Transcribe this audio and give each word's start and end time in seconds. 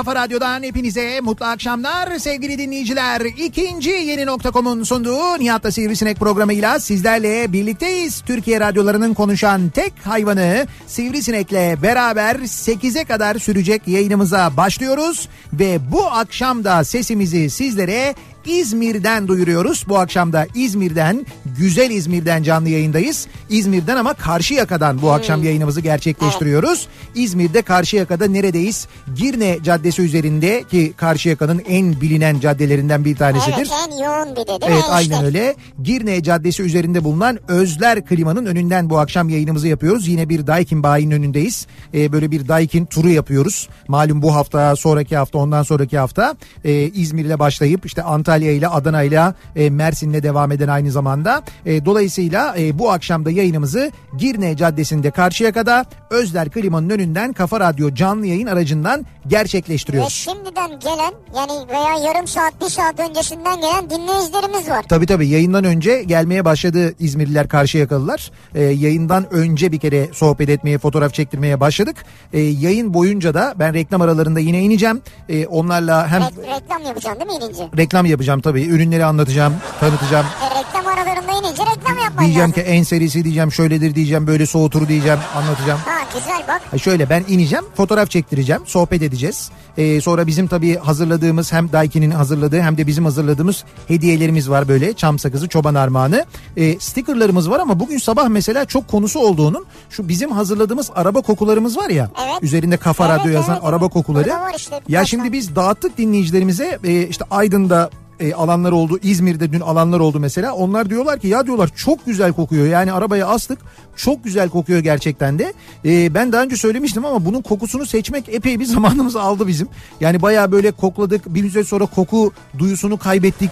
kafa 0.00 0.14
radyodan 0.14 0.62
hepinize 0.62 1.20
mutlu 1.20 1.46
akşamlar 1.46 2.18
sevgili 2.18 2.58
dinleyiciler. 2.58 3.20
İkinci 3.20 3.90
yeni 3.90 4.26
nokta.com'un 4.26 4.82
sunduğu 4.82 5.38
Nihat'la 5.38 5.70
Sivrisinek 5.70 6.16
programıyla 6.16 6.80
sizlerle 6.80 7.52
birlikteyiz. 7.52 8.20
Türkiye 8.20 8.60
radyolarının 8.60 9.14
konuşan 9.14 9.68
tek 9.68 9.92
hayvanı 10.04 10.66
Sivrisinek'le 10.86 11.82
beraber 11.82 12.34
8'e 12.34 13.04
kadar 13.04 13.38
sürecek 13.38 13.88
yayınımıza 13.88 14.56
başlıyoruz. 14.56 15.28
Ve 15.52 15.78
bu 15.92 16.06
akşam 16.06 16.64
da 16.64 16.84
sesimizi 16.84 17.50
sizlere 17.50 18.14
İzmir'den 18.46 19.28
duyuruyoruz. 19.28 19.84
Bu 19.88 19.98
akşam 19.98 20.32
da 20.32 20.46
İzmir'den, 20.54 21.26
güzel 21.58 21.90
İzmir'den 21.90 22.42
canlı 22.42 22.68
yayındayız. 22.68 23.26
İzmir'den 23.50 23.96
ama 23.96 24.14
Karşıyaka'dan 24.14 25.02
bu 25.02 25.10
akşam 25.12 25.42
yayınımızı 25.42 25.80
gerçekleştiriyoruz. 25.80 26.88
İzmir'de 27.14 27.62
Karşıyaka'da 27.62 28.26
neredeyiz? 28.26 28.86
Girne 29.16 29.58
Caddesi 29.62 30.02
üzerinde 30.02 30.64
ki 30.70 30.92
Karşıyaka'nın 30.96 31.62
en 31.68 32.00
bilinen 32.00 32.40
caddelerinden 32.40 33.04
bir 33.04 33.16
tanesidir. 33.16 33.56
Evet 33.56 33.70
en 33.88 34.04
yoğun 34.04 34.30
bir 34.36 34.42
de 34.42 34.46
değil 34.46 34.60
mi? 34.60 34.66
Evet 34.70 34.84
En 34.88 34.92
aynen 34.92 35.14
işte. 35.14 35.26
öyle. 35.26 35.54
Girne 35.82 36.22
Caddesi 36.22 36.62
üzerinde 36.62 37.04
bulunan 37.04 37.38
Özler 37.48 38.06
Klima'nın 38.06 38.46
önünden 38.46 38.90
bu 38.90 38.98
akşam 38.98 39.28
yayınımızı 39.28 39.68
yapıyoruz. 39.68 40.08
Yine 40.08 40.28
bir 40.28 40.46
Daikin 40.46 40.82
bayinin 40.82 41.10
önündeyiz. 41.10 41.66
Ee, 41.94 42.12
böyle 42.12 42.30
bir 42.30 42.48
Daikin 42.48 42.86
turu 42.86 43.08
yapıyoruz. 43.10 43.68
Malum 43.88 44.22
bu 44.22 44.34
hafta, 44.34 44.76
sonraki 44.76 45.16
hafta, 45.16 45.38
ondan 45.38 45.62
sonraki 45.62 45.98
hafta 45.98 46.34
e, 46.64 46.72
İzmir'le 46.72 47.38
başlayıp 47.38 47.86
işte 47.86 48.02
Antalya 48.02 48.29
ile 48.38 48.68
Adana 48.68 49.02
ile 49.02 49.20
e, 49.56 49.70
Mersin'le 49.70 50.22
devam 50.22 50.52
eden 50.52 50.68
aynı 50.68 50.90
zamanda. 50.90 51.42
E, 51.66 51.84
dolayısıyla 51.84 52.54
e, 52.58 52.78
bu 52.78 52.90
akşam 52.90 53.24
da 53.24 53.30
yayınımızı 53.30 53.90
Girne 54.18 54.56
Caddesi'nde 54.56 55.10
Karşıyaka'da 55.10 55.84
Özler 56.10 56.50
Klima'nın 56.50 56.90
önünden 56.90 57.32
Kafa 57.32 57.60
Radyo 57.60 57.94
canlı 57.94 58.26
yayın 58.26 58.46
aracından 58.46 59.00
Ve 59.00 59.04
gerçekleştiriyoruz. 59.28 60.12
şimdiden 60.12 60.70
gelen 60.80 61.12
yani 61.36 61.68
veya 61.68 62.08
yarım 62.08 62.26
saat 62.26 62.60
bir 62.60 62.66
saat 62.66 63.00
öncesinden 63.00 63.60
gelen 63.60 63.90
dinleyicilerimiz 63.90 64.68
var. 64.70 64.84
Tabii 64.88 65.06
tabii 65.06 65.28
yayından 65.28 65.64
önce 65.64 66.02
gelmeye 66.02 66.44
başladı 66.44 66.94
İzmirliler 66.98 67.48
Karşıyakalılar. 67.48 68.30
Ee, 68.54 68.62
yayından 68.62 69.34
önce 69.34 69.72
bir 69.72 69.78
kere 69.78 70.08
sohbet 70.12 70.48
etmeye, 70.48 70.78
fotoğraf 70.78 71.14
çektirmeye 71.14 71.60
başladık. 71.60 71.96
Ee, 72.32 72.40
yayın 72.40 72.94
boyunca 72.94 73.34
da 73.34 73.54
ben 73.58 73.74
reklam 73.74 74.02
aralarında 74.02 74.40
yine 74.40 74.60
ineceğim. 74.62 75.00
Ee, 75.28 75.46
onlarla 75.46 76.08
hem 76.08 76.22
Re- 76.22 76.56
reklam 76.60 76.82
yapacaksın 76.86 77.20
değil 77.28 77.38
mi 77.40 77.44
inince? 77.44 77.68
reklam 77.76 78.06
yapacağım 78.06 78.19
tabii. 78.40 78.66
Ürünleri 78.66 79.04
anlatacağım, 79.04 79.54
tanıtacağım. 79.80 80.26
E, 80.26 80.60
reklam 80.60 80.89
aralarında 80.92 81.32
inince 81.32 81.62
reklam 81.62 81.98
yapman 82.04 82.24
Diyeceğim 82.24 82.50
lazım. 82.50 82.52
ki 82.52 82.60
en 82.60 82.82
serisi 82.82 83.24
diyeceğim, 83.24 83.52
şöyledir 83.52 83.94
diyeceğim, 83.94 84.26
böyle 84.26 84.46
soğutur 84.46 84.88
diyeceğim, 84.88 85.18
anlatacağım. 85.36 85.80
Ha 85.84 85.98
güzel 86.14 86.42
bak. 86.48 86.62
Ha 86.70 86.78
Şöyle 86.78 87.10
ben 87.10 87.24
ineceğim, 87.28 87.64
fotoğraf 87.76 88.10
çektireceğim, 88.10 88.62
sohbet 88.66 89.02
edeceğiz. 89.02 89.50
Ee, 89.76 90.00
sonra 90.00 90.26
bizim 90.26 90.46
tabii 90.46 90.76
hazırladığımız 90.78 91.52
hem 91.52 91.72
Daiki'nin 91.72 92.10
hazırladığı 92.10 92.60
hem 92.60 92.78
de 92.78 92.86
bizim 92.86 93.04
hazırladığımız 93.04 93.64
hediyelerimiz 93.88 94.50
var 94.50 94.68
böyle. 94.68 94.92
Çam 94.92 95.18
sakızı, 95.18 95.48
çoban 95.48 95.74
armağanı. 95.74 96.24
Ee, 96.56 96.78
stickerlarımız 96.80 97.50
var 97.50 97.60
ama 97.60 97.80
bugün 97.80 97.98
sabah 97.98 98.28
mesela 98.28 98.64
çok 98.64 98.88
konusu 98.88 99.20
olduğunun 99.20 99.66
şu 99.90 100.08
bizim 100.08 100.30
hazırladığımız 100.32 100.90
araba 100.94 101.20
kokularımız 101.20 101.76
var 101.76 101.88
ya. 101.88 102.10
Evet. 102.24 102.42
Üzerinde 102.42 102.76
kafa 102.76 103.06
Evet, 103.08 103.20
radyo 103.20 103.32
yazan 103.32 103.54
evet, 103.54 103.64
araba 103.64 103.88
kokuları. 103.88 104.24
Burada 104.24 104.40
var 104.40 104.54
işte 104.56 104.80
ya 104.88 105.04
şimdi 105.04 105.32
biz 105.32 105.56
dağıttık 105.56 105.98
dinleyicilerimize 105.98 106.78
e, 106.84 107.06
işte 107.06 107.24
Aydın'da 107.30 107.90
e, 108.20 108.34
alanlar 108.34 108.72
oldu. 108.72 108.98
İzmir'de 109.02 109.52
dün 109.52 109.60
alanlar 109.60 110.00
oldu 110.00 110.20
mesela. 110.20 110.54
Onlar 110.54 110.79
diyorlar 110.88 111.20
ki 111.20 111.28
ya 111.28 111.46
diyorlar 111.46 111.70
çok 111.76 112.06
güzel 112.06 112.32
kokuyor. 112.32 112.66
Yani 112.66 112.92
arabaya 112.92 113.26
astık. 113.26 113.58
Çok 113.96 114.24
güzel 114.24 114.48
kokuyor 114.48 114.80
gerçekten 114.80 115.38
de. 115.38 115.52
E, 115.84 116.14
ben 116.14 116.32
daha 116.32 116.42
önce 116.42 116.56
söylemiştim 116.56 117.04
ama 117.04 117.24
bunun 117.24 117.42
kokusunu 117.42 117.86
seçmek 117.86 118.28
epey 118.28 118.60
bir 118.60 118.64
zamanımızı 118.74 119.20
aldı 119.20 119.46
bizim. 119.46 119.68
Yani 120.00 120.22
bayağı 120.22 120.52
böyle 120.52 120.70
kokladık. 120.70 121.34
Bir 121.34 121.42
müddet 121.42 121.68
sonra 121.68 121.86
koku 121.86 122.32
duyusunu 122.58 122.98
kaybettik. 122.98 123.50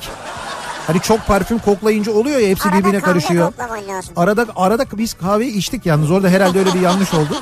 Hani 0.87 1.01
çok 1.01 1.27
parfüm 1.27 1.59
koklayınca 1.59 2.13
oluyor 2.13 2.41
ya 2.41 2.49
hepsi 2.49 2.69
Arada 2.69 2.79
birbirine 2.79 3.01
kahve 3.01 3.13
karışıyor. 3.13 3.53
Arada 4.17 4.47
arada 4.57 4.85
biz 4.99 5.15
kahveyi 5.15 5.53
içtik 5.53 5.87
yalnız 5.87 6.11
orada 6.11 6.29
herhalde 6.29 6.59
öyle 6.59 6.75
bir 6.75 6.81
yanlış 6.81 7.15
oldu. 7.15 7.37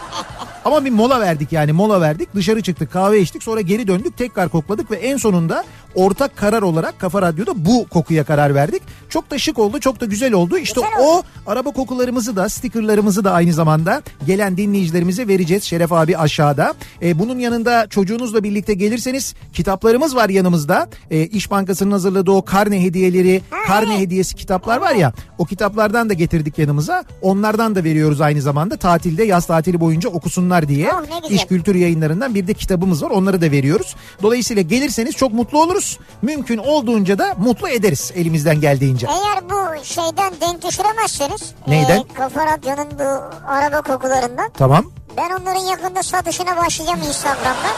Ama 0.66 0.84
bir 0.84 0.90
mola 0.90 1.20
verdik 1.20 1.52
yani 1.52 1.72
mola 1.72 2.00
verdik 2.00 2.34
dışarı 2.34 2.62
çıktık 2.62 2.92
kahve 2.92 3.20
içtik 3.20 3.42
sonra 3.42 3.60
geri 3.60 3.88
döndük 3.88 4.16
tekrar 4.16 4.48
kokladık 4.48 4.90
ve 4.90 4.96
en 4.96 5.16
sonunda 5.16 5.64
ortak 5.96 6.36
karar 6.36 6.62
olarak 6.62 6.98
Kafa 6.98 7.22
Radyo'da 7.22 7.64
bu 7.64 7.88
kokuya 7.88 8.24
karar 8.24 8.54
verdik. 8.54 8.82
Çok 9.08 9.30
da 9.30 9.38
şık 9.38 9.58
oldu 9.58 9.80
çok 9.80 10.00
da 10.00 10.04
güzel 10.04 10.32
oldu. 10.32 10.58
İşte 10.58 10.80
Güzel 10.80 11.06
o 11.06 11.22
araba 11.46 11.70
kokularımızı 11.70 12.36
da 12.36 12.48
stickerlarımızı 12.48 13.24
da 13.24 13.32
aynı 13.32 13.52
zamanda 13.52 14.02
gelen 14.26 14.56
dinleyicilerimize 14.56 15.28
vereceğiz. 15.28 15.64
Şeref 15.64 15.92
abi 15.92 16.18
aşağıda. 16.18 16.74
E, 17.02 17.18
bunun 17.18 17.38
yanında 17.38 17.86
çocuğunuzla 17.88 18.44
birlikte 18.44 18.74
gelirseniz 18.74 19.34
kitaplarımız 19.52 20.16
var 20.16 20.28
yanımızda. 20.28 20.88
E, 21.10 21.26
İş 21.26 21.50
Bankası'nın 21.50 21.90
hazırladığı 21.90 22.30
o 22.30 22.44
karne 22.44 22.82
hediyeleri, 22.82 23.42
karne 23.66 23.98
hediyesi 23.98 24.34
kitaplar 24.34 24.80
var 24.80 24.94
ya 24.94 25.12
o 25.38 25.44
kitaplardan 25.44 26.08
da 26.08 26.12
getirdik 26.12 26.58
yanımıza. 26.58 27.04
Onlardan 27.22 27.74
da 27.74 27.84
veriyoruz 27.84 28.20
aynı 28.20 28.42
zamanda 28.42 28.76
tatilde 28.76 29.24
yaz 29.24 29.46
tatili 29.46 29.80
boyunca 29.80 30.08
okusunlar 30.08 30.68
diye. 30.68 30.90
Oh. 30.92 31.30
İş 31.30 31.46
Kültür 31.46 31.74
yayınlarından 31.74 32.34
bir 32.34 32.46
de 32.46 32.54
kitabımız 32.54 33.02
var 33.02 33.10
onları 33.10 33.40
da 33.40 33.50
veriyoruz. 33.50 33.96
Dolayısıyla 34.22 34.62
gelirseniz 34.62 35.14
çok 35.14 35.32
mutlu 35.32 35.62
oluruz. 35.62 35.85
Mümkün 36.22 36.58
olduğunca 36.58 37.18
da 37.18 37.34
mutlu 37.38 37.68
ederiz 37.68 38.12
elimizden 38.14 38.60
geldiğince. 38.60 39.06
Eğer 39.06 39.50
bu 39.50 39.84
şeyden 39.84 40.32
denk 40.40 40.64
düşüremezseniz. 40.64 41.54
Neyden? 41.66 41.98
e, 41.98 42.04
Kafa 42.14 42.46
Radyo'nun 42.46 42.98
bu 42.98 43.08
araba 43.48 43.82
kokularından. 43.82 44.50
Tamam. 44.58 44.84
Ben 45.16 45.30
onların 45.30 45.60
yakında 45.70 46.02
satışına 46.02 46.56
başlayacağım 46.56 47.00
Instagram'dan. 47.08 47.76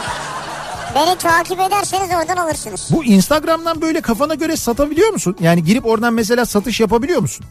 Beni 0.95 1.15
takip 1.17 1.59
ederseniz 1.59 2.09
oradan 2.15 2.37
alırsınız. 2.37 2.87
Bu 2.91 3.03
Instagram'dan 3.05 3.81
böyle 3.81 4.01
kafana 4.01 4.33
göre 4.35 4.55
satabiliyor 4.57 5.09
musun? 5.09 5.35
Yani 5.39 5.63
girip 5.63 5.85
oradan 5.85 6.13
mesela 6.13 6.45
satış 6.45 6.79
yapabiliyor 6.79 7.21
musun? 7.21 7.45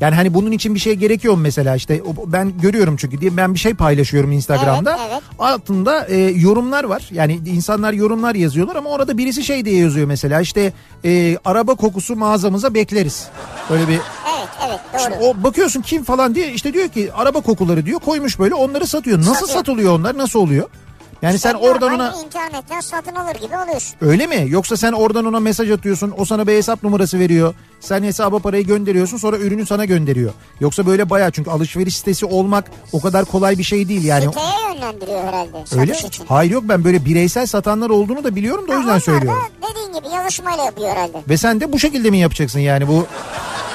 Yani 0.00 0.14
hani 0.14 0.34
bunun 0.34 0.52
için 0.52 0.74
bir 0.74 0.80
şey 0.80 0.94
gerekiyor 0.94 1.34
mu 1.34 1.40
mesela 1.40 1.76
işte 1.76 2.02
ben 2.26 2.60
görüyorum 2.60 2.96
çünkü 2.96 3.20
diye 3.20 3.36
ben 3.36 3.54
bir 3.54 3.58
şey 3.58 3.74
paylaşıyorum 3.74 4.32
Instagram'da. 4.32 4.98
Evet, 5.00 5.10
evet. 5.12 5.22
Altında 5.38 6.06
e, 6.06 6.16
yorumlar 6.16 6.84
var. 6.84 7.08
Yani 7.12 7.40
insanlar 7.46 7.92
yorumlar 7.92 8.34
yazıyorlar 8.34 8.76
ama 8.76 8.90
orada 8.90 9.18
birisi 9.18 9.44
şey 9.44 9.64
diye 9.64 9.76
yazıyor 9.76 10.06
mesela 10.06 10.40
işte 10.40 10.72
e, 11.04 11.38
araba 11.44 11.74
kokusu 11.74 12.16
mağazamıza 12.16 12.74
bekleriz. 12.74 13.28
Böyle 13.70 13.88
bir 13.88 13.94
Evet 14.38 14.48
evet 14.66 14.80
doğru. 14.92 15.02
Şimdi 15.02 15.16
o 15.24 15.42
bakıyorsun 15.42 15.82
kim 15.82 16.04
falan 16.04 16.34
diye 16.34 16.52
işte 16.52 16.72
diyor 16.72 16.88
ki 16.88 17.10
araba 17.12 17.40
kokuları 17.40 17.86
diyor 17.86 18.00
koymuş 18.00 18.38
böyle 18.38 18.54
onları 18.54 18.86
satıyor. 18.86 19.18
Nasıl 19.18 19.34
Satıyor. 19.34 19.48
satılıyor 19.58 19.98
onlar 19.98 20.18
nasıl 20.18 20.38
oluyor? 20.40 20.68
Yani 21.24 21.38
sen 21.38 21.54
İşte 21.54 21.68
oradan 21.68 21.92
normal 21.92 22.12
ona 22.12 22.22
internetten 22.24 22.80
satın 22.80 23.14
alır 23.14 23.34
gibi 23.34 23.56
oluyorsun. 23.58 23.96
öyle 24.00 24.26
mi? 24.26 24.44
Yoksa 24.48 24.76
sen 24.76 24.92
oradan 24.92 25.24
ona 25.24 25.40
mesaj 25.40 25.70
atıyorsun 25.70 26.14
o 26.18 26.24
sana 26.24 26.46
bir 26.46 26.52
hesap 26.52 26.82
numarası 26.82 27.18
veriyor. 27.18 27.54
Sen 27.80 28.02
hesaba 28.02 28.38
parayı 28.38 28.66
gönderiyorsun 28.66 29.16
sonra 29.16 29.36
ürünü 29.36 29.66
sana 29.66 29.84
gönderiyor. 29.84 30.32
Yoksa 30.60 30.86
böyle 30.86 31.10
bayağı 31.10 31.30
çünkü 31.30 31.50
alışveriş 31.50 31.96
sitesi 31.98 32.26
olmak 32.26 32.70
o 32.92 33.00
kadar 33.00 33.24
kolay 33.24 33.58
bir 33.58 33.62
şey 33.62 33.88
değil 33.88 34.04
yani. 34.04 34.24
Siteye 34.24 34.46
yönlendiriyor 34.74 35.24
herhalde 35.24 35.80
Öyle 35.80 35.92
için. 35.92 36.24
Hayır 36.28 36.50
yok 36.50 36.64
ben 36.66 36.84
böyle 36.84 37.04
bireysel 37.04 37.46
satanlar 37.46 37.90
olduğunu 37.90 38.24
da 38.24 38.36
biliyorum 38.36 38.68
da 38.68 38.72
o 38.72 38.78
yüzden 38.78 38.98
söylüyorum. 38.98 39.40
da 39.62 39.68
dediğin 39.68 39.92
gibi 40.00 40.14
yazışmayla 40.14 40.64
yapıyor 40.64 40.88
herhalde. 40.90 41.18
Ve 41.28 41.36
sen 41.36 41.60
de 41.60 41.72
bu 41.72 41.78
şekilde 41.78 42.10
mi 42.10 42.18
yapacaksın 42.18 42.60
yani 42.60 42.88
bu 42.88 43.06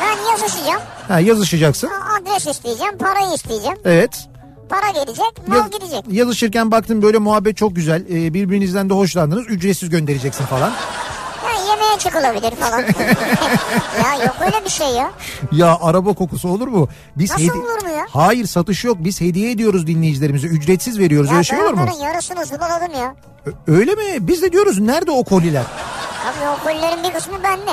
Ben 0.02 0.32
yazışacağım, 0.32 0.82
ha, 1.08 1.20
yazışacaksın. 1.20 1.90
adres 2.22 2.48
isteyeceğim, 2.48 2.98
parayı 2.98 3.34
isteyeceğim. 3.36 3.78
Evet. 3.86 4.28
Para 4.70 4.90
gelecek, 4.90 5.48
mal 5.48 5.58
Yaz- 5.58 5.72
gidecek. 5.72 6.04
yazışırken 6.12 6.72
baktın 6.72 7.02
böyle 7.02 7.18
muhabbet 7.18 7.58
çok 7.58 7.76
güzel. 7.76 8.02
e, 8.10 8.34
birbirinizden 8.34 8.90
de 8.90 8.94
hoşlandınız. 8.94 9.46
Ücretsiz 9.48 9.90
göndereceksin 9.90 10.46
falan. 10.46 10.70
Ha, 11.44 11.50
yemeğe 11.70 11.98
çıkılabilir 12.00 12.52
falan. 12.56 12.80
ya 14.04 14.26
yok 14.26 14.36
öyle 14.46 14.66
bir 14.66 14.70
şey 14.70 14.88
ya. 14.88 15.12
Ya 15.52 15.78
araba 15.82 16.14
kokusu 16.14 16.50
olur 16.50 16.68
mu? 16.68 16.88
Biz 17.18 17.32
Nasıl 17.32 17.50
olur 17.50 17.84
mu 17.84 17.90
ya? 17.90 18.06
Hayır 18.10 18.46
satış 18.46 18.84
yok. 18.84 18.98
Biz 19.00 19.22
hediye 19.22 19.52
ediyoruz 19.52 19.88
dinleyicilerimize. 19.88 20.48
Ücretsiz 20.48 21.00
veriyoruz. 21.00 21.30
Ya 21.30 21.36
Öyle 21.36 21.44
şey 21.44 21.60
olur 21.62 21.74
mu? 21.74 21.82
onların 21.84 22.00
yarısını 22.06 22.46
zıbaladım 22.46 22.94
ya. 23.00 23.16
Ö- 23.46 23.52
Öyle 23.78 23.96
mi? 23.96 24.04
Biz 24.28 24.42
de 24.42 24.52
diyoruz 24.52 24.80
nerede 24.80 25.12
o 25.12 25.24
koliler? 25.24 25.64
Tabii 26.26 26.50
o 26.50 26.64
kollerin 26.64 27.04
bir 27.04 27.14
kısmı 27.14 27.44
bende. 27.44 27.72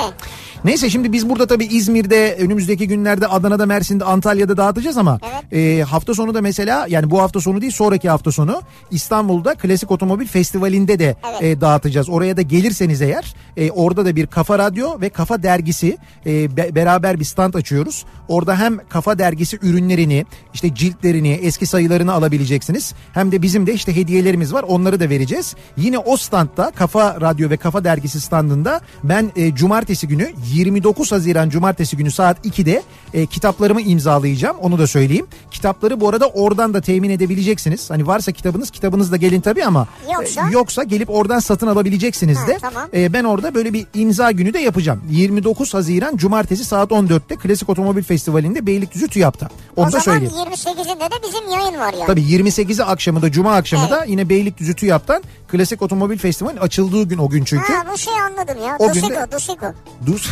Neyse 0.65 0.89
şimdi 0.89 1.11
biz 1.11 1.29
burada 1.29 1.47
tabii 1.47 1.65
İzmir'de 1.65 2.35
önümüzdeki 2.39 2.87
günlerde 2.87 3.27
Adana'da 3.27 3.65
Mersin'de 3.65 4.03
Antalya'da 4.05 4.57
dağıtacağız 4.57 4.97
ama 4.97 5.19
e, 5.51 5.81
hafta 5.89 6.13
sonu 6.13 6.33
da 6.33 6.41
mesela 6.41 6.85
yani 6.89 7.09
bu 7.11 7.21
hafta 7.21 7.41
sonu 7.41 7.61
değil 7.61 7.71
sonraki 7.71 8.09
hafta 8.09 8.31
sonu 8.31 8.61
İstanbul'da 8.91 9.55
Klasik 9.55 9.91
Otomobil 9.91 10.27
Festivali'nde 10.27 10.99
de 10.99 11.15
Evet. 11.31 11.41
e, 11.57 11.61
dağıtacağız. 11.61 12.09
Oraya 12.09 12.37
da 12.37 12.41
gelirseniz 12.41 13.01
eğer 13.01 13.35
e, 13.57 13.71
orada 13.71 14.05
da 14.05 14.15
bir 14.15 14.27
Kafa 14.27 14.59
Radyo 14.59 15.01
ve 15.01 15.09
Kafa 15.09 15.43
Dergisi 15.43 15.97
e, 16.25 16.57
be- 16.57 16.75
beraber 16.75 17.19
bir 17.19 17.25
stand 17.25 17.53
açıyoruz. 17.53 18.05
Orada 18.27 18.59
hem 18.59 18.77
Kafa 18.89 19.19
Dergisi 19.19 19.59
ürünlerini 19.61 20.25
işte 20.53 20.75
ciltlerini 20.75 21.29
eski 21.31 21.65
sayılarını 21.65 22.13
alabileceksiniz. 22.13 22.93
Hem 23.13 23.31
de 23.31 23.41
bizim 23.41 23.67
de 23.67 23.73
işte 23.73 23.95
hediyelerimiz 23.95 24.53
var 24.53 24.63
onları 24.67 24.99
da 24.99 25.09
vereceğiz. 25.09 25.55
Yine 25.77 25.97
o 25.97 26.17
standta 26.17 26.71
Kafa 26.71 27.21
Radyo 27.21 27.49
ve 27.49 27.57
Kafa 27.57 27.83
Dergisi 27.83 28.21
standında 28.21 28.81
ben 29.03 29.31
e, 29.35 29.55
cumartesi 29.55 30.07
günü 30.07 30.31
29 30.53 31.11
Haziran 31.11 31.49
cumartesi 31.49 31.97
günü 31.97 32.11
saat 32.11 32.45
2'de 32.45 32.83
e, 33.13 33.25
kitaplarımı 33.25 33.81
imzalayacağım. 33.81 34.57
Onu 34.57 34.79
da 34.79 34.87
söyleyeyim. 34.87 35.25
Kitapları 35.51 35.99
bu 36.01 36.09
arada 36.09 36.27
oradan 36.27 36.73
da 36.73 36.81
temin 36.81 37.09
edebileceksiniz. 37.09 37.89
Hani 37.89 38.07
varsa 38.07 38.31
kitabınız 38.31 38.69
kitabınızla 38.71 39.17
gelin 39.17 39.41
tabii 39.41 39.65
ama 39.65 39.87
Yoksa? 40.13 40.49
e, 40.49 40.53
yoksa 40.53 40.83
gelip 40.83 41.09
oradan 41.09 41.39
satın 41.39 41.67
alabileceksiniz 41.67 42.37
Ha, 42.37 42.47
de. 42.47 42.57
tamam. 42.61 42.89
E, 42.95 43.13
ben 43.13 43.23
orada 43.23 43.53
böyle 43.55 43.73
bir 43.73 43.85
imza 43.93 44.31
günü 44.31 44.53
de 44.53 44.59
yapacağım. 44.59 45.01
29 45.09 45.73
Haziran 45.73 46.17
cumartesi 46.17 46.65
saat 46.65 46.91
14'te 46.91 47.35
Klasik 47.35 47.69
Otomobil 47.69 48.03
Festivali'nde 48.21 48.67
Beylikdüzü 48.67 49.07
TÜYAP'ta. 49.07 49.47
Onu 49.75 49.83
o 49.85 49.91
da 49.91 49.99
zaman 49.99 50.03
söyleyeyim. 50.03 50.33
28'inde 50.51 51.11
de 51.11 51.15
bizim 51.27 51.49
yayın 51.51 51.79
var 51.79 51.93
yani. 51.93 52.05
Tabii 52.07 52.21
28'i 52.21 52.83
akşamı 52.83 53.21
da 53.21 53.31
cuma 53.31 53.55
akşamı 53.55 53.89
da 53.91 54.03
yine 54.05 54.29
Beylikdüzü 54.29 54.75
TÜYAP'tan 54.75 55.23
Klasik 55.47 55.81
Otomobil 55.81 56.17
Festivali'nin 56.17 56.61
açıldığı 56.61 57.03
gün 57.03 57.17
o 57.17 57.29
gün 57.29 57.43
çünkü. 57.43 57.73
Ha 57.73 57.83
bu 57.93 57.97
şeyi 57.97 58.21
anladım 58.21 58.57
ya. 58.65 58.75
O 58.79 58.89
Dusiko, 58.89 59.07
günde- 59.07 59.31
Dusiko. 59.31 59.65
Dus... 60.05 60.29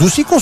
Dusiko 0.00 0.36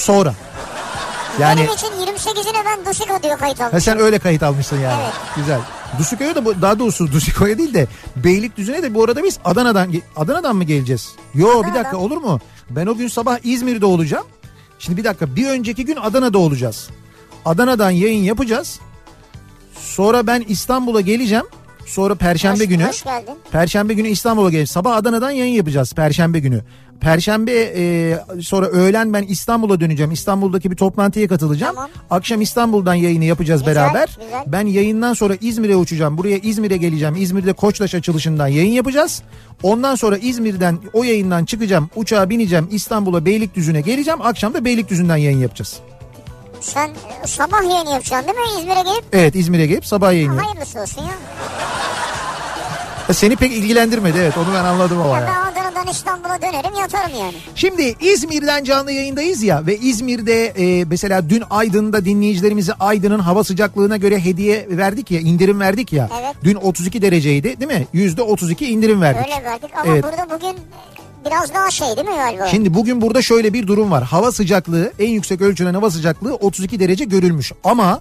Yani 1.40 1.60
Benim 1.60 1.72
için 1.72 1.86
28'ine 1.86 2.64
ben 2.64 2.86
Dusiko 2.92 3.22
diyor 3.22 3.38
kayıt 3.38 3.60
ha 3.60 3.64
almışım. 3.64 3.80
sen 3.80 3.98
öyle 4.00 4.18
kayıt 4.18 4.42
almışsın 4.42 4.80
yani. 4.80 5.02
Evet. 5.02 5.12
Güzel. 5.36 5.60
Dusiko'ya 5.98 6.34
da 6.34 6.44
bu- 6.44 6.62
daha 6.62 6.78
doğrusu 6.78 7.12
Dusiko'ya 7.12 7.58
değil 7.58 7.74
de 7.74 7.86
Beylikdüzü'ne 8.16 8.82
de 8.82 8.94
bu 8.94 9.04
arada 9.04 9.24
biz 9.24 9.38
Adana'dan 9.44 9.92
Adana'dan 10.16 10.56
mı 10.56 10.64
geleceğiz? 10.64 11.08
Yo 11.34 11.46
bir 11.48 11.52
Adana'dan. 11.54 11.74
dakika 11.74 11.96
olur 11.96 12.16
mu? 12.16 12.40
Ben 12.70 12.86
o 12.86 12.96
gün 12.96 13.08
sabah 13.08 13.38
İzmir'de 13.44 13.86
olacağım. 13.86 14.26
Şimdi 14.78 14.98
bir 14.98 15.04
dakika 15.04 15.36
bir 15.36 15.46
önceki 15.46 15.84
gün 15.84 15.96
Adana'da 15.96 16.38
olacağız. 16.38 16.90
Adana'dan 17.44 17.90
yayın 17.90 18.22
yapacağız. 18.22 18.80
Sonra 19.74 20.26
ben 20.26 20.44
İstanbul'a 20.48 21.00
geleceğim. 21.00 21.44
Sonra 21.86 22.14
Perşembe 22.14 22.58
Hoş- 22.58 22.68
günü. 22.68 22.84
hoş 22.86 23.04
geldin. 23.04 23.34
Perşembe 23.52 23.94
günü 23.94 24.08
İstanbul'a 24.08 24.48
geleceğiz. 24.50 24.70
Sabah 24.70 24.96
Adana'dan 24.96 25.30
yayın 25.30 25.54
yapacağız 25.54 25.92
Perşembe 25.92 26.38
günü. 26.38 26.64
Perşembe 27.00 27.52
e, 27.76 28.14
sonra 28.42 28.66
öğlen 28.66 29.12
ben 29.12 29.22
İstanbul'a 29.22 29.80
döneceğim. 29.80 30.12
İstanbul'daki 30.12 30.70
bir 30.70 30.76
toplantıya 30.76 31.28
katılacağım. 31.28 31.74
Tamam. 31.74 31.90
Akşam 32.10 32.40
İstanbul'dan 32.40 32.94
yayını 32.94 33.24
yapacağız 33.24 33.60
Güzel, 33.60 33.74
beraber. 33.76 34.18
güzel. 34.20 34.44
Ben 34.46 34.66
yayından 34.66 35.12
sonra 35.14 35.34
İzmir'e 35.40 35.76
uçacağım. 35.76 36.18
Buraya 36.18 36.36
İzmir'e 36.38 36.76
geleceğim. 36.76 37.14
İzmir'de 37.18 37.52
Koçtaş 37.52 37.94
açılışından 37.94 38.46
yayın 38.48 38.72
yapacağız. 38.72 39.22
Ondan 39.62 39.94
sonra 39.94 40.16
İzmir'den 40.16 40.78
o 40.92 41.04
yayından 41.04 41.44
çıkacağım. 41.44 41.90
Uçağa 41.96 42.30
bineceğim. 42.30 42.68
İstanbul'a 42.70 43.24
Beylikdüzü'ne 43.24 43.80
geleceğim. 43.80 44.22
Akşam 44.22 44.54
da 44.54 44.64
Beylikdüzü'nden 44.64 45.16
yayın 45.16 45.38
yapacağız. 45.38 45.76
Sen 46.60 46.88
e, 47.24 47.26
sabah 47.26 47.62
yayını 47.70 47.90
yapacaksın 47.90 48.28
değil 48.28 48.38
mi 48.38 48.60
İzmir'e 48.60 48.82
gelip? 48.82 49.04
Evet 49.12 49.34
İzmir'e 49.36 49.66
gelip 49.66 49.86
sabah 49.86 50.12
yayın 50.12 50.32
yap- 50.32 50.44
Hayırlısı 50.46 50.80
olsun 50.80 51.02
ya. 51.02 51.14
Seni 53.14 53.36
pek 53.36 53.52
ilgilendirmedi 53.52 54.18
evet 54.18 54.38
onu 54.38 54.46
ben 54.54 54.64
anladım 54.64 55.00
ama 55.00 55.14
Ya 55.18 55.20
ya. 55.20 55.26
İstanbul'a 55.90 56.42
dönerim 56.42 56.74
yatarım 56.80 57.18
yani. 57.20 57.34
Şimdi 57.54 57.94
İzmir'den 58.00 58.64
canlı 58.64 58.92
yayındayız 58.92 59.42
ya 59.42 59.66
ve 59.66 59.78
İzmir'de 59.78 60.46
e, 60.46 60.84
mesela 60.84 61.30
dün 61.30 61.42
Aydın'da 61.50 62.04
dinleyicilerimize 62.04 62.72
Aydın'ın 62.72 63.18
hava 63.18 63.44
sıcaklığına 63.44 63.96
göre 63.96 64.24
hediye 64.24 64.66
verdik 64.70 65.10
ya 65.10 65.20
indirim 65.20 65.60
verdik 65.60 65.92
ya. 65.92 66.08
Evet. 66.20 66.34
Dün 66.44 66.54
32 66.54 67.02
dereceydi 67.02 67.60
değil 67.60 67.72
mi? 67.80 67.86
Yüzde 67.92 68.22
32 68.22 68.66
indirim 68.66 69.00
verdik. 69.00 69.26
Öyle 69.26 69.44
verdik 69.44 69.70
ama 69.76 69.92
Evet. 69.92 70.04
burada 70.04 70.26
bugün 70.36 70.56
biraz 71.26 71.54
daha 71.54 71.70
şey 71.70 71.88
değil 71.96 72.08
mi 72.08 72.14
galiba? 72.16 72.46
Şimdi 72.46 72.74
bugün 72.74 73.00
burada 73.02 73.22
şöyle 73.22 73.52
bir 73.52 73.66
durum 73.66 73.90
var. 73.90 74.04
Hava 74.04 74.32
sıcaklığı 74.32 74.92
en 74.98 75.08
yüksek 75.08 75.40
ölçülen 75.40 75.74
hava 75.74 75.90
sıcaklığı 75.90 76.34
32 76.34 76.80
derece 76.80 77.04
görülmüş. 77.04 77.52
Ama 77.64 78.00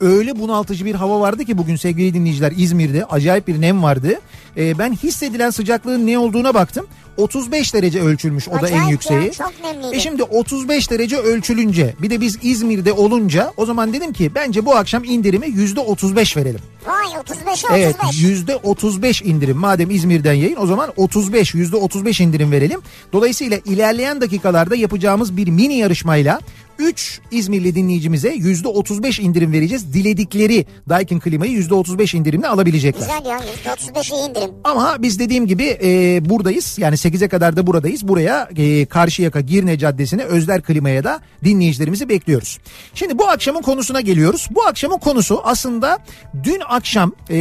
öyle 0.00 0.38
bunaltıcı 0.38 0.84
bir 0.84 0.94
hava 0.94 1.20
vardı 1.20 1.44
ki 1.44 1.58
bugün 1.58 1.76
sevgili 1.76 2.14
dinleyiciler 2.14 2.52
İzmir'de 2.56 3.04
acayip 3.04 3.48
bir 3.48 3.60
nem 3.60 3.82
vardı. 3.82 4.20
Ee, 4.56 4.78
ben 4.78 4.92
hissedilen 4.92 5.50
sıcaklığın 5.50 6.06
ne 6.06 6.18
olduğuna 6.18 6.54
baktım. 6.54 6.86
35 7.16 7.74
derece 7.74 8.00
ölçülmüş 8.00 8.48
o 8.48 8.52
da 8.52 8.56
Acayip 8.56 8.76
en 8.76 8.82
ya, 8.82 8.88
yükseği. 8.90 9.32
çok 9.32 9.52
nemliydi. 9.64 9.96
E 9.96 10.00
şimdi 10.00 10.22
35 10.22 10.90
derece 10.90 11.16
ölçülünce 11.16 11.94
bir 12.02 12.10
de 12.10 12.20
biz 12.20 12.38
İzmir'de 12.42 12.92
olunca 12.92 13.52
o 13.56 13.66
zaman 13.66 13.92
dedim 13.92 14.12
ki 14.12 14.30
bence 14.34 14.66
bu 14.66 14.76
akşam 14.76 15.04
indirimi 15.04 15.46
%35 15.46 16.36
verelim. 16.36 16.60
Vay 16.86 17.06
35'e 17.06 17.76
Evet 17.76 17.96
35. 18.04 18.22
yüzde 18.22 18.56
35 18.56 19.22
indirim 19.22 19.56
madem 19.56 19.90
İzmir'den 19.90 20.32
yayın 20.32 20.56
o 20.60 20.66
zaman 20.66 20.92
35 20.96 21.54
yüzde 21.54 21.76
35 21.76 22.20
indirim 22.20 22.52
verelim. 22.52 22.80
Dolayısıyla 23.12 23.58
ilerleyen 23.64 24.20
dakikalarda 24.20 24.76
yapacağımız 24.76 25.36
bir 25.36 25.48
mini 25.48 25.74
yarışmayla 25.74 26.40
3 26.78 27.20
İzmirli 27.30 27.74
dinleyicimize 27.74 28.30
yüzde 28.34 28.68
35 28.68 29.20
indirim 29.20 29.52
vereceğiz. 29.52 29.94
Diledikleri 29.94 30.66
Daikin 30.88 31.20
klimayı 31.20 31.52
yüzde 31.52 31.74
35 31.74 32.14
indirimle 32.14 32.48
alabilecekler. 32.48 33.00
Güzel 33.00 33.30
ya 33.30 33.40
%35'e 33.74 34.28
indirim. 34.28 34.50
Ama 34.64 34.96
biz 34.98 35.18
dediğim 35.18 35.46
gibi 35.46 35.78
e, 35.82 36.20
buradayız. 36.28 36.78
Yani 36.78 36.94
8'e 36.94 37.28
kadar 37.28 37.56
da 37.56 37.66
buradayız. 37.66 38.08
Buraya 38.08 38.48
e, 38.56 38.86
Karşıyaka 38.86 39.40
Girne 39.40 39.78
Caddesi'ne 39.78 40.24
Özler 40.24 40.62
Klima'ya 40.62 41.04
da 41.04 41.20
dinleyicilerimizi 41.44 42.08
bekliyoruz. 42.08 42.58
Şimdi 42.94 43.18
bu 43.18 43.28
akşamın 43.28 43.62
konusuna 43.62 44.00
geliyoruz. 44.00 44.48
Bu 44.50 44.66
akşamın 44.66 44.98
konusu 44.98 45.40
aslında 45.44 45.98
dün 46.42 46.60
akşam, 46.68 47.12
e, 47.30 47.36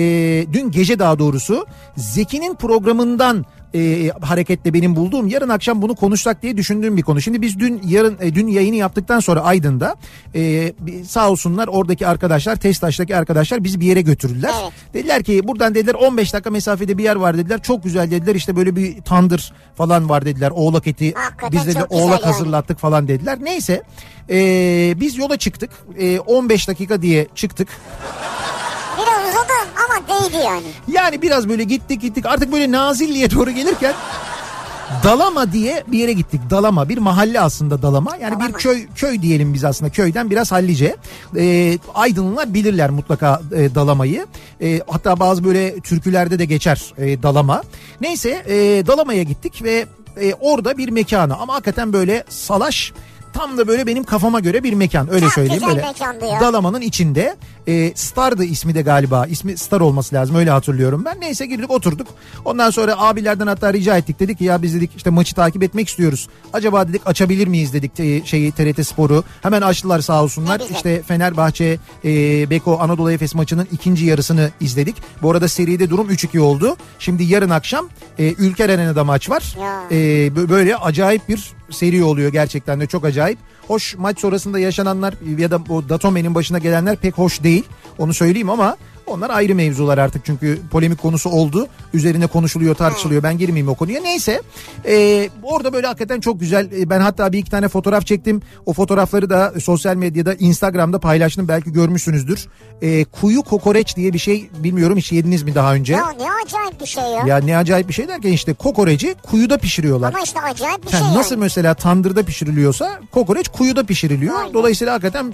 dün 0.54 0.72
gece 0.72 1.00
daha 1.00 1.20
doğrusu 1.20 1.66
Zeki'nin 1.98 2.56
programından 2.56 3.46
e, 3.74 4.10
hareketle 4.22 4.74
benim 4.74 4.96
bulduğum 4.96 5.28
yarın 5.28 5.50
akşam 5.50 5.82
bunu 5.82 5.96
konuşsak 5.96 6.42
diye 6.42 6.58
düşündüğüm 6.58 6.98
bir 6.98 7.02
konu. 7.02 7.22
Şimdi 7.22 7.42
biz 7.42 7.60
dün 7.60 7.82
yarın 7.88 8.18
e, 8.22 8.36
dün 8.36 8.48
yayını 8.48 8.76
yaptıktan 8.76 9.20
sonra 9.20 9.42
Aydın'da 9.42 9.96
e, 10.36 10.74
sağ 11.08 11.30
olsunlar 11.30 11.68
oradaki 11.68 12.08
arkadaşlar 12.08 12.56
Testaş'taki 12.56 13.16
arkadaşlar 13.16 13.64
bizi 13.64 13.80
bir 13.80 13.86
yere 13.86 14.02
götürdüler. 14.02 14.52
Evet. 14.64 14.74
Dediler 14.94 15.24
ki 15.24 15.48
buradan 15.48 15.76
dediler 15.76 15.94
15 15.94 16.34
dakika 16.34 16.50
mesafede 16.50 16.98
bir 16.98 17.04
yer 17.04 17.16
var 17.16 17.38
dediler. 17.38 17.62
Çok 17.62 17.84
güzel 17.84 18.12
dediler 18.12 18.36
işte 18.36 18.56
böyle 18.56 18.76
bir 18.76 19.02
tandır 19.02 19.54
falan 19.76 20.10
var 20.10 20.26
dediler. 20.26 20.52
Oğlak 20.56 20.88
eti 20.88 21.14
Hakikaten 21.14 21.52
biz 21.52 21.66
güzel 21.66 21.86
oğlak 21.90 22.22
yani. 22.22 22.34
hazırlattık 22.34 22.80
falan 22.80 23.08
dediler. 23.08 23.38
Neyse 23.42 23.84
ee, 24.30 24.94
biz 24.98 25.18
yola 25.18 25.38
çıktık. 25.38 25.70
Ee, 25.98 26.20
15 26.20 26.68
dakika 26.68 27.02
diye 27.02 27.28
çıktık. 27.36 27.68
Değdi 30.10 30.44
yani. 30.46 30.68
Yani 30.88 31.22
biraz 31.22 31.50
böyle 31.50 31.64
gittik 31.64 32.02
gittik 32.02 32.26
artık 32.26 32.52
böyle 32.52 32.72
Nazilli'ye 32.72 33.32
doğru 33.32 33.52
gelirken 33.52 33.94
Dalama 35.04 35.52
diye 35.52 35.84
bir 35.88 36.00
yere 36.00 36.14
gittik. 36.14 36.42
Dalama 36.50 36.90
bir 36.90 36.98
mahalle 36.98 37.40
aslında 37.40 37.82
Dalama. 37.82 38.16
Yani 38.22 38.36
bir 38.36 38.40
Dalama. 38.40 38.58
köy 38.58 38.88
köy 38.96 39.22
diyelim 39.22 39.54
biz 39.54 39.64
aslında 39.64 39.92
köyden 39.92 40.30
biraz 40.30 40.52
hallice. 40.52 40.96
Ee, 41.38 41.78
Aydınlılar 41.96 42.54
bilirler 42.54 42.90
mutlaka 42.90 43.42
e, 43.56 43.76
Dalamayı. 43.76 44.26
E, 44.62 44.82
hatta 44.88 45.20
bazı 45.20 45.44
böyle 45.44 45.80
türkülerde 45.80 46.40
de 46.40 46.46
geçer 46.46 46.94
e, 46.98 47.24
Dalama. 47.24 47.64
Neyse 48.02 48.30
e, 48.48 48.88
Dalama'ya 48.88 49.24
gittik 49.24 49.64
ve 49.64 49.86
e, 50.22 50.34
orada 50.34 50.78
bir 50.78 50.90
mekana 50.90 51.36
ama 51.36 51.54
hakikaten 51.54 51.94
böyle 51.94 52.24
salaş 52.30 52.94
tam 53.34 53.58
da 53.58 53.68
böyle 53.68 53.88
benim 53.88 54.04
kafama 54.04 54.40
göre 54.40 54.64
bir 54.64 54.74
mekan 54.74 55.14
öyle 55.14 55.26
Çok 55.26 55.34
söyleyeyim 55.34 55.64
böyle. 55.68 55.86
Dalaman'ın 56.42 56.82
içinde 56.82 57.36
e, 57.68 57.92
Star'dı 57.96 58.44
ismi 58.44 58.76
de 58.76 58.82
galiba. 58.82 59.26
İsmi 59.26 59.58
Star 59.58 59.82
olması 59.82 60.16
lazım 60.16 60.36
öyle 60.36 60.50
hatırlıyorum 60.50 61.06
ben. 61.06 61.22
Neyse 61.22 61.46
girdik 61.46 61.72
oturduk. 61.72 62.08
Ondan 62.46 62.70
sonra 62.70 63.00
abilerden 63.00 63.48
hatta 63.48 63.74
rica 63.74 63.98
ettik. 63.98 64.20
Dedik 64.20 64.38
ki 64.38 64.44
ya 64.44 64.62
biz 64.62 64.76
dedik 64.76 64.92
işte 64.96 65.10
maçı 65.10 65.36
takip 65.36 65.64
etmek 65.64 65.88
istiyoruz. 65.90 66.28
Acaba 66.54 66.88
dedik 66.88 67.02
açabilir 67.06 67.48
miyiz 67.48 67.74
dedik 67.74 68.00
e, 68.00 68.26
şeyi 68.26 68.52
TRT 68.52 68.88
Spor'u. 68.88 69.24
Hemen 69.42 69.62
açtılar 69.62 70.00
sağ 70.02 70.24
olsunlar. 70.24 70.62
İşte 70.72 71.02
Fenerbahçe 71.02 71.78
e, 72.06 72.10
Beko 72.50 72.78
Anadolu 72.82 73.12
Efes 73.12 73.36
maçının 73.36 73.68
ikinci 73.72 74.06
yarısını 74.06 74.50
izledik. 74.62 74.96
Bu 75.22 75.32
arada 75.32 75.48
seride 75.48 75.90
durum 75.90 76.10
3-2 76.12 76.40
oldu. 76.40 76.76
Şimdi 77.00 77.24
yarın 77.24 77.50
akşam 77.50 77.90
e, 78.20 78.34
Ülker 78.34 78.70
Arena'da 78.70 79.04
maç 79.04 79.30
var. 79.30 79.56
E, 79.92 79.96
bö- 80.28 80.50
böyle 80.50 80.76
acayip 80.76 81.30
bir 81.30 81.52
seri 81.70 82.04
oluyor 82.04 82.32
gerçekten 82.32 82.80
de 82.80 82.88
çok 82.88 83.06
acayip. 83.06 83.40
Hoş 83.68 83.96
maç 83.96 84.20
sonrasında 84.20 84.60
yaşananlar 84.60 85.14
ya 85.38 85.52
da 85.52 85.60
o 85.70 85.90
Datome'nin 85.90 86.36
başına 86.36 86.60
gelenler 86.60 86.96
pek 86.96 87.18
hoş 87.18 87.44
değil. 87.44 87.64
Onu 87.98 88.14
söyleyeyim 88.14 88.50
ama 88.50 88.78
onlar 89.08 89.30
ayrı 89.30 89.56
mevzular 89.56 89.98
artık 89.98 90.26
çünkü 90.26 90.60
polemik 90.72 91.02
konusu 91.02 91.30
oldu. 91.30 91.68
Üzerine 91.94 92.28
konuşuluyor 92.28 92.76
tartışılıyor 92.76 93.24
ben 93.24 93.38
girmeyeyim 93.38 93.70
o 93.70 93.76
konuya. 93.76 94.02
Neyse 94.02 94.42
e, 94.88 95.30
orada 95.44 95.74
böyle 95.74 95.88
hakikaten 95.88 96.20
çok 96.20 96.40
güzel 96.40 96.72
E, 96.72 96.90
ben 96.90 97.00
hatta 97.00 97.32
bir 97.32 97.38
iki 97.38 97.52
tane 97.52 97.68
fotoğraf 97.68 98.06
çektim. 98.06 98.42
O 98.66 98.74
fotoğrafları 98.74 99.30
da 99.30 99.54
sosyal 99.62 99.96
medyada 99.96 100.34
Instagram'da 100.34 101.00
paylaştım 101.00 101.48
belki 101.48 101.74
görmüşsünüzdür. 101.74 102.48
E, 102.82 103.06
kuyu 103.06 103.42
kokoreç 103.42 103.96
diye 103.96 104.14
bir 104.14 104.20
şey 104.20 104.50
bilmiyorum 104.64 104.98
hiç 104.98 105.12
yediniz 105.12 105.44
mi 105.44 105.56
daha 105.56 105.74
önce? 105.74 105.94
Ya 105.94 106.10
ne 106.20 106.26
acayip 106.46 106.82
bir 106.82 106.86
şey 106.86 107.04
ya. 107.04 107.24
Ya 107.28 107.38
ne 107.38 107.58
acayip 107.58 107.88
bir 107.88 107.94
şey 107.94 108.08
derken 108.08 108.32
işte 108.32 108.54
kokoreci 108.54 109.16
kuyuda 109.24 109.58
pişiriyorlar. 109.58 110.10
Ama 110.10 110.22
işte 110.24 110.40
acayip 110.42 110.86
bir 110.88 110.92
Ha, 110.92 110.98
şey 110.98 111.08
nasıl 111.18 111.32
yani. 111.36 111.40
mesela 111.42 111.74
tandırda 111.74 112.24
pişiriliyorsa 112.24 113.00
kokoreç 113.12 113.48
kuyuda 113.50 113.84
pişiriliyor. 113.84 114.40
Aynen. 114.40 114.54
Dolayısıyla 114.54 114.94
hakikaten 114.94 115.34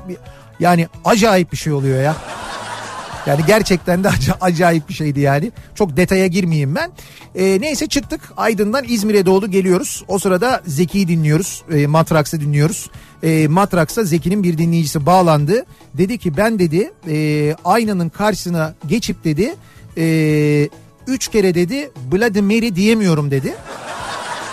yani 0.60 0.88
acayip 1.06 1.51
bir 1.51 1.58
şey 1.58 1.74
oluyor 1.74 2.04
ya. 2.04 2.16
Yani 3.28 3.42
gerçekten 3.48 4.04
de 4.04 4.10
aca- 4.10 4.38
acayip 4.42 4.90
bir 4.90 4.94
şeydi 4.94 5.20
yani. 5.20 5.51
Çok 5.75 5.98
detaya 5.98 6.28
girmeyeyim 6.28 6.75
ben. 6.75 6.92
Ee, 7.36 7.62
neyse 7.62 7.88
çıktık 7.88 8.22
Aydın'dan 8.38 8.86
İzmir'e 8.88 9.25
doğru 9.25 9.48
geliyoruz. 9.48 10.04
O 10.08 10.20
sırada 10.20 10.62
Zeki'yi 10.68 11.08
dinliyoruz. 11.08 11.63
E, 11.74 11.88
Matraks'ı 11.88 12.42
dinliyoruz. 12.42 12.90
E, 13.24 13.48
Matraks'a 13.48 14.04
Zeki'nin 14.04 14.44
bir 14.44 14.58
dinleyicisi 14.58 15.06
bağlandı. 15.06 15.66
Dedi 15.94 16.18
ki 16.18 16.38
ben 16.38 16.60
dedi 16.60 16.92
e, 17.10 17.56
aynanın 17.66 18.10
karşısına 18.10 18.74
geçip 18.88 19.24
dedi 19.24 19.56
e, 19.98 20.70
üç 21.08 21.28
kere 21.28 21.56
dedi 21.56 21.92
Bloody 22.12 22.42
Mary 22.42 22.75
diyemiyorum 22.75 23.32
dedi. 23.32 23.54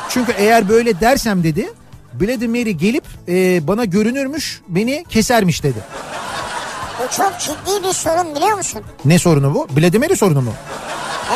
Çünkü 0.09 0.33
eğer 0.39 0.69
böyle 0.69 1.01
dersem 1.01 1.43
dedi 1.43 1.69
Bloody 2.21 2.47
Mary 2.47 2.71
gelip 2.71 3.05
e, 3.29 3.67
bana 3.67 3.85
görünürmüş 3.85 4.61
beni 4.69 5.05
kesermiş 5.09 5.63
dedi. 5.63 5.79
Bu 6.99 7.17
çok 7.17 7.39
ciddi 7.41 7.89
bir 7.89 7.93
sorun 7.93 8.35
biliyor 8.35 8.57
musun? 8.57 8.83
Ne 9.05 9.19
sorunu 9.19 9.55
bu? 9.55 9.67
Mary 9.99 10.17
sorunu 10.17 10.41
mu? 10.41 10.53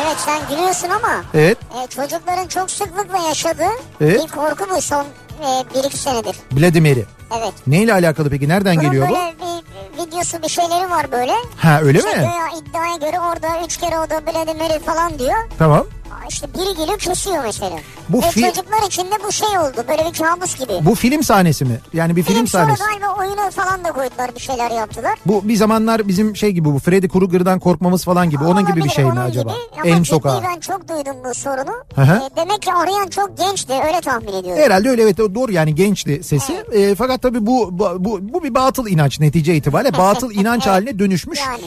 Evet 0.05 0.17
sen 0.27 0.41
gülüyorsun 0.51 0.89
ama 0.89 1.25
Evet. 1.35 1.59
e, 1.85 1.87
çocukların 1.87 2.47
çok 2.49 2.71
sıklıkla 2.71 3.19
yaşadığı 3.19 3.69
Evet. 4.01 4.25
bir 4.25 4.29
korku 4.31 4.65
bu 4.77 4.81
son 4.83 5.05
e, 5.41 5.65
bir 5.75 5.85
iki 5.85 5.97
senedir. 5.99 6.37
Mary. 6.81 7.03
Evet. 7.39 7.53
Neyle 7.67 7.93
alakalı 7.93 8.31
peki? 8.31 8.49
Nereden 8.49 8.77
Bunun 8.77 8.85
geliyor 8.87 9.09
bu? 9.09 9.13
böyle 9.15 9.35
bir 9.39 10.07
videosu 10.07 10.43
bir 10.43 10.49
şeyleri 10.49 10.91
var 10.91 11.13
böyle. 11.13 11.33
Ha 11.59 11.81
öyle 11.83 11.99
İşte 11.99 12.11
mi? 12.11 12.17
göya 12.19 12.49
iddiaya 12.61 12.97
göre 12.97 13.21
orada 13.21 13.49
üç 13.67 13.77
kere 13.77 13.99
o 13.99 14.11
da 14.11 14.27
Mary 14.55 14.79
falan 14.79 15.19
diyor. 15.19 15.37
Tamam. 15.59 15.87
İşte 16.29 16.47
biri 16.55 16.77
geliyor 16.77 16.99
kesiyor 16.99 17.45
mesela. 17.45 17.77
Bu 18.09 18.19
Ve 18.19 18.27
fi- 18.27 18.41
çocuklar 18.55 18.87
için 18.87 19.03
de 19.03 19.15
bu 19.27 19.33
şey 19.33 19.49
oldu 19.59 19.85
böyle 19.89 20.05
bir 20.13 20.19
kabus 20.19 20.59
gibi. 20.59 20.73
Bu 20.87 20.95
film 20.95 21.23
sahnesi 21.23 21.65
mi? 21.65 21.81
Yani 21.93 22.17
bir 22.17 22.23
film, 22.23 22.37
Film 22.37 22.47
sonra 22.47 22.63
sahnesi. 22.77 22.83
galiba 22.85 23.15
oyunu 23.21 23.51
falan 23.51 23.85
da 23.85 23.93
koydular 23.93 24.35
bir 24.35 24.41
şeyler 24.41 24.71
yaptılar. 24.71 25.19
Bu 25.27 25.49
bir 25.49 25.57
zamanlar 25.57 26.09
bizim 26.09 26.37
şey 26.37 26.51
gibi 26.53 26.75
bu 26.75 26.79
Freddy 26.79 27.09
Krueger'dan 27.09 27.59
korkmamız 27.59 28.05
falan 28.05 28.31
gibi. 28.31 28.45
Onun 28.45 28.67
gibi 28.67 28.85
bir 28.85 28.89
şey 28.91 29.05
mi 29.05 29.21
acaba? 29.21 29.53
Gibi. 29.83 29.95
Ciddi 29.95 30.05
sokağı. 30.05 30.43
ben 30.43 30.61
çok 30.61 30.89
duydum 30.89 31.17
bu 31.25 31.35
sorunu. 31.35 31.73
Hı 31.95 32.03
hı. 32.03 32.15
E, 32.33 32.37
demek 32.37 32.63
ki 32.63 32.73
arayan 32.73 33.07
çok 33.09 33.39
gençti 33.39 33.73
öyle 33.87 34.01
tahmin 34.01 34.33
ediyorum. 34.33 34.63
Herhalde 34.63 34.89
öyle 34.91 35.03
evet 35.03 35.19
doğru 35.19 35.53
yani 35.53 35.75
gençti 35.75 36.21
sesi. 36.25 36.65
E, 36.73 36.95
fakat 36.95 37.23
tabii 37.23 37.47
bu, 37.47 37.69
bu 37.79 37.89
bu 37.99 38.19
bu 38.23 38.43
bir 38.45 38.55
batıl 38.55 38.87
inanç 38.87 39.21
netice 39.21 39.55
itibariyle 39.55 39.93
batıl 39.99 40.31
inanç 40.33 40.63
Evet. 40.67 40.75
haline 40.77 40.99
dönüşmüş. 40.99 41.41
Yani. 41.41 41.63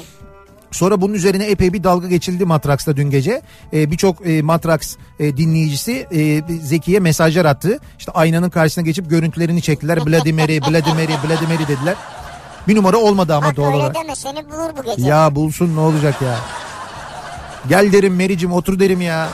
Sonra 0.75 1.01
bunun 1.01 1.13
üzerine 1.13 1.46
epey 1.46 1.74
bir 1.74 1.84
dalga 1.84 2.08
geçildi 2.08 2.46
Matraks'ta 2.46 2.98
dün 2.98 3.10
gece. 3.10 3.41
Ee, 3.74 3.91
Birçok 3.91 4.27
e, 4.27 4.41
Matraks 4.41 4.96
e, 5.20 5.38
dinleyicisi 5.38 6.08
e, 6.12 6.41
Zeki'ye 6.63 7.00
mesajlar 7.00 7.46
attı. 7.46 7.79
İşte 8.00 8.12
aynanın 8.12 8.50
karşısına 8.50 8.84
geçip 8.84 9.10
görüntülerini 9.10 9.62
çektiler. 9.62 9.98
Mary, 9.98 10.62
Bloody 10.62 10.89
Mary 11.53 11.67
dediler. 11.67 11.96
Bir 12.67 12.75
numara 12.75 12.98
olmadı 12.98 13.36
ama 13.36 13.48
Bak 13.48 13.55
doğal 13.55 13.74
olarak. 13.74 13.96
deme 13.96 14.15
seni 14.15 14.50
bulur 14.50 14.70
bu 14.77 14.84
gece. 14.84 15.08
Ya 15.08 15.36
bulsun 15.36 15.75
ne 15.75 15.79
olacak 15.79 16.22
ya. 16.22 16.36
Gel 17.70 17.91
derim 17.91 18.15
Mary'cim 18.15 18.53
otur 18.53 18.79
derim 18.79 19.01
ya. 19.01 19.29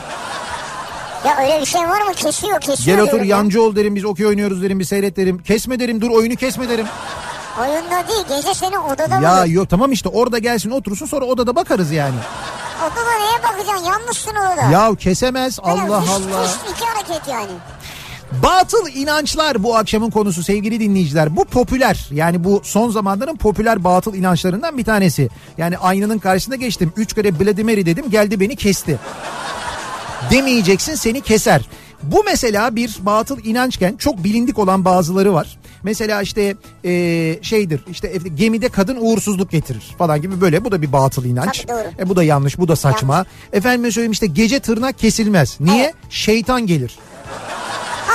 Ya 1.26 1.38
öyle 1.44 1.62
bir 1.62 1.66
şey 1.66 1.82
var 1.82 2.02
mı? 2.02 2.14
Kesiyor 2.16 2.60
kesiyor. 2.60 2.98
Gel 2.98 3.06
otur 3.08 3.22
ya. 3.22 3.38
yancı 3.38 3.62
ol 3.64 3.76
derim 3.76 3.96
biz 3.96 4.06
okey 4.06 4.26
oynuyoruz 4.26 4.62
derim 4.62 4.80
bir 4.80 4.86
seyret 4.86 5.18
derim. 5.18 5.38
Kesme 5.44 5.80
derim 5.80 6.02
dur 6.02 6.10
oyunu 6.10 6.36
kesme 6.36 6.70
derim. 6.70 6.86
Oyunda 7.60 8.08
değil 8.08 8.26
gece 8.30 8.54
seni 8.54 8.80
odada 8.80 9.16
Ya 9.22 9.38
bulur. 9.44 9.46
yok 9.54 9.70
tamam 9.70 9.92
işte 9.92 10.10
orada 10.10 10.38
gelsin 10.40 10.72
otursun 10.72 11.06
sonra 11.06 11.26
odada 11.26 11.56
bakarız 11.56 11.92
yani. 11.92 12.16
Odada 12.82 13.12
neye 13.20 13.44
bakacaksın? 13.44 13.86
Yanlışsın 13.86 14.32
odada. 14.32 14.72
Ya 14.72 14.96
kesemez 14.96 15.60
Böyle 15.68 15.82
Allah 15.82 16.02
fış 16.02 16.10
Allah. 16.10 16.44
fış 16.44 16.72
iki 16.72 16.86
hareket 16.86 17.28
yani. 17.28 17.52
Batıl 18.44 18.88
inançlar 18.96 19.64
bu 19.64 19.76
akşamın 19.78 20.10
konusu 20.10 20.44
sevgili 20.44 20.80
dinleyiciler. 20.80 21.36
Bu 21.36 21.46
popüler 21.46 22.08
yani 22.12 22.44
bu 22.44 22.62
son 22.64 22.90
zamanların 22.90 23.36
popüler 23.36 23.84
batıl 23.84 24.14
inançlarından 24.14 24.78
bir 24.78 24.84
tanesi. 24.86 25.30
Yani 25.58 25.78
aynanın 25.78 26.20
karşısına 26.20 26.56
geçtim. 26.56 26.94
Üç 26.98 27.14
kere 27.14 27.32
Mary 27.64 27.86
dedim 27.86 28.10
geldi 28.10 28.40
beni 28.40 28.56
kesti. 28.56 29.00
Demeyeceksin 30.32 30.96
seni 30.96 31.22
keser. 31.22 31.62
Bu 32.04 32.24
mesela 32.26 32.76
bir 32.76 32.98
batıl 33.00 33.46
inançken 33.46 33.96
çok 33.96 34.24
bilindik 34.24 34.60
olan 34.60 34.86
bazıları 34.86 35.34
var. 35.34 35.58
Mesela 35.84 36.22
işte 36.22 36.56
e, 36.86 36.90
şeydir 37.42 37.82
işte 37.92 38.14
gemide 38.36 38.70
kadın 38.70 38.98
uğursuzluk 39.02 39.52
getirir 39.52 39.96
falan 39.98 40.22
gibi 40.22 40.42
böyle 40.42 40.66
bu 40.66 40.72
da 40.72 40.82
bir 40.82 40.92
batıl 40.92 41.26
inanç. 41.26 41.60
Tabii, 41.68 41.78
doğru. 41.80 41.88
E, 42.00 42.10
bu 42.10 42.16
da 42.16 42.24
yanlış 42.24 42.58
bu 42.58 42.68
da 42.68 42.76
saçma. 42.76 43.26
Efendime 43.54 43.92
söyleyeyim 43.92 44.12
işte 44.12 44.26
gece 44.28 44.60
tırnak 44.60 44.98
kesilmez. 45.00 45.58
Niye? 45.60 45.84
Evet. 45.84 45.96
Şeytan 46.10 46.68
gelir. 46.68 46.98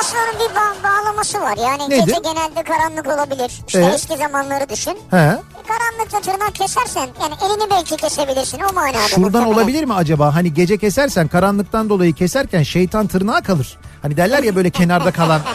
Aslında 0.00 0.38
bir 0.40 0.54
ba- 0.54 0.82
bağlaması 0.84 1.40
var. 1.40 1.56
Yani 1.56 1.90
Nedir? 1.90 2.06
gece 2.06 2.18
genelde 2.24 2.62
karanlık 2.62 3.06
olabilir. 3.06 3.52
İşte 3.66 3.78
Evet. 3.78 3.94
eski 3.94 4.16
zamanları 4.16 4.68
düşün. 4.68 4.98
He. 5.10 5.16
E, 5.16 5.38
Karanlıkta 5.68 6.20
tırnak 6.20 6.54
kesersen 6.54 7.08
yani 7.22 7.34
elini 7.46 7.70
belki 7.70 7.96
kesebilirsin 7.96 8.58
o 8.70 8.72
manada. 8.74 8.98
Şuradan 9.08 9.22
muhtemelen. 9.24 9.52
olabilir 9.52 9.84
mi 9.84 9.94
acaba? 9.94 10.34
Hani 10.34 10.54
gece 10.54 10.76
kesersen 10.78 11.28
karanlıktan 11.28 11.88
dolayı 11.88 12.12
keserken 12.12 12.62
şeytan 12.62 13.06
tırnağa 13.06 13.40
kalır. 13.42 13.78
Hani 14.02 14.16
derler 14.16 14.42
ya 14.42 14.56
böyle 14.56 14.70
kenarda 14.70 15.10
kalan. 15.12 15.40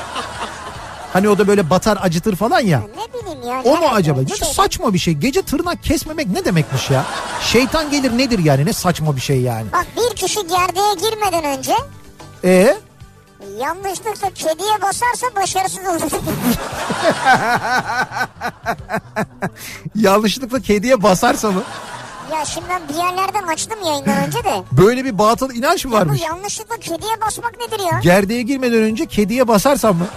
Hani 1.13 1.29
o 1.29 1.37
da 1.37 1.47
böyle 1.47 1.69
batar 1.69 1.97
acıtır 2.01 2.35
falan 2.35 2.59
ya. 2.59 2.79
Ne 2.79 3.21
bileyim 3.21 3.47
ya. 3.47 3.61
O 3.65 3.77
mu 3.77 3.87
acaba? 3.93 4.19
Ne 4.21 4.35
şey. 4.35 4.47
saçma 4.47 4.93
bir 4.93 4.99
şey. 4.99 5.13
Gece 5.13 5.41
tırnak 5.41 5.83
kesmemek 5.83 6.27
ne 6.27 6.45
demekmiş 6.45 6.89
ya? 6.89 7.05
Şeytan 7.41 7.91
gelir 7.91 8.17
nedir 8.17 8.39
yani? 8.39 8.65
Ne 8.65 8.73
saçma 8.73 9.15
bir 9.15 9.21
şey 9.21 9.41
yani. 9.41 9.65
Bak 9.73 9.85
bir 9.97 10.15
kişi 10.15 10.39
gerdeğe 10.47 10.93
girmeden 11.09 11.43
önce 11.57 11.73
E 12.43 12.77
yanlışlıkla 13.59 14.29
kediye 14.35 14.81
basarsa 14.81 15.27
başarısız 15.35 15.79
olur. 15.87 16.11
yanlışlıkla 19.95 20.59
kediye 20.59 21.03
basarsa 21.03 21.51
mı? 21.51 21.63
ya 22.31 22.45
şimdi 22.45 22.67
ben 22.69 22.81
bir 22.89 22.93
yerlerden 22.93 23.47
açtım 23.47 23.79
yayından 23.85 24.27
önce 24.27 24.43
de. 24.43 24.63
Böyle 24.71 25.05
bir 25.05 25.17
batıl 25.17 25.53
inanç 25.55 25.85
mı 25.85 25.91
Bu 25.91 25.95
varmış? 25.95 26.21
yanlışlıkla 26.21 26.77
kediye 26.77 27.21
basmak 27.21 27.53
nedir 27.59 27.79
ya? 27.91 27.99
Gerdeğe 27.99 28.41
girmeden 28.41 28.83
önce 28.83 29.05
kediye 29.05 29.47
basarsam 29.47 29.97
mı? 29.97 30.07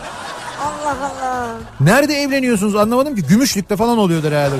Allah 0.65 0.93
Allah. 0.93 1.24
Nerede 1.81 2.15
evleniyorsunuz 2.15 2.77
anlamadım 2.77 3.17
ki. 3.17 3.23
Gümüşlükte 3.23 3.77
falan 3.77 3.99
oluyordur 3.99 4.33
herhalde. 4.33 4.57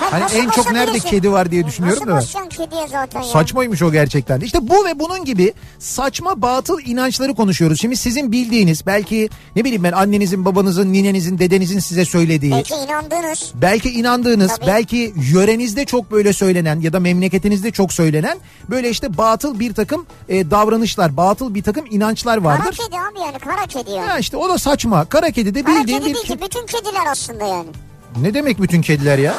Ha 0.00 0.06
Hani 0.10 0.22
nasıl 0.24 0.36
en 0.36 0.48
çok 0.48 0.72
nerede 0.72 0.98
kedi 0.98 1.32
var 1.32 1.50
diye 1.50 1.66
düşünüyorum 1.66 2.00
Nasıl 2.02 2.10
da. 2.12 2.16
basacaksın 2.16 2.48
kediye 2.64 2.88
zaten 2.88 3.20
ya? 3.20 3.26
Saçmaymış 3.26 3.82
o 3.82 3.92
gerçekten. 3.92 4.40
İşte 4.40 4.68
bu 4.68 4.84
ve 4.84 4.98
bunun 4.98 5.24
gibi 5.24 5.52
saçma 5.78 6.42
batıl 6.42 6.80
inançları 6.84 7.34
konuşuyoruz. 7.34 7.80
Şimdi 7.80 7.96
sizin 7.96 8.32
bildiğiniz 8.32 8.86
belki 8.86 9.28
ne 9.56 9.64
bileyim 9.64 9.84
ben 9.84 9.92
annenizin, 9.92 10.44
babanızın, 10.44 10.92
ninenizin, 10.92 11.38
dedenizin 11.38 11.78
size 11.78 12.04
söylediği. 12.04 12.52
Belki 12.52 12.74
inandığınız. 12.74 13.52
Belki 13.54 13.90
inandığınız, 13.90 14.56
Tabii. 14.56 14.66
belki 14.66 15.12
yörenizde 15.32 15.84
çok 15.84 16.10
böyle 16.10 16.32
söylenen 16.32 16.80
ya 16.80 16.92
da 16.92 17.00
memleketinizde 17.00 17.70
çok 17.70 17.92
söylenen 17.92 18.38
böyle 18.70 18.90
işte 18.90 19.16
batıl 19.18 19.60
bir 19.60 19.74
takım 19.74 20.06
e, 20.28 20.50
davranışlar, 20.50 21.16
batıl 21.16 21.54
bir 21.54 21.62
takım 21.62 21.84
inançlar 21.90 22.42
Kara 22.42 22.44
vardır. 22.44 22.76
kedi 22.86 22.96
abi 22.96 23.18
yani 23.26 23.38
kara 23.38 23.66
kedi 23.66 23.90
yani. 23.90 24.08
Ha 24.08 24.18
işte 24.18 24.36
o 24.36 24.48
da 24.48 24.58
saçma. 24.58 25.04
Kara 25.04 25.30
kedi 25.30 25.54
de 25.54 25.62
Kara 25.62 25.80
bildiğin 25.80 25.98
kedi 26.00 26.14
bir... 26.14 26.28
ki 26.34 26.44
bütün 26.44 26.66
kediler 26.66 27.06
aslında 27.10 27.44
yani. 27.44 27.68
Ne 28.20 28.34
demek 28.34 28.62
bütün 28.62 28.82
kediler 28.82 29.18
ya? 29.18 29.34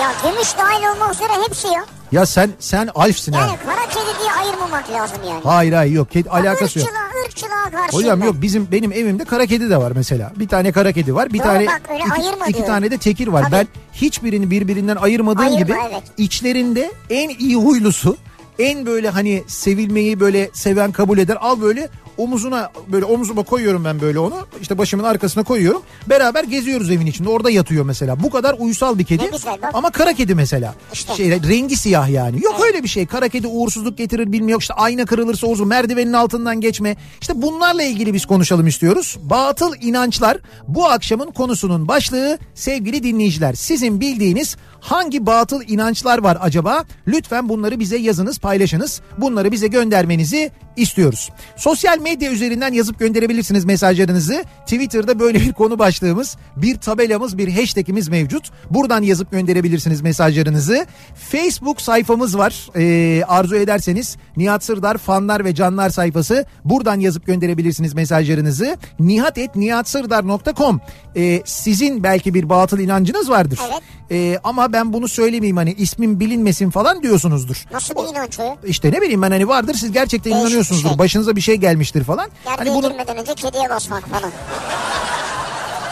Ya 0.00 0.12
gümüş 0.22 0.48
dahil 0.58 0.94
olmak 0.94 1.14
üzere 1.14 1.32
hepsi 1.48 1.68
ya. 1.68 1.84
Ya 2.12 2.26
sen 2.26 2.50
sen 2.58 2.88
alfsin 2.94 3.32
Yani 3.32 3.50
ha. 3.50 3.56
kara 3.66 3.88
kedi 3.88 4.18
diye 4.20 4.32
ayırmamak 4.32 4.90
lazım 4.90 5.18
yani. 5.28 5.40
Hayır 5.44 5.72
hayır 5.72 5.92
yok 5.92 6.10
kedi 6.10 6.30
alakası 6.30 6.78
yok. 6.78 6.88
Irkçılığa, 6.88 7.24
ırkçılığa 7.26 7.70
karşı. 7.82 7.96
Hocam 7.96 8.22
yok 8.22 8.34
bizim 8.42 8.68
benim 8.72 8.92
evimde 8.92 9.24
kara 9.24 9.46
kedi 9.46 9.70
de 9.70 9.76
var 9.76 9.92
mesela. 9.94 10.32
Bir 10.36 10.48
tane 10.48 10.72
kara 10.72 10.92
kedi 10.92 11.14
var. 11.14 11.32
Bir 11.32 11.38
Doğru 11.38 11.46
tane 11.46 11.66
bak, 11.66 11.80
öyle 11.90 12.02
iki, 12.04 12.12
ayırma 12.12 12.46
iki 12.46 12.64
tane 12.64 12.90
de 12.90 12.98
tekir 12.98 13.28
var. 13.28 13.42
Tabii. 13.42 13.52
Ben 13.52 13.68
hiçbirini 13.92 14.50
birbirinden 14.50 14.96
ayırmadığım 14.96 15.44
Ayırma, 15.44 15.58
gibi 15.58 15.74
evet. 15.90 16.02
içlerinde 16.18 16.92
en 17.10 17.28
iyi 17.28 17.56
huylusu, 17.56 18.16
en 18.58 18.86
böyle 18.86 19.10
hani 19.10 19.44
sevilmeyi 19.46 20.20
böyle 20.20 20.50
seven 20.52 20.92
kabul 20.92 21.18
eder. 21.18 21.38
Al 21.40 21.60
böyle 21.60 21.88
omuzuna 22.22 22.70
böyle 22.88 23.04
omuzuma 23.04 23.42
koyuyorum 23.42 23.84
ben 23.84 24.00
böyle 24.00 24.18
onu. 24.18 24.46
İşte 24.60 24.78
başımın 24.78 25.04
arkasına 25.04 25.44
koyuyorum. 25.44 25.82
Beraber 26.08 26.44
geziyoruz 26.44 26.90
evin 26.90 27.06
içinde. 27.06 27.28
Orada 27.28 27.50
yatıyor 27.50 27.84
mesela. 27.84 28.22
Bu 28.22 28.30
kadar 28.30 28.56
uysal 28.58 28.98
bir 28.98 29.04
kedi. 29.04 29.30
Güzel. 29.32 29.58
Ama 29.72 29.90
kara 29.90 30.12
kedi 30.12 30.34
mesela. 30.34 30.74
İşte. 30.92 31.14
Şey, 31.14 31.30
rengi 31.30 31.76
siyah 31.76 32.08
yani. 32.08 32.44
Yok 32.44 32.60
öyle 32.64 32.82
bir 32.82 32.88
şey. 32.88 33.06
Kara 33.06 33.28
kedi 33.28 33.46
uğursuzluk 33.46 33.98
getirir 33.98 34.32
bilmiyor. 34.32 34.60
İşte 34.60 34.74
ayna 34.74 35.04
kırılırsa 35.04 35.46
uğursuz. 35.46 35.66
Merdivenin 35.66 36.12
altından 36.12 36.60
geçme. 36.60 36.96
İşte 37.20 37.42
bunlarla 37.42 37.82
ilgili 37.82 38.14
biz 38.14 38.26
konuşalım 38.26 38.66
istiyoruz. 38.66 39.18
Batıl 39.22 39.74
inançlar 39.80 40.38
bu 40.68 40.86
akşamın 40.88 41.30
konusunun 41.30 41.88
başlığı 41.88 42.38
sevgili 42.54 43.02
dinleyiciler. 43.02 43.54
Sizin 43.54 44.00
bildiğiniz 44.00 44.56
hangi 44.80 45.26
batıl 45.26 45.62
inançlar 45.68 46.18
var 46.18 46.38
acaba? 46.40 46.84
Lütfen 47.06 47.48
bunları 47.48 47.80
bize 47.80 47.96
yazınız 47.96 48.38
paylaşınız. 48.38 49.00
Bunları 49.18 49.52
bize 49.52 49.66
göndermenizi 49.66 50.50
istiyoruz. 50.76 51.30
Sosyal 51.56 51.98
medya 51.98 52.32
üzerinden 52.32 52.72
yazıp 52.72 52.98
gönderebilirsiniz 52.98 53.64
mesajlarınızı. 53.64 54.44
Twitter'da 54.66 55.18
böyle 55.18 55.40
bir 55.40 55.52
konu 55.52 55.78
başlığımız, 55.78 56.36
bir 56.56 56.76
tabelamız, 56.76 57.38
bir 57.38 57.52
hashtagimiz 57.52 58.08
mevcut. 58.08 58.50
Buradan 58.70 59.02
yazıp 59.02 59.30
gönderebilirsiniz 59.30 60.00
mesajlarınızı. 60.00 60.86
Facebook 61.30 61.80
sayfamız 61.80 62.38
var. 62.38 62.68
Ee, 62.76 63.24
arzu 63.24 63.56
ederseniz 63.56 64.16
Nihat 64.36 64.64
Sırdar 64.64 64.98
fanlar 64.98 65.44
ve 65.44 65.54
canlar 65.54 65.90
sayfası. 65.90 66.46
Buradan 66.64 67.00
yazıp 67.00 67.26
gönderebilirsiniz 67.26 67.94
mesajlarınızı. 67.94 68.76
nihatetnihatsırdar.com 69.00 70.80
ee, 71.16 71.42
Sizin 71.44 72.02
belki 72.02 72.34
bir 72.34 72.48
batıl 72.48 72.78
inancınız 72.78 73.30
vardır. 73.30 73.60
Evet. 73.70 73.82
Ee, 74.10 74.38
ama 74.44 74.69
ben 74.72 74.92
bunu 74.92 75.08
söylemeyeyim 75.08 75.56
hani 75.56 75.72
ismim 75.72 76.20
bilinmesin 76.20 76.70
falan 76.70 77.02
diyorsunuzdur. 77.02 77.64
Nasıl 77.72 77.94
bir 77.94 78.10
inanç 78.12 78.40
o? 78.40 78.56
İşte 78.66 78.92
ne 78.92 79.00
bileyim 79.02 79.22
ben 79.22 79.30
hani 79.30 79.48
vardır 79.48 79.74
siz 79.74 79.92
gerçekten 79.92 80.32
Değişik 80.32 80.46
inanıyorsunuzdur. 80.46 80.88
şey. 80.88 80.98
Başınıza 80.98 81.36
bir 81.36 81.40
şey 81.40 81.56
gelmiştir 81.56 82.04
falan. 82.04 82.28
Yerliğe 82.46 82.56
Hani 82.56 82.82
bunu 82.82 82.90
girmeden 82.92 83.16
önce 83.16 83.34
kediye 83.34 83.70
basmak 83.70 84.08
falan. 84.08 84.30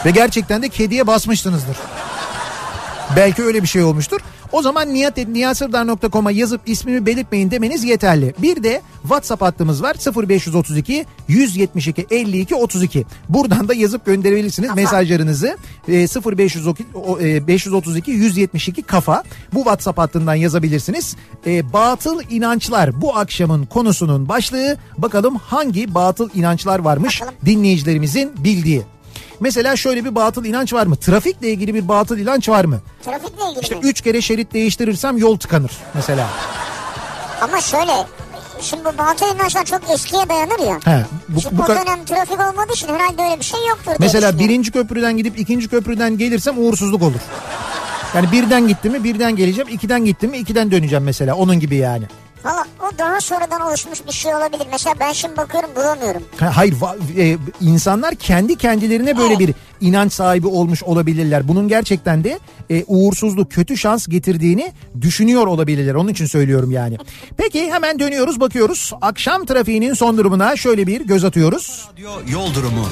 ve 0.05 0.11
gerçekten 0.11 0.61
de 0.61 0.69
kediye 0.69 1.07
basmışsınızdır. 1.07 1.77
Belki 3.15 3.43
öyle 3.43 3.63
bir 3.63 3.67
şey 3.67 3.83
olmuştur. 3.83 4.21
O 4.51 4.61
zaman 4.61 4.93
niyat 4.93 5.17
niyasırdar.com'a 5.17 6.31
yazıp 6.31 6.61
ismimi 6.65 7.05
belirtmeyin 7.05 7.51
demeniz 7.51 7.83
yeterli. 7.83 8.33
Bir 8.41 8.63
de 8.63 8.81
WhatsApp 9.01 9.41
hattımız 9.41 9.83
var 9.83 9.95
0532 10.27 11.05
172 11.27 12.07
52 12.11 12.55
32. 12.55 13.05
Buradan 13.29 13.67
da 13.67 13.73
yazıp 13.73 14.05
gönderebilirsiniz 14.05 14.75
mesajlarınızı. 14.75 15.57
E, 15.87 15.93
0532 15.93 16.85
o, 16.93 17.19
e, 17.19 17.47
532 17.47 18.11
172 18.11 18.81
kafa. 18.81 19.23
Bu 19.53 19.57
WhatsApp 19.57 19.97
hattından 19.97 20.35
yazabilirsiniz. 20.35 21.15
E, 21.45 21.73
batıl 21.73 22.21
inançlar 22.29 23.01
bu 23.01 23.17
akşamın 23.17 23.65
konusunun 23.65 24.29
başlığı. 24.29 24.77
Bakalım 24.97 25.35
hangi 25.35 25.95
batıl 25.95 26.29
inançlar 26.35 26.79
varmış 26.79 27.21
Bakalım. 27.21 27.39
dinleyicilerimizin 27.45 28.31
bildiği. 28.43 28.83
Mesela 29.39 29.75
şöyle 29.75 30.05
bir 30.05 30.15
batıl 30.15 30.45
inanç 30.45 30.73
var 30.73 30.85
mı? 30.85 30.95
Trafikle 30.95 31.49
ilgili 31.49 31.73
bir 31.73 31.87
batıl 31.87 32.17
inanç 32.17 32.49
var 32.49 32.65
mı? 32.65 32.79
Trafikle 33.05 33.43
ilgili 33.49 33.61
İşte 33.61 33.75
mi? 33.75 33.81
üç 33.83 34.01
kere 34.01 34.21
şerit 34.21 34.53
değiştirirsem 34.53 35.17
yol 35.17 35.37
tıkanır 35.37 35.71
mesela. 35.93 36.27
Ama 37.41 37.61
şöyle 37.61 37.91
şimdi 38.61 38.85
bu 38.85 38.97
batıl 38.97 39.35
inançlar 39.35 39.65
çok 39.65 39.89
eskiye 39.89 40.29
dayanır 40.29 40.59
ya. 40.59 40.79
He, 40.93 41.05
bu, 41.29 41.41
Şimdi 41.41 41.57
bu 41.57 41.63
o 41.63 41.67
dönem 41.67 42.05
trafik 42.05 42.39
olmadığı 42.39 42.73
için 42.73 42.87
herhalde 42.87 43.21
öyle 43.23 43.39
bir 43.39 43.45
şey 43.45 43.59
yoktur 43.69 43.91
mesela 43.99 44.39
birinci 44.39 44.71
köprüden 44.71 45.17
gidip 45.17 45.39
ikinci 45.39 45.67
köprüden 45.67 46.17
gelirsem 46.17 46.57
uğursuzluk 46.57 47.01
olur. 47.03 47.19
Yani 48.15 48.31
birden 48.31 48.67
gittim 48.67 48.91
mi 48.91 49.03
birden 49.03 49.35
geleceğim, 49.35 49.67
ikiden 49.71 50.05
gittim 50.05 50.31
mi 50.31 50.37
ikiden 50.37 50.71
döneceğim 50.71 51.03
mesela 51.03 51.35
onun 51.35 51.59
gibi 51.59 51.75
yani. 51.75 52.03
Valla 52.45 52.65
o 52.79 52.97
daha 52.97 53.21
sonradan 53.21 53.61
oluşmuş 53.61 53.99
bir 54.07 54.11
şey 54.11 54.35
olabilir. 54.35 54.67
Mesela 54.71 54.95
ben 54.99 55.11
şimdi 55.13 55.37
bakıyorum 55.37 55.69
bulamıyorum. 55.75 56.21
Ha, 56.39 56.51
Hayır 56.57 56.73
va- 56.73 57.21
e, 57.21 57.37
insanlar 57.61 58.15
kendi 58.15 58.55
kendilerine 58.55 59.17
böyle 59.17 59.33
Evet. 59.33 59.39
bir 59.39 59.53
inanç 59.81 60.13
sahibi 60.13 60.47
olmuş 60.47 60.83
olabilirler. 60.83 61.47
Bunun 61.47 61.67
gerçekten 61.67 62.23
de 62.23 62.39
e, 62.69 62.83
uğursuzluk, 62.87 63.51
kötü 63.51 63.77
şans 63.77 64.07
getirdiğini 64.07 64.71
düşünüyor 65.01 65.47
olabilirler. 65.47 65.93
Onun 65.95 66.09
için 66.09 66.25
söylüyorum 66.25 66.71
yani. 66.71 66.97
Peki 67.37 67.71
hemen 67.71 67.99
dönüyoruz 67.99 68.39
bakıyoruz. 68.39 68.91
Akşam 69.01 69.45
trafiğinin 69.45 69.93
son 69.93 70.17
durumuna 70.17 70.55
şöyle 70.55 70.87
bir 70.87 71.01
göz 71.01 71.23
atıyoruz. 71.25 71.87
Radyo 71.93 72.09
yol 72.31 72.53
durumu. 72.53 72.85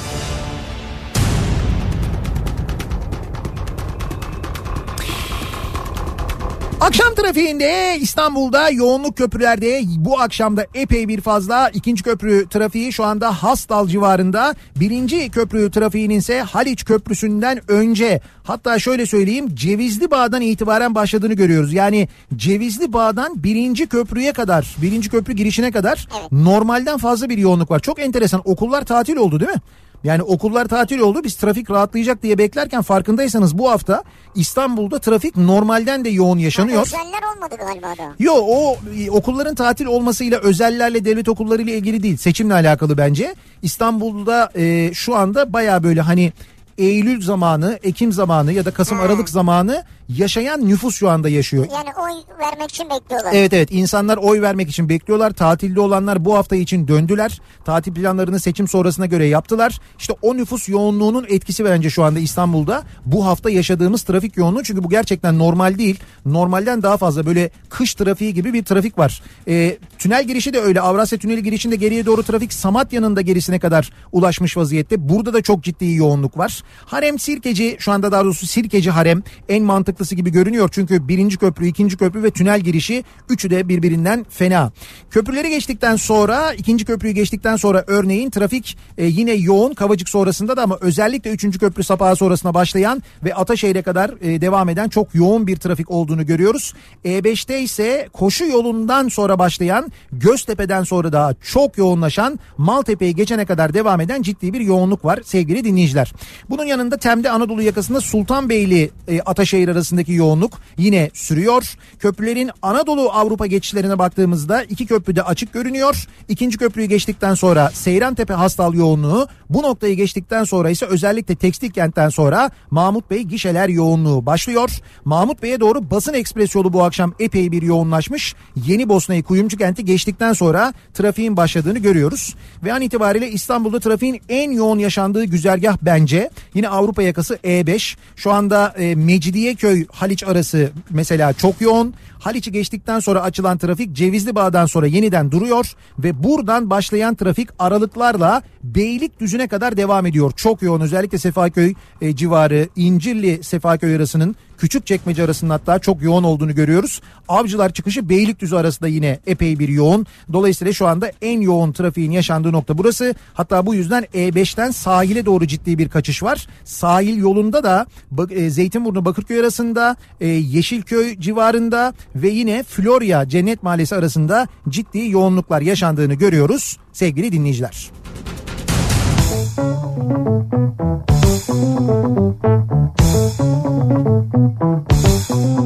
Akşam 6.80 7.14
trafiğinde 7.14 7.96
İstanbul'da 8.00 8.70
yoğunluk 8.70 9.16
köprülerde 9.16 9.80
bu 9.96 10.20
akşamda 10.20 10.66
epey 10.74 11.08
bir 11.08 11.20
fazla. 11.20 11.68
İkinci 11.68 12.02
köprü 12.02 12.48
trafiği 12.48 12.92
şu 12.92 13.04
anda 13.04 13.42
Hastal 13.42 13.88
civarında. 13.88 14.54
Birinci 14.76 15.30
köprü 15.30 15.70
trafiğinin 15.70 16.18
ise 16.18 16.40
Haliç 16.40 16.84
Köprüsü'nden 16.84 17.60
önce 17.70 18.20
hatta 18.44 18.78
şöyle 18.78 19.06
söyleyeyim 19.06 19.54
Cevizli 19.54 20.10
Bağ'dan 20.10 20.42
itibaren 20.42 20.94
başladığını 20.94 21.34
görüyoruz. 21.34 21.72
Yani 21.72 22.08
Cevizli 22.36 22.92
Bağ'dan 22.92 23.42
birinci 23.42 23.86
köprüye 23.86 24.32
kadar 24.32 24.76
birinci 24.82 25.10
köprü 25.10 25.32
girişine 25.32 25.70
kadar 25.70 26.08
normalden 26.32 26.98
fazla 26.98 27.28
bir 27.28 27.38
yoğunluk 27.38 27.70
var. 27.70 27.80
Çok 27.80 28.00
enteresan 28.00 28.42
okullar 28.44 28.84
tatil 28.84 29.16
oldu 29.16 29.40
değil 29.40 29.50
mi? 29.52 29.60
Yani 30.04 30.22
okullar 30.22 30.68
tatil 30.68 30.98
oldu 30.98 31.24
biz 31.24 31.34
trafik 31.34 31.70
rahatlayacak 31.70 32.22
diye 32.22 32.38
beklerken 32.38 32.82
farkındaysanız 32.82 33.58
bu 33.58 33.70
hafta 33.70 34.04
İstanbul'da 34.34 34.98
trafik 34.98 35.36
normalden 35.36 36.04
de 36.04 36.08
yoğun 36.08 36.38
yaşanıyor. 36.38 36.82
Özeller 36.82 37.36
olmadı 37.36 37.54
galiba 37.58 37.86
da. 37.86 38.14
Yo 38.18 38.32
o 38.34 38.76
e, 38.98 39.10
okulların 39.10 39.54
tatil 39.54 39.86
olmasıyla 39.86 40.38
özellerle 40.38 41.04
devlet 41.04 41.28
okullarıyla 41.28 41.72
ilgili 41.72 42.02
değil 42.02 42.16
seçimle 42.16 42.54
alakalı 42.54 42.98
bence. 42.98 43.34
İstanbul'da 43.62 44.50
e, 44.56 44.94
şu 44.94 45.16
anda 45.16 45.52
baya 45.52 45.82
böyle 45.82 46.00
hani 46.00 46.32
Eylül 46.78 47.22
zamanı, 47.22 47.78
Ekim 47.82 48.12
zamanı 48.12 48.52
ya 48.52 48.64
da 48.64 48.70
Kasım 48.70 49.00
Aralık 49.00 49.28
zamanı 49.28 49.84
yaşayan 50.08 50.68
nüfus 50.68 50.96
şu 50.96 51.08
anda 51.08 51.28
yaşıyor. 51.28 51.66
Yani 51.72 51.88
oy 52.02 52.22
vermek 52.38 52.70
için 52.70 52.90
bekliyorlar. 52.90 53.32
Evet 53.34 53.52
evet 53.52 53.68
insanlar 53.72 54.16
oy 54.16 54.40
vermek 54.42 54.68
için 54.68 54.88
bekliyorlar. 54.88 55.30
Tatilde 55.30 55.80
olanlar 55.80 56.24
bu 56.24 56.34
hafta 56.34 56.56
için 56.56 56.88
döndüler. 56.88 57.40
Tatil 57.64 57.94
planlarını 57.94 58.40
seçim 58.40 58.68
sonrasına 58.68 59.06
göre 59.06 59.26
yaptılar. 59.26 59.80
İşte 59.98 60.14
o 60.22 60.36
nüfus 60.36 60.68
yoğunluğunun 60.68 61.26
etkisi 61.28 61.64
bence 61.64 61.90
şu 61.90 62.04
anda 62.04 62.18
İstanbul'da. 62.18 62.82
Bu 63.06 63.26
hafta 63.26 63.50
yaşadığımız 63.50 64.02
trafik 64.02 64.36
yoğunluğu 64.36 64.62
çünkü 64.62 64.84
bu 64.84 64.88
gerçekten 64.88 65.38
normal 65.38 65.78
değil. 65.78 66.00
Normalden 66.26 66.82
daha 66.82 66.96
fazla 66.96 67.26
böyle 67.26 67.50
kış 67.68 67.94
trafiği 67.94 68.34
gibi 68.34 68.52
bir 68.52 68.64
trafik 68.64 68.98
var. 68.98 69.22
Ee, 69.48 69.78
tünel 69.98 70.26
girişi 70.26 70.52
de 70.52 70.60
öyle. 70.60 70.80
Avrasya 70.80 71.18
Tüneli 71.18 71.42
girişinde 71.42 71.76
geriye 71.76 72.06
doğru 72.06 72.22
trafik 72.22 72.52
Samatya'nın 72.52 73.16
da 73.16 73.20
gerisine 73.20 73.58
kadar 73.58 73.90
ulaşmış 74.12 74.56
vaziyette. 74.56 75.08
Burada 75.08 75.34
da 75.34 75.42
çok 75.42 75.64
ciddi 75.64 75.94
yoğunluk 75.94 76.38
var. 76.38 76.62
Harem 76.86 77.18
Sirkeci 77.18 77.76
şu 77.78 77.92
anda 77.92 78.12
daha 78.12 78.24
doğrusu 78.24 78.46
Sirkeci 78.46 78.90
Harem 78.90 79.22
en 79.48 79.62
mantıklısı 79.62 80.14
gibi 80.14 80.30
görünüyor. 80.30 80.68
Çünkü 80.72 81.08
birinci 81.08 81.36
köprü, 81.36 81.66
ikinci 81.66 81.96
köprü 81.96 82.22
ve 82.22 82.30
tünel 82.30 82.60
girişi 82.60 83.04
üçü 83.28 83.50
de 83.50 83.68
birbirinden 83.68 84.26
fena. 84.30 84.72
Köprüleri 85.10 85.50
geçtikten 85.50 85.96
sonra 85.96 86.52
ikinci 86.52 86.84
köprüyü 86.84 87.14
geçtikten 87.14 87.56
sonra 87.56 87.84
örneğin 87.86 88.30
trafik 88.30 88.78
e, 88.98 89.04
yine 89.04 89.32
yoğun 89.32 89.74
Kavacık 89.74 90.08
sonrasında 90.08 90.56
da 90.56 90.62
ama 90.62 90.78
özellikle 90.80 91.30
üçüncü 91.30 91.58
köprü 91.58 91.84
sapağı 91.84 92.16
sonrasına 92.16 92.54
başlayan 92.54 93.02
ve 93.24 93.34
Ataşehir'e 93.34 93.82
kadar 93.82 94.10
e, 94.20 94.40
devam 94.40 94.68
eden 94.68 94.88
çok 94.88 95.14
yoğun 95.14 95.46
bir 95.46 95.56
trafik 95.56 95.90
olduğunu 95.90 96.26
görüyoruz. 96.26 96.74
E5'te 97.04 97.60
ise 97.60 98.08
koşu 98.12 98.44
yolundan 98.44 99.08
sonra 99.08 99.38
başlayan 99.38 99.92
Göztepe'den 100.12 100.82
sonra 100.82 101.12
daha 101.12 101.34
çok 101.34 101.78
yoğunlaşan 101.78 102.38
Maltepe'yi 102.58 103.14
geçene 103.14 103.44
kadar 103.44 103.74
devam 103.74 104.00
eden 104.00 104.22
ciddi 104.22 104.52
bir 104.52 104.60
yoğunluk 104.60 105.04
var 105.04 105.20
sevgili 105.24 105.64
dinleyiciler. 105.64 106.12
Bunu 106.50 106.57
Bunun 106.58 106.66
yanında 106.66 106.96
Tem'de 106.96 107.30
Anadolu 107.30 107.62
yakasında 107.62 108.00
Sultanbeyli 108.00 108.90
e, 109.08 109.20
Ataşehir 109.20 109.68
arasındaki 109.68 110.12
yoğunluk 110.12 110.58
yine 110.78 111.10
sürüyor. 111.14 111.76
Köprülerin 111.98 112.50
Anadolu 112.62 113.10
Avrupa 113.10 113.46
geçişlerine 113.46 113.98
baktığımızda 113.98 114.62
iki 114.62 114.86
köprü 114.86 115.16
de 115.16 115.22
açık 115.22 115.52
görünüyor. 115.52 116.06
İkinci 116.28 116.58
köprüyü 116.58 116.88
geçtikten 116.88 117.34
sonra 117.34 117.70
Seyrantepe 117.70 118.34
Hastal 118.34 118.74
yoğunluğu 118.74 119.28
bu 119.50 119.62
noktayı 119.62 119.96
geçtikten 119.96 120.44
sonra 120.44 120.70
ise 120.70 120.86
özellikle 120.86 121.34
tekstil 121.34 121.70
kentten 121.70 122.08
sonra 122.08 122.50
Mahmut 122.70 123.10
Bey 123.10 123.22
gişeler 123.22 123.68
yoğunluğu 123.68 124.26
başlıyor. 124.26 124.70
Mahmut 125.04 125.42
Bey'e 125.42 125.60
doğru 125.60 125.90
basın 125.90 126.14
ekspres 126.14 126.54
yolu 126.54 126.72
bu 126.72 126.82
akşam 126.82 127.14
epey 127.20 127.52
bir 127.52 127.62
yoğunlaşmış. 127.62 128.34
Yeni 128.66 128.88
Bosna'yı 128.88 129.22
Kuyumcu 129.22 129.56
kenti 129.56 129.84
geçtikten 129.84 130.32
sonra 130.32 130.72
trafiğin 130.94 131.36
başladığını 131.36 131.78
görüyoruz. 131.78 132.34
Ve 132.64 132.72
an 132.72 132.82
itibariyle 132.82 133.30
İstanbul'da 133.30 133.80
trafiğin 133.80 134.20
en 134.28 134.50
yoğun 134.50 134.78
yaşandığı 134.78 135.24
güzergah 135.24 135.76
bence 135.82 136.30
yine 136.54 136.68
Avrupa 136.68 137.02
yakası 137.02 137.34
E5. 137.34 137.96
Şu 138.16 138.32
anda 138.32 138.74
e, 138.78 138.94
Mecidiyeköy 138.94 139.86
Haliç 139.92 140.24
arası 140.24 140.70
mesela 140.90 141.32
çok 141.32 141.60
yoğun. 141.60 141.94
Haliç'i 142.18 142.52
geçtikten 142.52 143.00
sonra 143.00 143.22
açılan 143.22 143.58
trafik 143.58 143.92
Cevizli 143.92 144.34
Bağ'dan 144.34 144.66
sonra 144.66 144.86
yeniden 144.86 145.30
duruyor 145.30 145.74
ve 145.98 146.22
buradan 146.22 146.70
başlayan 146.70 147.14
trafik 147.14 147.48
aralıklarla 147.58 148.42
Beylikdüzü'ne 148.64 149.48
kadar 149.48 149.76
devam 149.76 150.06
ediyor. 150.06 150.32
Çok 150.36 150.62
yoğun 150.62 150.80
özellikle 150.80 151.18
Sefaköy 151.18 151.74
e, 152.00 152.16
civarı 152.16 152.68
İncirli 152.76 153.44
Sefaköy 153.44 153.96
arasının 153.96 154.36
Küçükçekmece 154.58 155.24
arasının 155.24 155.50
hatta 155.50 155.78
çok 155.78 156.02
yoğun 156.02 156.24
olduğunu 156.24 156.54
görüyoruz. 156.54 157.00
Avcılar 157.28 157.72
çıkışı 157.72 158.08
Beylikdüzü 158.08 158.56
arasında 158.56 158.88
yine 158.88 159.18
epey 159.26 159.58
bir 159.58 159.68
yoğun. 159.68 160.06
Dolayısıyla 160.32 160.72
şu 160.72 160.86
anda 160.86 161.12
en 161.22 161.40
yoğun 161.40 161.72
trafiğin 161.72 162.10
yaşandığı 162.10 162.52
nokta 162.52 162.78
burası. 162.78 163.14
Hatta 163.34 163.66
bu 163.66 163.74
yüzden 163.74 164.04
E5'ten 164.04 164.70
sahile 164.70 165.26
doğru 165.26 165.46
ciddi 165.46 165.78
bir 165.78 165.88
kaçış 165.88 166.22
var. 166.22 166.46
Sahil 166.64 167.18
yolunda 167.18 167.64
da 167.64 167.86
e, 168.30 168.50
Zeytinburnu 168.50 169.04
Bakırköy 169.04 169.40
arasında, 169.40 169.96
e, 170.20 170.26
Yeşilköy 170.26 171.18
civarında 171.18 171.94
ve 172.14 172.28
yine 172.28 172.62
Florya 172.62 173.28
Cennet 173.28 173.62
Mahallesi 173.62 173.96
arasında 173.96 174.48
ciddi 174.68 175.10
yoğunluklar 175.10 175.60
yaşandığını 175.60 176.14
görüyoruz 176.14 176.76
sevgili 176.92 177.32
dinleyiciler. 177.32 177.90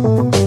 Kafa 0.02 0.41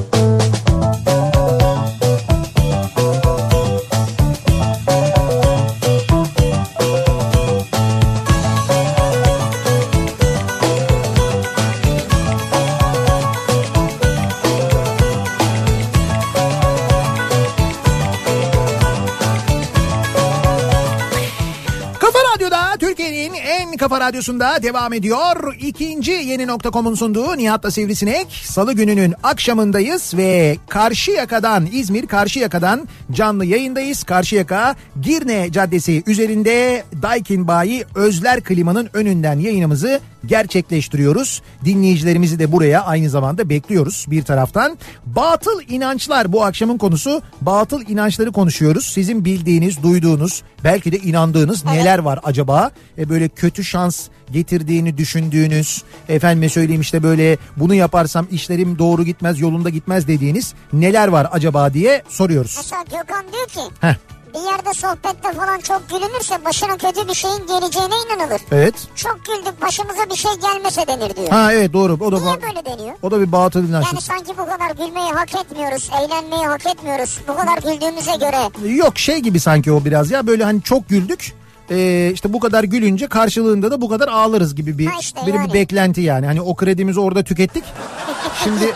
kafa 23.86 24.00
radyosunda 24.00 24.64
devam 24.64 24.94
ediyor. 24.94 25.56
İkinci 25.60 26.12
yeni 26.12 26.48
nokta.com'un 26.48 26.96
sunduğu 26.96 27.38
Nihat'la 27.38 27.72
Sivrisinek. 27.72 28.28
Salı 28.44 28.74
gününün 28.74 29.14
akşamındayız 29.24 30.18
ve 30.18 30.58
Karşıyaka'dan 30.70 31.68
İzmir 31.72 32.08
Karşıyaka'dan 32.08 32.88
canlı 33.12 33.46
yayındayız. 33.46 34.04
Karşıyaka 34.04 34.76
Girne 35.02 35.52
Caddesi 35.52 36.04
üzerinde 36.08 36.84
Daikin 37.02 37.48
Bayi 37.48 37.86
Özler 37.96 38.44
Klima'nın 38.44 38.90
önünden 38.94 39.40
yayınımızı 39.40 40.00
gerçekleştiriyoruz. 40.28 41.42
Dinleyicilerimizi 41.66 42.40
de 42.40 42.52
buraya 42.52 42.84
aynı 42.84 43.10
zamanda 43.10 43.50
bekliyoruz 43.50 44.06
bir 44.10 44.24
taraftan. 44.24 44.78
Batıl 45.06 45.62
inançlar 45.70 46.34
bu 46.34 46.44
akşamın 46.44 46.78
konusu. 46.78 47.22
Batıl 47.42 47.82
inançları 47.90 48.32
konuşuyoruz. 48.32 48.86
Sizin 48.86 49.26
bildiğiniz, 49.26 49.84
duyduğunuz, 49.84 50.44
belki 50.64 50.92
de 50.92 50.98
inandığınız 50.98 51.66
neler 51.66 52.00
var 52.00 52.20
acaba? 52.24 52.72
E 52.98 53.10
böyle 53.10 53.28
kötü 53.28 53.64
şans 53.64 54.08
getirdiğini 54.32 54.98
düşündüğünüz, 54.98 55.84
efendime 56.10 56.50
söyleyeyim 56.50 56.82
işte 56.82 57.04
böyle 57.04 57.38
bunu 57.58 57.74
yaparsam 57.74 58.28
işlerim 58.32 58.80
doğru 58.80 59.04
gitmez, 59.04 59.40
yolunda 59.40 59.70
gitmez 59.70 60.08
dediğiniz 60.08 60.54
neler 60.74 61.08
var 61.08 61.28
acaba 61.32 61.74
diye 61.74 62.04
soruyoruz. 62.10 62.56
Mesela 62.58 62.84
Gökhan 62.84 63.26
diyor 63.34 63.48
ki 63.48 63.74
Heh, 63.82 63.96
bir 64.36 64.52
yerde 64.52 64.74
sohbette 64.74 65.34
falan 65.38 65.60
çok 65.60 65.90
gülünürse 65.90 66.46
başına 66.46 66.78
kötü 66.78 67.08
bir 67.08 67.14
şeyin 67.14 67.48
geleceğine 67.48 67.94
inanılır. 68.06 68.42
evet. 68.52 68.76
Çok 68.96 69.20
güldük 69.26 69.62
başımıza 69.62 70.10
bir 70.10 70.16
şey 70.16 70.32
gelmese 70.42 70.88
denir 70.88 71.16
diyor. 71.16 71.30
Ha 71.30 71.54
evet 71.54 71.74
doğru. 71.74 71.94
O 71.94 72.12
da 72.12 72.20
Niye 72.20 72.42
böyle 72.42 72.66
deniyor? 72.66 72.96
o 73.02 73.12
da 73.12 73.20
bir 73.22 73.32
batıl 73.32 73.70
inanç. 73.70 73.86
Yani 73.86 74.02
sanki 74.02 74.32
bu 74.38 74.46
kadar 74.46 74.72
gülmeyi 74.86 75.12
hak 75.12 75.36
etmiyoruz, 75.36 75.90
eğlenmeyi 76.02 76.48
hak 76.48 76.66
etmiyoruz. 76.66 77.20
Bu 77.28 77.36
kadar 77.36 77.58
güldüğümüze 77.58 78.16
göre. 78.16 78.70
Yok 78.76 78.98
şey 78.98 79.20
gibi 79.20 79.40
sanki 79.40 79.72
o 79.72 79.86
biraz 79.86 80.12
ya 80.12 80.28
böyle 80.28 80.44
hani 80.44 80.62
çok 80.62 80.90
güldük. 80.90 81.34
Ee, 81.72 82.12
işte 82.14 82.34
bu 82.34 82.40
kadar 82.40 82.64
gülünce 82.64 83.08
karşılığında 83.08 83.72
da 83.72 83.82
bu 83.82 83.90
kadar 83.90 84.08
ağlarız 84.08 84.56
gibi 84.56 84.78
bir 84.78 84.86
Ha 84.86 84.98
işte 85.00 85.22
bir, 85.22 85.34
bir 85.34 85.38
yani. 85.40 85.54
beklenti 85.54 86.02
yani. 86.02 86.26
Hani 86.26 86.42
o 86.42 86.56
kredimizi 86.56 87.00
orada 87.00 87.24
tükettik. 87.24 87.64
Şimdi 88.44 88.74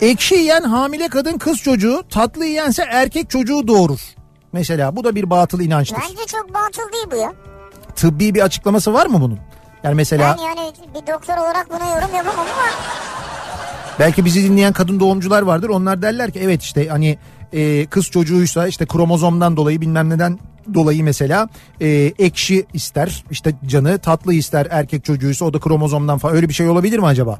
ekşi 0.00 0.34
yiyen 0.34 0.62
hamile 0.62 1.08
kadın 1.08 1.38
kız 1.38 1.58
çocuğu, 1.58 2.02
tatlı 2.10 2.46
yiyense 2.46 2.82
erkek 2.90 3.30
çocuğu 3.30 3.68
doğurur. 3.68 4.00
Mesela 4.52 4.96
bu 4.96 5.04
da 5.04 5.14
bir 5.14 5.30
batıl 5.30 5.60
inançtır. 5.60 5.98
Bence 6.10 6.26
çok 6.26 6.54
batıl 6.54 6.92
değil 6.92 7.06
bu 7.12 7.16
ya. 7.16 7.32
Tıbbi 7.96 8.34
bir 8.34 8.40
açıklaması 8.40 8.92
var 8.92 9.06
mı 9.06 9.20
bunun? 9.20 9.38
Yani 9.82 9.94
mesela 9.94 10.36
Ben 10.38 10.42
yani 10.42 10.72
bir 10.94 11.12
doktor 11.12 11.36
olarak 11.36 11.70
buna 11.70 11.88
yorum 11.88 12.14
yapamam 12.16 12.46
ama 12.46 12.68
Belki 13.98 14.24
bizi 14.24 14.44
dinleyen 14.44 14.72
kadın 14.72 15.00
doğumcular 15.00 15.42
vardır. 15.42 15.68
Onlar 15.68 16.02
derler 16.02 16.30
ki 16.30 16.40
evet 16.42 16.62
işte 16.62 16.88
hani 16.88 17.18
e, 17.52 17.86
kız 17.86 18.10
çocuğuysa 18.10 18.66
işte 18.66 18.86
kromozomdan 18.86 19.56
dolayı 19.56 19.80
bilmem 19.80 20.10
neden 20.10 20.38
dolayı 20.74 21.04
mesela 21.04 21.48
e, 21.80 21.88
ekşi 22.18 22.66
ister 22.72 23.24
işte 23.30 23.54
canı 23.66 23.98
tatlı 23.98 24.34
ister 24.34 24.66
erkek 24.70 25.04
çocuğuysa 25.04 25.44
o 25.44 25.54
da 25.54 25.60
kromozomdan 25.60 26.18
falan 26.18 26.36
öyle 26.36 26.48
bir 26.48 26.54
şey 26.54 26.68
olabilir 26.68 26.98
mi 26.98 27.06
acaba? 27.06 27.38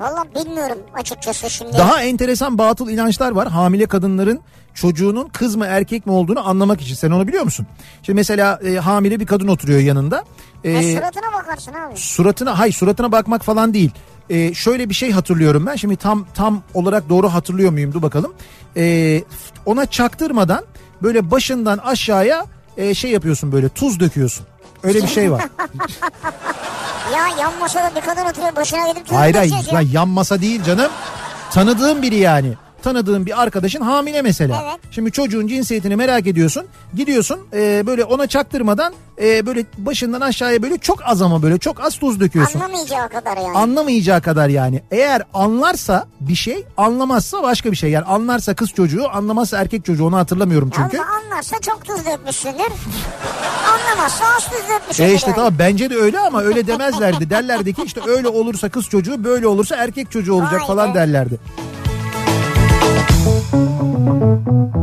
Valla 0.00 0.24
bilmiyorum 0.34 0.78
açıkçası 0.94 1.50
şimdi. 1.50 1.72
Daha 1.78 2.02
enteresan 2.02 2.58
batıl 2.58 2.88
inançlar 2.90 3.30
var 3.30 3.48
hamile 3.48 3.86
kadınların 3.86 4.40
çocuğunun 4.74 5.28
kız 5.28 5.56
mı 5.56 5.66
erkek 5.66 6.06
mi 6.06 6.12
olduğunu 6.12 6.48
anlamak 6.48 6.80
için 6.80 6.94
sen 6.94 7.10
onu 7.10 7.28
biliyor 7.28 7.44
musun? 7.44 7.66
Şimdi 8.02 8.16
mesela 8.16 8.60
e, 8.64 8.74
hamile 8.76 9.20
bir 9.20 9.26
kadın 9.26 9.48
oturuyor 9.48 9.80
yanında. 9.80 10.24
E, 10.64 10.70
Ya 10.70 10.82
suratına 10.82 11.32
bakarsın 11.32 11.72
abi. 11.72 11.96
suratına 11.96 12.58
hay 12.58 12.72
suratına 12.72 13.12
bakmak 13.12 13.44
falan 13.44 13.74
değil. 13.74 13.90
Ee, 14.30 14.54
şöyle 14.54 14.88
bir 14.88 14.94
şey 14.94 15.10
hatırlıyorum 15.12 15.66
ben. 15.66 15.76
Şimdi 15.76 15.96
tam 15.96 16.26
tam 16.34 16.62
olarak 16.74 17.08
doğru 17.08 17.28
hatırlıyor 17.28 17.70
muyum? 17.72 17.92
Dur 17.92 18.02
bakalım. 18.02 18.32
Ee, 18.76 19.22
ona 19.66 19.86
çaktırmadan 19.86 20.64
böyle 21.02 21.30
başından 21.30 21.78
aşağıya 21.78 22.44
e, 22.76 22.94
şey 22.94 23.10
yapıyorsun 23.10 23.52
böyle 23.52 23.68
tuz 23.68 24.00
döküyorsun. 24.00 24.46
Öyle 24.82 25.02
bir 25.02 25.08
şey 25.08 25.32
var. 25.32 25.42
Ya 27.14 27.28
yan 27.40 27.58
masada 27.60 27.94
bir 27.96 28.00
kadın 28.00 28.24
oturuyor 28.24 28.56
başına 28.56 28.94
tuz 28.94 29.16
hayır 29.16 29.34
hayır 29.34 29.72
ya 29.72 29.80
yan 29.92 30.08
masa 30.08 30.40
değil 30.40 30.62
canım. 30.64 30.90
Tanıdığım 31.50 32.02
biri 32.02 32.16
yani. 32.16 32.54
Tanıdığım 32.82 33.26
bir 33.26 33.42
arkadaşın 33.42 33.80
hamile 33.80 34.22
mesela. 34.22 34.62
Evet. 34.64 34.80
Şimdi 34.90 35.12
çocuğun 35.12 35.46
cinsiyetini 35.46 35.96
merak 35.96 36.26
ediyorsun. 36.26 36.66
Gidiyorsun 36.94 37.40
e, 37.52 37.86
böyle 37.86 38.04
ona 38.04 38.26
çaktırmadan 38.26 38.92
e, 39.22 39.46
böyle 39.46 39.64
başından 39.78 40.20
aşağıya 40.20 40.62
böyle 40.62 40.78
çok 40.78 40.98
az 41.04 41.22
ama 41.22 41.42
böyle 41.42 41.58
çok 41.58 41.84
az 41.84 41.96
tuz 41.98 42.20
döküyorsun. 42.20 42.60
Anlamayacağı 42.60 43.08
kadar 43.08 43.36
yani. 43.36 43.58
anlamayacağı 43.58 44.20
kadar 44.22 44.48
yani. 44.48 44.82
Eğer 44.90 45.22
anlarsa 45.34 46.06
bir 46.20 46.34
şey, 46.34 46.64
anlamazsa 46.76 47.42
başka 47.42 47.70
bir 47.70 47.76
şey. 47.76 47.90
Yani 47.90 48.04
anlarsa 48.04 48.54
kız 48.54 48.70
çocuğu, 48.70 49.08
anlamazsa 49.12 49.58
erkek 49.58 49.84
çocuğu 49.84 50.06
onu 50.06 50.16
hatırlamıyorum 50.16 50.70
çünkü. 50.76 50.98
Ama 50.98 51.10
anlarsa 51.24 51.56
çok 51.60 51.84
tuz 51.84 52.06
dökmüşsündür. 52.06 52.72
Anlamazsa 53.72 54.24
az 54.36 54.44
tuz 54.44 54.68
dökmüşsündür. 54.68 55.10
E 55.10 55.14
işte 55.14 55.32
tamam 55.34 55.54
bence 55.58 55.90
de 55.90 55.96
öyle 55.96 56.18
ama 56.18 56.42
öyle 56.42 56.66
demezlerdi. 56.66 57.30
Derlerdi 57.30 57.74
ki 57.74 57.82
işte 57.84 58.00
öyle 58.06 58.28
olursa 58.28 58.68
kız 58.68 58.88
çocuğu, 58.88 59.24
böyle 59.24 59.46
olursa 59.46 59.76
erkek 59.76 60.10
çocuğu 60.10 60.34
olacak 60.34 60.60
Vay 60.60 60.66
falan 60.66 60.90
be. 60.90 60.94
derlerdi. 60.94 61.38
thank 63.48 64.74
you 64.74 64.79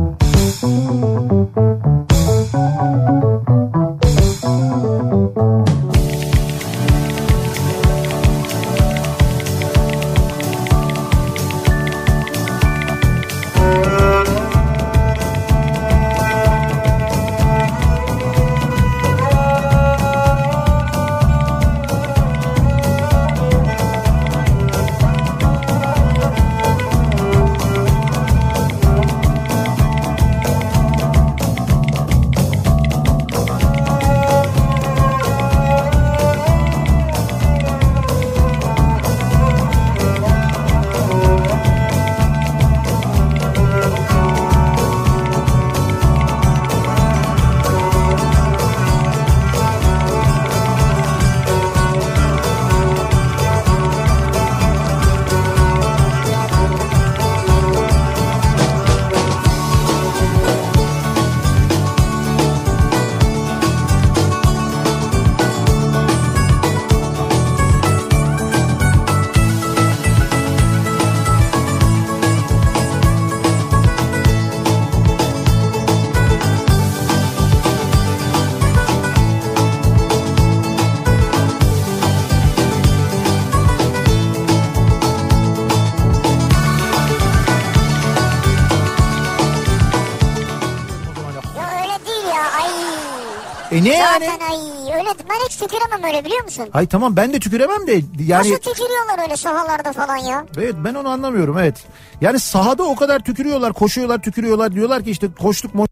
tüküremem 95.58 96.04
öyle 96.04 96.24
biliyor 96.24 96.44
musun? 96.44 96.68
Ay 96.72 96.86
tamam 96.86 97.16
ben 97.16 97.32
de 97.32 97.38
tüküremem 97.40 97.86
de 97.86 97.92
yani 98.22 98.52
Nasıl 98.52 98.62
tükürüyorlar 98.62 99.22
öyle 99.22 99.36
sahalarda 99.36 99.92
falan 99.92 100.16
ya? 100.16 100.44
evet 100.58 100.74
ben 100.84 100.94
onu 100.94 101.08
anlamıyorum 101.08 101.58
evet. 101.58 101.84
Yani 102.20 102.40
sahada 102.40 102.82
o 102.82 102.96
kadar 102.96 103.18
tükürüyorlar, 103.20 103.72
koşuyorlar, 103.72 104.22
tükürüyorlar 104.22 104.72
diyorlar 104.72 105.04
ki 105.04 105.10
işte 105.10 105.28
koştuk 105.42 105.74
mo- 105.74 105.88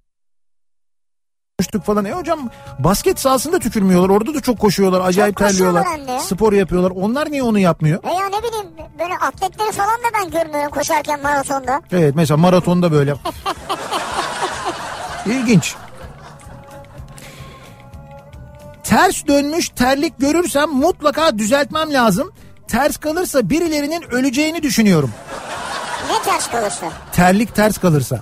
koştuk 1.58 1.84
falan. 1.84 2.04
E 2.04 2.12
hocam 2.12 2.50
basket 2.78 3.20
sahasında 3.20 3.58
tükürmüyorlar. 3.58 4.08
Orada 4.08 4.34
da 4.34 4.40
çok 4.40 4.58
koşuyorlar. 4.58 5.00
Acayip 5.00 5.36
Çok 5.38 5.48
terliyorlar. 5.48 5.86
Spor 6.20 6.52
yapıyorlar. 6.52 6.90
Onlar 6.90 7.30
niye 7.30 7.42
onu 7.42 7.58
yapmıyor? 7.58 8.02
Veya 8.04 8.26
ne 8.28 8.38
bileyim 8.42 8.66
böyle 8.98 9.14
atletleri 9.14 9.72
falan 9.72 9.96
da 9.98 10.06
ben 10.14 10.30
görmüyorum 10.30 10.70
koşarken 10.70 11.22
maratonda. 11.22 11.82
Evet 11.92 12.14
mesela 12.16 12.36
maratonda 12.36 12.92
böyle. 12.92 13.14
İlginç. 15.26 15.74
Ters 18.96 19.26
dönmüş 19.26 19.68
terlik 19.68 20.18
görürsem 20.18 20.70
mutlaka 20.70 21.38
düzeltmem 21.38 21.92
lazım. 21.92 22.32
Ters 22.68 22.96
kalırsa 22.96 23.50
birilerinin 23.50 24.02
öleceğini 24.10 24.62
düşünüyorum. 24.62 25.10
Ne 26.10 26.22
ters 26.30 26.50
kalırsa? 26.50 26.86
Terlik 27.12 27.54
ters 27.54 27.78
kalırsa. 27.78 28.20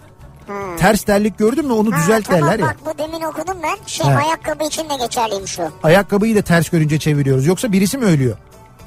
Ters 0.78 1.02
terlik 1.02 1.38
gördün 1.38 1.66
mü 1.66 1.72
onu 1.72 1.92
Ha, 1.92 1.96
düzelt 1.96 2.24
tamam, 2.24 2.42
derler 2.42 2.58
ya. 2.58 2.66
bak 2.66 2.76
bu 2.86 2.98
demin 2.98 3.22
okudum 3.22 3.56
ben. 3.62 3.76
Şey 3.86 4.06
He. 4.06 4.16
ayakkabı 4.16 4.64
için 4.64 4.90
de 4.90 4.96
geçerliymiş 4.96 5.58
o. 5.58 5.62
Ayakkabıyı 5.82 6.36
da 6.36 6.42
ters 6.42 6.68
görünce 6.68 6.98
çeviriyoruz. 6.98 7.46
Yoksa 7.46 7.72
birisi 7.72 7.98
mi 7.98 8.04
ölüyor? 8.04 8.36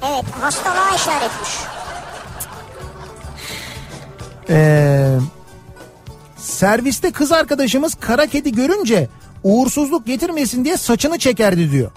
Evet 0.02 0.24
hastalığa 0.40 0.94
işaretmiş. 0.96 1.50
Ee, 4.50 5.18
serviste 6.36 7.10
kız 7.12 7.32
arkadaşımız 7.32 7.94
kara 7.94 8.26
kedi 8.26 8.52
görünce 8.52 9.08
uğursuzluk 9.48 10.06
getirmesin 10.06 10.64
diye 10.64 10.76
saçını 10.76 11.18
çekerdi 11.18 11.72
diyor. 11.72 11.90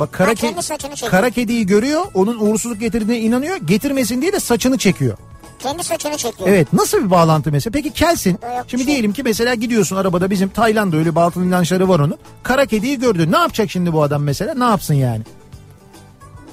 Bak 0.00 0.12
kara, 0.12 0.28
Ha, 0.28 0.32
ke- 0.32 1.08
kara 1.08 1.30
kediyi 1.30 1.66
görüyor 1.66 2.04
onun 2.14 2.40
uğursuzluk 2.40 2.80
getirdiğine 2.80 3.18
inanıyor 3.18 3.56
getirmesin 3.56 4.22
diye 4.22 4.32
de 4.32 4.40
saçını 4.40 4.78
çekiyor. 4.78 5.16
Kendi 5.58 5.84
saçını 5.84 6.16
çekiyor. 6.16 6.48
Evet 6.48 6.72
nasıl 6.72 7.04
bir 7.04 7.10
bağlantı 7.10 7.52
mesela 7.52 7.72
peki 7.72 7.90
kelsin 7.92 8.38
şimdi 8.66 8.84
şey. 8.84 8.92
diyelim 8.92 9.12
ki 9.12 9.22
mesela 9.22 9.54
gidiyorsun 9.54 9.96
arabada 9.96 10.30
bizim 10.30 10.48
Tayland'da 10.48 10.96
öyle 10.96 11.14
batıl 11.14 11.42
inançları 11.44 11.88
var 11.88 12.00
onun. 12.00 12.18
Kara 12.42 12.66
kediyi 12.66 12.98
gördün 12.98 13.32
ne 13.32 13.36
yapacak 13.36 13.70
şimdi 13.70 13.92
bu 13.92 14.02
adam 14.02 14.22
mesela 14.22 14.54
ne 14.54 14.64
yapsın 14.64 14.94
yani? 14.94 15.22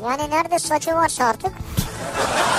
Yani 0.04 0.30
nerede 0.30 0.60
saçı 0.60 0.91
varsa 0.91 1.26
artık. 1.26 1.52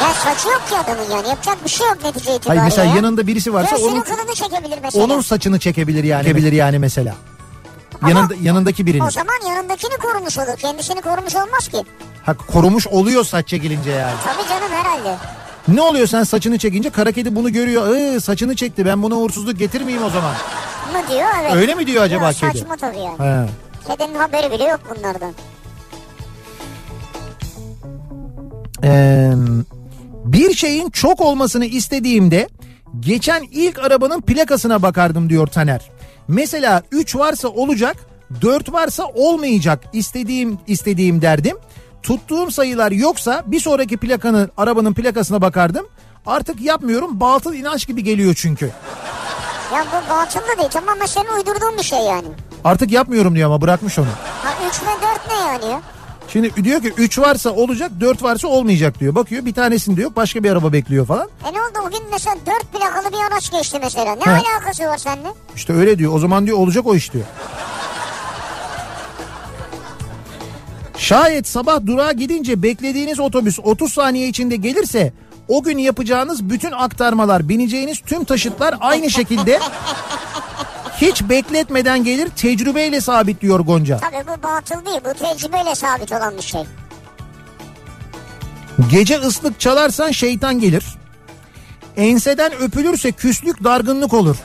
Ya 0.02 0.14
saçı 0.14 0.48
yok 0.48 0.62
ki 0.68 0.76
adamın 0.76 1.10
yani 1.10 1.28
yapacak 1.28 1.64
bir 1.64 1.70
şey 1.70 1.86
yok 1.86 1.98
netice 2.04 2.34
itibariyle. 2.36 2.60
Hayır 2.60 2.62
mesela 2.62 2.84
ya. 2.88 2.96
yanında 2.96 3.26
birisi 3.26 3.52
varsa 3.54 3.76
Göğsünün 3.76 3.92
onun, 3.92 4.00
kılını 4.00 4.34
çekebilir 4.34 4.78
mesela. 4.82 5.04
onun 5.04 5.20
saçını 5.20 5.58
çekebilir 5.58 6.04
yani. 6.04 6.24
Çekebilir 6.24 6.52
yani 6.52 6.78
mesela. 6.78 7.14
Yanında, 8.08 8.34
yanındaki 8.42 8.86
birinin. 8.86 9.04
O 9.04 9.10
zaman 9.10 9.34
yanındakini 9.48 9.96
korumuş 9.96 10.38
olur. 10.38 10.56
Kendisini 10.58 11.00
korumuş 11.00 11.36
olmaz 11.36 11.68
ki. 11.68 11.82
Ha, 12.26 12.34
korumuş 12.36 12.86
oluyor 12.86 13.24
saç 13.24 13.48
çekilince 13.48 13.90
yani. 13.90 14.14
Tabii 14.24 14.48
canım 14.48 14.72
herhalde. 14.72 15.16
Ne 15.68 15.82
oluyor 15.82 16.06
sen 16.06 16.22
saçını 16.24 16.58
çekince 16.58 16.90
kara 16.90 17.12
kedi 17.12 17.36
bunu 17.36 17.52
görüyor. 17.52 17.96
Iı, 17.96 18.20
saçını 18.20 18.56
çekti 18.56 18.86
ben 18.86 19.02
buna 19.02 19.14
uğursuzluk 19.14 19.58
getirmeyeyim 19.58 20.06
o 20.06 20.10
zaman. 20.10 20.32
Mı 20.92 20.98
diyor 21.10 21.28
evet. 21.40 21.54
Öyle 21.54 21.74
mi 21.74 21.86
diyor 21.86 22.02
acaba 22.02 22.24
Ya, 22.24 22.32
kedi? 22.32 22.58
Saçma 22.58 22.76
tabii 22.76 22.98
yani. 22.98 23.18
He. 23.18 23.48
Kedinin 23.88 24.18
haberi 24.18 24.50
bile 24.50 24.64
yok 24.64 24.80
bunlardan. 24.96 25.32
Ee, 28.84 29.32
bir 30.24 30.54
şeyin 30.54 30.90
çok 30.90 31.20
olmasını 31.20 31.64
istediğimde 31.66 32.48
geçen 33.00 33.42
ilk 33.50 33.78
arabanın 33.78 34.20
plakasına 34.20 34.82
bakardım 34.82 35.30
diyor 35.30 35.46
Taner. 35.46 35.90
Mesela 36.28 36.82
3 36.90 37.16
varsa 37.16 37.48
olacak, 37.48 37.96
4 38.42 38.72
varsa 38.72 39.04
olmayacak 39.14 39.80
istediğim 39.92 40.58
istediğim 40.66 41.22
derdim. 41.22 41.56
Tuttuğum 42.02 42.50
sayılar 42.50 42.92
yoksa 42.92 43.42
bir 43.46 43.60
sonraki 43.60 43.96
plakanın 43.96 44.50
arabanın 44.56 44.94
plakasına 44.94 45.40
bakardım. 45.42 45.86
Artık 46.26 46.60
yapmıyorum 46.60 47.20
batıl 47.20 47.54
inanç 47.54 47.86
gibi 47.86 48.04
geliyor 48.04 48.34
çünkü. 48.38 48.70
Ya 49.74 49.84
bu 49.92 50.10
batıl 50.10 50.40
da 50.40 50.58
değil 50.58 50.70
tamamen 50.70 51.06
senin 51.06 51.28
uydurduğun 51.36 51.78
bir 51.78 51.82
şey 51.82 51.98
yani. 51.98 52.28
Artık 52.64 52.92
yapmıyorum 52.92 53.34
diyor 53.34 53.46
ama 53.50 53.60
bırakmış 53.60 53.98
onu. 53.98 54.06
Ha 54.44 54.50
3 54.68 54.82
ve 54.82 54.86
4 54.86 55.28
ne 55.30 55.34
yani 55.48 55.72
ya? 55.72 55.80
Şimdi 56.32 56.64
diyor 56.64 56.82
ki 56.82 56.92
3 56.96 57.18
varsa 57.18 57.50
olacak 57.50 57.90
4 58.00 58.22
varsa 58.22 58.48
olmayacak 58.48 59.00
diyor. 59.00 59.14
Bakıyor 59.14 59.46
bir 59.46 59.54
tanesinde 59.54 60.02
yok 60.02 60.16
başka 60.16 60.44
bir 60.44 60.50
araba 60.50 60.72
bekliyor 60.72 61.06
falan. 61.06 61.28
E 61.48 61.52
ne 61.52 61.62
oldu 61.62 61.88
o 61.88 61.90
gün 61.90 62.00
mesela 62.12 62.36
4 62.46 62.72
plakalı 62.72 63.12
bir 63.12 63.32
araç 63.32 63.50
geçti 63.52 63.78
mesela. 63.82 64.14
Ne 64.14 64.24
He. 64.24 64.30
alakası 64.30 64.84
var 64.84 64.98
seninle? 64.98 65.28
İşte 65.56 65.72
öyle 65.72 65.98
diyor 65.98 66.12
o 66.14 66.18
zaman 66.18 66.46
diyor 66.46 66.58
olacak 66.58 66.86
o 66.86 66.94
iş 66.94 67.12
diyor. 67.12 67.24
Şayet 70.98 71.48
sabah 71.48 71.86
durağa 71.86 72.12
gidince 72.12 72.62
beklediğiniz 72.62 73.20
otobüs 73.20 73.58
30 73.62 73.92
saniye 73.92 74.28
içinde 74.28 74.56
gelirse 74.56 75.12
o 75.48 75.62
gün 75.62 75.78
yapacağınız 75.78 76.50
bütün 76.50 76.72
aktarmalar, 76.72 77.48
bineceğiniz 77.48 78.00
tüm 78.06 78.24
taşıtlar 78.24 78.74
aynı 78.80 79.10
şekilde 79.10 79.60
hiç 81.00 81.22
bekletmeden 81.28 82.04
gelir 82.04 82.28
tecrübeyle 82.28 83.00
sabitliyor 83.00 83.60
Gonca. 83.60 83.98
Tabii 83.98 84.26
bu 84.26 84.42
batıl 84.42 84.86
değil 84.86 85.00
bu 85.04 85.14
tecrübeyle 85.14 85.74
sabit 85.74 86.12
olan 86.12 86.36
bir 86.36 86.42
şey. 86.42 86.62
Gece 88.90 89.18
ıslık 89.18 89.60
çalarsan 89.60 90.10
şeytan 90.10 90.60
gelir. 90.60 90.84
Enseden 91.96 92.52
öpülürse 92.52 93.12
küslük 93.12 93.64
dargınlık 93.64 94.14
olur. 94.14 94.36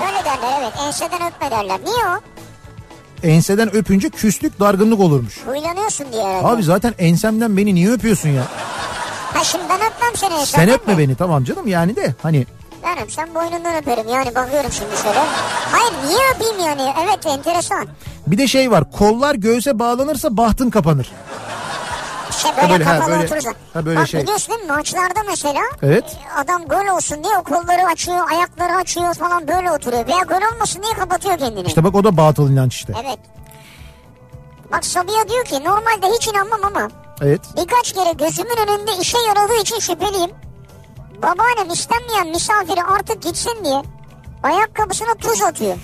Böyle 0.00 0.24
derler 0.24 0.58
evet 0.60 0.72
enseden 0.86 1.20
öpme 1.32 1.50
derler. 1.50 1.80
Niye 1.84 2.04
o? 2.04 2.20
Enseden 3.26 3.76
öpünce 3.76 4.08
küslük 4.10 4.60
dargınlık 4.60 5.00
olurmuş. 5.00 5.38
Huylanıyorsun 5.46 6.06
diye 6.12 6.24
herhalde. 6.24 6.46
Abi 6.46 6.62
zaten 6.62 6.94
ensemden 6.98 7.56
beni 7.56 7.74
niye 7.74 7.90
öpüyorsun 7.90 8.28
ya? 8.28 8.42
Ha 9.34 9.44
şimdi 9.44 9.64
ben 9.68 9.76
öpmem 9.76 10.16
seni 10.16 10.46
Sen 10.46 10.68
öpme 10.70 10.92
mi? 10.94 10.98
beni 10.98 11.14
tamam 11.16 11.44
canım 11.44 11.66
yani 11.68 11.96
de 11.96 12.14
hani 12.22 12.46
Ben 12.82 12.98
öpsem 13.02 13.34
boynundan 13.34 13.76
öperim 13.76 14.08
yani 14.08 14.34
bakıyorum 14.34 14.72
şimdi 14.72 14.96
şöyle. 15.02 15.20
Hayır 15.72 15.92
niye 16.06 16.18
öpeyim 16.34 16.58
yani? 16.68 16.94
Evet 17.04 17.26
enteresan. 17.26 17.86
bir 18.26 18.38
de 18.38 18.46
şey 18.46 18.70
var 18.70 18.90
kollar 18.90 19.34
göğse 19.34 19.78
bağlanırsa 19.78 20.36
bahtın 20.36 20.70
kapanır. 20.70 21.12
İşte 22.30 22.48
böyle, 22.56 22.72
böyle, 22.72 22.84
ha, 22.84 22.98
kapalı 22.98 23.10
böyle- 23.10 23.24
oturursan. 23.24 23.54
ha, 23.74 23.86
böyle 23.86 24.00
Bak 24.00 24.08
şey. 24.08 24.22
biliyorsun 24.22 24.54
değil 24.54 24.66
mi 24.70 24.72
maçlarda 24.76 25.20
mesela 25.28 25.60
Evet. 25.82 26.16
adam 26.36 26.64
gol 26.64 26.96
olsun 26.96 27.24
diye 27.24 27.36
o 27.38 27.42
kolları 27.42 27.86
açıyor 27.92 28.30
ayakları 28.30 28.76
açıyor 28.76 29.14
falan 29.14 29.48
böyle 29.48 29.70
oturuyor. 29.72 30.06
Veya 30.06 30.18
gol 30.22 30.54
olmasın 30.54 30.82
diye 30.82 30.92
kapatıyor 30.94 31.38
kendini. 31.38 31.66
İşte 31.66 31.84
bak 31.84 31.94
o 31.94 32.04
da 32.04 32.16
batıl 32.16 32.50
inanç 32.50 32.74
işte. 32.74 32.92
Evet. 33.04 33.18
Bak 34.72 34.84
Sabiha 34.84 35.28
diyor 35.28 35.44
ki 35.44 35.64
normalde 35.64 36.06
hiç 36.16 36.28
inanmam 36.28 36.60
ama 36.64 36.88
Evet. 37.22 37.40
birkaç 37.56 37.92
kere 37.92 38.12
gözümün 38.12 38.56
önünde 38.68 38.90
işe 39.00 39.18
yaradığı 39.28 39.54
için 39.62 39.78
şüpheliyim. 39.78 40.30
Babaannem 41.22 41.70
istenmeyen 41.72 42.28
misafiri 42.28 42.82
artık 42.82 43.22
gitsin 43.22 43.64
diye 43.64 43.82
ayakkabısına 44.42 45.14
tuz 45.14 45.42
atıyor. 45.42 45.76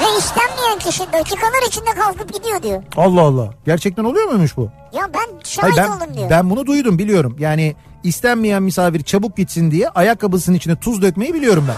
Ve 0.00 0.18
istenmeyen 0.18 0.78
kişi 0.78 1.12
dakikalar 1.12 1.66
içinde 1.68 1.90
kalkıp 1.90 2.32
gidiyor 2.32 2.62
diyor. 2.62 2.82
Allah 2.96 3.20
Allah. 3.20 3.48
Gerçekten 3.66 4.04
oluyor 4.04 4.28
muymuş 4.28 4.56
bu? 4.56 4.70
Ya 4.92 5.08
ben 5.14 5.18
Hayır, 5.18 5.44
şahit 5.44 5.76
ben, 5.76 5.88
oldum 5.88 6.14
diyor. 6.16 6.30
ben 6.30 6.50
bunu 6.50 6.66
duydum 6.66 6.98
biliyorum. 6.98 7.36
Yani 7.38 7.76
istenmeyen 8.04 8.62
misafir 8.62 9.02
çabuk 9.02 9.36
gitsin 9.36 9.70
diye 9.70 9.88
ayakkabısının 9.88 10.56
içine 10.56 10.76
tuz 10.76 11.02
dökmeyi 11.02 11.34
biliyorum 11.34 11.66
ben. 11.68 11.76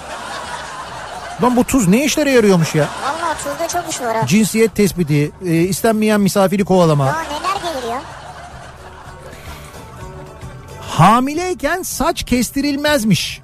Lan 1.46 1.56
bu 1.56 1.64
tuz 1.64 1.88
ne 1.88 2.04
işlere 2.04 2.30
yarıyormuş 2.30 2.74
ya? 2.74 2.88
Vallahi 3.04 3.38
tuzda 3.44 3.68
çok 3.80 3.92
iş 3.92 4.00
var 4.00 4.16
ha. 4.16 4.26
Cinsiyet 4.26 4.74
tespiti, 4.76 5.30
e, 5.46 5.54
istenmeyen 5.54 6.20
misafiri 6.20 6.64
kovalama. 6.64 7.06
Daha 7.06 7.22
neler 7.22 7.51
Hamileyken 10.92 11.82
saç 11.82 12.22
kestirilmezmiş. 12.22 13.40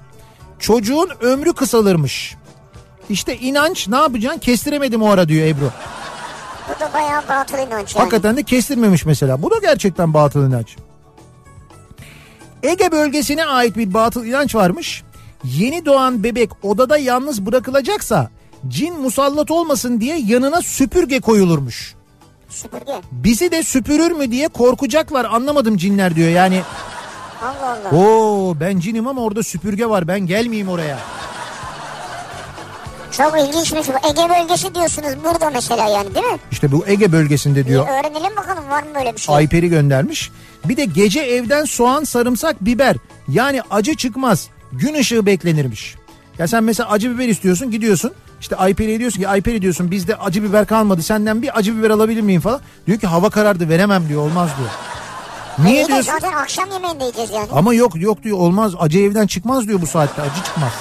Çocuğun 0.59 1.09
ömrü 1.21 1.53
kısalırmış. 1.53 2.35
İşte 3.09 3.37
inanç 3.37 3.87
ne 3.87 3.95
yapacaksın 3.95 4.39
kestiremedim 4.39 5.01
o 5.01 5.09
ara 5.09 5.27
diyor 5.27 5.47
Ebru. 5.47 5.71
Bu 6.69 6.79
da 6.79 6.93
bayağı 6.93 7.27
batıl 7.29 7.57
inanç 7.57 7.95
yani. 7.95 8.03
Hakikaten 8.03 8.37
de 8.37 8.43
kestirmemiş 8.43 9.05
mesela. 9.05 9.41
Bu 9.41 9.51
da 9.51 9.55
gerçekten 9.61 10.13
batıl 10.13 10.47
inanç. 10.47 10.75
Ege 12.63 12.91
bölgesine 12.91 13.45
ait 13.45 13.77
bir 13.77 13.93
batıl 13.93 14.25
inanç 14.25 14.55
varmış. 14.55 15.03
Yeni 15.43 15.85
doğan 15.85 16.23
bebek 16.23 16.49
odada 16.63 16.97
yalnız 16.97 17.45
bırakılacaksa 17.45 18.29
cin 18.67 19.01
musallat 19.01 19.51
olmasın 19.51 20.01
diye 20.01 20.19
yanına 20.25 20.61
süpürge 20.61 21.19
koyulurmuş. 21.19 21.95
Süpürge. 22.49 23.01
Bizi 23.11 23.51
de 23.51 23.63
süpürür 23.63 24.11
mü 24.11 24.31
diye 24.31 24.47
korkacaklar 24.47 25.25
anlamadım 25.25 25.77
cinler 25.77 26.15
diyor. 26.15 26.29
Yani 26.29 26.61
Allah 27.41 27.79
Allah. 27.91 28.03
o 28.03 28.55
ben 28.59 28.79
cinim 28.79 29.07
ama 29.07 29.21
orada 29.21 29.43
süpürge 29.43 29.85
var 29.85 30.07
ben 30.07 30.19
gelmeyeyim 30.19 30.69
oraya. 30.69 30.97
Çok 33.11 33.39
ilginçmiş 33.39 33.87
bu. 33.87 34.07
Ege 34.09 34.29
bölgesi 34.29 34.75
diyorsunuz 34.75 35.09
burada 35.23 35.49
mesela 35.49 35.89
yani 35.89 36.15
değil 36.15 36.25
mi? 36.25 36.39
İşte 36.51 36.71
bu 36.71 36.83
Ege 36.87 37.11
bölgesinde 37.11 37.65
diyor. 37.65 37.87
Bir 37.87 37.91
öğrenelim 37.91 38.35
bakalım 38.37 38.69
var 38.69 38.83
mı 38.83 38.89
böyle 38.95 39.13
bir 39.15 39.19
şey? 39.19 39.35
Ayperi 39.35 39.69
göndermiş. 39.69 40.31
Bir 40.65 40.77
de 40.77 40.85
gece 40.85 41.19
evden 41.19 41.65
soğan, 41.65 42.03
sarımsak, 42.03 42.65
biber 42.65 42.95
yani 43.27 43.61
acı 43.71 43.95
çıkmaz. 43.95 44.47
Gün 44.71 44.93
ışığı 44.93 45.25
beklenirmiş. 45.25 45.95
Ya 46.37 46.47
sen 46.47 46.63
mesela 46.63 46.89
acı 46.89 47.15
biber 47.15 47.27
istiyorsun 47.27 47.71
gidiyorsun 47.71 48.11
İşte 48.41 48.55
Ayperi'ye 48.55 48.99
diyorsun 48.99 49.19
ki 49.19 49.27
Ayperi 49.27 49.61
diyorsun 49.61 49.91
bizde 49.91 50.15
acı 50.15 50.43
biber 50.43 50.65
kalmadı 50.65 51.01
senden 51.03 51.41
bir 51.41 51.57
acı 51.57 51.77
biber 51.77 51.89
alabilir 51.89 52.21
miyim 52.21 52.41
falan. 52.41 52.61
Diyor 52.87 52.99
ki 52.99 53.07
hava 53.07 53.29
karardı 53.29 53.69
veremem 53.69 54.09
diyor 54.09 54.21
olmaz 54.21 54.49
diyor. 54.57 54.69
Niye 55.63 55.83
de 55.83 55.87
diyorsun? 55.87 56.11
zaten 56.11 56.33
akşam 56.37 56.71
yemeğinde 56.71 57.03
yiyeceğiz 57.03 57.31
yani. 57.31 57.47
Ama 57.51 57.73
yok 57.73 57.91
yok 57.95 58.23
diyor 58.23 58.37
olmaz 58.37 58.73
acı 58.79 58.99
evden 58.99 59.27
çıkmaz 59.27 59.67
diyor 59.67 59.81
bu 59.81 59.87
saatte 59.87 60.21
acı 60.21 60.43
çıkmaz. 60.43 60.71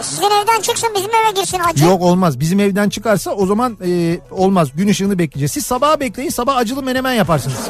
Sizin 0.00 0.22
evden 0.26 0.60
çıksın 0.62 0.88
bizim 0.96 1.10
eve 1.14 1.30
girsin 1.40 1.58
acı. 1.70 1.84
Yok 1.84 2.02
olmaz 2.02 2.40
bizim 2.40 2.60
evden 2.60 2.88
çıkarsa 2.88 3.30
o 3.30 3.46
zaman 3.46 3.78
e, 3.86 4.20
olmaz 4.30 4.68
gün 4.74 4.88
ışığını 4.88 5.18
bekleyeceğiz. 5.18 5.52
Siz 5.52 5.66
sabaha 5.66 6.00
bekleyin 6.00 6.30
sabah 6.30 6.56
acılı 6.56 6.82
menemen 6.82 7.12
yaparsınız. 7.12 7.56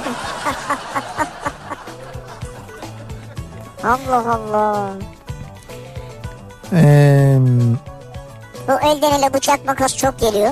Allah 3.84 4.34
Allah. 4.34 4.90
Eee... 6.72 7.38
Bu 8.68 8.72
elden 8.88 9.12
ele 9.18 9.34
bıçak 9.34 9.66
makas 9.66 9.96
çok 9.96 10.18
geliyor. 10.18 10.50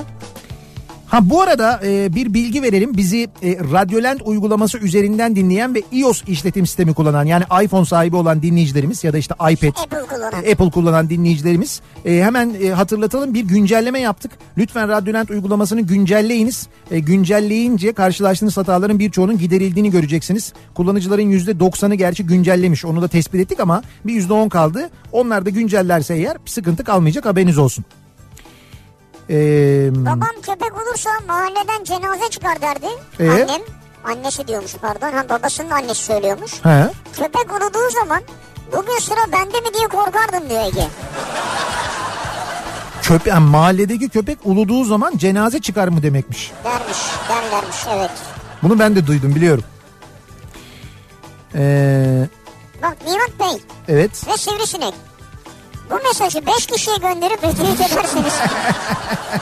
Ha 1.11 1.29
bu 1.29 1.41
arada 1.41 1.79
e, 1.83 2.15
bir 2.15 2.33
bilgi 2.33 2.61
verelim. 2.61 2.97
Bizi 2.97 3.27
e, 3.43 3.57
Radyolent 3.71 4.21
uygulaması 4.25 4.77
üzerinden 4.77 5.35
dinleyen 5.35 5.75
ve 5.75 5.81
iOS 5.91 6.23
işletim 6.27 6.65
sistemi 6.65 6.93
kullanan 6.93 7.25
yani 7.25 7.43
iPhone 7.63 7.85
sahibi 7.85 8.15
olan 8.15 8.41
dinleyicilerimiz 8.41 9.03
ya 9.03 9.13
da 9.13 9.17
işte 9.17 9.35
iPad, 9.51 9.83
Apple 9.83 10.01
kullanan. 10.15 10.43
e, 10.43 10.51
Apple 10.51 10.69
kullanan 10.71 11.09
dinleyicilerimiz 11.09 11.81
e, 12.05 12.21
hemen 12.23 12.55
e, 12.63 12.69
hatırlatalım 12.69 13.33
bir 13.33 13.43
güncelleme 13.43 13.99
yaptık. 13.99 14.31
Lütfen 14.57 14.89
Radyolent 14.89 15.31
uygulamasını 15.31 15.81
güncelleyiniz. 15.81 16.67
E, 16.91 16.99
güncelleyince 16.99 17.93
karşılaştığınız 17.93 18.57
hataların 18.57 18.99
birçoğunun 18.99 19.37
giderildiğini 19.37 19.91
göreceksiniz. 19.91 20.53
Kullanıcıların 20.75 21.31
%90'ı 21.31 21.95
gerçi 21.95 22.25
güncellemiş 22.25 22.85
onu 22.85 23.01
da 23.01 23.07
tespit 23.07 23.41
ettik 23.41 23.59
ama 23.59 23.83
bir 24.05 24.21
%10 24.21 24.49
kaldı. 24.49 24.89
Onlar 25.11 25.45
da 25.45 25.49
güncellerse 25.49 26.15
eğer 26.15 26.37
sıkıntı 26.45 26.83
kalmayacak 26.83 27.25
haberiniz 27.25 27.57
olsun. 27.57 27.85
Eee... 29.31 29.89
Babam 29.95 30.35
köpek 30.41 30.73
olursa 30.81 31.09
mahalleden 31.27 31.83
cenaze 31.83 32.29
çıkar 32.29 32.61
derdi. 32.61 32.87
Ee? 33.19 33.29
Annem. 33.29 33.61
Annesi 34.03 34.47
diyormuş 34.47 34.75
pardon. 34.81 35.11
Ha, 35.11 35.29
babasının 35.29 35.69
annesi 35.69 36.03
söylüyormuş. 36.03 36.51
He. 36.65 36.89
Köpek 37.17 37.51
uluduğu 37.51 37.89
zaman 37.99 38.21
bugün 38.71 38.99
sıra 38.99 39.31
bende 39.31 39.59
mi 39.59 39.73
diye 39.73 39.87
korkardım 39.87 40.49
diyor 40.49 40.65
Ege. 40.65 40.87
Köpe 43.01 43.29
yani 43.29 43.49
mahalledeki 43.49 44.09
köpek 44.09 44.37
uluduğu 44.43 44.83
zaman 44.83 45.17
cenaze 45.17 45.61
çıkar 45.61 45.87
mı 45.87 46.03
demekmiş. 46.03 46.51
Dermiş 46.63 46.97
derlermiş 47.29 47.77
evet. 47.95 48.11
Bunu 48.63 48.79
ben 48.79 48.95
de 48.95 49.07
duydum 49.07 49.35
biliyorum. 49.35 49.63
Ee, 51.55 52.27
Bak 52.81 52.97
Nihat 53.05 53.39
Bey 53.39 53.61
evet. 53.87 54.27
ve 54.27 54.37
Sivrisinek. 54.37 54.93
Bu 55.91 55.95
mesajı 56.07 56.45
5 56.45 56.65
kişiye 56.65 56.97
gönderip 56.97 57.43
retweet 57.43 57.91
ederseniz 57.91 58.33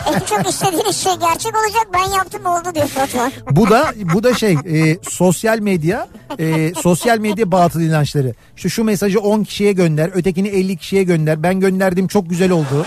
en 0.16 0.20
çok 0.20 0.50
istediğiniz 0.50 1.04
şey 1.04 1.14
gerçek 1.16 1.56
olacak 1.58 1.88
ben 1.94 2.16
yaptım 2.18 2.46
oldu 2.46 2.76
diyor 2.76 2.90
Batuhan. 3.00 3.32
Bu 3.52 3.70
da 3.70 3.92
bu 4.14 4.24
da 4.24 4.34
şey 4.34 4.54
e, 4.54 4.98
sosyal 5.10 5.60
medya 5.60 6.08
e, 6.40 6.74
sosyal 6.74 7.18
medya 7.18 7.52
batıl 7.52 7.82
inançları. 7.82 8.34
İşte 8.58 8.70
şu 8.70 8.84
mesajı 8.84 9.20
10 9.20 9.44
kişiye 9.44 9.72
gönder, 9.72 10.12
ötekini 10.14 10.48
50 10.48 10.78
kişiye 10.78 11.04
gönder. 11.04 11.44
Ben 11.44 11.60
gönderdim 11.60 12.08
çok 12.08 12.30
güzel 12.30 12.52
oldu. 12.52 12.86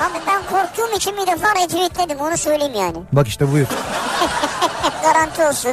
Abi 0.00 0.18
ben 0.26 0.42
korktuğum 0.50 0.96
için 0.96 1.12
bir 1.16 1.26
defa 1.26 1.48
retweetledim 1.62 2.18
onu 2.20 2.36
söyleyeyim 2.36 2.74
yani. 2.76 2.96
Bak 3.12 3.28
işte 3.28 3.52
buyur. 3.52 3.66
Garanti 5.02 5.42
olsun. 5.46 5.72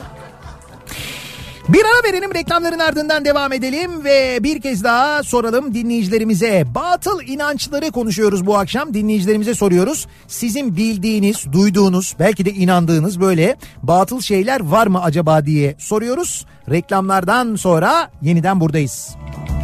Bir 1.69 1.81
ara 1.85 2.13
verelim 2.13 2.33
reklamların 2.33 2.79
ardından 2.79 3.25
devam 3.25 3.53
edelim 3.53 4.03
ve 4.03 4.39
bir 4.43 4.61
kez 4.61 4.83
daha 4.83 5.23
soralım 5.23 5.73
dinleyicilerimize. 5.73 6.63
Batıl 6.75 7.21
inançları 7.21 7.91
konuşuyoruz 7.91 8.45
bu 8.45 8.57
akşam. 8.57 8.93
Dinleyicilerimize 8.93 9.55
soruyoruz. 9.55 10.07
Sizin 10.27 10.77
bildiğiniz, 10.77 11.45
duyduğunuz, 11.51 12.15
belki 12.19 12.45
de 12.45 12.51
inandığınız 12.51 13.21
böyle 13.21 13.55
batıl 13.83 14.21
şeyler 14.21 14.59
var 14.59 14.87
mı 14.87 15.03
acaba 15.03 15.45
diye 15.45 15.75
soruyoruz. 15.79 16.45
Reklamlardan 16.69 17.55
sonra 17.55 18.11
yeniden 18.21 18.59
buradayız. 18.59 19.15
Kah 19.47 19.56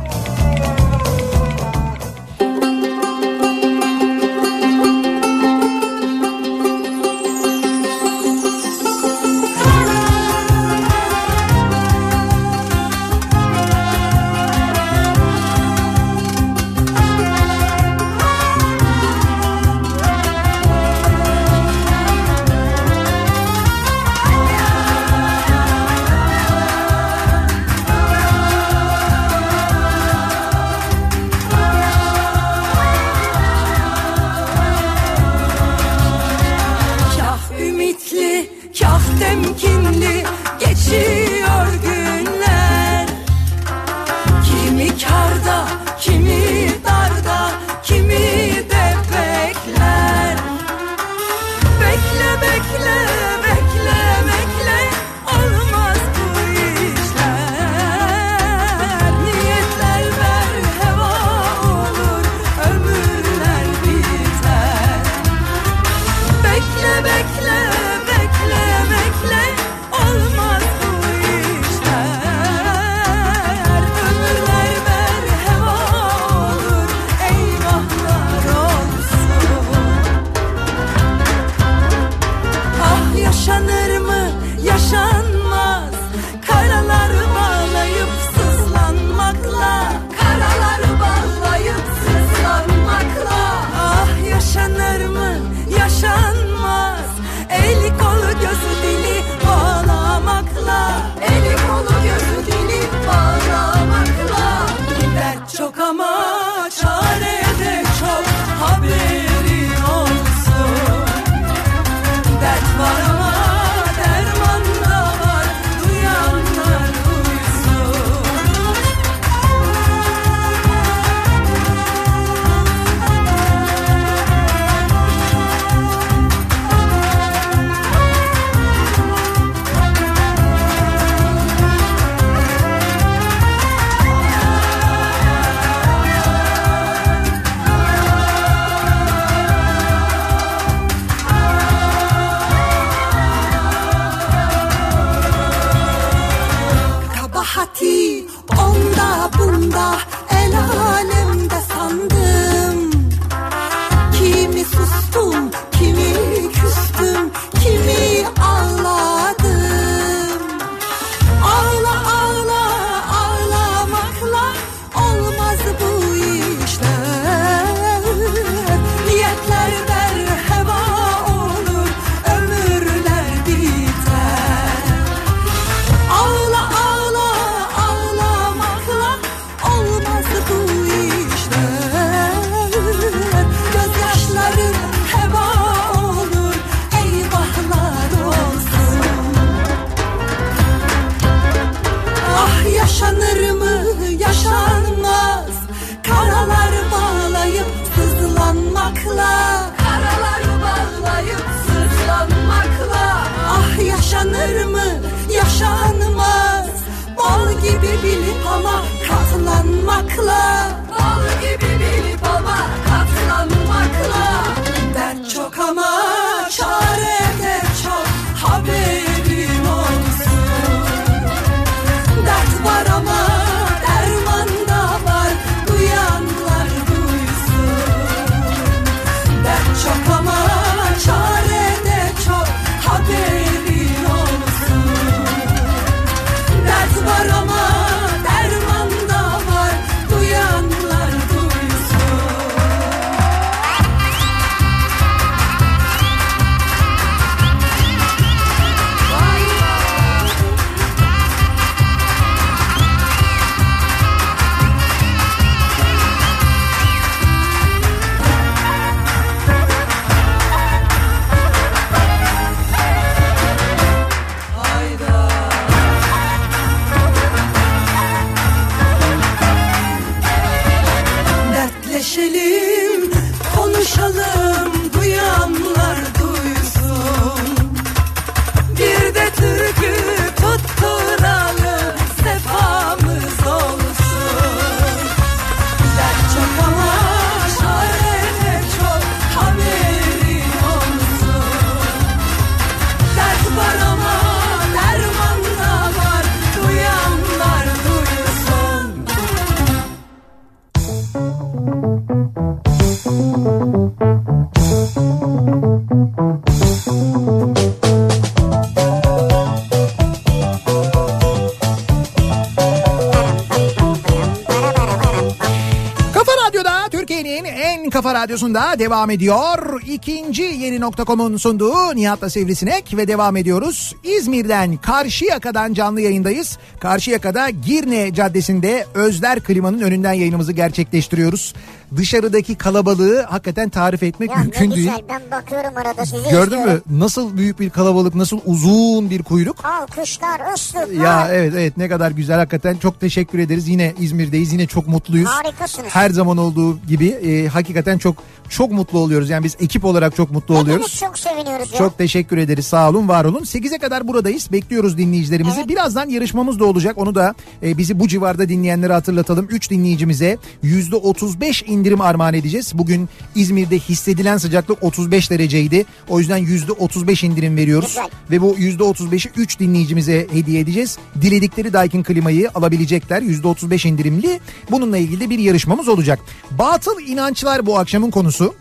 radyosunda 318.23 318.79
devam 318.79 319.09
ediyor. 319.09 319.81
İkinci 319.87 320.43
yeni 320.43 320.79
nokta.com'un 320.79 321.37
sunduğu 321.37 321.95
Nihat'la 321.95 322.29
Sivrisinek 322.29 322.97
ve 322.97 323.07
devam 323.07 323.37
ediyoruz. 323.37 323.95
İzmir'den 324.03 324.77
Karşıyaka'dan 324.77 325.73
canlı 325.73 326.01
yayındayız. 326.01 326.57
Karşıyaka'da 326.79 327.49
Girne 327.49 328.13
Caddesi'nde 328.13 328.85
Özler 328.93 329.39
Klima'nın 329.39 329.81
önünden 329.81 330.13
yayınımızı 330.13 330.51
gerçekleştiriyoruz. 330.51 331.53
Dışarıdaki 331.97 332.55
kalabalığı 332.55 333.21
hakikaten 333.21 333.69
tarif 333.69 334.03
etmek 334.03 334.29
Ya 334.29 334.35
ne 334.37 334.41
mümkün 334.43 334.71
değil. 334.71 334.75
güzel 334.75 335.01
ben 335.09 335.21
bakıyorum 335.31 335.77
arada 335.77 336.05
sizi 336.05 336.29
Gördün 336.31 336.53
mü? 336.57 336.61
izliyorum. 336.61 336.83
Nasıl 336.99 337.37
büyük 337.37 337.59
bir 337.59 337.69
kalabalık, 337.69 338.15
nasıl 338.15 338.39
uzun 338.45 339.09
bir 339.09 339.23
kuyruk. 339.23 339.65
Alkışlar, 339.65 340.53
ıslıklar. 340.53 341.03
Ya 341.03 341.27
evet 341.31 341.53
evet 341.55 341.77
ne 341.77 341.89
kadar 341.89 342.11
güzel 342.11 342.37
hakikaten 342.37 342.75
çok 342.77 342.99
teşekkür 342.99 343.39
ederiz. 343.39 343.67
Yine 343.67 343.93
İzmir'deyiz 343.99 344.53
yine 344.53 344.67
çok 344.67 344.87
mutluyuz. 344.87 345.29
Harikasınız. 345.29 345.87
Her 345.89 346.09
zaman 346.09 346.37
olduğu 346.37 346.79
gibi 346.87 347.07
e, 347.07 347.47
hakikaten 347.47 347.97
çok 347.97 348.15
çok 348.49 348.71
mutlu 348.71 348.99
oluyoruz. 348.99 349.29
Yani 349.29 349.43
biz 349.43 349.55
ekip 349.59 349.85
olarak 349.85 350.15
çok 350.15 350.31
mutlu 350.31 350.55
Hepimiz 350.55 350.73
oluyoruz. 350.75 350.95
çok 350.99 351.19
seviniyoruz 351.19 351.71
ya. 351.73 351.77
Çok 351.77 351.97
teşekkür 351.97 352.37
ederiz 352.37 352.65
sağ 352.67 352.89
olun 352.89 353.07
var 353.07 353.25
olun. 353.25 353.39
8'e 353.41 353.77
kadar 353.77 354.07
buradayız 354.07 354.51
bekliyoruz 354.51 354.97
dinleyicilerimizi. 354.97 355.59
Evet. 355.59 355.69
Birazdan 355.69 356.09
yarışmamız 356.09 356.59
da 356.59 356.65
olacak 356.65 356.97
onu 356.97 357.15
da 357.15 357.35
e, 357.63 357.77
bizi 357.77 357.99
bu 357.99 358.07
civarda 358.07 358.49
dinleyenlere 358.49 358.93
hatırlatalım. 358.93 359.47
3 359.51 359.69
dinleyicimize 359.71 360.37
%35 360.63 361.65
indirim 361.65 361.82
armağan 361.99 362.33
edeceğiz. 362.33 362.71
Bugün 362.75 363.09
İzmir'de 363.35 363.79
hissedilen 363.79 364.37
sıcaklık 364.37 364.83
35 364.83 365.31
dereceydi. 365.31 365.85
O 366.09 366.19
yüzden 366.19 366.39
%35 366.39 367.25
indirim 367.25 367.57
veriyoruz. 367.57 367.87
Güzel. 367.87 368.09
Ve 368.31 368.41
bu 368.41 368.57
%35'i 368.57 369.31
3 369.37 369.59
dinleyicimize 369.59 370.27
hediye 370.31 370.59
edeceğiz. 370.59 370.97
Diledikleri 371.21 371.73
Daikin 371.73 372.03
klimayı 372.03 372.49
alabilecekler 372.55 373.21
%35 373.21 373.87
indirimli. 373.87 374.39
Bununla 374.71 374.97
ilgili 374.97 375.19
de 375.19 375.29
bir 375.29 375.39
yarışmamız 375.39 375.87
olacak. 375.87 376.19
Batıl 376.51 377.01
inançlar 377.01 377.65
bu 377.65 377.77
akşamın 377.77 378.11
konusu. 378.11 378.55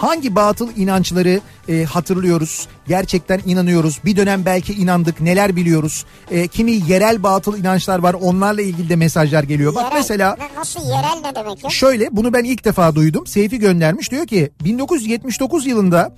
Hangi 0.00 0.34
batıl 0.34 0.68
inançları 0.76 1.40
e, 1.68 1.84
hatırlıyoruz? 1.84 2.68
Gerçekten 2.88 3.40
inanıyoruz. 3.46 3.98
Bir 4.04 4.16
dönem 4.16 4.44
belki 4.44 4.72
inandık. 4.72 5.20
Neler 5.20 5.56
biliyoruz? 5.56 6.04
E, 6.30 6.46
kimi 6.48 6.72
yerel 6.72 7.22
batıl 7.22 7.58
inançlar 7.58 7.98
var. 7.98 8.14
Onlarla 8.14 8.62
ilgili 8.62 8.88
de 8.88 8.96
mesajlar 8.96 9.42
geliyor. 9.42 9.74
Bak 9.74 9.84
Yerel. 9.84 9.96
mesela 9.96 10.36
Ne- 10.38 10.60
Nasıl 10.60 10.80
yerel 10.88 11.20
ne 11.24 11.34
demek 11.34 11.64
ya? 11.64 11.70
Şöyle 11.70 12.08
bunu 12.16 12.32
ben 12.32 12.44
ilk 12.44 12.64
defa 12.64 12.94
duydum. 12.94 13.26
Seyfi 13.26 13.58
göndermiş 13.58 14.10
diyor 14.10 14.26
ki 14.26 14.50
1979 14.64 15.66
yılında 15.66 16.16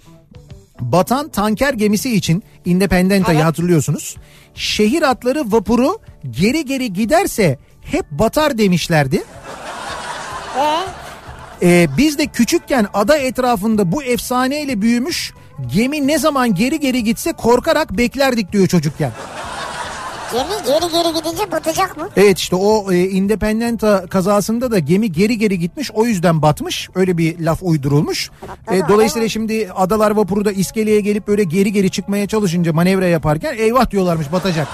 batan 0.81 1.29
tanker 1.29 1.75
gemisi 1.75 2.15
için 2.15 2.43
Independenta'yı 2.65 3.37
Evet. 3.39 3.47
hatırlıyorsunuz. 3.47 4.17
Şehir 4.55 5.03
atları 5.03 5.53
vapuru 5.53 5.99
geri 6.31 6.65
geri 6.65 6.93
giderse 6.93 7.59
hep 7.83 8.11
batar 8.11 8.59
demişlerdi. 8.59 9.23
Ee, 10.59 10.79
Ee, 11.63 11.89
biz 11.97 12.19
de 12.19 12.27
küçükken 12.27 12.87
ada 12.95 13.17
etrafında 13.17 13.93
bu 13.93 14.03
efsaneyle 14.03 14.83
büyümüş 14.83 15.35
gemi 15.75 16.07
ne 16.07 16.19
zaman 16.19 16.55
geri 16.55 16.81
geri 16.81 17.05
gitse 17.05 17.33
korkarak 17.33 17.97
beklerdik 17.99 18.53
diyor 18.53 18.67
çocukken. 18.67 19.13
gemi 20.33 20.49
geri 20.67 20.93
geri 20.93 21.15
gidince 21.15 21.53
batacak 21.53 21.97
mı? 21.97 22.09
Evet 22.17 22.39
işte 22.39 22.57
o 22.57 22.93
e, 22.93 23.09
Independenta 23.09 24.07
kazasında 24.07 24.71
da 24.71 24.79
gemi 24.79 25.13
geri 25.13 25.39
geri 25.39 25.59
gitmiş 25.59 25.91
o 25.91 26.05
yüzden 26.05 26.43
batmış. 26.43 26.89
Öyle 26.95 27.19
bir 27.19 27.41
laf 27.41 27.59
uydurulmuş. 27.63 28.31
E, 28.71 28.81
dolayısıyla 28.89 29.29
şimdi 29.29 29.69
adalar 29.77 30.11
vapuru 30.11 30.45
da 30.45 30.53
iskeleye 30.53 31.01
gelip 31.01 31.29
böyle 31.29 31.45
geri 31.45 31.73
geri 31.73 31.91
çıkmaya 31.91 32.27
çalışınca 32.27 32.73
manevra 32.73 33.07
yaparken 33.07 33.55
eyvah 33.59 33.91
diyorlarmış 33.91 34.33
batacak. 34.33 34.69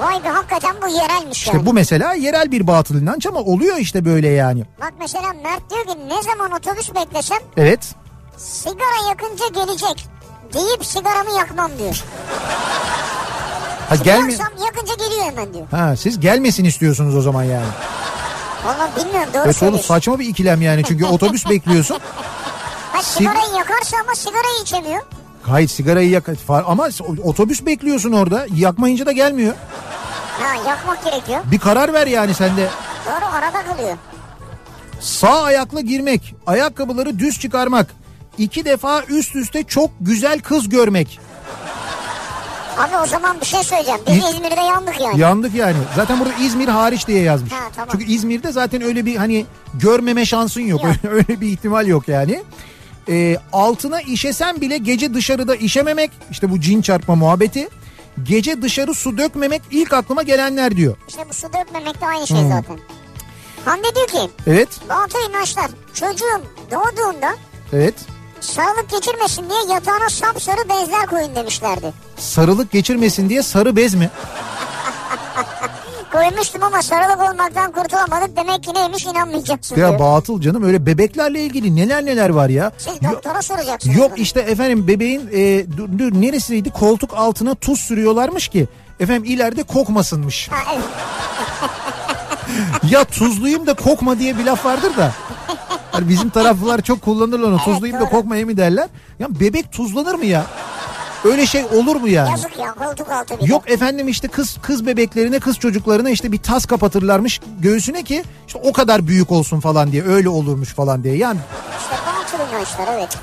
Vay 0.00 0.24
be 0.24 0.28
hakikaten 0.28 0.76
bu 0.82 0.88
yerelmiş 0.88 1.38
İşte 1.38 1.56
yani. 1.56 1.66
bu 1.66 1.72
mesela 1.72 2.12
yerel 2.14 2.52
bir 2.52 2.66
batıl 2.66 2.94
inanç 3.02 3.26
ama 3.26 3.40
oluyor 3.40 3.76
işte 3.76 4.04
böyle 4.04 4.28
yani. 4.28 4.64
Bak 4.80 4.92
mesela 5.00 5.32
Mert 5.44 5.70
diyor 5.70 5.84
ki 5.86 6.08
ne 6.08 6.22
zaman 6.22 6.52
otobüs 6.52 6.94
beklesem 6.94 7.38
Evet. 7.56 7.94
sigara 8.36 9.08
yakınca 9.08 9.46
gelecek 9.54 10.06
deyip 10.54 10.84
sigaramı 10.86 11.30
yakmam 11.38 11.70
diyor. 11.78 12.04
Ha. 13.88 13.94
Yaksam 14.04 14.52
yakınca 14.66 14.94
geliyor 14.94 15.24
hemen 15.24 15.54
diyor. 15.54 15.66
Ha 15.70 15.96
siz 15.96 16.20
gelmesin 16.20 16.64
istiyorsunuz 16.64 17.16
o 17.16 17.20
zaman 17.20 17.44
yani. 17.44 17.66
Vallahi 18.64 18.96
bilmiyorum 18.96 19.30
doğru 19.34 19.42
Evet 19.44 19.62
oğlum 19.62 19.78
saçma 19.78 20.18
bir 20.18 20.26
ikilem 20.26 20.62
yani 20.62 20.84
çünkü 20.88 21.04
otobüs 21.06 21.48
bekliyorsun. 21.50 21.98
Ha, 22.92 23.02
sigarayı 23.02 23.52
yakarsa 23.58 23.96
ama 24.04 24.14
sigarayı 24.14 24.62
içemiyor. 24.62 25.02
Hayır 25.50 25.68
sigarayı 25.68 26.10
yak 26.10 26.28
ama 26.48 26.88
otobüs 27.24 27.66
bekliyorsun 27.66 28.12
orada 28.12 28.46
yakmayınca 28.54 29.06
da 29.06 29.12
gelmiyor. 29.12 29.54
Ha 30.40 30.70
yakmak 30.70 31.04
gerekiyor. 31.04 31.40
Bir 31.44 31.58
karar 31.58 31.92
ver 31.92 32.06
yani 32.06 32.34
sen 32.34 32.56
de. 32.56 32.68
Doğru 33.06 33.34
arada 33.34 33.62
kalıyor. 33.62 33.96
Sağ 35.00 35.42
ayakla 35.42 35.80
girmek, 35.80 36.34
ayakkabıları 36.46 37.18
düz 37.18 37.40
çıkarmak, 37.40 37.86
iki 38.38 38.64
defa 38.64 39.02
üst 39.02 39.36
üste 39.36 39.62
çok 39.62 39.90
güzel 40.00 40.40
kız 40.40 40.68
görmek. 40.68 41.20
Abi 42.78 42.96
o 42.96 43.06
zaman 43.06 43.40
bir 43.40 43.46
şey 43.46 43.62
söyleyeceğim. 43.62 44.00
Biz 44.06 44.16
İzmir'de 44.16 44.60
yandık 44.60 45.00
yani. 45.00 45.20
Yandık 45.20 45.54
yani. 45.54 45.76
Zaten 45.96 46.20
burada 46.20 46.34
İzmir 46.34 46.68
hariç 46.68 47.06
diye 47.06 47.22
yazmış. 47.22 47.52
Ha, 47.52 47.58
tamam. 47.76 47.88
Çünkü 47.92 48.04
İzmir'de 48.12 48.52
zaten 48.52 48.82
öyle 48.82 49.06
bir 49.06 49.16
hani 49.16 49.46
görmeme 49.74 50.24
şansın 50.26 50.60
yok. 50.60 50.84
Yok. 50.84 50.94
öyle 51.10 51.40
bir 51.40 51.48
ihtimal 51.48 51.86
yok 51.86 52.08
yani. 52.08 52.42
Ee, 53.08 53.36
altına 53.52 54.00
işesen 54.00 54.60
bile 54.60 54.78
gece 54.78 55.14
dışarıda 55.14 55.56
işememek 55.56 56.10
işte 56.30 56.50
bu 56.50 56.60
cin 56.60 56.82
çarpma 56.82 57.14
muhabbeti. 57.14 57.68
Gece 58.22 58.62
dışarı 58.62 58.94
su 58.94 59.18
dökmemek 59.18 59.62
ilk 59.70 59.92
aklıma 59.92 60.22
gelenler 60.22 60.76
diyor. 60.76 60.96
İşte 61.08 61.22
bu 61.30 61.34
su 61.34 61.46
dökmemek 61.46 62.00
de 62.00 62.06
aynı 62.06 62.26
şey 62.26 62.36
Hmm. 62.40 62.48
zaten. 62.48 62.78
Hande 63.64 63.94
diyor 63.94 64.06
ki 64.06 64.30
Evet, 64.46 64.68
batı 64.88 65.18
inançlar 65.30 65.70
çocuğum 65.94 66.42
doğduğunda 66.70 67.36
evet. 67.72 67.94
sağlık 68.40 68.90
geçirmesin 68.90 69.50
diye 69.50 69.74
yatağına 69.74 70.08
sapsarı 70.08 70.68
bezler 70.68 71.06
koyun 71.06 71.34
demişlerdi. 71.34 71.92
Sarılık 72.16 72.70
geçirmesin 72.70 73.28
diye 73.28 73.42
sarı 73.42 73.76
bez 73.76 73.94
mi? 73.94 74.10
Koymuştum 76.22 76.62
ama 76.62 76.82
sarılık 76.82 77.20
olmaktan 77.30 77.72
kurtulamadık. 77.72 78.36
Demek 78.36 78.62
ki 78.62 78.74
neymiş 78.74 79.06
inanmayacaksın 79.06 79.76
Ya 79.76 79.88
diyor. 79.88 80.00
batıl 80.00 80.40
canım 80.40 80.62
öyle 80.64 80.86
bebeklerle 80.86 81.40
ilgili 81.44 81.76
neler 81.76 82.06
neler 82.06 82.30
var 82.30 82.48
ya. 82.48 82.72
Siz 82.78 82.92
Yo- 83.02 83.10
doktora 83.12 83.42
soracaksınız. 83.42 83.96
Yok 83.96 84.10
bunu. 84.10 84.20
işte 84.20 84.40
efendim 84.40 84.88
bebeğin 84.88 85.28
e, 85.32 85.66
dur, 85.76 85.88
dur, 85.98 86.12
neresiydi 86.20 86.70
koltuk 86.70 87.14
altına 87.14 87.54
tuz 87.54 87.80
sürüyorlarmış 87.80 88.48
ki 88.48 88.68
efendim 89.00 89.24
ileride 89.24 89.62
kokmasınmış. 89.62 90.48
Ha, 90.48 90.56
evet. 90.74 90.84
ya 92.92 93.04
tuzluyum 93.04 93.66
da 93.66 93.74
kokma 93.74 94.18
diye 94.18 94.38
bir 94.38 94.44
laf 94.44 94.64
vardır 94.64 94.96
da. 94.96 95.12
Hani 95.92 96.08
bizim 96.08 96.30
taraflılar 96.30 96.80
çok 96.82 97.02
kullanırlar 97.02 97.48
onu. 97.48 97.58
Tuzluyum 97.58 97.96
da 97.96 98.00
doğru. 98.00 98.10
kokmaya 98.10 98.46
mı 98.46 98.56
derler? 98.56 98.88
Ya 99.18 99.40
bebek 99.40 99.72
tuzlanır 99.72 100.14
mı 100.14 100.24
ya? 100.26 100.46
Öyle 101.30 101.46
şey 101.46 101.64
olur 101.64 101.96
mu 101.96 102.08
yani? 102.08 102.30
Yazık 102.30 102.58
ya 102.58 102.74
koltuk 102.74 103.10
altı 103.10 103.34
bir 103.38 103.42
de. 103.46 103.52
Yok 103.52 103.70
efendim 103.70 104.08
işte 104.08 104.28
kız 104.28 104.56
kız 104.62 104.86
bebeklerine 104.86 105.40
kız 105.40 105.58
çocuklarına 105.58 106.10
işte 106.10 106.32
bir 106.32 106.38
tas 106.38 106.66
kapatırlarmış 106.66 107.40
göğsüne 107.60 108.02
ki 108.02 108.24
işte 108.46 108.58
o 108.64 108.72
kadar 108.72 109.06
büyük 109.06 109.32
olsun 109.32 109.60
falan 109.60 109.92
diye 109.92 110.04
öyle 110.04 110.28
olurmuş 110.28 110.68
falan 110.74 111.04
diye. 111.04 111.16
Yani 111.16 111.38
İşte 111.80 111.96
batıl 112.06 112.52
inançlar 112.54 112.94
evet. 112.98 113.18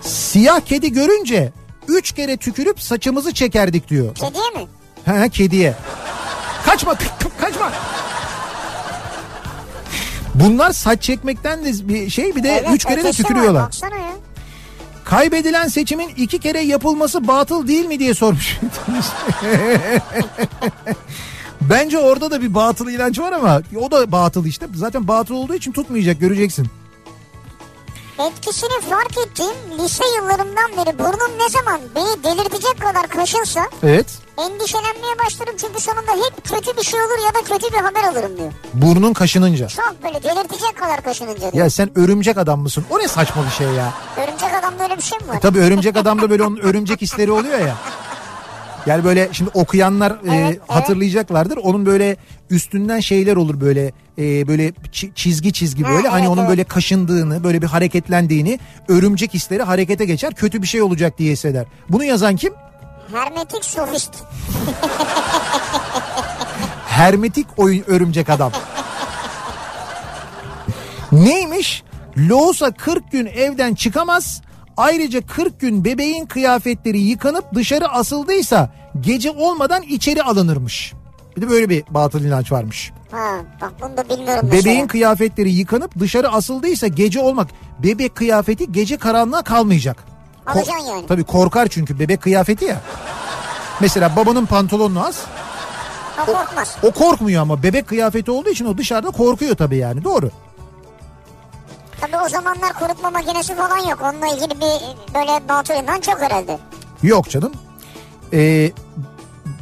siyah 0.00 0.60
kedi 0.60 0.92
görünce 0.92 1.52
üç 1.88 2.12
kere 2.12 2.36
tükürüp 2.36 2.80
saçımızı 2.80 3.34
çekerdik 3.34 3.88
diyor. 3.88 4.14
Kediye 4.14 4.50
mi? 4.50 4.66
He 5.04 5.28
kediye. 5.28 5.74
Kaçma 6.66 6.92
ka- 6.92 6.96
ka- 6.96 7.40
kaçma. 7.40 7.72
Bunlar 10.34 10.72
saç 10.72 11.02
çekmekten 11.02 11.64
de 11.64 11.88
bir 11.88 12.10
şey 12.10 12.36
bir 12.36 12.42
de 12.42 12.48
Evet, 12.48 12.68
üç 12.74 12.84
kere 12.84 12.96
de 12.96 13.00
ötesi 13.00 13.22
var. 13.24 13.28
tükürüyorlar. 13.28 13.62
Baksana 13.62 13.94
ya. 13.96 14.10
Kaybedilen 15.14 15.68
seçimin 15.68 16.08
iki 16.08 16.38
kere 16.38 16.60
yapılması 16.60 17.28
batıl 17.28 17.68
değil 17.68 17.86
mi 17.86 17.98
diye 17.98 18.14
sormuş. 18.14 18.58
Bence 21.60 21.98
orada 21.98 22.30
da 22.30 22.42
bir 22.42 22.54
batıl 22.54 22.88
inanç 22.88 23.18
var 23.18 23.32
ama 23.32 23.62
o 23.80 23.90
da 23.90 24.12
batıl 24.12 24.46
işte. 24.46 24.66
Zaten 24.74 25.08
batıl 25.08 25.34
olduğu 25.34 25.54
için 25.54 25.72
tutmayacak 25.72 26.20
göreceksin. 26.20 26.66
Etkisini 28.18 28.80
fark 28.90 29.18
ettiğim 29.26 29.78
lise 29.78 30.04
yıllarımdan 30.16 30.70
beri 30.76 30.98
burnum 30.98 31.38
ne 31.38 31.48
zaman 31.48 31.80
beni 31.94 32.24
delirtecek 32.24 32.80
kadar 32.80 33.08
kaşınsa 33.08 33.60
Evet. 33.82 34.06
endişelenmeye 34.38 35.18
başlarım 35.26 35.54
çünkü 35.60 35.80
sonunda 35.80 36.10
hep 36.12 36.44
kötü 36.44 36.76
bir 36.76 36.82
şey 36.82 37.00
olur 37.00 37.18
ya 37.26 37.34
da 37.34 37.44
kötü 37.54 37.72
bir 37.74 37.78
haber 37.78 38.04
alırım 38.04 38.36
diyor. 38.36 38.52
Burnun 38.74 39.12
kaşınınca. 39.12 39.68
Çok 39.68 39.94
böyle 40.04 40.22
delirtecek 40.22 40.76
kadar 40.76 41.02
kaşınınca 41.02 41.40
diyor. 41.40 41.52
Ya 41.64 41.70
sen 41.70 41.98
örümcek 41.98 42.38
adam 42.38 42.60
mısın? 42.60 42.84
O 42.90 42.98
ne 42.98 43.08
saçma 43.08 43.44
bir 43.44 43.50
şey 43.50 43.66
ya. 43.66 43.92
Örümcek 44.16 44.54
adamda 44.54 44.82
öyle 44.82 44.96
bir 44.96 45.02
şey 45.02 45.18
mi 45.18 45.28
var? 45.28 45.40
Tabii 45.40 45.58
örümcek 45.58 45.96
adamda 45.96 46.30
böyle 46.30 46.42
onun 46.42 46.56
örümcek 46.56 47.00
hisleri 47.02 47.32
oluyor 47.32 47.58
ya. 47.58 47.76
Yani 48.86 49.04
böyle 49.04 49.28
şimdi 49.32 49.50
okuyanlar 49.54 50.10
e, 50.10 50.34
evet. 50.34 50.60
hatırlayacaklardır. 50.68 51.56
Onun 51.56 51.86
böyle 51.86 52.16
üstünden 52.50 53.00
şeyler 53.00 53.36
olur 53.36 53.60
böyle 53.60 53.92
e, 54.18 54.48
böyle 54.48 54.68
çi- 54.68 55.14
çizgi 55.14 55.52
çizgi 55.52 55.82
Ha, 55.84 55.90
böyle 55.90 56.08
hani 56.08 56.20
evet, 56.20 56.30
onun 56.30 56.40
evet. 56.40 56.50
böyle 56.50 56.64
kaşındığını, 56.64 57.44
böyle 57.44 57.62
bir 57.62 57.66
hareketlendiğini, 57.66 58.58
örümcek 58.88 59.34
hisleri 59.34 59.62
harekete 59.62 60.04
geçer, 60.04 60.34
kötü 60.34 60.62
bir 60.62 60.66
şey 60.66 60.82
olacak 60.82 61.18
diye 61.18 61.32
hisseder. 61.32 61.66
Bunu 61.88 62.04
yazan 62.04 62.36
kim? 62.36 62.52
Hermetik 63.12 63.64
sofist. 63.64 64.14
Hermetik 66.86 67.46
oyun 67.56 67.84
örümcek 67.86 68.30
adam. 68.30 68.52
Neymiş? 71.12 71.82
Loğusa 72.16 72.70
40 72.70 73.12
gün 73.12 73.26
evden 73.26 73.74
çıkamaz. 73.74 74.42
Ayrıca 74.76 75.26
40 75.26 75.60
gün 75.60 75.84
bebeğin 75.84 76.26
kıyafetleri 76.26 76.98
yıkanıp 77.00 77.54
dışarı 77.54 77.88
asıldıysa 77.88 78.70
gece 79.00 79.30
olmadan 79.30 79.82
içeri 79.82 80.22
alınırmış. 80.22 80.92
Bir 81.36 81.42
de 81.42 81.50
böyle 81.50 81.68
bir 81.68 81.84
batıl 81.90 82.24
inanç 82.24 82.52
varmış. 82.52 82.92
Ha 83.10 83.36
bak 83.60 83.72
bunu 83.82 83.96
da 83.96 84.08
bilmiyorum 84.08 84.48
Bebeğin 84.48 84.64
mesela. 84.66 84.86
kıyafetleri 84.86 85.50
yıkanıp 85.52 85.98
dışarı 86.00 86.28
asıldıysa 86.32 86.86
gece 86.86 87.20
olmak. 87.20 87.48
Bebek 87.78 88.14
kıyafeti 88.14 88.72
gece 88.72 88.96
karanlığa 88.96 89.42
kalmayacak. 89.42 90.04
Alacaksın 90.46 90.86
yani. 90.86 91.06
Tabii 91.06 91.24
korkar 91.24 91.68
çünkü 91.68 91.98
bebek 91.98 92.22
kıyafeti 92.22 92.64
ya. 92.64 92.80
Mesela 93.80 94.16
babanın 94.16 94.46
pantolonunu 94.46 95.06
az. 95.06 95.24
Ha 96.16 96.26
korkmaz. 96.26 96.76
O 96.82 96.90
korkmuyor 96.90 97.42
ama 97.42 97.62
bebek 97.62 97.86
kıyafeti 97.86 98.30
olduğu 98.30 98.48
için 98.50 98.64
o 98.64 98.78
dışarıda 98.78 99.10
korkuyor 99.10 99.56
tabii 99.56 99.76
yani 99.76 100.04
doğru. 100.04 100.30
Tabii 102.04 102.24
o 102.26 102.28
zamanlar 102.28 102.72
kurutma 102.72 103.10
makinesi 103.10 103.54
falan 103.54 103.78
yok. 103.78 103.98
Onunla 104.02 104.26
ilgili 104.26 104.60
bir 104.60 105.14
böyle 105.14 105.48
batıl 105.48 105.74
inanç 105.74 106.08
yok 106.08 106.20
herhalde. 106.20 106.58
Yok 107.02 107.30
canım. 107.30 107.52
Ee, 108.32 108.72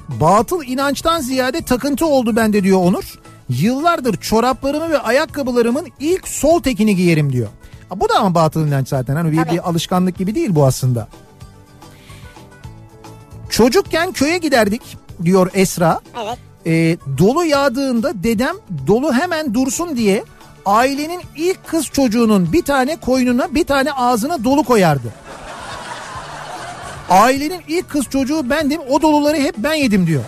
batıl 0.09 0.63
inançtan 0.65 1.21
ziyade 1.21 1.63
takıntı 1.63 2.07
oldu 2.07 2.37
bende 2.37 2.63
diyor 2.65 2.79
Onur. 2.79 3.21
Yıllardır 3.49 4.17
çoraplarımı 4.17 4.91
ve 4.91 4.99
ayakkabılarımın 4.99 5.89
ilk 6.01 6.29
sol 6.29 6.63
tekini 6.63 6.97
giyerim 6.97 7.33
diyor. 7.33 7.49
Ha, 7.89 8.01
bu 8.01 8.09
da 8.09 8.15
ama 8.15 8.35
batıl 8.35 8.67
inanç 8.67 8.89
zaten. 8.89 9.17
Hani 9.17 9.33
bir, 9.33 9.37
Tabii. 9.37 9.51
bir 9.51 9.69
alışkanlık 9.69 10.19
gibi 10.19 10.35
değil 10.35 10.55
bu 10.55 10.67
aslında. 10.67 11.09
Çocukken 13.51 14.13
köye 14.13 14.39
giderdik 14.39 14.97
diyor 15.25 15.51
Esra. 15.55 16.01
Evet. 16.25 16.39
Ee, 16.67 16.97
dolu 17.19 17.45
yağdığında 17.45 18.23
dedem 18.23 18.57
dolu 18.87 19.13
hemen 19.13 19.55
dursun 19.55 19.97
diye 19.97 20.25
ailenin 20.67 21.23
ilk 21.37 21.67
kız 21.69 21.87
çocuğunun 21.87 22.53
bir 22.53 22.63
tane 22.63 22.97
koynuna 22.97 23.55
bir 23.55 23.65
tane 23.65 23.93
ağzına 23.93 24.45
dolu 24.45 24.65
koyardı. 24.65 25.09
Ailenin 27.11 27.61
ilk 27.69 27.91
kız 27.91 28.05
çocuğu 28.11 28.51
bendim 28.51 28.81
o 28.89 29.03
doluları 29.03 29.37
hep 29.37 29.55
ben 29.59 29.75
yedim 29.75 30.07
diyor. 30.07 30.23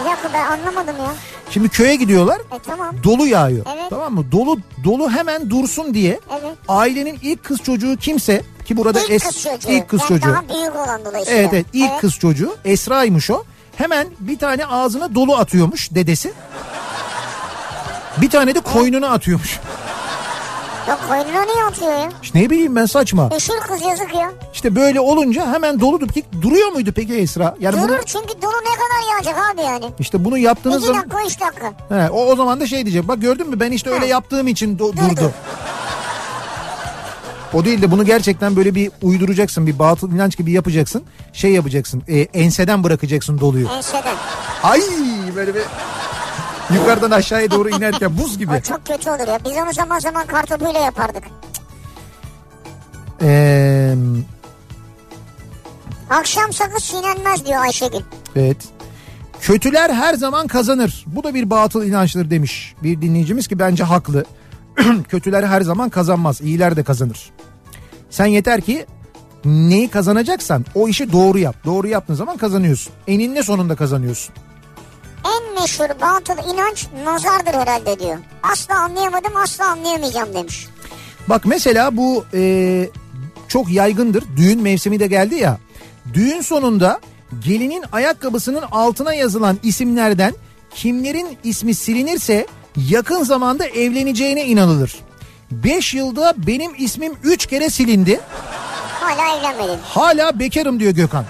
Bir 0.00 0.10
dakika 0.10 0.30
ben 0.32 0.44
anlamadım 0.46 0.96
ya. 0.98 1.10
Şimdi 1.50 1.68
köye 1.68 1.96
gidiyorlar 1.96 2.38
E 2.38 2.58
tamam. 2.66 2.94
dolu 3.04 3.26
yağıyor. 3.26 3.66
Evet. 3.74 3.90
Tamam 3.90 4.14
mı? 4.14 4.32
Dolu 4.32 4.58
dolu 4.84 5.10
hemen 5.10 5.50
dursun 5.50 5.94
diye 5.94 6.20
Evet. 6.32 6.56
ailenin 6.68 7.18
ilk 7.22 7.44
kız 7.44 7.58
çocuğu 7.62 7.96
kimse 8.00 8.42
ki 8.64 8.76
burada 8.76 9.00
İlk 9.00 9.10
es- 9.10 9.26
kız 9.26 9.42
çocuğu. 9.42 9.68
ilk 9.70 9.88
kız 9.88 10.00
yani 10.00 10.08
çocuğu. 10.08 10.28
Daha 10.32 10.48
büyük 10.48 10.76
olan 10.76 11.04
dolayısıyla. 11.04 11.40
Evet 11.40 11.50
evet 11.52 11.66
ilk 11.72 12.00
kız 12.00 12.14
çocuğu 12.18 12.56
Esra'ymış 12.64 13.30
o. 13.30 13.44
Hemen 13.76 14.06
bir 14.20 14.38
tane 14.38 14.66
ağzına 14.66 15.14
dolu 15.14 15.36
atıyormuş 15.36 15.90
dedesi. 15.94 16.32
Bir 18.20 18.30
tane 18.30 18.54
de 18.54 18.60
koynuna 18.60 19.08
atıyormuş. 19.10 19.60
Yok 20.88 20.98
koynuna 21.08 21.42
niye 21.44 21.64
atıyor 21.64 21.92
ya? 21.92 22.08
İşte 22.22 22.38
ne 22.42 22.50
bileyim 22.50 22.76
ben 22.76 22.86
saçma. 22.86 23.30
Üşür 23.36 23.60
kız 23.60 23.82
yazık 23.82 24.14
ya. 24.14 24.32
İşte 24.54 24.76
böyle 24.76 25.00
olunca 25.00 25.52
hemen 25.52 25.80
dolu 25.80 25.98
peki 25.98 26.24
duruyor 26.42 26.68
muydu 26.72 26.92
peki 26.96 27.14
Esra? 27.14 27.54
Yani 27.60 27.78
bunu 27.82 27.88
Durur 27.88 28.02
çünkü 28.06 28.42
dolu 28.42 28.52
ne 28.52 28.74
kadar 28.74 29.12
yağacak 29.14 29.54
abi 29.54 29.62
yani. 29.62 29.92
işte 29.98 30.24
bunu 30.24 30.38
yaptığınız 30.38 30.76
İki 30.78 30.86
zaman 30.86 31.02
dakika 31.02 31.22
üç 31.26 31.40
dakika. 31.40 31.72
he, 32.04 32.10
o 32.10 32.24
o 32.26 32.36
zaman 32.36 32.60
da 32.60 32.66
şey 32.66 32.84
diyecek. 32.86 33.08
Bak 33.08 33.20
gördün 33.22 33.50
mü 33.50 33.60
ben 33.60 33.72
işte 33.72 33.90
öyle 33.90 34.00
Ha. 34.00 34.06
yaptığım 34.06 34.48
için 34.48 34.74
do- 34.76 34.78
Durdu. 34.78 34.96
durdu. 35.10 35.32
O 37.54 37.64
değil 37.64 37.82
de 37.82 37.90
bunu 37.90 38.04
gerçekten 38.04 38.56
böyle 38.56 38.74
bir 38.74 38.90
uyduracaksın. 39.02 39.66
Bir 39.66 39.78
batıl 39.78 40.12
inanç 40.12 40.36
gibi 40.38 40.52
yapacaksın. 40.52 41.02
Şey 41.32 41.52
yapacaksın. 41.52 42.02
e, 42.08 42.18
enseden 42.20 42.84
bırakacaksın 42.84 43.40
doluyu. 43.40 43.68
Enseden. 43.68 44.14
Ay 44.62 44.80
böyle 45.36 45.54
bir 45.54 45.62
yukarıdan 46.74 47.10
aşağıya 47.10 47.50
doğru 47.50 47.68
inerken 47.70 48.18
buz 48.18 48.38
gibi. 48.38 48.52
O 48.54 48.60
çok 48.60 48.86
kötü 48.86 49.10
olur 49.10 49.28
ya. 49.28 49.38
Biz 49.44 49.52
onu 49.56 49.72
zaman 49.72 49.98
zaman 49.98 50.26
kartopuyla 50.26 50.80
yapardık. 50.80 51.24
Ee, 53.22 53.94
Akşam 56.10 56.52
sakız 56.52 56.84
çiğnenmez 56.84 57.46
diyor 57.46 57.60
Ayşegül. 57.62 58.00
evet. 58.36 58.56
Kötüler 59.40 59.90
her 59.90 60.14
zaman 60.14 60.46
kazanır. 60.46 61.04
Bu 61.06 61.24
da 61.24 61.34
bir 61.34 61.50
batıl 61.50 61.84
inançtır 61.84 62.30
demiş 62.30 62.74
bir 62.82 63.02
dinleyicimiz 63.02 63.48
ki 63.48 63.58
bence 63.58 63.84
haklı. 63.84 64.24
Kötüler 65.08 65.42
her 65.44 65.60
zaman 65.60 65.88
kazanmaz. 65.90 66.40
İyiler 66.40 66.76
de 66.76 66.82
kazanır. 66.84 67.30
Sen 68.10 68.26
yeter 68.26 68.60
ki 68.60 68.86
neyi 69.44 69.88
kazanacaksan 69.88 70.64
o 70.74 70.88
işi 70.88 71.12
doğru 71.12 71.38
yap. 71.38 71.56
Doğru 71.64 71.88
yaptığın 71.88 72.14
zaman 72.14 72.36
kazanıyorsun. 72.36 72.92
Eninde 73.06 73.42
sonunda 73.42 73.76
kazanıyorsun. 73.76 74.34
En 75.24 75.60
meşhur 75.60 75.88
batıl 76.00 76.52
inanç 76.54 76.86
nazardır 77.04 77.54
herhalde 77.54 78.00
diyor. 78.00 78.18
Asla 78.42 78.78
anlayamadım 78.78 79.36
asla 79.36 79.68
anlayamayacağım 79.68 80.34
demiş. 80.34 80.66
Bak 81.28 81.42
mesela 81.44 81.96
bu 81.96 82.24
e, 82.34 82.90
çok 83.48 83.70
yaygındır. 83.70 84.24
Düğün 84.36 84.62
mevsimi 84.62 85.00
de 85.00 85.06
geldi 85.06 85.34
ya. 85.34 85.58
Düğün 86.14 86.40
sonunda 86.40 87.00
gelinin 87.44 87.84
ayakkabısının 87.92 88.62
altına 88.70 89.14
yazılan 89.14 89.58
isimlerden 89.62 90.34
kimlerin 90.74 91.38
ismi 91.44 91.74
silinirse 91.74 92.46
yakın 92.76 93.22
zamanda 93.24 93.66
evleneceğine 93.66 94.44
inanılır. 94.46 94.96
5 95.50 95.94
yılda 95.94 96.34
benim 96.36 96.72
ismim 96.78 97.12
3 97.22 97.46
kere 97.46 97.70
silindi. 97.70 98.20
Hala 99.00 99.38
evlenmedin. 99.38 99.78
Hala 99.82 100.38
bekarım 100.38 100.80
diyor 100.80 100.92
Gökhan. 100.92 101.24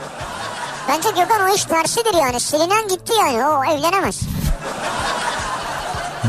Bence 0.89 1.09
Gökhan 1.09 1.51
o 1.51 1.55
iş 1.55 1.64
tersidir 1.64 2.14
yani. 2.14 2.41
Silinen 2.41 2.89
gitti 2.89 3.12
yani 3.20 3.45
o 3.47 3.64
evlenemez. 3.64 4.20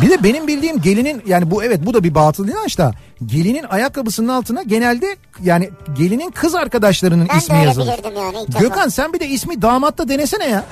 Bir 0.02 0.10
de 0.10 0.24
benim 0.24 0.48
bildiğim 0.48 0.82
gelinin 0.82 1.24
yani 1.26 1.52
bu 1.52 1.64
evet 1.64 1.80
bu 1.86 1.94
da 1.94 2.04
bir 2.04 2.16
batıl 2.16 2.48
inanç 2.48 2.78
da 2.78 2.92
gelinin 3.26 3.64
ayakkabısının 3.70 4.28
altına 4.28 4.62
genelde 4.64 5.16
yani 5.44 5.70
gelinin 5.94 6.32
kız 6.32 6.56
arkadaşlarının 6.56 7.28
Ben 7.34 7.38
ismi 7.38 7.64
yazılır. 7.64 7.86
yani 7.88 8.48
defa. 8.48 8.60
Gökhan 8.60 8.88
sen 8.90 9.14
bir 9.14 9.20
de 9.20 9.28
ismi 9.28 9.62
damatta 9.62 10.10
denesene 10.10 10.48
ya. 10.50 10.64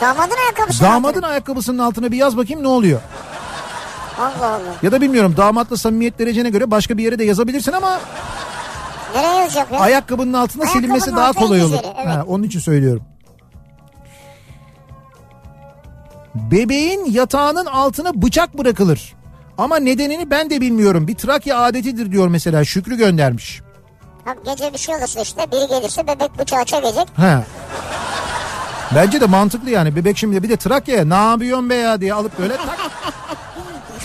Damadın 0.00 0.36
ayakkabısı. 0.44 0.82
Damadın 0.84 1.22
ayakkabısının 1.22 1.78
altına 1.78 2.12
bir 2.12 2.16
yaz 2.16 2.36
bakayım 2.36 2.62
ne 2.62 2.68
oluyor? 2.68 3.00
Allah 4.20 4.46
Allah. 4.46 4.60
Ya 4.82 4.92
da 4.92 5.00
bilmiyorum 5.00 5.34
damatla 5.36 5.76
samimiyet 5.76 6.18
derecene 6.18 6.50
göre 6.50 6.70
başka 6.70 6.98
bir 6.98 7.04
yere 7.04 7.18
de 7.18 7.24
yazabilirsin 7.24 7.72
ama 7.72 8.00
Nereye 9.14 9.40
yazacak 9.40 9.72
ya? 9.72 9.78
ayakkabının 9.80 10.32
altına 10.32 10.62
Ayakkabının 10.62 10.82
silinmesi 10.82 11.16
daha 11.16 11.32
kolay 11.32 11.62
olur. 11.64 11.70
güzeli, 11.70 11.94
evet. 11.96 12.06
Ha, 12.06 12.24
onun 12.26 12.42
için 12.42 12.60
söylüyorum. 12.60 13.02
Bebeğin 16.34 17.04
yatağının 17.04 17.66
altına 17.66 18.22
bıçak 18.22 18.58
bırakılır. 18.58 19.14
Ama 19.58 19.76
nedenini 19.76 20.30
ben 20.30 20.50
de 20.50 20.60
bilmiyorum. 20.60 21.08
Bir 21.08 21.14
Trakya 21.14 21.58
adetidir 21.58 22.12
diyor 22.12 22.28
mesela 22.28 22.64
Şükrü 22.64 22.96
göndermiş. 22.96 23.60
Ha, 24.24 24.34
gece 24.44 24.72
bir 24.72 24.78
şey 24.78 24.94
olursa 24.94 25.20
işte 25.20 25.46
biri 25.52 25.68
gelirse 25.68 26.06
bebek 26.06 26.38
bıçağı 26.38 26.64
çekecek. 26.64 27.08
Ha. 27.16 27.42
Bence 28.94 29.20
de 29.20 29.26
mantıklı 29.26 29.70
yani. 29.70 29.96
Bebek 29.96 30.18
şimdi 30.18 30.42
bir 30.42 30.48
de 30.48 30.56
Trakya'ya 30.56 31.04
ne 31.04 31.14
yapıyorsun 31.30 31.70
be 31.70 31.74
ya 31.74 32.00
diye 32.00 32.14
alıp 32.14 32.38
böyle 32.38 32.56
tak. 32.56 32.78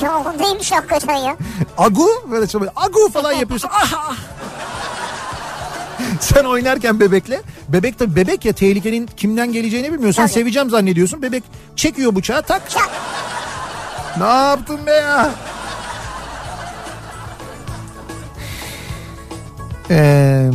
Ya 0.01 0.17
o 0.17 0.43
neymiş 0.43 0.71
hakikaten 0.71 1.15
ya? 1.15 1.37
Agu 1.77 2.07
böyle 2.31 2.47
şöyle 2.47 2.69
agu 2.75 3.09
falan 3.13 3.31
yapıyorsun. 3.31 3.69
Ah, 3.73 3.93
ah. 3.97 4.15
Sen 6.19 6.43
oynarken 6.43 6.99
bebekle 6.99 7.41
bebek 7.69 7.99
tabii 7.99 8.15
bebek 8.15 8.45
ya 8.45 8.53
tehlikenin 8.53 9.09
kimden 9.17 9.51
geleceğini 9.51 9.93
bilmiyorsun. 9.93 10.21
Sen 10.21 10.27
Tabii. 10.27 10.33
seveceğim 10.33 10.69
zannediyorsun. 10.69 11.21
Bebek 11.21 11.43
çekiyor 11.75 12.15
bıçağı 12.15 12.41
tak. 12.41 12.69
Çak. 12.69 12.89
Ne 14.17 14.23
yaptın 14.23 14.85
be 14.85 14.91
ya? 14.91 15.31
Ee, 19.89 20.49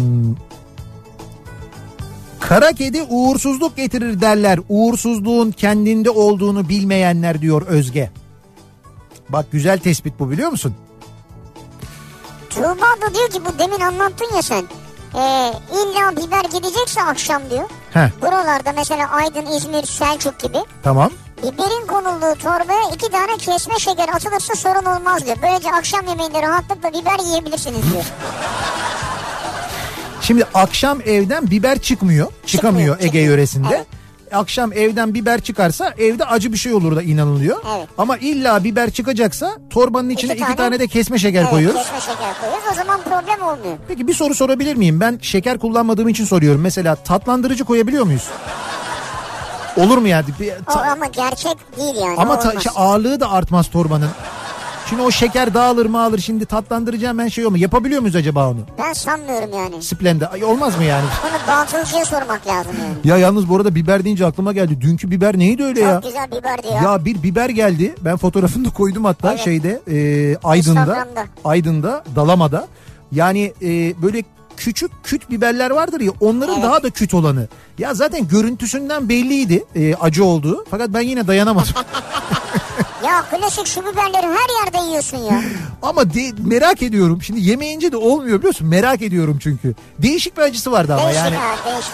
kara 2.41 2.73
kedi 2.73 3.03
uğursuzluk 3.03 3.77
getirir 3.77 4.21
derler. 4.21 4.59
Uğursuzluğun 4.69 5.51
kendinde 5.51 6.11
olduğunu 6.11 6.69
bilmeyenler 6.69 7.41
diyor 7.41 7.63
Özge. 7.67 8.11
Bak 9.29 9.47
güzel 9.53 9.79
tespit 9.79 10.19
bu 10.19 10.31
biliyor 10.31 10.51
musun? 10.51 10.75
Tuğba 12.51 12.97
da 13.03 13.15
diyor 13.15 13.29
ki 13.29 13.41
bu 13.45 13.59
demin 13.59 13.81
anlattın 13.81 14.27
ya 14.35 14.43
sen. 14.43 14.65
Ee, 15.15 15.53
illa 15.73 16.17
biber 16.17 16.45
gidecekse 16.59 17.03
akşam 17.03 17.43
diyor. 17.51 17.71
Heh 17.93 18.09
Buralarda 18.23 18.73
mesela 18.77 19.11
Aydın, 19.11 19.47
İzmir, 19.47 19.83
Selçuk 19.87 20.41
gibi. 20.41 20.59
tamam. 20.83 21.11
Biberin 21.39 21.87
konulduğu 21.87 22.39
torbaya 22.39 22.83
iki 22.95 23.11
tane 23.11 23.37
kesme 23.39 23.79
şeker 23.79 24.09
atılırsa 24.09 24.55
sorun 24.55 24.85
olmaz 24.85 25.27
diyor. 25.27 25.37
Böylece 25.43 25.71
akşam 25.73 26.07
yemeğinde 26.09 26.43
rahatlıkla 26.43 26.89
biber 26.93 27.19
yiyebilirsiniz 27.25 27.93
diyor. 27.93 28.05
Şimdi 30.23 30.45
akşam 30.55 31.01
evden 31.01 31.51
biber 31.51 31.79
çıkmıyor. 31.79 32.33
Çıkamıyor 32.47 32.97
Ege 32.97 33.05
çıkmıyor. 33.07 33.27
yöresinde. 33.29 33.69
Evet. 33.77 33.87
Akşam 34.33 34.73
evden 34.73 35.15
biber 35.15 35.41
çıkarsa 35.41 35.95
evde 35.99 36.25
acı 36.25 36.53
bir 36.53 36.57
şey 36.59 36.75
olur 36.75 36.97
da 36.97 37.03
inanılıyor. 37.03 37.57
Evet. 37.79 37.89
Ama 37.99 38.17
illa 38.17 38.65
biber 38.65 38.91
çıkacaksa 38.91 39.51
torbanın 39.71 40.09
içine 40.09 40.33
iki, 40.33 40.43
tane- 40.43 40.57
tane, 40.57 40.79
de 40.81 40.87
kesme 40.87 41.19
şeker 41.19 41.41
Evet, 41.41 41.51
koyuyoruz. 41.51 41.81
kesme 41.83 42.01
şeker 42.01 42.35
koyuyoruz. 42.41 42.65
O 42.73 42.75
zaman 42.75 43.01
problem 43.03 43.43
olmuyor. 43.49 43.77
Peki 43.89 44.07
bir 44.09 44.15
soru 44.15 44.35
sorabilir 44.35 44.75
miyim? 44.77 45.01
Ben 45.01 45.19
şeker 45.23 45.59
kullanmadığım 45.59 46.09
için 46.09 46.25
soruyorum. 46.25 46.61
Mesela 46.61 46.95
tatlandırıcı 46.97 47.65
koyabiliyor 47.65 48.05
muyuz? 48.05 48.25
Olur 49.77 49.99
mu 49.99 50.09
yani? 50.09 50.25
Bir- 50.41 50.53
O 50.53 50.73
ta- 50.73 50.81
ama 50.93 51.07
gerçek 51.07 51.77
değil 51.77 51.95
yani. 52.01 52.15
ama 52.19 52.35
o 52.35 52.39
ta- 52.39 52.61
şey, 52.61 52.73
ağırlığı 52.77 53.21
da 53.21 53.31
artmaz 53.31 53.71
torbanın. 53.71 54.11
Şimdi 54.91 55.03
o 55.03 55.11
şeker 55.11 55.55
dağılır 55.55 55.87
mı 55.87 56.03
alır 56.03 56.19
şimdi 56.19 56.47
tatlandıracağım 56.47 57.19
ben 57.19 57.29
şey 57.29 57.47
olma. 57.47 57.59
Yapabiliyor 57.59 58.01
muyuz 58.01 58.17
acaba 58.17 58.49
onu? 58.51 58.59
Ben 58.79 58.93
sanmıyorum 58.93 59.51
yani. 59.55 59.83
Splende. 59.83 60.27
Ay, 60.27 60.45
olmaz 60.45 60.77
mı 60.79 60.85
yani? 60.85 61.05
Bunu 61.23 61.57
batılcıya 61.57 62.05
sormak 62.05 62.47
lazım 62.47 62.73
yani. 62.83 62.95
Ya 63.05 63.17
yalnız 63.19 63.49
bu 63.49 63.57
arada 63.57 63.75
biber 63.75 64.05
deyince 64.05 64.27
aklıma 64.27 64.53
geldi. 64.53 64.81
Dünkü 64.81 65.11
biber 65.11 65.39
neydi 65.39 65.65
öyle 65.65 65.81
ya? 65.81 65.95
Çok 65.95 66.03
güzel 66.03 66.27
biberdi 66.31 66.67
ya. 66.67 66.83
Ya 66.83 67.05
bir 67.05 67.23
biber 67.23 67.49
geldi. 67.49 67.95
Ben 68.01 68.17
fotoğrafını 68.17 68.65
da 68.65 68.71
koydum 68.71 69.05
hatta 69.05 69.31
Evet. 69.31 69.41
şeyde 69.41 69.81
e, 69.91 70.37
Aydın'da. 70.45 71.07
Aydın'da, 71.45 72.05
Dalama'da. 72.17 72.67
Yani 73.13 73.53
e, 73.63 74.03
böyle 74.03 74.23
küçük 74.61 74.91
küt 75.05 75.31
biberler 75.31 75.71
vardır 75.71 76.01
ya 76.01 76.13
onların 76.21 76.55
Evet. 76.55 76.65
daha 76.65 76.83
da 76.83 76.91
küt 76.91 77.15
olanı. 77.15 77.49
Ya 77.79 77.95
zaten 77.95 78.29
görüntüsünden 78.29 79.09
belliydi 79.09 79.65
e, 79.75 79.95
acı 79.95 80.25
olduğu. 80.25 80.65
Fakat 80.71 80.89
ben 80.95 81.01
yine 81.01 81.27
dayanamadım. 81.27 81.73
Ya 83.05 83.23
klasik 83.31 83.67
şu 83.67 83.81
biberleri 83.81 84.27
her 84.27 84.65
yerde 84.65 84.89
yiyorsun 84.91 85.17
ya. 85.19 85.43
ama 85.83 86.15
de- 86.15 86.33
merak 86.47 86.83
ediyorum. 86.83 87.23
Şimdi 87.23 87.41
yemeyince 87.41 87.93
de 87.93 87.97
olmuyor 87.97 88.39
biliyorsun. 88.39 88.67
Merak 88.69 89.03
ediyorum 89.03 89.39
çünkü. 89.43 89.75
Değişik 89.99 90.37
bir 90.37 90.43
acısı 90.43 90.73
vardı 90.73 90.95
ama 90.95 91.03
Değişik 91.03 91.25
yani. 91.25 91.37
ha 91.37 91.55
değişik. 91.67 91.93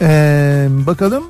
Ee, 0.00 0.68
bakalım. 0.86 1.24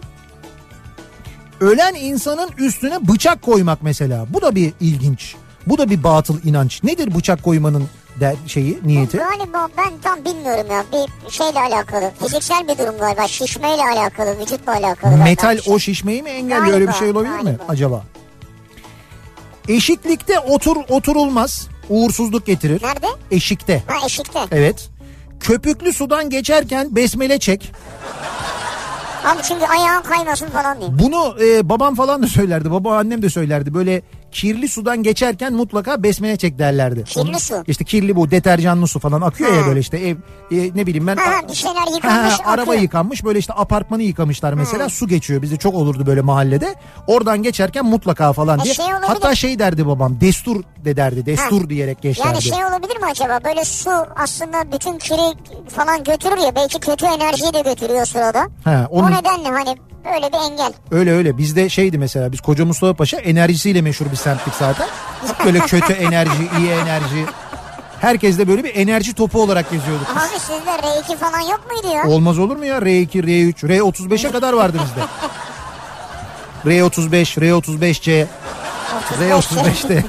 Ölen 1.61 1.95
insanın 1.95 2.51
üstüne 2.59 3.09
bıçak 3.09 3.43
koymak 3.43 3.83
mesela. 3.83 4.27
Bu 4.31 4.43
da 4.43 4.55
bir 4.55 4.73
ilginç. 4.81 5.35
Bu 5.67 5.79
da 5.79 5.91
bir 5.91 6.03
batıl 6.05 6.39
inanç. 6.45 6.83
Nedir 6.83 7.15
bıçak 7.15 7.43
koymanın 7.43 7.89
de 8.21 8.37
şeyi, 8.47 8.79
niyeti? 8.85 9.17
Galiba 9.17 9.69
ben 9.79 9.91
tam 10.03 10.25
bilmiyorum 10.25 10.67
ya. 10.71 10.85
Bir 10.93 11.31
şeyle 11.33 11.61
alakalı. 11.61 12.11
Fiziksel 12.23 12.69
bir 12.69 12.79
durum 12.79 12.99
galiba. 12.99 13.29
Şişmeyle 13.29 13.83
alakalı, 13.83 14.39
vücutla 14.41 14.73
alakalı. 14.73 15.11
galiba 15.11 15.25
Metal 15.25 15.57
bir 15.57 15.63
şey. 15.63 15.75
o 15.75 15.79
şişmeyi 15.79 16.23
mi 16.23 16.31
engelliyor? 16.31 16.75
Öyle 16.75 16.89
bir 16.89 16.93
şey 16.93 17.11
olabilir 17.11 17.33
mi 17.39 17.43
Galiba, 17.45 17.65
acaba? 17.69 18.03
Eşiklikte 19.69 20.39
otur 20.41 20.77
oturulmaz. 20.89 21.69
Uğursuzluk 21.89 22.47
getirir. 22.47 22.83
Nerede? 22.83 23.07
Eşikte. 23.31 23.83
Ha 23.87 24.07
eşikte. 24.07 24.41
Evet. 24.53 24.89
Köpüklü 25.41 25.93
sudan 25.93 26.31
geçerken 26.31 26.97
besmele 26.97 27.39
çek. 27.39 27.73
Abi 29.25 29.43
çünkü 29.43 29.65
ayağın 29.67 30.03
kaymasın 30.03 30.47
falan 30.47 30.81
diye. 30.81 30.91
Bunu 30.99 31.37
e, 31.45 31.69
babam 31.69 31.95
falan 31.95 32.23
da 32.23 32.27
söylerdi. 32.27 32.71
Baba 32.71 32.99
annem 32.99 33.23
de 33.23 33.31
söylerdi. 33.31 33.75
Böyle 33.75 34.03
kirli 34.33 34.69
sudan 34.69 35.03
geçerken 35.03 35.53
mutlaka 35.53 36.03
besmele 36.03 36.37
çek 36.37 36.59
derlerdi. 36.59 37.05
Kirli 37.05 37.41
su? 37.41 37.65
İşte 37.67 37.85
kirli 37.85 38.17
bu 38.17 38.31
deterjanlı 38.31 38.89
su 38.89 38.99
falan 38.99 39.21
akıyor 39.21 39.53
ya 39.55 39.63
Ha. 39.63 39.67
böyle 39.67 39.81
işte 39.81 39.99
ev 39.99 40.17
e, 40.51 40.71
ne 40.75 40.87
bileyim 40.87 41.07
ben. 41.07 41.17
Ha, 41.17 41.25
ha, 41.27 41.49
bir 41.49 41.55
şeyler 41.55 41.95
yıkanmış, 41.95 42.33
Ha, 42.35 42.51
araba 42.51 42.63
akıyor. 42.63 42.83
yıkanmış 42.83 43.25
böyle 43.25 43.39
işte 43.39 43.53
apartmanı 43.53 44.03
yıkamışlar 44.03 44.53
mesela 44.55 44.89
su 44.89 45.09
geçiyor. 45.09 45.43
Bizde 45.43 45.57
çok 45.57 45.75
olurdu 45.75 46.07
böyle 46.07 46.21
mahallede. 46.21 46.75
Oradan 47.07 47.43
geçerken 47.43 47.85
mutlaka 47.85 48.33
falan 48.33 48.59
E, 48.59 48.63
diye. 48.63 48.75
şey 48.75 48.85
olabilir. 48.85 49.07
Hatta 49.09 49.35
şey 49.35 49.59
derdi 49.59 49.87
babam 49.87 50.21
destur 50.21 50.63
de 50.85 50.97
derdi. 50.97 51.27
Destur 51.27 51.63
Ha. 51.63 51.69
diyerek 51.71 52.03
geçerdi. 52.03 52.29
Yani 52.29 52.43
şey 52.43 52.65
olabilir 52.65 52.97
mi 52.97 53.07
acaba? 53.11 53.39
Böyle 53.45 53.65
su 53.65 53.91
aslında 54.17 54.73
bütün 54.73 54.99
kiri 54.99 55.37
falan 55.69 56.05
götürür 56.05 56.37
ya. 56.45 56.55
Belki 56.55 56.81
kötü 56.81 57.07
enerjiyi 57.07 57.55
de 57.55 57.61
götürüyor 57.61 58.03
o 58.03 58.05
sırada. 58.05 58.49
Ha, 58.65 58.87
O 58.91 58.99
onun- 58.99 59.11
nedenle 59.11 59.49
hani 59.49 59.77
böyle 60.05 60.29
bir 60.33 60.53
engel. 60.53 60.73
Öyle 60.91 61.13
öyle 61.13 61.39
bizde 61.39 61.69
şeydi 61.69 61.99
mesela 61.99 62.33
biz 62.33 62.41
Koca 62.41 62.65
Mustafa 62.65 62.95
Paşa 62.95 63.17
enerjisiyle 63.17 63.83
meşhur 63.83 64.07
bir 64.11 64.17
semtlik 64.17 64.55
zaten. 64.55 64.87
Böyle 65.45 65.59
kötü 65.61 65.93
enerji, 65.93 66.49
iyi 66.59 66.69
enerji. 66.69 67.27
Herkes 68.01 68.39
de 68.39 68.49
böyle 68.49 68.65
bir 68.65 68.75
enerji 68.75 69.13
topu 69.15 69.43
olarak 69.43 69.71
geziyorduk. 69.71 70.07
Abi 70.11 70.39
sizde 70.41 70.71
R2 70.71 71.17
falan 71.17 71.41
yok 71.41 71.61
muydu 71.73 71.97
ya? 71.97 72.07
Olmaz 72.09 72.39
olur 72.39 72.57
mu 72.57 72.65
ya 72.65 72.79
R2, 72.79 73.09
R3, 73.23 73.55
R35'e 73.79 74.31
kadar 74.31 74.53
vardı 74.53 74.79
bizde. 74.85 75.01
R35, 76.65 77.41
R35C, 77.41 78.27
R35'te. 79.21 80.05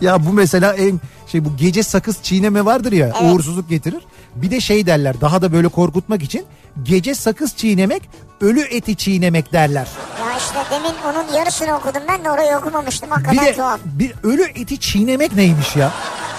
ya 0.00 0.26
bu 0.26 0.32
mesela 0.32 0.74
en 0.74 1.00
şey 1.26 1.44
bu 1.44 1.56
gece 1.56 1.82
sakız 1.82 2.22
çiğneme 2.22 2.64
vardır 2.64 2.92
ya 2.92 3.06
Evet. 3.20 3.32
uğursuzluk 3.32 3.68
getirir. 3.68 4.00
Bir 4.36 4.50
de 4.50 4.60
şey 4.60 4.86
derler 4.86 5.20
daha 5.20 5.42
da 5.42 5.52
böyle 5.52 5.68
korkutmak 5.68 6.22
için 6.22 6.44
gece 6.82 7.14
sakız 7.14 7.56
çiğnemek 7.56 8.02
ölü 8.40 8.60
eti 8.60 8.96
çiğnemek 8.96 9.52
derler. 9.52 9.88
Ya 10.20 10.36
işte 10.38 10.58
demin 10.70 10.94
onun 11.12 11.38
yarısını 11.38 11.76
okudum 11.76 12.02
ben 12.08 12.24
de 12.24 12.30
orayı 12.30 12.56
okumamıştım. 12.56 13.10
Bir 13.10 13.14
Hakikaten 13.14 13.46
de 13.46 13.56
tuhaf. 13.56 13.80
bir 13.84 14.12
ölü 14.22 14.42
eti 14.54 14.80
çiğnemek 14.80 15.36
neymiş 15.36 15.76
ya? 15.76 15.90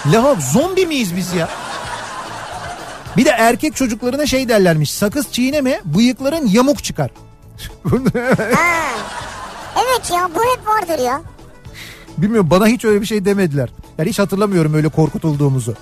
Laha 0.06 0.34
zombi 0.52 0.86
miyiz 0.86 1.16
biz 1.16 1.32
ya? 1.34 1.48
Bir 3.16 3.24
de 3.24 3.30
erkek 3.30 3.76
çocuklarına 3.76 4.26
şey 4.26 4.48
derlermiş. 4.48 4.92
Sakız 4.92 5.32
çiğneme 5.32 5.80
bıyıkların 5.84 6.46
yamuk 6.46 6.84
çıkar. 6.84 7.10
Ha. 8.54 8.88
Evet 9.76 10.10
ya 10.12 10.28
bu 10.34 10.40
hep 10.40 10.66
vardır 10.66 11.04
ya. 11.04 11.22
Bilmiyorum 12.18 12.50
bana 12.50 12.66
hiç 12.66 12.84
öyle 12.84 13.00
bir 13.00 13.06
şey 13.06 13.24
demediler. 13.24 13.68
Yani 13.98 14.08
hiç 14.10 14.18
hatırlamıyorum 14.18 14.74
öyle 14.74 14.88
korkutulduğumuzu. 14.88 15.74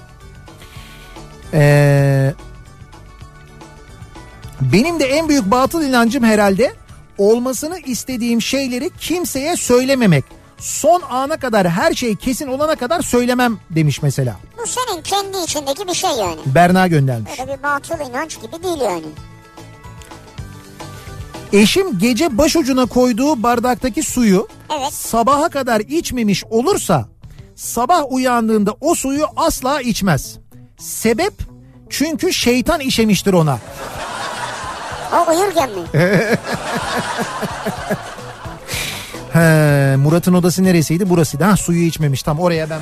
Ee, 1.54 2.34
benim 4.60 5.00
de 5.00 5.04
en 5.04 5.28
büyük 5.28 5.50
batıl 5.50 5.82
inancım 5.82 6.24
herhalde 6.24 6.72
olmasını 7.18 7.78
istediğim 7.78 8.42
şeyleri 8.42 8.90
kimseye 9.00 9.56
söylememek. 9.56 10.24
Son 10.58 11.02
ana 11.10 11.36
kadar 11.36 11.68
her 11.68 11.92
şey 11.94 12.16
kesin 12.16 12.46
olana 12.46 12.76
kadar 12.76 13.02
söylemem 13.02 13.58
demiş 13.70 14.02
mesela. 14.02 14.36
Bu 14.58 14.66
senin 14.66 15.02
kendi 15.02 15.38
içindeki 15.44 15.88
bir 15.88 15.94
şey 15.94 16.10
yani. 16.10 16.38
Berna 16.46 16.86
göndermiş. 16.86 17.40
Öyle 17.40 17.58
bir 17.58 17.62
batıl 17.62 18.10
inanç 18.10 18.40
gibi 18.40 18.62
değil 18.64 18.80
yani. 18.80 19.04
Eşim 21.52 21.98
gece 21.98 22.38
başucuna 22.38 22.86
koyduğu 22.86 23.42
bardaktaki 23.42 24.02
suyu 24.02 24.48
Evet. 24.78 24.92
sabaha 24.92 25.48
kadar 25.48 25.80
içmemiş 25.80 26.44
olursa 26.44 27.08
sabah 27.56 28.12
uyandığında 28.12 28.74
o 28.80 28.94
suyu 28.94 29.26
asla 29.36 29.80
içmez. 29.80 30.36
Sebep 30.80 31.34
çünkü 31.90 32.32
şeytan 32.32 32.80
işemiştir 32.80 33.32
ona. 33.32 33.58
O 35.12 35.30
uyurken 35.30 35.70
mi? 35.70 35.82
He, 39.32 39.96
Murat'ın 39.96 40.34
odası 40.34 40.64
neresiydi? 40.64 41.10
Burasıydı. 41.10 41.44
Ha 41.44 41.56
suyu 41.56 41.82
içmemiş. 41.82 42.22
Tam 42.22 42.40
oraya 42.40 42.70
ben... 42.70 42.80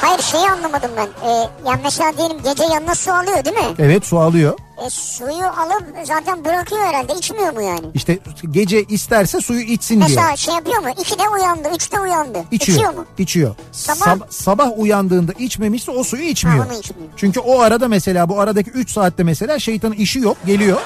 Hayır 0.00 0.20
şeyi 0.22 0.50
anlamadım 0.50 0.90
ben. 0.96 1.28
Ee, 1.28 1.48
yani 1.66 1.80
mesela 1.84 2.16
diyelim 2.18 2.36
gece 2.44 2.64
yanına 2.64 2.94
su 2.94 3.12
alıyor 3.12 3.44
değil 3.44 3.56
mi? 3.56 3.74
Evet 3.78 4.06
su 4.06 4.18
alıyor. 4.18 4.58
E, 4.86 4.90
suyu 4.90 5.44
alıp 5.46 5.84
zaten 6.04 6.44
bırakıyor 6.44 6.80
herhalde. 6.80 7.14
İçmiyor 7.14 7.52
mu 7.52 7.62
yani? 7.62 7.86
İşte 7.94 8.18
gece 8.50 8.82
isterse 8.84 9.40
suyu 9.40 9.60
içsin 9.60 9.94
diye. 10.00 10.08
Mesela 10.08 10.36
şey 10.36 10.54
yapıyor 10.54 10.78
mu? 10.82 10.88
2'de 10.88 11.28
uyandı, 11.28 11.68
3'te 11.68 12.00
uyandı. 12.00 12.38
İçiyor. 12.50 12.94
mu? 12.94 13.04
İçiyor. 13.18 13.54
Sabah- 13.72 13.94
Sab- 14.06 14.26
sabah 14.30 14.68
uyandığında 14.78 15.32
içmemişse 15.32 15.90
o 15.90 16.04
suyu 16.04 16.22
içmiyor. 16.22 16.58
Ha, 16.58 16.66
onu 16.70 16.78
içmiyor. 16.78 17.08
Çünkü 17.16 17.40
o 17.40 17.60
arada 17.60 17.88
mesela 17.88 18.28
bu 18.28 18.40
aradaki 18.40 18.70
3 18.70 18.90
saatte 18.90 19.22
mesela 19.22 19.58
şeytanın 19.58 19.94
işi 19.94 20.18
yok 20.18 20.36
geliyor 20.46 20.78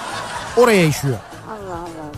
oraya 0.56 0.84
işiyor. 0.86 1.16
Allah 1.48 1.74
Allah. 1.78 2.10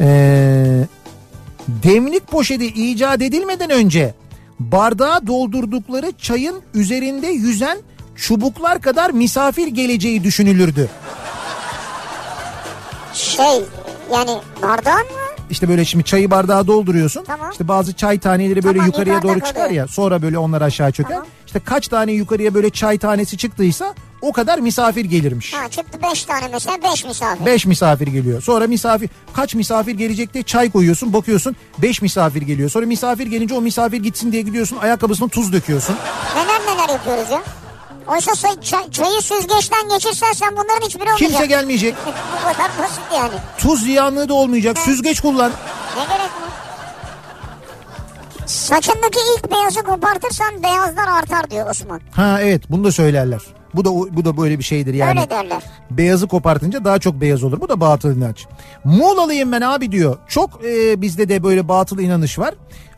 Ee, 0.00 0.86
demlik 1.68 2.26
poşeti 2.26 2.66
icat 2.66 3.22
edilmeden 3.22 3.70
önce 3.70 4.14
bardağa 4.60 5.26
doldurdukları 5.26 6.12
çayın 6.18 6.62
üzerinde 6.74 7.26
yüzen 7.26 7.78
çubuklar 8.16 8.80
kadar 8.80 9.10
misafir 9.10 9.66
geleceği 9.66 10.24
düşünülürdü. 10.24 10.88
Şey 13.12 13.64
yani 14.12 14.30
bardağın 14.62 14.98
mı? 14.98 15.26
İşte 15.50 15.68
böyle 15.68 15.84
şimdi 15.84 16.04
çayı 16.04 16.30
bardağa 16.30 16.66
dolduruyorsun. 16.66 17.24
Tamam. 17.24 17.50
İşte 17.50 17.68
bazı 17.68 17.92
çay 17.92 18.18
taneleri 18.18 18.62
böyle 18.62 18.78
Tamam, 18.78 18.86
yukarıya 18.86 19.22
doğru 19.22 19.40
çıkar 19.40 19.70
ya. 19.70 19.88
Sonra 19.88 20.22
böyle 20.22 20.38
onlar 20.38 20.62
aşağı 20.62 20.92
çöker. 20.92 21.10
Tamam. 21.10 21.26
İşte 21.46 21.60
kaç 21.60 21.88
tane 21.88 22.12
yukarıya 22.12 22.54
böyle 22.54 22.70
çay 22.70 22.98
tanesi 22.98 23.38
çıktıysa 23.38 23.94
o 24.22 24.32
kadar 24.32 24.58
misafir 24.58 25.04
gelirmiş. 25.04 25.52
Ha 25.54 25.68
çıktı 25.68 25.98
5 26.10 26.24
tane 26.24 26.48
mesela 26.52 26.76
5 26.92 27.04
misafir. 27.04 27.46
5 27.46 27.66
misafir 27.66 28.06
geliyor. 28.06 28.42
Sonra 28.42 28.66
misafir 28.66 29.10
kaç 29.32 29.54
misafir 29.54 29.92
gelecek 29.94 30.34
diye 30.34 30.44
çay 30.44 30.70
koyuyorsun 30.70 31.12
bakıyorsun 31.12 31.56
5 31.78 32.02
misafir 32.02 32.42
geliyor. 32.42 32.70
Sonra 32.70 32.86
misafir 32.86 33.26
gelince 33.26 33.54
o 33.54 33.60
misafir 33.60 33.96
gitsin 34.02 34.32
diye 34.32 34.42
gidiyorsun 34.42 34.76
ayakkabısına 34.76 35.28
tuz 35.28 35.52
döküyorsun. 35.52 35.96
Neler 36.36 36.60
neler 36.74 36.88
yapıyoruz 36.92 37.30
ya. 37.30 37.42
Oysa 38.08 38.34
çay- 38.60 38.90
çayı 38.90 39.20
süzgeçten 39.22 39.88
geçirsen 39.88 40.32
sen 40.32 40.52
bunların 40.56 40.86
hiçbiri 40.86 41.02
olmayacak. 41.02 41.28
Kimse 41.30 41.46
gelmeyecek. 41.46 41.94
Bu 42.06 42.52
kadar 42.52 42.70
basit 42.78 43.02
yani. 43.14 43.34
Tuz 43.58 43.82
ziyanlığı 43.82 44.28
da 44.28 44.34
olmayacak. 44.34 44.78
Süzgeç 44.78 45.20
kullan. 45.20 45.50
Ne 45.96 46.02
gerek 46.04 46.20
var? 46.20 46.30
Saçındaki 48.46 49.18
ilk 49.36 49.50
beyazı 49.52 49.82
kopartırsan 49.82 50.62
beyazlar 50.62 51.08
artar 51.08 51.50
diyor 51.50 51.70
Osman. 51.70 52.00
Ha 52.16 52.38
evet 52.42 52.62
bunu 52.70 52.84
da 52.84 52.92
söylerler. 52.92 53.40
Bu 53.76 53.84
da 53.84 53.90
bu 53.90 54.24
da 54.24 54.36
böyle 54.36 54.58
bir 54.58 54.64
şeydir 54.64 54.94
yani. 54.94 55.20
Öyle 55.20 55.30
derler. 55.30 55.62
Beyazı 55.90 56.28
kopartınca 56.28 56.84
daha 56.84 56.98
çok 56.98 57.20
beyaz 57.20 57.44
olur. 57.44 57.60
Bu 57.60 57.68
da 57.68 57.80
batıl 57.80 58.16
inanç. 58.16 58.46
Muğlalıyım 58.84 59.52
ben 59.52 59.60
abi 59.60 59.92
diyor. 59.92 60.18
Çok 60.28 60.64
e, 60.64 61.02
bizde 61.02 61.28
de 61.28 61.42
böyle 61.42 61.68
batıl 61.68 61.98
inanış 61.98 62.38
var. 62.38 62.54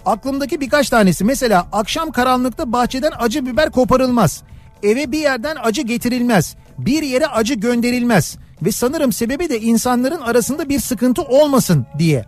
Aklımdaki 0.07 0.61
birkaç 0.61 0.89
tanesi 0.89 1.25
mesela 1.25 1.67
akşam 1.73 2.11
karanlıkta 2.11 2.73
bahçeden 2.73 3.13
acı 3.19 3.47
biber 3.47 3.71
koparılmaz. 3.71 4.43
Eve 4.83 5.13
bir 5.13 5.19
yerden 5.19 5.57
acı 5.63 5.83
getirilmez. 5.83 6.57
Bir 6.79 7.03
yere 7.03 7.27
acı 7.27 7.55
gönderilmez. 7.55 8.37
Ve 8.63 8.73
sanırım 8.73 9.13
sebebi 9.13 9.49
de 9.49 9.61
insanların 9.61 10.21
arasında 10.21 10.69
bir 10.69 10.81
sıkıntı 10.81 11.23
olmasın 11.23 11.87
diye. 11.99 12.25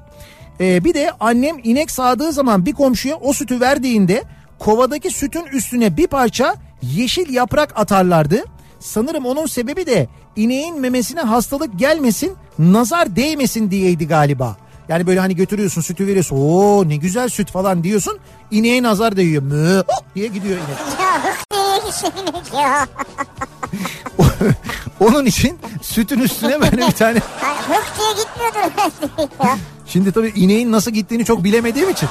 E, 0.60 0.84
bir 0.84 0.94
de 0.94 1.10
annem 1.20 1.56
inek 1.64 1.90
sağdığı 1.90 2.32
zaman 2.32 2.66
bir 2.66 2.72
komşuya 2.72 3.16
o 3.16 3.32
sütü 3.32 3.60
verdiğinde 3.60 4.24
kovadaki 4.58 5.10
sütün 5.10 5.44
üstüne 5.44 5.96
bir 5.96 6.06
parça 6.06 6.54
yeşil 6.82 7.34
yaprak 7.34 7.78
atarlardı. 7.78 8.44
Sanırım 8.80 9.26
onun 9.26 9.46
sebebi 9.46 9.86
de 9.86 10.08
ineğin 10.36 10.80
memesine 10.80 11.20
hastalık 11.20 11.78
gelmesin, 11.78 12.36
nazar 12.58 13.16
değmesin 13.16 13.70
diyeydi 13.70 14.08
galiba. 14.08 14.56
Yani 14.88 15.06
böyle 15.06 15.20
hani 15.20 15.36
götürüyorsun 15.36 15.80
sütü 15.80 16.06
veriyorsun. 16.06 16.36
Oo 16.36 16.88
ne 16.88 16.96
güzel 16.96 17.28
süt 17.28 17.50
falan 17.50 17.84
diyorsun. 17.84 18.18
İneğe 18.50 18.82
nazar 18.82 19.16
değiyor. 19.16 19.42
Hop 19.86 20.14
diye 20.14 20.26
gidiyor 20.26 20.56
inek. 20.56 20.78
Ya. 22.54 22.86
Onun 25.00 25.26
için 25.26 25.58
sütün 25.82 26.20
üstüne 26.20 26.60
böyle 26.60 26.76
bir 26.76 26.92
tane. 26.92 27.18
Hık 27.68 27.86
diye 27.98 28.10
gitmiyordur. 28.12 29.58
Şimdi 29.86 30.12
tabii 30.12 30.32
ineğin 30.36 30.72
nasıl 30.72 30.90
gittiğini 30.90 31.24
çok 31.24 31.44
bilemediğim 31.44 31.90
için. 31.90 32.08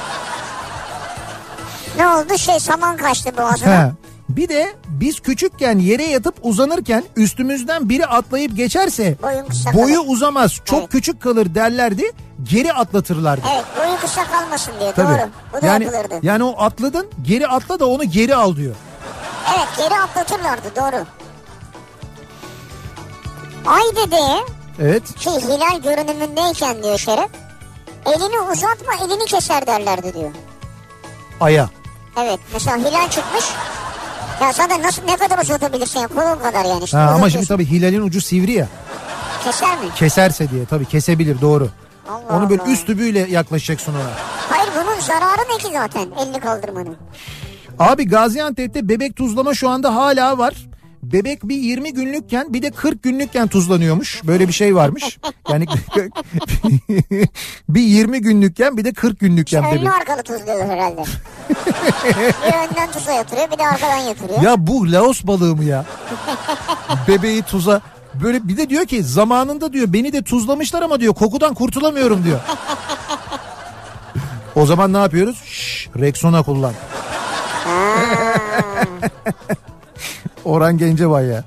Ne 1.98 2.08
oldu 2.08 2.38
şey 2.38 2.60
saman 2.60 2.98
kaçtı 2.98 3.38
boğazına. 3.38 3.88
He. 3.88 3.92
Bir 4.30 4.50
de 4.50 4.74
biz 4.88 5.20
küçükken 5.20 5.80
yere 5.80 6.04
yatıp 6.04 6.36
uzanırken 6.42 7.04
üstümüzden 7.16 7.90
biri 7.90 8.06
atlayıp 8.06 8.56
geçerse 8.58 9.16
boyu 9.74 10.00
uzamaz 10.00 10.54
çok 10.66 10.80
Evet. 10.80 10.90
küçük 10.90 11.22
kalır 11.22 11.56
derlerdi 11.56 12.12
geri 12.44 12.74
atlatırlardı. 12.74 13.42
Evet 13.54 13.66
boyu 13.80 14.00
kısa 14.02 14.24
kalmasın 14.24 14.74
diye 14.80 14.92
Tabii. 14.92 15.08
doğru. 15.20 15.30
Bu 15.54 15.62
da 15.62 15.66
yani, 15.68 15.84
yapılırdı. 15.84 16.20
yani 16.22 16.44
o 16.44 16.56
atladın 16.64 17.08
geri 17.22 17.48
atla 17.48 17.80
da 17.80 17.86
onu 17.90 18.04
geri 18.04 18.36
al 18.36 18.56
diyor. 18.56 18.76
Evet 19.56 19.68
geri 19.78 20.00
atlatırlardı 20.00 20.68
doğru. 20.76 21.06
Ay 23.66 23.82
dedeye 23.96 24.40
Evet. 24.82 25.04
şey 25.20 25.34
hilal 25.34 25.82
görünümündeyken 25.84 26.84
diyor 26.84 26.98
Şeref. 26.98 27.30
Elini 28.06 28.40
uzatma 28.52 28.94
elini 29.06 29.26
keser 29.26 29.68
derlerdi 29.68 30.14
diyor. 30.14 30.32
Aya. 31.42 31.70
Evet 32.18 32.40
mesela 32.54 32.78
hilal 32.78 33.10
çıkmış. 33.10 33.46
Ya 34.42 34.52
zaten 34.54 34.82
nasıl 34.84 35.02
ne 35.04 35.18
kadar 35.18 35.38
uzatabilirsin 35.44 36.00
ya 36.00 36.08
kolun 36.08 36.40
kadar 36.40 36.66
yani. 36.66 36.84
işte 36.84 36.98
Ha, 36.98 37.04
ama 37.04 37.10
uzatıyorsun. 37.14 37.38
şimdi 37.40 37.48
tabii 37.48 37.66
hilalin 37.66 38.02
ucu 38.02 38.22
sivri 38.22 38.52
ya. 38.52 38.68
Keser 39.44 39.78
mi? 39.78 39.86
Keserse 39.96 40.50
diye 40.50 40.66
tabii 40.66 40.86
kesebilir 40.86 41.42
doğru. 41.42 41.70
Allah 42.10 42.38
Onu 42.38 42.50
böyle 42.50 42.62
Allah. 42.62 42.72
üst 42.72 42.88
tübüyle 42.88 43.20
yaklaşacaksın 43.30 43.94
ona. 43.94 44.10
Hayır 44.50 44.70
bunun 44.76 45.00
zararı 45.00 45.42
ne 45.54 45.58
ki 45.58 45.68
zaten 45.74 46.08
elini 46.24 46.40
kaldırmanın? 46.40 46.98
Abi 47.80 48.08
Gaziantep'te 48.08 48.90
bebek 48.90 49.16
tuzlama 49.16 49.54
şu 49.54 49.70
anda 49.70 49.96
hala 49.96 50.38
var. 50.38 50.54
Bebek 51.04 51.44
bir 51.44 51.56
20 51.56 51.94
günlükken 51.94 52.54
bir 52.54 52.62
de 52.62 52.72
40 52.72 53.04
günlükken 53.04 53.48
tuzlanıyormuş. 53.48 54.22
Böyle 54.28 54.48
bir 54.48 54.54
şey 54.54 54.76
varmış. 54.76 55.20
Yani 55.50 55.66
bir 57.70 57.82
20 57.82 58.22
günlükken 58.22 58.78
bir 58.78 58.86
de 58.86 58.94
40 58.94 59.20
günlükken 59.20 59.64
bebek. 59.64 59.80
Önlü 59.80 59.90
arkalı 59.90 60.24
tuzluyor 60.24 60.70
herhalde. 60.70 61.04
bir 62.48 62.70
önden 62.70 62.92
tuza 62.92 63.12
yatırıyor 63.12 63.52
bir 63.52 63.58
de 63.58 63.68
arkadan 63.68 63.98
yatırıyor. 63.98 64.42
Ya 64.42 64.68
bu 64.68 64.92
Laos 64.92 65.24
balığı 65.24 65.56
mı 65.56 65.64
ya? 65.64 65.86
Bebeği 67.08 67.42
tuza 67.42 67.82
böyle 68.24 68.48
bir 68.48 68.58
de 68.58 68.70
diyor 68.70 68.86
ki 68.86 69.04
zamanında 69.04 69.74
diyor 69.74 69.94
beni 69.94 70.14
de 70.14 70.22
tuzlamışlar 70.22 70.82
ama 70.82 71.00
diyor 71.00 71.14
kokudan 71.14 71.54
kurtulamıyorum 71.54 72.24
diyor. 72.24 72.40
o 74.56 74.66
zaman 74.66 74.94
ne 74.94 74.98
yapıyoruz? 74.98 75.42
Şşş, 75.46 75.90
Rexona 76.00 76.44
kullan. 76.44 76.74
Orhan 80.50 80.78
Gencebay 80.78 81.26
ya. 81.26 81.44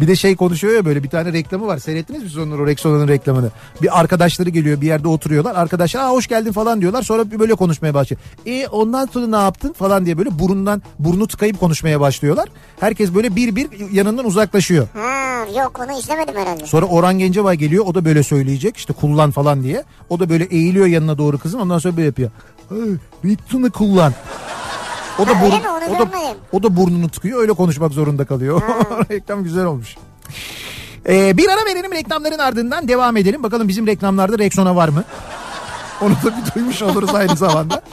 Bir 0.00 0.08
de 0.08 0.16
şey 0.16 0.36
konuşuyor 0.36 0.74
ya 0.74 0.84
böyle 0.84 1.02
bir 1.02 1.08
tane 1.08 1.32
reklamı 1.32 1.66
var. 1.66 1.78
Seyrettiniz 1.78 2.22
mi 2.22 2.28
siz 2.28 2.38
onları 2.38 2.62
o 2.62 2.66
Rexona'nın 2.66 3.08
reklamını? 3.08 3.50
Bir 3.82 4.00
arkadaşları 4.00 4.50
geliyor 4.50 4.80
bir 4.80 4.86
yerde 4.86 5.08
oturuyorlar. 5.08 5.54
Arkadaşlar 5.54 6.00
Aa, 6.00 6.10
hoş 6.10 6.26
geldin 6.26 6.52
falan 6.52 6.80
diyorlar. 6.80 7.02
Sonra 7.02 7.30
bir 7.30 7.38
böyle 7.38 7.54
konuşmaya 7.54 7.94
başlıyor. 7.94 8.20
E 8.46 8.66
ondan 8.66 9.06
sonra 9.06 9.26
ne 9.26 9.36
yaptın 9.36 9.72
falan 9.72 10.06
diye 10.06 10.18
böyle 10.18 10.38
burundan 10.38 10.82
burnu 10.98 11.26
tıkayıp 11.28 11.60
konuşmaya 11.60 12.00
başlıyorlar. 12.00 12.48
Herkes 12.80 13.14
böyle 13.14 13.36
bir 13.36 13.56
bir 13.56 13.90
yanından 13.92 14.26
uzaklaşıyor. 14.26 14.88
Ha, 14.94 15.60
yok 15.60 15.80
onu 15.84 15.98
izlemedim 15.98 16.36
herhalde. 16.36 16.66
Sonra 16.66 16.86
Orhan 16.86 17.18
Gencebay 17.18 17.56
geliyor 17.56 17.84
o 17.86 17.94
da 17.94 18.04
böyle 18.04 18.22
söyleyecek 18.22 18.76
işte 18.76 18.92
kullan 18.92 19.30
falan 19.30 19.62
diye. 19.62 19.84
O 20.08 20.20
da 20.20 20.28
böyle 20.30 20.44
eğiliyor 20.44 20.86
yanına 20.86 21.18
doğru 21.18 21.38
kızın 21.38 21.58
ondan 21.58 21.78
sonra 21.78 21.96
böyle 21.96 22.06
yapıyor. 22.06 22.30
Rexona 23.24 23.70
kullan. 23.70 24.12
O 25.20 25.26
da, 25.26 25.30
Ha, 25.40 25.44
burun- 25.44 25.60
o, 25.88 25.98
da, 25.98 26.08
o 26.52 26.62
da 26.62 26.76
burnunu 26.76 27.08
tıkıyor 27.08 27.40
öyle 27.40 27.52
konuşmak 27.52 27.92
zorunda 27.92 28.24
kalıyor. 28.24 28.62
Reklam 29.10 29.44
güzel 29.44 29.64
olmuş. 29.64 29.96
Ee, 31.08 31.36
bir 31.36 31.48
ara 31.48 31.64
verelim 31.66 31.92
reklamların 31.92 32.38
ardından 32.38 32.88
devam 32.88 33.16
edelim. 33.16 33.42
Bakalım 33.42 33.68
bizim 33.68 33.86
reklamlarda 33.86 34.38
Rexona 34.38 34.76
var 34.76 34.88
mı? 34.88 35.04
Onu 36.02 36.10
da 36.12 36.34
bir 36.36 36.54
duymuş 36.54 36.82
oluruz 36.82 37.14
aynı 37.14 37.36
zamanda. 37.36 37.82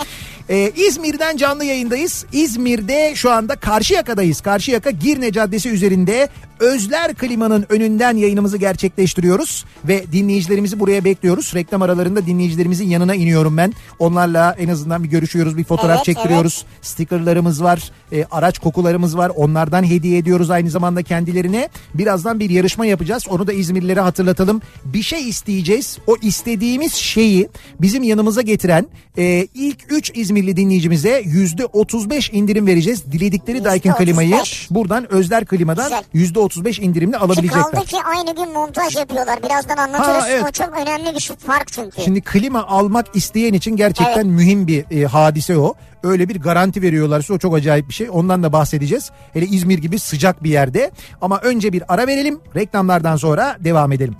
Ee, 0.49 0.71
İzmir'den 0.75 1.37
canlı 1.37 1.65
yayındayız. 1.65 2.25
İzmir'de 2.31 3.15
şu 3.15 3.31
anda 3.31 3.55
Karşıyaka'dayız. 3.55 4.41
Karşıyaka 4.41 4.89
Girne 4.89 5.31
Caddesi 5.31 5.69
üzerinde 5.69 6.29
Özler 6.59 7.13
Klima'nın 7.13 7.65
önünden 7.69 8.17
yayınımızı 8.17 8.57
gerçekleştiriyoruz. 8.57 9.65
Ve 9.87 10.03
dinleyicilerimizi 10.11 10.79
buraya 10.79 11.03
bekliyoruz. 11.03 11.51
Reklam 11.55 11.81
aralarında 11.81 12.25
dinleyicilerimizin 12.25 12.87
yanına 12.87 13.15
iniyorum 13.15 13.57
ben. 13.57 13.73
Onlarla 13.99 14.55
en 14.59 14.67
azından 14.67 15.03
bir 15.03 15.09
görüşüyoruz, 15.09 15.57
bir 15.57 15.63
fotoğraf 15.63 15.95
Evet, 15.95 16.05
çektiriyoruz. 16.05 16.65
Stickerlarımız 16.81 17.63
var, 17.63 17.91
e, 18.11 18.25
araç 18.31 18.59
kokularımız 18.59 19.17
var. 19.17 19.31
Onlardan 19.35 19.83
hediye 19.83 20.17
ediyoruz 20.17 20.49
aynı 20.49 20.69
zamanda 20.69 21.03
kendilerine. 21.03 21.69
Birazdan 21.93 22.39
bir 22.39 22.49
yarışma 22.49 22.85
yapacağız. 22.85 23.23
Onu 23.29 23.47
da 23.47 23.53
İzmirlilere 23.53 23.99
hatırlatalım. 23.99 24.61
Bir 24.85 25.03
şey 25.03 25.29
isteyeceğiz. 25.29 25.97
O 26.07 26.15
istediğimiz 26.21 26.93
şeyi 26.93 27.49
bizim 27.81 28.03
yanımıza 28.03 28.41
getiren 28.41 28.87
e, 29.17 29.47
ilk 29.53 29.77
3 29.89 30.11
İzmirli 30.37 30.57
dinleyicimize 30.57 31.21
%35 31.21 32.31
indirim 32.31 32.67
vereceğiz. 32.67 33.11
Diledikleri 33.11 33.63
Daikin 33.63 33.91
klimayı 33.93 34.29
%35. 34.35 34.67
buradan 34.73 35.11
Özler 35.13 35.45
Klima'dan 35.45 36.03
Güzel. 36.13 36.35
%35 36.35 36.81
indirimli 36.81 37.11
Ki 37.11 37.17
alabilecekler. 37.17 37.61
kaldı 37.61 37.85
ki 37.85 37.97
aynı 38.05 38.35
gün 38.35 38.53
montaj 38.53 38.95
yapıyorlar. 38.95 39.39
Birazdan 39.43 39.77
anlatırız. 39.77 40.23
Ha, 40.23 40.29
evet. 40.29 40.43
O 40.47 40.51
çok 40.51 40.77
önemli 40.77 41.15
bir 41.15 41.19
şey, 41.19 41.35
fark 41.35 41.71
çünkü. 41.71 42.01
Şimdi 42.01 42.21
klima 42.21 42.63
almak 42.67 43.05
isteyen 43.15 43.53
için 43.53 43.75
gerçekten 43.75 44.13
Evet. 44.15 44.25
mühim 44.25 44.67
bir 44.67 45.01
e, 45.01 45.05
hadise 45.05 45.57
o. 45.57 45.73
Öyle 46.03 46.29
bir 46.29 46.35
garanti 46.39 46.81
veriyorlarsa 46.81 47.33
o 47.33 47.37
çok 47.37 47.55
acayip 47.55 47.89
bir 47.89 47.93
şey. 47.93 48.07
Ondan 48.11 48.43
da 48.43 48.53
bahsedeceğiz. 48.53 49.11
Hele 49.33 49.45
İzmir 49.45 49.77
gibi 49.77 49.99
sıcak 49.99 50.43
bir 50.43 50.49
yerde. 50.49 50.91
Ama 51.21 51.37
önce 51.39 51.73
bir 51.73 51.83
ara 51.93 52.07
verelim. 52.07 52.39
Reklamlardan 52.55 53.15
sonra 53.15 53.57
devam 53.59 53.91
edelim. 53.91 54.15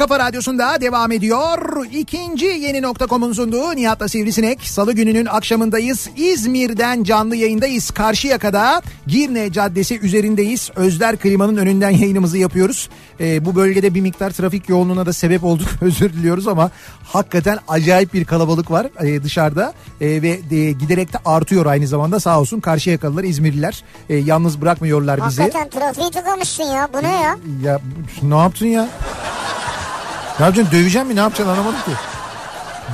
Kafa 0.00 0.18
Radyosu'nda 0.18 0.80
devam 0.80 1.12
ediyor. 1.12 1.86
İkinci 1.92 2.46
yeni 2.46 2.82
nokta.com'un 2.82 3.32
sunduğu 3.32 3.76
Nihat'la 3.76 4.08
Sivrisinek. 4.08 4.62
Salı 4.62 4.92
gününün 4.92 5.26
akşamındayız. 5.26 6.08
İzmir'den 6.16 7.04
canlı 7.04 7.36
yayındayız. 7.36 7.90
Karşıyaka'da 7.90 8.82
Girne 9.06 9.52
Caddesi 9.52 10.00
üzerindeyiz. 10.00 10.70
Özler 10.76 11.16
Klima'nın 11.16 11.56
önünden 11.56 11.90
yayınımızı 11.90 12.38
yapıyoruz. 12.38 12.88
Ee, 13.20 13.44
bu 13.44 13.54
bölgede 13.54 13.94
bir 13.94 14.00
miktar 14.00 14.30
trafik 14.30 14.68
yoğunluğuna 14.68 15.06
da 15.06 15.12
sebep 15.12 15.44
olduk. 15.44 15.68
Özür 15.80 16.12
diliyoruz 16.12 16.48
ama 16.48 16.70
hakikaten 17.04 17.58
acayip 17.68 18.14
bir 18.14 18.24
kalabalık 18.24 18.70
var 18.70 18.86
e, 19.00 19.22
dışarıda. 19.22 19.72
E, 20.00 20.22
ve 20.22 20.40
e, 20.50 20.72
giderek 20.72 21.12
de 21.12 21.18
artıyor 21.24 21.66
aynı 21.66 21.86
zamanda 21.86 22.20
sağ 22.20 22.40
olsun. 22.40 22.60
Karşıyakalılar, 22.60 23.24
İzmirliler 23.24 23.84
e, 24.08 24.16
yalnız 24.16 24.60
bırakmıyorlar 24.60 25.26
bizi. 25.26 25.42
Hakikaten 25.42 25.70
trafiği 25.70 26.10
tıkamışsın 26.10 26.64
ya. 26.64 26.88
Bu 26.94 27.02
ne 27.02 27.12
ya? 27.12 27.36
Ya 27.64 27.80
ne 28.22 28.36
yaptın 28.36 28.66
ya? 28.66 28.88
Ne 30.40 30.44
yapacaksın 30.44 30.78
döveceğim 30.78 31.08
mi 31.08 31.16
ne 31.16 31.20
yapacaksın 31.20 31.52
anlamadım 31.52 31.80
ki. 31.80 31.90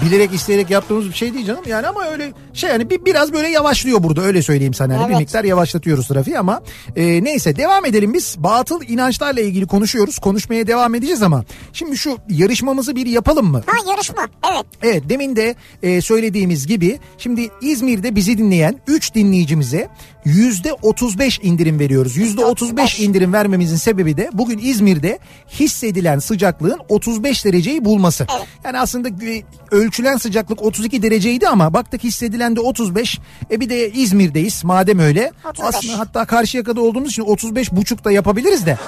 Bilerek 0.02 0.34
isteyerek 0.34 0.70
yaptığımız 0.70 1.08
bir 1.08 1.14
şey 1.14 1.34
değil 1.34 1.46
canım 1.46 1.62
yani 1.66 1.86
ama 1.86 2.04
öyle 2.04 2.32
şey 2.54 2.70
yani 2.70 2.90
bir, 2.90 3.04
biraz 3.04 3.32
böyle 3.32 3.48
yavaşlıyor 3.48 4.02
burada 4.02 4.22
öyle 4.22 4.42
söyleyeyim 4.42 4.74
sana. 4.74 4.92
Yani 4.92 5.04
Bir 5.04 5.10
Evet. 5.10 5.20
miktar 5.20 5.44
yavaşlatıyoruz 5.44 6.08
trafiği 6.08 6.38
ama 6.38 6.62
e, 6.96 7.24
neyse 7.24 7.56
devam 7.56 7.84
edelim 7.84 8.14
biz. 8.14 8.34
Batıl 8.38 8.80
inançlarla 8.88 9.40
ilgili 9.40 9.66
konuşuyoruz. 9.66 10.18
Konuşmaya 10.18 10.66
devam 10.66 10.94
edeceğiz 10.94 11.22
ama 11.22 11.44
şimdi 11.72 11.96
şu 11.98 12.18
yarışmamızı 12.28 12.96
bir 12.96 13.06
yapalım 13.06 13.46
mı? 13.46 13.62
Ha 13.66 13.76
yarışma. 13.90 14.28
Evet. 14.52 14.66
Evet 14.82 15.02
demin 15.08 15.36
de 15.36 15.54
e, 15.82 16.00
söylediğimiz 16.00 16.66
gibi 16.66 16.98
şimdi 17.18 17.48
İzmir'de 17.60 18.16
bizi 18.16 18.38
dinleyen 18.38 18.80
3 18.86 19.14
dinleyicimize 19.14 19.88
yüzde 20.26 20.72
35 20.72 21.40
indirim 21.42 21.78
veriyoruz. 21.78 22.16
Yüzde 22.16 22.44
35 22.44 23.00
indirim 23.00 23.32
vermemizin 23.32 23.76
sebebi 23.76 24.16
de 24.16 24.30
bugün 24.32 24.58
İzmir'de 24.58 25.18
hissedilen 25.48 26.18
sıcaklığın 26.18 26.80
35 26.88 27.44
dereceyi 27.44 27.84
bulması. 27.84 28.26
Yani 28.64 28.78
aslında 28.78 29.08
e, 29.08 29.42
ölçülen 29.70 30.16
sıcaklık 30.16 30.62
32 30.62 31.02
dereceydi 31.02 31.48
ama 31.48 31.74
baktık 31.74 32.04
hissedilen 32.04 32.56
de 32.56 32.60
35. 32.60 33.18
E 33.50 33.60
bir 33.60 33.68
de 33.68 33.92
İzmir'deyiz 33.92 34.64
madem 34.64 34.98
öyle. 34.98 35.32
35. 35.44 35.74
Aslında 35.74 35.98
hatta 35.98 36.24
Karşıyaka'da 36.24 36.80
olduğumuz 36.80 37.10
için 37.10 37.22
35 37.22 37.72
buçuk 37.72 38.04
da 38.04 38.12
yapabiliriz 38.12 38.66
de. 38.66 38.78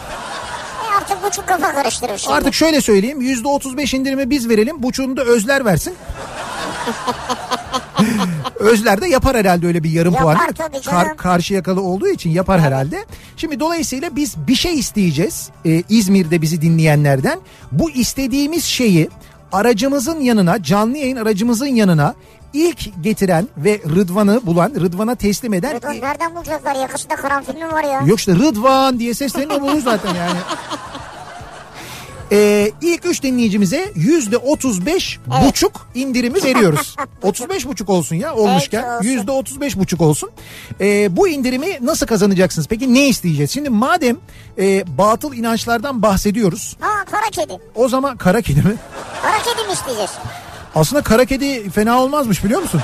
Artık 1.11 1.25
buçuk 1.25 1.47
kafa 1.47 1.73
karıştırır 1.73 2.19
şimdi. 2.19 2.35
Artık 2.35 2.55
şöyle 2.55 2.81
söyleyeyim 2.81 3.21
yüzde 3.21 3.49
35 3.49 3.95
indirimi 3.95 4.31
biz 4.31 4.49
verelim 4.49 4.83
buçuğunu 4.83 5.17
da 5.17 5.25
Özler 5.25 5.65
versin. 5.65 5.95
Özler 8.59 9.01
de 9.01 9.09
yapar 9.09 9.37
herhalde 9.37 9.67
öyle 9.67 9.83
bir 9.85 9.91
yarım 9.91 10.15
Yapar 10.15 10.37
puan. 10.37 10.53
tabii 10.53 10.81
canım. 10.83 11.17
karşı 11.17 11.55
yakalı 11.55 11.83
olduğu 11.83 12.09
için 12.09 12.31
yapar 12.31 12.61
herhalde. 12.61 13.05
Şimdi 13.37 13.61
dolayısıyla 13.61 14.17
biz 14.17 14.35
bir 14.49 14.55
şey 14.55 14.79
isteyeceğiz 14.79 15.51
e, 15.67 15.83
İzmir'de 15.89 16.43
bizi 16.43 16.63
dinleyenlerden. 16.63 17.39
Bu 17.73 17.91
istediğimiz 17.91 18.65
şeyi 18.65 19.09
aracımızın 19.53 20.21
yanına 20.21 20.63
canlı 20.63 20.99
yayın 20.99 21.17
aracımızın 21.17 21.67
yanına 21.67 22.15
ilk 22.53 23.05
getiren 23.05 23.49
ve 23.57 23.81
Rıdvan'ı 23.97 24.41
bulan 24.47 24.71
Rıdvan'a 24.75 25.15
teslim 25.15 25.55
eden 25.55 25.77
Rıdvan 25.77 26.01
nereden 26.01 26.35
bulacaklar? 26.35 26.75
Yakasında 26.75 27.17
karanfil 27.17 27.55
mi 27.55 27.73
var 27.73 27.85
ya? 27.85 28.03
Yok 28.07 28.19
işte 28.19 28.33
Rıdvan 28.35 28.99
diye 28.99 29.15
sesleniyor 29.15 29.61
bulur 29.61 29.81
zaten 29.83 30.15
yani. 30.15 30.39
Ee, 32.33 32.71
ilk 32.83 33.07
üç 33.07 33.23
dinleyicimize 33.23 33.93
yüzde 33.95 34.37
otuz 34.37 34.87
beş 34.87 35.19
buçuk 35.27 35.89
indirimi 35.95 36.45
veriyoruz. 36.45 36.97
35 37.23 37.67
buçuk 37.67 37.89
olsun 37.89 38.17
ya 38.17 38.35
olmuşken 38.35 39.03
yüzde 39.03 39.31
otuz 39.31 39.61
beş 39.61 39.77
buçuk 39.79 40.01
olsun. 40.01 40.31
Ee, 40.81 41.17
bu 41.17 41.29
indirimi 41.29 41.79
nasıl 41.81 42.07
kazanacaksınız? 42.07 42.69
Peki 42.69 42.95
ne 42.95 43.09
isteyeceğiz? 43.09 43.51
Şimdi 43.51 43.71
madem 43.71 44.17
e, 44.59 44.85
batıl 44.99 45.35
inançlardan 45.35 46.03
bahsediyoruz. 46.03 46.77
Ha 46.81 47.05
kara 47.11 47.31
kedi. 47.31 47.59
O 47.75 47.89
zaman 47.89 48.17
kara 48.17 48.41
kedi 48.43 48.63
mi? 48.63 48.75
Kara 49.23 49.39
kedi 49.39 49.67
mi 49.67 49.73
isteyeceğiz? 49.73 50.11
Aslında 50.79 51.03
kara 51.03 51.25
kedi 51.25 51.71
fena 51.71 52.03
olmazmış 52.03 52.45
biliyor 52.45 52.61
musun? 52.63 52.81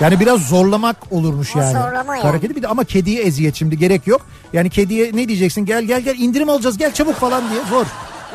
Yani 0.00 0.20
biraz 0.20 0.40
zorlamak 0.48 0.96
olurmuş 1.10 1.56
O 1.56 1.58
yani. 1.58 1.72
zorlama 1.72 2.16
yani. 2.16 2.22
Kara 2.22 2.40
kedi 2.40 2.56
bir 2.56 2.62
de 2.62 2.68
ama 2.68 2.84
kediye 2.84 3.22
eziyet 3.22 3.54
şimdi 3.54 3.78
gerek 3.78 4.06
yok. 4.06 4.26
Yani 4.52 4.70
kediye 4.70 5.10
ne 5.14 5.28
diyeceksin 5.28 5.64
gel 5.64 5.84
gel 5.84 6.00
gel 6.00 6.18
indirim 6.18 6.48
alacağız 6.48 6.78
gel 6.78 6.94
çabuk 6.94 7.14
falan 7.14 7.50
diye 7.50 7.60
zor. 7.70 7.86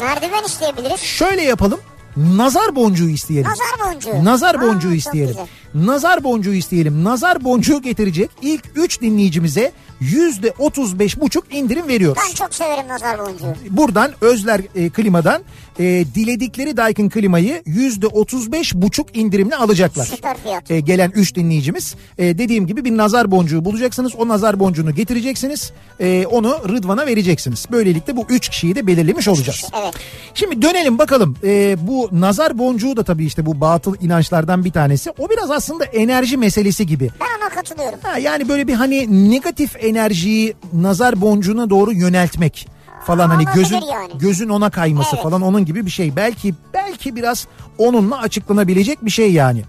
Merdiven 0.02 0.44
isteyebiliriz. 0.44 1.00
Şöyle 1.00 1.42
yapalım 1.42 1.80
nazar 2.18 2.76
boncuğu 2.76 3.10
isteyelim. 3.10 3.52
Nazar 3.52 3.94
boncuğu. 3.96 4.26
Nazar 4.26 4.56
Aa, 4.56 4.62
boncuğu 4.62 4.90
çok 4.90 4.98
isteyelim. 4.98 5.36
Nazar 5.74 6.24
boncuğu 6.24 6.54
isteyelim. 6.54 7.04
Nazar 7.04 7.44
boncuğu 7.44 7.82
getirecek 7.82 8.30
ilk 8.42 8.64
3 8.76 9.02
dinleyicimize 9.02 9.72
yüzde 10.00 10.54
otuz 10.60 11.00
buçuk 11.00 11.56
indirim 11.56 11.88
veriyoruz. 11.88 12.24
Ben 12.30 12.34
çok 12.34 12.56
severim 12.56 12.88
nazar 12.88 13.20
boncuğu. 13.20 13.56
Buradan 13.70 14.12
Özler 14.22 14.62
e, 14.76 14.90
Klima'dan 14.90 15.42
e, 15.80 15.84
diledikleri 16.16 16.78
Daikin 16.78 17.10
klimayı 17.10 17.62
yüzde 17.66 18.08
otuz 18.08 18.52
buçuk 18.74 19.18
indirimle 19.18 19.56
alacaklar. 19.56 20.06
Süper 20.06 20.38
fiyat. 20.38 20.72
E, 20.72 20.80
gelen 20.80 21.12
3 21.16 21.36
dinleyicimiz. 21.36 21.96
E, 22.18 22.38
dediğim 22.38 22.68
gibi 22.68 22.86
bir 22.86 22.98
nazar 22.98 23.32
boncuğu 23.32 23.66
bulacaksınız. 23.66 24.16
O 24.16 24.28
nazar 24.28 24.60
boncuğunu 24.60 24.96
getireceksiniz. 24.96 25.72
E, 26.00 26.26
onu 26.26 26.70
Rıdvan'a 26.70 27.08
vereceksiniz. 27.08 27.66
Böylelikle 27.72 28.16
bu 28.18 28.26
3 28.30 28.50
kişiyi 28.50 28.76
de 28.76 28.88
belirlemiş 28.88 29.28
olacağız. 29.28 29.66
Evet. 29.82 29.94
Şimdi 30.34 30.62
dönelim 30.62 30.98
bakalım. 30.98 31.38
E, 31.44 31.76
bu 31.88 32.10
nazar 32.12 32.58
boncuğu 32.58 32.98
da 32.98 33.04
tabii 33.04 33.26
işte 33.26 33.46
bu 33.46 33.62
batıl 33.62 33.96
inançlardan 34.02 34.66
bir 34.66 34.72
tanesi. 34.72 35.12
O 35.18 35.30
biraz 35.30 35.52
aslında 35.52 35.86
enerji 35.86 36.38
meselesi 36.38 36.88
gibi. 36.88 37.10
Ben 37.22 37.42
ona 37.42 37.50
katılıyorum. 37.50 38.00
Ha, 38.04 38.18
yani 38.18 38.50
böyle 38.50 38.68
bir 38.68 38.74
hani 38.74 39.32
negatif 39.32 39.84
enerjiyi 39.90 40.56
nazar 40.74 41.22
boncuğuna 41.22 41.70
doğru 41.70 41.92
yöneltmek 41.94 42.68
falan 43.06 43.30
hani 43.30 43.46
gözün 43.56 43.76
yani. 43.92 44.12
gözün 44.20 44.50
ona 44.50 44.70
kayması 44.70 45.10
Evet. 45.14 45.24
falan 45.24 45.42
onun 45.42 45.66
gibi 45.66 45.86
bir 45.86 45.92
şey. 45.92 46.16
Belki 46.16 46.54
belki 46.74 47.16
biraz 47.16 47.48
onunla 47.78 48.18
açıklanabilecek 48.20 49.06
bir 49.06 49.12
şey 49.12 49.32
yani. 49.34 49.64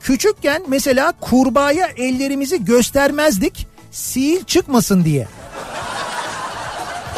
Küçükken 0.00 0.62
mesela 0.68 1.12
kurbağaya 1.20 1.86
ellerimizi 1.86 2.64
göstermezdik. 2.64 3.66
Sil 4.08 4.38
çıkmasın 4.44 5.04
diye. 5.04 5.26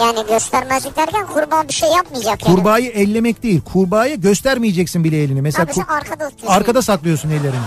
Yani 0.00 0.18
göstermezlik 0.28 0.96
derken 0.96 1.26
kurban 1.26 1.68
bir 1.68 1.72
şey 1.72 1.88
yapmayacak 1.90 2.46
yani. 2.46 2.56
Kurbağayı 2.56 2.90
ellemek 2.90 3.42
değil. 3.42 3.60
Kurbağaya 3.60 4.14
göstermeyeceksin 4.14 5.04
bile 5.04 5.22
elini. 5.22 5.42
Mesela 5.42 5.64
Tabii 5.66 5.74
kur- 5.86 5.94
arkada 5.94 6.30
tutuyorsun. 6.30 6.58
arkada 6.58 6.82
saklıyorsun 6.82 7.30
ellerini. 7.30 7.64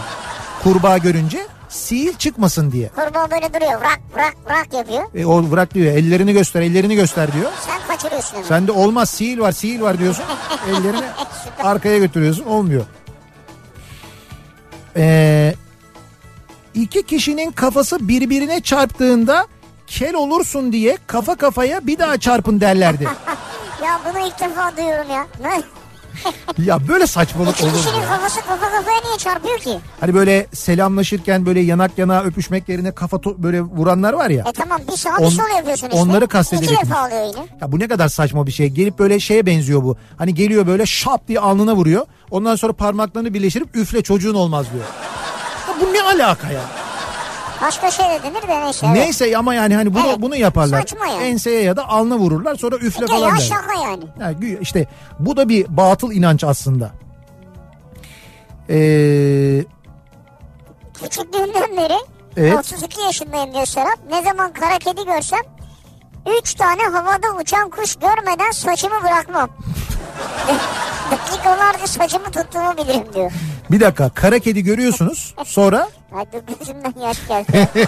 Kurbağa 0.64 0.98
görünce 0.98 1.48
sil 1.86 2.12
çıkmasın 2.18 2.72
diye. 2.72 2.90
Kurban 2.90 3.32
böyle 3.32 3.54
duruyor. 3.54 3.82
Bırak 3.82 4.00
bırak 4.16 4.36
bırak 4.46 4.74
yapıyor. 4.74 5.04
E, 5.16 5.26
o 5.26 5.52
bırak 5.52 5.74
diyor 5.74 5.96
ellerini 5.98 6.34
göster 6.34 6.62
ellerini 6.62 6.96
göster 6.96 7.34
diyor. 7.34 7.52
Sen 7.66 7.88
kaçırıyorsun 7.88 8.38
onu. 8.38 8.46
Sen 8.46 8.68
de 8.68 8.72
olmaz 8.72 9.10
sil 9.18 9.38
var 9.40 9.52
sil 9.62 9.80
var 9.82 10.00
diyorsun. 10.00 10.26
Ellerini 10.70 11.06
arkaya 11.64 11.98
götürüyorsun 11.98 12.46
olmuyor. 12.46 12.86
Ee, 14.98 15.54
iki 16.74 17.04
kişinin 17.04 17.52
kafası 17.52 18.08
birbirine 18.08 18.62
çarptığında 18.62 19.48
kel 19.88 20.16
olursun 20.16 20.72
diye 20.72 20.98
kafa 21.08 21.36
kafaya 21.36 21.88
bir 21.88 22.00
daha 22.00 22.18
çarpın 22.18 22.62
derlerdi. 22.62 23.08
Ya 23.84 24.00
bunu 24.10 24.28
ilk 24.28 24.40
defa 24.40 24.78
duyuyorum 24.78 25.12
ya. 25.12 25.28
Ya 26.58 26.88
böyle 26.88 27.08
saçmalık 27.08 27.62
olur 27.62 27.72
mu 27.72 27.78
kişinin 27.78 28.02
kafası 28.06 28.42
kafa 28.42 28.70
kafaya 28.72 28.98
niye 29.06 29.18
çarpıyor 29.18 29.58
ki? 29.60 29.80
Hani 30.00 30.14
böyle 30.14 30.48
selamlaşırken 30.54 31.46
böyle 31.46 31.60
yanak 31.60 31.98
yana 31.98 32.22
öpüşmek 32.22 32.70
yerine 32.70 32.92
kafa 32.92 33.18
to- 33.18 33.44
böyle 33.44 33.62
vuranlar 33.62 34.14
var 34.14 34.30
ya. 34.30 34.44
E 34.50 34.52
tamam 34.52 34.82
bir 34.92 34.98
sağa 34.98 35.18
bir 35.20 35.24
On- 35.24 35.30
sol 35.30 35.56
yapıyorsun 35.58 35.88
işte. 35.88 36.00
onları 36.00 36.28
kastederek 36.28 36.72
İki 36.72 36.82
defa 36.82 37.08
oluyor 37.08 37.22
yine. 37.26 37.46
Ya 37.62 37.72
bu 37.72 37.80
ne 37.80 37.88
kadar 37.88 38.08
saçma 38.08 38.48
bir 38.48 38.52
şey. 38.52 38.68
Gelip 38.70 39.00
böyle 39.00 39.20
şeye 39.20 39.46
benziyor 39.46 39.84
bu. 39.84 39.98
Hani 40.18 40.34
geliyor 40.34 40.68
böyle 40.68 40.86
şap 40.86 41.28
diye 41.28 41.40
alnına 41.40 41.76
vuruyor. 41.76 42.06
Ondan 42.32 42.56
sonra 42.56 42.74
parmaklarını 42.74 43.34
birleştirip 43.34 43.76
üfle 43.76 44.02
çocuğun 44.02 44.34
olmaz 44.36 44.66
diyor. 44.74 44.86
Ya 45.68 45.76
bu 45.88 45.94
ne 45.94 46.02
alaka 46.02 46.52
ya? 46.52 46.62
Başka 47.62 47.92
şey 47.92 48.06
de 48.06 48.24
denir 48.24 48.48
de 48.48 48.62
neyse. 48.66 48.86
evet. 48.90 48.98
Neyse 48.98 49.38
ama 49.38 49.54
yani 49.56 49.76
hani 49.76 49.94
bunu 49.94 50.08
Evet, 50.08 50.22
bunu 50.22 50.36
yaparlar. 50.36 50.80
saçma 50.82 51.08
yani. 51.08 51.24
Enseye 51.24 51.62
ya 51.64 51.76
da 51.78 51.88
alnına 51.90 52.18
vururlar 52.18 52.56
sonra 52.56 52.76
üfle 52.76 53.02
Ya, 53.02 53.08
falan 53.08 53.30
ya 53.36 53.38
şaka 53.42 53.74
yani. 53.84 54.04
Ya 54.20 54.32
gü- 54.32 54.62
işte 54.62 54.88
bu 55.20 55.38
da 55.38 55.50
bir 55.50 55.66
batıl 55.78 56.12
inanç 56.12 56.44
aslında. 56.44 56.92
Ee, 58.70 59.64
Küçüklüğümden 61.04 61.78
beri 61.78 61.98
Evet. 62.38 62.58
32 62.60 63.02
yaşındayım 63.02 63.54
diyor 63.54 63.66
Serap. 63.66 63.98
Ne 64.12 64.24
zaman 64.24 64.54
kara 64.54 64.78
kedi 64.80 65.06
görsem 65.06 65.40
3 66.42 66.54
tane 66.54 66.84
havada 66.84 67.28
uçan 67.42 67.70
kuş 67.70 67.96
görmeden 67.96 68.52
saçımı 68.52 69.04
bırakmam. 69.04 69.50
Dakikalarca 71.12 71.88
saçımı 71.88 72.26
tuttuğumu 72.26 72.78
bilirim 72.78 73.04
diyor. 73.14 73.32
bir 73.72 73.80
dakika 73.80 74.10
kara 74.10 74.40
kedi 74.40 74.64
görüyorsunuz 74.64 75.34
sonra 75.46 75.88
Ay 76.16 76.26
dur 76.34 76.40
gözümden 76.60 76.94
yaş 77.02 77.18
geldi. 77.28 77.68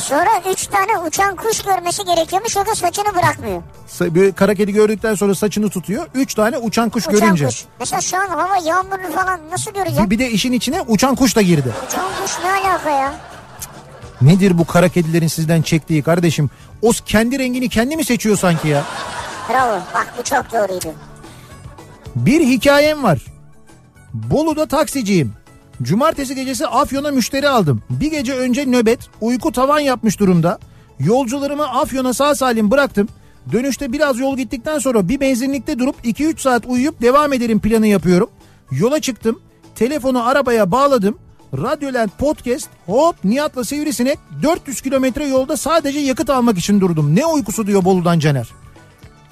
Sonra 0.00 0.30
3 0.52 0.66
tane 0.66 0.98
uçan 0.98 1.36
kuş 1.36 1.62
görmesi 1.62 2.04
gerekiyormuş 2.04 2.56
o 2.56 2.66
da 2.66 2.74
saçını 2.74 3.14
bırakmıyor. 3.14 3.62
sa- 3.88 4.14
böyle 4.14 4.32
kara 4.32 4.54
kedi 4.54 4.72
gördükten 4.72 5.14
sonra 5.14 5.34
saçını 5.34 5.70
tutuyor. 5.70 6.06
Üç 6.14 6.34
tane 6.34 6.58
uçan 6.58 6.90
kuş 6.90 7.08
Uçan 7.08 7.20
görünce. 7.20 7.46
kuş. 7.46 7.64
Mesela 7.80 8.00
şu 8.00 8.16
an 8.16 8.28
hava 8.28 8.56
yağmurlu 8.56 9.12
falan 9.14 9.40
nasıl 9.50 9.70
göreceğim? 9.72 10.10
Bir 10.10 10.18
de 10.18 10.30
işin 10.30 10.52
içine 10.52 10.82
uçan 10.88 11.14
kuş 11.14 11.36
da 11.36 11.42
girdi. 11.42 11.72
Uçan 11.88 12.04
kuş 12.22 12.32
ne 12.44 12.50
alaka 12.68 12.90
ya? 12.90 13.12
Nedir 14.20 14.58
bu 14.58 14.64
kara 14.66 14.88
kedilerin 14.88 15.28
sizden 15.28 15.62
çektiği 15.62 16.02
kardeşim? 16.02 16.50
O 16.82 16.90
kendi 17.06 17.38
rengini 17.38 17.68
kendi 17.68 17.96
mi 17.96 18.04
seçiyor 18.04 18.36
sanki 18.38 18.68
ya? 18.68 18.82
Bravo 19.48 19.80
bak 19.94 20.14
bu 20.18 20.22
çok 20.22 20.52
doğruydu. 20.52 20.94
Bir 22.16 22.40
hikayem 22.40 23.02
var. 23.02 23.24
Bolu'da 24.14 24.66
taksiciyim. 24.66 25.32
Cumartesi 25.82 26.34
gecesi 26.34 26.66
Afyon'a 26.66 27.10
müşteri 27.10 27.48
aldım. 27.48 27.82
Bir 27.90 28.10
gece 28.10 28.34
önce 28.34 28.66
nöbet, 28.66 29.00
uyku 29.20 29.52
tavan 29.52 29.80
yapmış 29.80 30.20
durumda. 30.20 30.58
Yolcularımı 30.98 31.68
Afyon'a 31.68 32.14
sağ 32.14 32.34
salim 32.34 32.70
bıraktım. 32.70 33.08
Dönüşte 33.52 33.92
biraz 33.92 34.18
yol 34.18 34.36
gittikten 34.36 34.78
sonra 34.78 35.08
bir 35.08 35.20
benzinlikte 35.20 35.78
durup 35.78 36.04
2-3 36.04 36.40
saat 36.40 36.66
uyuyup 36.66 37.02
devam 37.02 37.32
ederim 37.32 37.60
planı 37.60 37.86
yapıyorum. 37.86 38.30
Yola 38.70 39.00
çıktım. 39.00 39.40
Telefonu 39.74 40.28
arabaya 40.28 40.70
bağladım. 40.70 41.18
Radyolent 41.56 42.18
podcast 42.18 42.68
hop 42.86 43.16
Nihat'la 43.24 43.64
Sivrisinek 43.64 44.18
400 44.42 44.80
kilometre 44.80 45.26
yolda 45.26 45.56
sadece 45.56 46.00
yakıt 46.00 46.30
almak 46.30 46.58
için 46.58 46.80
durdum. 46.80 47.16
Ne 47.16 47.26
uykusu 47.26 47.66
diyor 47.66 47.84
Bolu'dan 47.84 48.18
Caner. 48.18 48.48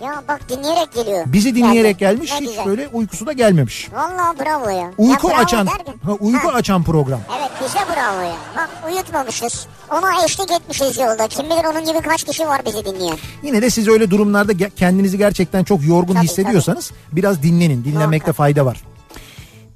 Ya 0.01 0.23
bak 0.29 0.49
dinleyerek 0.49 0.93
geliyor. 0.95 1.25
Bizi 1.27 1.55
dinleyerek 1.55 1.99
Geldi. 1.99 2.15
gelmiş 2.15 2.33
Ne 2.33 2.37
hiç 2.41 2.49
güzel. 2.49 2.67
böyle 2.67 2.89
uykusu 2.89 3.27
da 3.27 3.33
gelmemiş. 3.33 3.89
Vallahi 3.93 4.39
bravo 4.39 4.69
ya. 4.69 4.91
Uyku 4.99 5.29
ya 5.29 5.35
bravo 5.35 5.43
açan, 5.43 5.67
derken- 5.67 5.95
ha, 6.05 6.13
uyku 6.21 6.49
Ha, 6.49 6.53
açan 6.53 6.83
program. 6.83 7.21
Evet 7.39 7.51
bize 7.65 7.79
bravo 7.79 8.21
ya. 8.21 8.37
Bak 8.57 8.71
uyutmamışız. 8.91 9.67
Ona 9.91 10.25
eşlik 10.25 10.51
etmişiz 10.51 10.99
yolda. 10.99 11.29
Kim 11.29 11.47
bilir 11.47 11.65
onun 11.65 11.85
gibi 11.85 12.01
kaç 12.01 12.25
kişi 12.25 12.47
var 12.47 12.61
bizi 12.67 12.85
dinleyen. 12.85 13.17
Yine 13.43 13.63
de 13.63 13.71
siz 13.71 13.89
öyle 13.89 14.11
durumlarda 14.11 14.53
ge- 14.53 14.71
kendinizi 14.71 15.19
gerçekten 15.19 15.65
çok 15.65 15.85
yorgun 15.87 16.15
Tabii, 16.15 16.25
hissediyorsanız 16.25 16.93
biraz 17.13 17.43
dinlenin. 17.43 17.85
Dinlemekte 17.85 18.17
Muhakkak. 18.17 18.37
fayda 18.37 18.67
var. 18.67 18.83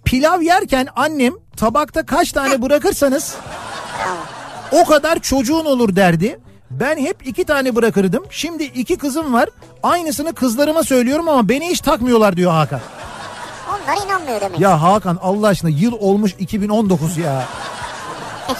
Pilav 0.05 0.41
yerken 0.41 0.89
annem 0.97 1.35
tabakta 1.57 2.07
kaç 2.07 2.33
tane 2.33 2.63
bırakırsanız 2.63 3.35
Bravo. 4.73 4.83
o 4.83 4.87
kadar 4.87 5.19
çocuğun 5.19 5.65
olur 5.65 5.97
derdi. 5.97 6.41
Ben 6.71 6.97
hep 6.99 7.27
iki 7.27 7.45
tane 7.45 7.77
bırakırdım. 7.77 8.25
Şimdi 8.31 8.63
iki 8.65 8.99
kızım 8.99 9.33
var. 9.33 9.49
Aynısını 9.83 10.33
kızlarıma 10.35 10.83
söylüyorum 10.83 11.29
ama 11.29 11.49
beni 11.49 11.69
hiç 11.69 11.81
takmıyorlar 11.81 12.37
diyor 12.37 12.53
Hakan. 12.53 12.81
Onlar 13.69 14.07
inanmıyor 14.07 14.41
demek. 14.41 14.61
Ya 14.61 14.83
Hakan 14.83 15.19
Allah 15.23 15.47
aşkına 15.49 15.71
yıl 15.71 15.93
olmuş 15.93 16.35
2019 16.39 17.17
ya. 17.17 17.45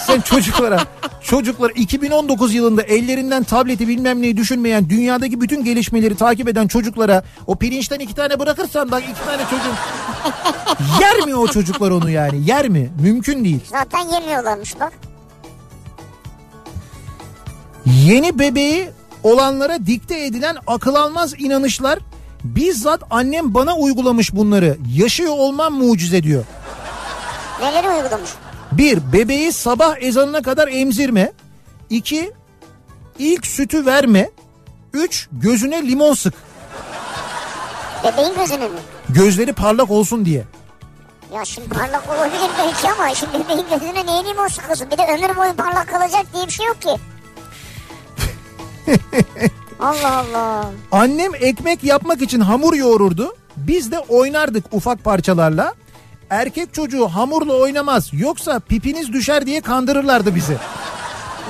Sen 0.07 0.21
çocuklara 0.21 0.81
çocuklar 1.23 1.71
2019 1.75 2.55
yılında 2.55 2.83
ellerinden 2.83 3.43
tableti 3.45 3.89
bilmem 3.89 4.23
neyi 4.23 4.37
düşünmeyen 4.37 4.91
dünyadaki 4.91 5.41
bütün 5.41 5.65
gelişmeleri 5.65 6.17
takip 6.17 6.49
eden 6.49 6.67
çocuklara 6.67 7.23
o 7.47 7.57
pirinçten 7.57 7.99
iki 7.99 8.15
tane 8.15 8.39
bırakırsan 8.39 8.91
bak 8.91 9.03
iki 9.03 9.25
tane 9.25 9.43
çocuğun 9.43 9.75
yer 11.01 11.27
mi 11.27 11.35
o 11.35 11.47
çocuklar 11.49 11.91
onu 11.91 12.11
yani 12.11 12.47
yer 12.47 12.69
mi? 12.69 12.91
Mümkün 13.03 13.45
değil. 13.45 13.61
Zaten 13.71 14.01
yemiyorlarmış 14.09 14.81
bak. 14.81 14.93
Yeni 17.95 18.39
bebeği 18.39 18.91
olanlara 19.23 19.87
dikte 19.87 20.25
edilen 20.25 20.57
akıl 20.67 20.95
almaz 20.95 21.35
inanışlar 21.39 21.99
bizzat 22.45 23.03
annem 23.11 23.55
bana 23.55 23.77
uygulamış 23.77 24.35
bunları. 24.35 24.77
Yaşıyor 24.95 25.33
olmam 25.33 25.75
mucize 25.75 26.23
diyor. 26.23 26.45
Neleri 27.61 27.89
uygulamış? 27.89 28.31
Bir, 28.73 29.13
bebeği 29.13 29.53
sabah 29.53 29.97
ezanına 30.01 30.43
kadar 30.43 30.69
emzirme. 30.69 31.33
İki, 31.91 32.33
ilk 33.19 33.47
sütü 33.47 33.87
verme. 33.87 34.31
Üç, 34.93 35.29
gözüne 35.33 35.83
limon 35.89 36.15
sık. 36.15 36.35
Bebeğin 38.05 38.35
gözüne 38.35 38.69
mi? 38.69 38.79
Gözleri 39.09 39.53
parlak 39.53 39.91
olsun 39.91 40.25
diye. 40.25 40.45
Ya 41.35 41.45
şimdi 41.45 41.69
parlak 41.69 42.09
olabilir 42.09 42.51
belki 42.59 42.89
ama 42.89 43.15
şimdi 43.15 43.33
bebeğin 43.33 43.67
gözüne 43.71 44.07
neyi 44.07 44.25
limon 44.25 44.49
sıkıyorsun? 44.49 44.91
Bir 44.91 44.99
de 44.99 45.03
ömür 45.03 45.37
boyu 45.37 45.57
parlak 45.57 45.89
kalacak 45.89 46.27
diye 46.35 46.47
bir 46.47 46.53
şey 46.53 46.67
yok 46.67 46.83
ki. 46.83 46.97
Allah 49.81 50.17
Allah. 50.19 50.71
Annem 50.93 51.33
ekmek 51.35 51.85
yapmak 51.85 52.23
için 52.23 52.41
hamur 52.41 52.75
yoğururdu. 52.75 53.35
Biz 53.57 53.93
de 53.93 53.99
oynardık 53.99 54.65
ufak 54.73 55.05
parçalarla. 55.05 55.75
Erkek 56.31 56.75
çocuğu 56.75 57.09
hamurla 57.09 57.53
oynamaz 57.53 58.09
yoksa 58.13 58.61
pipiniz 58.61 59.13
düşer 59.13 59.47
diye 59.47 59.61
kandırırlardı 59.61 60.35
bizi. 60.35 60.57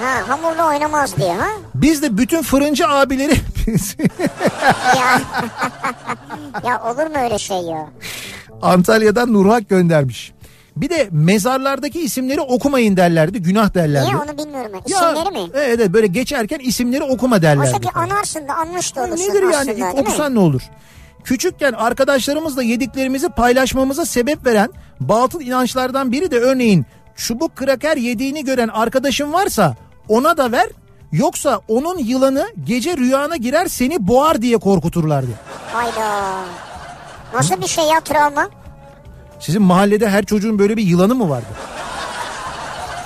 Ha 0.03 0.29
hamurla 0.29 0.69
oynamaz 0.69 1.17
diye 1.17 1.33
ha? 1.35 1.47
Biz 1.75 2.03
de 2.03 2.19
bütün 2.19 2.43
fırıncı 2.43 2.89
abileri 2.89 3.35
Ya. 4.97 5.21
ya 6.71 6.83
olur 6.85 7.07
mu 7.07 7.23
öyle 7.25 7.39
şey 7.39 7.61
ya? 7.61 7.87
Antalya'dan 8.63 9.33
Nurhak 9.33 9.69
göndermiş. 9.69 10.33
Bir 10.81 10.91
de 10.91 11.09
mezarlardaki 11.11 12.01
isimleri 12.01 12.41
okumayın 12.41 12.97
derlerdi, 12.97 13.43
günah 13.43 13.75
derlerdi. 13.75 14.07
Niye 14.07 14.17
onu 14.17 14.39
bilmiyorum 14.39 14.73
ben. 14.73 14.93
Ya, 14.93 15.13
İsimleri 15.13 15.31
mi? 15.31 15.51
Evet, 15.55 15.93
böyle 15.93 16.07
geçerken 16.07 16.59
isimleri 16.59 17.03
okuma 17.03 17.43
derlerdi. 17.43 17.67
Oysa 17.67 17.81
ki 17.81 17.89
anarsın 17.95 18.49
da 18.49 18.55
anmış 18.55 18.97
da 18.97 19.01
Ya 19.01 19.07
olursun 19.07 19.29
Nedir 19.29 19.43
yani 19.53 19.73
İlk 19.73 19.99
okusan 19.99 20.35
ne 20.35 20.39
olur? 20.39 20.63
Küçükken 21.25 21.73
arkadaşlarımızla 21.73 22.63
yediklerimizi 22.63 23.29
paylaşmamıza 23.29 24.05
sebep 24.05 24.47
veren 24.47 24.69
batıl 25.01 25.41
inançlardan 25.41 26.13
biri 26.13 26.31
de 26.31 26.39
örneğin 26.39 26.87
çubuk 27.17 27.57
kraker 27.57 27.97
yediğini 27.97 28.45
gören 28.45 28.69
arkadaşın 28.69 29.33
varsa 29.33 29.77
ona 30.09 30.37
da 30.37 30.53
ver 30.53 30.67
yoksa 31.13 31.61
onun 31.69 31.99
yılanı 31.99 32.47
gece 32.65 32.97
rüyana 32.97 33.37
girer 33.37 33.67
seni 33.67 34.09
boğar 34.09 34.43
diye 34.43 34.59
korkuturlardı. 34.59 35.31
Hayda. 35.73 36.41
Nasıl 37.35 37.63
bir 37.63 37.67
şey 37.67 37.85
ya 37.85 38.01
travma? 38.01 38.60
Sizin 39.41 39.63
mahallede 39.63 40.09
her 40.09 40.25
çocuğun 40.25 40.59
böyle 40.59 40.77
bir 40.77 40.83
yılanı 40.83 41.15
mı 41.15 41.31
vardı? 41.31 41.47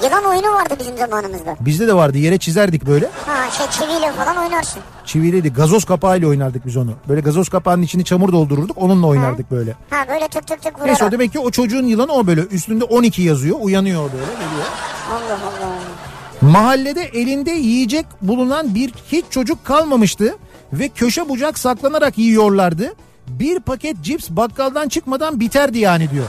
Yılan 0.05 0.24
oyunu 0.24 0.52
vardı 0.55 0.74
bizim 0.81 0.97
zamanımızda. 0.97 1.56
Bizde 1.61 1.89
de 1.89 1.94
vardı 1.94 2.19
yere 2.19 2.39
çizerdik 2.39 2.86
böyle. 2.86 3.11
Ha 3.27 3.51
şey 3.51 3.66
çiviyle 3.70 4.12
falan 4.12 4.36
oynarsın. 4.36 4.82
Çiviliydi 5.05 5.52
gazoz 5.52 5.85
kapağıyla 5.85 6.28
oynardık 6.28 6.66
biz 6.66 6.77
onu. 6.77 6.93
Böyle 7.09 7.20
gazoz 7.20 7.48
kapağının 7.48 7.82
içini 7.82 8.05
çamur 8.05 8.32
doldururduk 8.32 8.78
onunla 8.82 9.06
oynardık 9.06 9.51
böyle. 9.51 9.74
Ha 9.90 9.97
böyle 10.09 10.28
tık 10.28 10.47
tık 10.47 10.62
tık 10.62 10.78
Neyse 10.78 10.93
o 10.93 10.97
vurarak. 10.97 11.12
demek 11.12 11.32
ki 11.32 11.39
o 11.39 11.51
çocuğun 11.51 11.86
yılanı 11.86 12.12
o 12.12 12.27
böyle 12.27 12.40
üstünde 12.40 12.85
12 12.85 13.23
yazıyor 13.23 13.56
uyanıyor 13.61 14.02
böyle 14.12 14.24
geliyor. 14.32 14.66
Allah 15.12 15.39
Allah. 15.48 16.51
Mahallede 16.52 17.02
elinde 17.02 17.51
yiyecek 17.51 18.06
bulunan 18.23 18.74
bir 18.74 18.93
hiç 19.12 19.24
çocuk 19.31 19.65
kalmamıştı 19.65 20.36
ve 20.73 20.89
köşe 20.89 21.28
bucak 21.28 21.59
saklanarak 21.59 22.19
yiyorlardı. 22.19 22.94
Bir 23.28 23.60
paket 23.60 24.01
cips 24.02 24.30
bakkaldan 24.30 24.88
çıkmadan 24.88 25.40
biterdi 25.40 25.78
yani 25.78 26.10
diyor. 26.10 26.26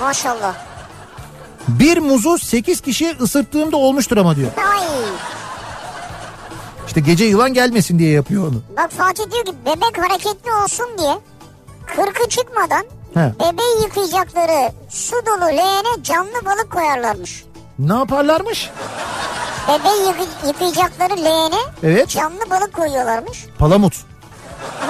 Maşallah. 0.00 0.54
Bir 1.68 1.98
muzu 1.98 2.38
8 2.38 2.80
kişiye 2.80 3.12
ısırttığımda 3.20 3.76
olmuştur 3.76 4.16
ama 4.16 4.36
diyor. 4.36 4.50
Ay. 4.72 4.84
İşte 6.86 7.00
gece 7.00 7.24
yılan 7.24 7.54
gelmesin 7.54 7.98
diye 7.98 8.10
yapıyor 8.10 8.48
onu. 8.48 8.62
Bak 8.76 8.90
Fatih 8.92 9.30
diyor 9.30 9.44
ki 9.44 9.52
bebek 9.66 9.98
hareketli 9.98 10.52
olsun 10.64 10.86
diye 10.98 11.18
kırkı 11.86 12.28
çıkmadan 12.28 12.84
He. 13.14 13.32
bebeği 13.40 13.82
yıkayacakları 13.82 14.72
su 14.88 15.16
dolu 15.26 15.46
leğene 15.56 16.02
canlı 16.02 16.44
balık 16.46 16.70
koyarlarmış. 16.72 17.44
Ne 17.78 17.94
yaparlarmış? 17.94 18.70
Bebeği 19.68 20.14
yıkayacakları 20.46 21.24
leğene 21.24 21.60
Evet. 21.82 22.08
canlı 22.08 22.50
balık 22.50 22.72
koyuyorlarmış. 22.72 23.46
Palamut. 23.58 23.94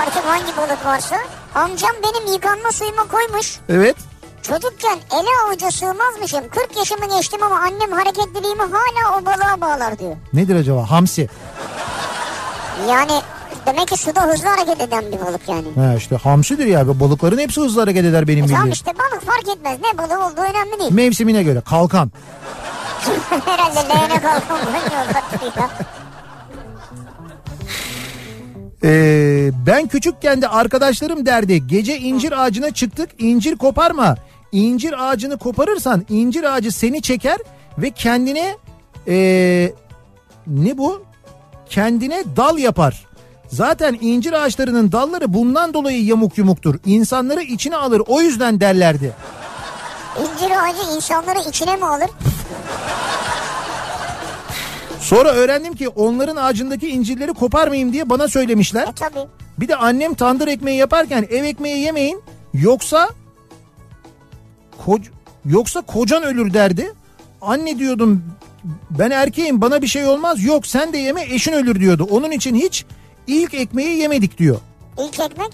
Artık 0.01 0.25
hangi 0.25 0.57
balık 0.57 0.87
varsa. 0.87 1.17
Amcam 1.55 1.91
benim 2.05 2.33
yıkanma 2.33 2.73
suyuma 2.73 3.03
koymuş. 3.09 3.59
Evet. 3.69 3.97
Çocukken 4.43 4.99
ele 5.13 5.29
avuca 5.47 5.71
sığmazmışım. 5.71 6.49
40 6.51 6.77
yaşımı 6.77 7.17
geçtim 7.19 7.43
ama 7.43 7.57
annem 7.59 7.93
hareketliliğimi 7.93 8.63
hala 8.63 9.19
o 9.19 9.27
balığa 9.27 9.61
bağlar 9.61 9.99
diyor. 9.99 10.17
Nedir 10.33 10.57
acaba? 10.57 10.91
Hamsi. 10.91 11.29
Yani 12.89 13.13
demek 13.67 13.89
ki 13.89 13.97
suda 13.97 14.23
hızlı 14.23 14.49
hareket 14.49 14.81
eden 14.81 15.05
bir 15.13 15.21
balık 15.21 15.49
yani. 15.49 15.67
Ha 15.77 15.95
işte 15.95 16.17
hamsidir 16.17 16.67
ya. 16.67 17.01
Balıkların 17.01 17.39
hepsi 17.39 17.61
hızlı 17.61 17.81
hareket 17.81 18.05
eder 18.05 18.29
benim 18.29 18.45
E 18.45 18.49
tamam 18.49 18.63
bildiğim. 18.63 18.73
işte 18.73 18.93
balık 18.99 19.27
fark 19.27 19.57
etmez. 19.57 19.79
Ne 19.81 19.99
balığı 19.99 20.27
olduğu 20.27 20.41
önemli 20.41 20.79
değil. 20.81 20.93
Mevsimine 20.93 21.43
göre 21.43 21.61
kalkan. 21.61 22.13
Herhalde 23.47 23.89
leğene 23.95 24.21
kalkan. 24.21 24.59
Ee, 28.85 29.51
ben 29.67 29.87
küçükken 29.87 30.43
de 30.43 30.49
arkadaşlarım 30.49 31.27
derdi 31.27 31.67
gece 31.67 31.99
incir 31.99 32.45
ağacına 32.45 32.71
çıktık 32.71 33.11
incir 33.19 33.57
koparma. 33.57 34.17
İncir 34.53 35.09
ağacını 35.09 35.39
koparırsan 35.39 36.05
incir 36.09 36.45
ağacı 36.45 36.73
seni 36.73 37.03
çeker 37.03 37.39
ve 37.79 37.91
kendine 37.91 38.57
ee, 39.09 39.73
ne 40.47 40.79
bu? 40.79 41.03
Kendine 41.71 42.25
dal 42.37 42.59
yapar. 42.59 43.07
Zaten 43.49 43.99
incir 44.01 44.33
ağaçlarının 44.33 44.93
dalları 44.93 45.35
bundan 45.35 45.75
dolayı 45.75 46.05
yamuk 46.05 46.39
yumuktur. 46.39 46.75
İnsanları 46.87 47.43
içine 47.43 47.77
alır 47.77 48.03
o 48.07 48.21
yüzden 48.21 48.61
derlerdi. 48.61 49.13
İncir 50.21 50.51
ağacı 50.51 50.97
insanları 50.97 51.49
içine 51.49 51.77
mi 51.77 51.87
alır? 51.87 52.11
Sonra 55.05 55.29
öğrendim 55.29 55.75
ki 55.75 55.89
onların 55.89 56.37
ağacındaki 56.37 56.89
incirleri 56.89 57.33
koparmayayım 57.33 57.93
diye 57.93 58.11
bana 58.11 58.29
söylemişler. 58.29 58.89
E 58.89 58.93
tabi. 58.93 59.19
Bir 59.59 59.69
de 59.69 59.77
annem 59.77 60.15
tandır 60.15 60.49
ekmeği 60.49 60.79
yaparken 60.79 61.27
ev 61.31 61.45
ekmeği 61.45 61.79
yemeyin 61.79 62.23
yoksa 62.55 63.09
koc- 64.87 65.11
yoksa 65.45 65.81
kocan 65.81 66.23
ölür 66.23 66.55
derdi. 66.55 66.93
Anne 67.43 67.79
diyordum 67.79 68.25
ben 68.91 69.11
erkeğim 69.11 69.61
bana 69.61 69.83
bir 69.83 69.87
şey 69.87 70.07
olmaz 70.07 70.45
yok 70.45 70.67
sen 70.67 70.93
de 70.93 70.99
yeme 70.99 71.23
eşin 71.23 71.53
ölür 71.53 71.81
diyordu. 71.81 72.07
Onun 72.11 72.31
için 72.31 72.55
hiç 72.55 72.85
ilk 73.27 73.55
ekmeği 73.55 73.99
yemedik 73.99 74.39
diyor. 74.39 74.57
İlk 74.99 75.21
ekmek 75.21 75.53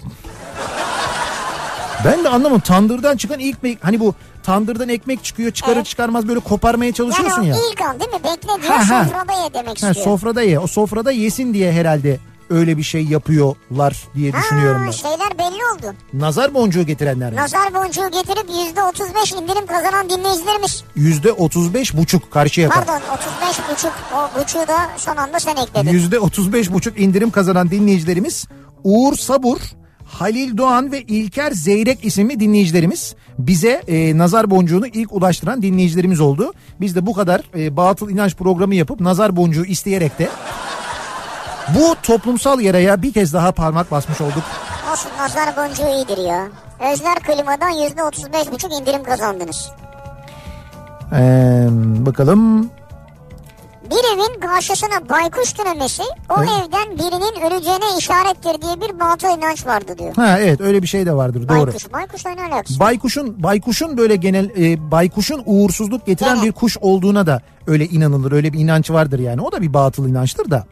Ben 2.05 2.23
de 2.23 2.29
anlamadım. 2.29 2.61
Tandırdan 2.61 3.17
çıkan 3.17 3.39
ilk 3.39 3.55
ekmek 3.55 3.77
hani 3.83 3.99
bu 3.99 4.15
tandırdan 4.43 4.89
ekmek 4.89 5.23
çıkıyor 5.23 5.51
çıkarır 5.51 5.75
Evet. 5.75 5.85
çıkarmaz 5.85 6.27
böyle 6.27 6.39
koparmaya 6.39 6.85
Yani 6.85 6.93
çalışıyorsun 6.95 7.41
o 7.41 7.45
ya. 7.45 7.55
ilk 7.71 7.81
an 7.81 7.99
değil 7.99 8.11
mi? 8.11 8.19
Bekle 8.23 8.61
diyor 8.61 8.73
Ha, 8.73 8.89
ha. 8.89 9.03
sofrada 9.05 9.33
ye 9.43 9.53
demek 9.53 9.67
Ha, 9.83 9.89
istiyor. 9.89 10.05
sofrada 10.05 10.41
ye. 10.41 10.59
O 10.59 10.67
sofrada 10.67 11.11
yesin 11.11 11.53
diye 11.53 11.71
herhalde 11.71 12.19
öyle 12.49 12.77
bir 12.77 12.83
şey 12.83 13.03
yapıyorlar 13.05 13.97
diye 14.15 14.33
düşünüyorum 14.33 14.81
ha, 14.81 14.85
ben. 14.87 14.91
şeyler 14.91 15.37
belli 15.37 15.65
oldu. 15.75 15.95
Nazar 16.13 16.53
boncuğu 16.53 16.83
getirenler 16.85 17.29
mi? 17.31 17.35
Nazar 17.35 17.73
boncuğu 17.73 18.11
getirip 18.11 18.49
%35 18.49 19.41
indirim 19.43 19.65
kazanan 19.65 20.09
dinleyicilerimiz. 20.09 20.83
Yüzde 20.95 21.31
otuz 21.31 21.73
beş 21.73 21.97
buçuk 21.97 22.31
karşı 22.31 22.61
yaka. 22.61 22.83
Pardon 22.83 23.01
35 23.15 23.59
buçuk 23.71 23.93
o 24.15 24.39
buçuğu 24.41 24.67
da 24.67 24.89
son 24.97 25.15
anda 25.15 25.39
sen 25.39 25.55
ekledin. 25.55 25.91
Yüzde 25.91 26.19
otuz 26.19 26.53
beş 26.53 26.71
buçuk 26.71 26.99
indirim 26.99 27.31
kazanan 27.31 27.71
dinleyicilerimiz 27.71 28.45
Uğur 28.83 29.15
Sabur, 29.15 29.57
Halil 30.11 30.57
Doğan 30.57 30.91
ve 30.91 31.01
İlker 31.01 31.51
Zeyrek 31.51 32.05
isimli 32.05 32.39
dinleyicilerimiz 32.39 33.15
bize 33.39 33.81
e, 33.87 34.17
nazar 34.17 34.51
boncuğunu 34.51 34.87
ilk 34.87 35.13
ulaştıran 35.13 35.61
dinleyicilerimiz 35.61 36.19
oldu. 36.19 36.53
Biz 36.79 36.95
de 36.95 37.05
bu 37.05 37.13
kadar 37.13 37.41
e, 37.55 37.77
batıl 37.77 38.09
inanç 38.09 38.35
programı 38.35 38.75
yapıp 38.75 38.99
nazar 38.99 39.35
boncuğu 39.35 39.65
isteyerek 39.65 40.19
de 40.19 40.29
bu 41.75 41.95
toplumsal 42.03 42.59
yaraya 42.59 43.01
bir 43.01 43.13
kez 43.13 43.33
daha 43.33 43.51
parmak 43.51 43.91
basmış 43.91 44.21
olduk. 44.21 44.43
Olsun 44.91 45.11
nazar 45.19 45.57
boncuğu 45.57 45.87
iyidir 45.87 46.17
ya. 46.17 46.47
Özler 46.93 47.15
klimadan 47.15 47.71
%35 47.71 48.51
buçuk 48.51 48.71
indirim 48.73 49.03
kazandınız. 49.03 49.69
Ee, 51.13 51.67
bakalım 52.05 52.69
Bir 53.91 54.13
evin 54.13 54.39
karşısına 54.39 55.09
baykuş 55.09 55.53
tünemesi 55.53 56.03
o 56.29 56.33
Evet. 56.37 56.49
evden 56.49 56.97
birinin 56.97 57.41
öleceğine 57.45 57.97
işarettir 57.99 58.61
diye 58.61 58.81
bir 58.81 58.99
batıl 58.99 59.37
inanç 59.37 59.65
vardı 59.65 59.95
diyor. 59.99 60.15
ha 60.15 60.39
evet 60.39 60.61
öyle 60.61 60.81
bir 60.81 60.87
şey 60.87 61.05
de 61.05 61.13
vardır 61.15 61.49
doğru. 61.49 61.67
Baykuş, 61.67 61.93
baykuşla 61.93 62.29
ne 62.29 62.41
alakası? 62.43 62.79
Baykuşun 62.79 63.43
baykuşun 63.43 63.97
böyle 63.97 64.15
genel 64.15 64.49
e, 64.49 64.91
baykuşun 64.91 65.43
uğursuzluk 65.45 66.05
getiren 66.05 66.35
Evet. 66.35 66.43
bir 66.43 66.51
kuş 66.51 66.77
olduğuna 66.81 67.27
da 67.27 67.41
öyle 67.67 67.85
inanılır. 67.85 68.31
Öyle 68.31 68.53
bir 68.53 68.59
inanç 68.59 68.91
vardır 68.91 69.19
yani. 69.19 69.41
O 69.41 69.51
da 69.51 69.61
bir 69.61 69.73
batıl 69.73 70.07
inançtır 70.07 70.51
da. 70.51 70.65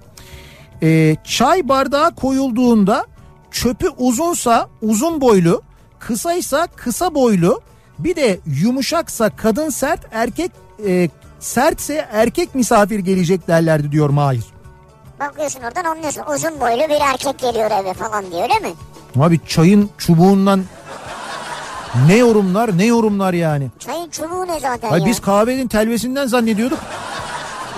E, 0.83 1.15
çay 1.23 1.67
bardağı 1.69 2.15
koyulduğunda 2.15 3.05
çöpü 3.51 3.89
uzunsa 3.97 4.69
uzun 4.81 5.21
boylu, 5.21 5.61
kısaysa 5.99 6.67
kısa 6.75 7.15
boylu, 7.15 7.61
bir 7.99 8.15
de 8.15 8.39
yumuşaksa 8.45 9.29
kadın 9.29 9.69
sert, 9.69 9.99
erkek 10.11 10.51
e, 10.87 11.09
sertse 11.39 12.07
erkek 12.11 12.55
misafir 12.55 12.99
gelecek 12.99 13.47
derlerdi 13.47 13.91
diyor 13.91 14.09
Mahir. 14.09 14.43
Bakıyorsun 15.19 15.59
oradan 15.61 15.83
anlıyorsun. 15.83 16.23
Uzun 16.35 16.59
boylu 16.61 16.79
bir 16.89 17.01
erkek 17.13 17.39
geliyor 17.39 17.71
eve 17.71 17.93
falan 17.93 18.31
diyor 18.31 18.43
öyle 18.43 18.59
mi? 18.59 18.73
Abi 19.19 19.39
çayın 19.47 19.89
çubuğundan 19.97 20.63
ne 22.07 22.15
yorumlar 22.15 22.77
ne 22.77 22.85
yorumlar 22.85 23.33
yani. 23.33 23.67
Çayın 23.79 24.09
çubuğu 24.09 24.47
ne 24.47 24.59
zaten 24.59 24.91
Ay 24.91 24.99
ya? 24.99 25.05
biz 25.05 25.19
kahvenin 25.21 25.67
telvesinden 25.67 26.27
zannediyorduk. 26.27 26.79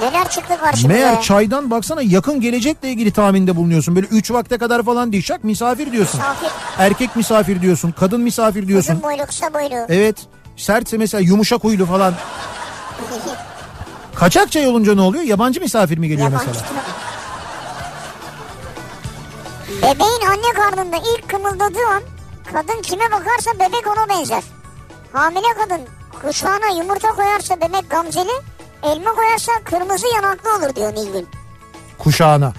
Neler 0.01 0.29
çıktı 0.29 0.57
karşımıza 0.59 0.87
Meğer 0.87 1.13
ya? 1.13 1.21
çaydan 1.21 1.71
baksana 1.71 2.01
yakın 2.01 2.41
gelecekle 2.41 2.89
ilgili 2.89 3.11
tahminde 3.11 3.55
bulunuyorsun. 3.55 3.95
Böyle 3.95 4.07
3 4.07 4.31
vakte 4.31 4.57
kadar 4.57 4.83
falan 4.83 5.11
değil. 5.11 5.23
Şak 5.23 5.43
misafir 5.43 5.91
diyorsun. 5.91 6.19
Misafir. 6.19 6.49
Erkek 6.77 7.15
misafir 7.15 7.61
diyorsun. 7.61 7.91
Kadın 7.99 8.21
misafir 8.21 8.67
diyorsun. 8.67 8.93
Uzun 8.93 9.03
boylu 9.03 9.25
kısa 9.25 9.53
boylu. 9.53 9.85
Evet. 9.89 10.15
Sertse 10.57 10.97
mesela 10.97 11.21
yumuşak 11.21 11.63
huylu 11.63 11.85
falan. 11.85 12.13
Kaçak 14.15 14.51
çay 14.51 14.67
olunca 14.67 14.95
ne 14.95 15.01
oluyor? 15.01 15.23
Yabancı 15.23 15.61
misafir 15.61 15.97
mi 15.97 16.07
geliyor 16.07 16.31
Yabancı 16.31 16.47
mesela? 16.47 16.65
Bebeğin 19.81 20.21
anne 20.31 20.53
karnında 20.53 20.97
ilk 20.97 21.29
kımıldadığı 21.29 21.87
an 21.95 22.03
kadın 22.53 22.81
kime 22.81 23.11
bakarsa 23.11 23.53
bebek 23.55 23.87
ona 23.87 24.09
benzer. 24.09 24.43
Hamile 25.13 25.47
kadın 25.57 25.81
kuşağına 26.21 26.67
yumurta 26.77 27.07
koyarsa 27.07 27.57
bebek 27.57 27.89
gamzeli, 27.89 28.31
elma 28.83 29.13
koyarsa 29.13 29.51
kırmızı 29.63 30.07
yanaklı 30.15 30.55
olur 30.55 30.75
diyor 30.75 30.95
Nilgün. 30.95 31.27
Kuşağına. 31.97 32.53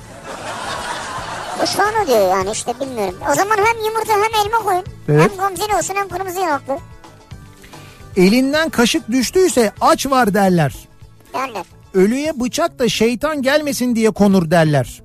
Kuşağına 1.60 2.06
diyor 2.06 2.30
yani 2.30 2.50
işte 2.50 2.80
bilmiyorum. 2.80 3.14
O 3.32 3.34
zaman 3.34 3.56
hem 3.56 3.84
yumurta 3.84 4.12
hem 4.12 4.46
elma 4.46 4.58
koyun. 4.58 4.84
Evet. 5.08 5.30
Hem 5.30 5.38
gamzeli 5.38 5.76
olsun 5.76 5.94
hem 5.94 6.08
kırmızı 6.08 6.40
yanaklı 6.40 6.78
Elinden 8.16 8.70
kaşık 8.70 9.08
düştüyse 9.10 9.72
aç 9.80 10.06
var 10.06 10.34
derler. 10.34 10.88
Derler. 11.34 11.64
Ölüye 11.94 12.40
bıçak 12.40 12.78
da 12.78 12.88
şeytan 12.88 13.42
gelmesin 13.42 13.96
diye 13.96 14.10
konur 14.10 14.50
derler. 14.50 15.02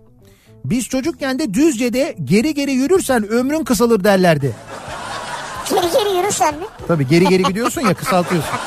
Biz 0.66 0.86
çocukken 0.90 1.40
de 1.40 1.54
Düzce'de 1.54 2.16
geri 2.24 2.54
geri 2.54 2.72
yürürsen 2.72 3.28
ömrün 3.28 3.64
kısalır 3.64 4.04
derlerdi. 4.04 4.56
Geri 5.70 5.91
geri 5.91 6.18
yürürsen 6.18 6.56
mi? 6.56 6.66
Tabii 6.88 7.08
geri 7.08 7.26
geri 7.28 7.44
gidiyorsun 7.44 7.82
ya 7.82 7.94
kısaltıyorsun. 7.94 8.49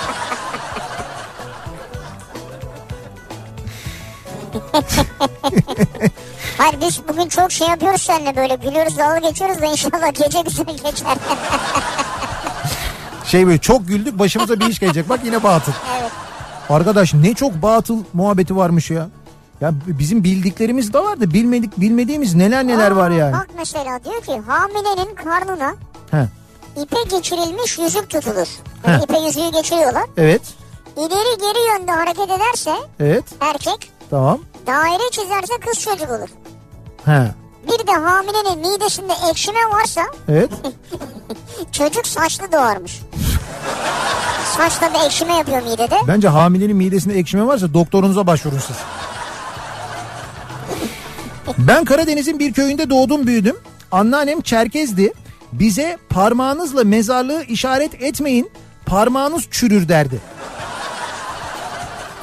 Hayır 6.58 6.74
biz 6.80 7.00
bugün 7.08 7.28
çok 7.28 7.52
şey 7.52 7.68
yapıyoruz 7.68 8.02
seninle 8.02 8.36
böyle 8.36 8.54
gülüyoruz 8.54 8.98
dalga 8.98 9.18
geçiyoruz 9.28 9.60
da 9.62 9.66
inşallah 9.66 10.14
gece 10.14 10.40
güzel 10.40 10.66
geçer. 10.66 11.16
Şey 13.26 13.46
böyle 13.46 13.58
çok 13.58 13.88
güldük 13.88 14.18
başımıza 14.18 14.60
bir 14.60 14.66
iş 14.66 14.78
gelecek. 14.78 15.08
Bak 15.08 15.20
yine 15.24 15.42
batıl. 15.42 15.72
evet. 16.00 16.10
Arkadaş 16.70 17.14
ne 17.14 17.34
çok 17.34 17.62
batıl 17.62 17.98
muhabbeti 18.12 18.56
varmış 18.56 18.90
ya. 18.90 19.08
Ya 19.60 19.72
bizim 19.86 20.24
bildiklerimiz 20.24 20.92
de 20.92 20.98
var 20.98 21.20
da 21.20 21.30
bilmedik 21.34 21.80
bilmediğimiz 21.80 22.34
neler 22.34 22.66
neler 22.66 22.90
Aa, 22.92 22.96
var 22.96 23.10
yani. 23.10 23.32
Bak 23.32 23.48
mesela 23.58 24.04
diyor 24.04 24.22
ki 24.22 24.40
hamilenin 24.46 25.14
karnına 25.14 25.74
He, 26.10 26.28
ipe 26.82 27.02
geçirilmiş 27.16 27.78
yüzük 27.78 28.10
tutulur. 28.10 28.48
Yani 28.86 28.96
Heh. 28.98 29.02
ipe 29.02 29.18
yüzüğü 29.18 29.52
geçiriyorlar. 29.52 30.02
evet 30.16 30.42
İleri 30.96 31.38
geri 31.40 31.78
yönde 31.78 31.92
hareket 31.92 32.30
ederse 32.30 32.74
evet 33.00 33.24
erkek 33.40 33.92
tamam. 34.10 34.38
daire 34.66 35.10
çizerse 35.10 35.52
kız 35.66 35.78
çocuk 35.80 36.10
olur. 36.10 36.28
He, 37.04 37.30
Bir 37.68 37.86
de 37.86 37.92
hamilenin 37.92 38.58
midesinde 38.70 39.12
ekşime 39.30 39.58
varsa 39.72 40.00
evet. 40.28 40.50
çocuk 41.72 42.06
saçlı 42.06 42.52
doğarmış. 42.52 43.00
Saçta 44.56 44.94
da 44.94 45.04
ekşime 45.04 45.34
yapıyor 45.34 45.62
midede. 45.62 45.96
Bence 46.08 46.28
hamilenin 46.28 46.76
midesinde 46.76 47.14
ekşime 47.18 47.46
varsa 47.46 47.74
doktorunuza 47.74 48.26
başvurun 48.26 48.58
siz. 48.58 48.76
Ben 51.58 51.84
Karadeniz'in 51.84 52.38
bir 52.38 52.52
köyünde 52.52 52.90
doğdum 52.90 53.26
büyüdüm. 53.26 53.56
Anneannem 53.92 54.40
Çerkez'di. 54.40 55.12
Bize 55.52 55.98
parmağınızla 56.08 56.84
mezarlığı 56.84 57.42
işaret 57.44 58.02
etmeyin. 58.02 58.50
Parmağınız 58.86 59.42
çürür 59.50 59.88
derdi. 59.88 60.20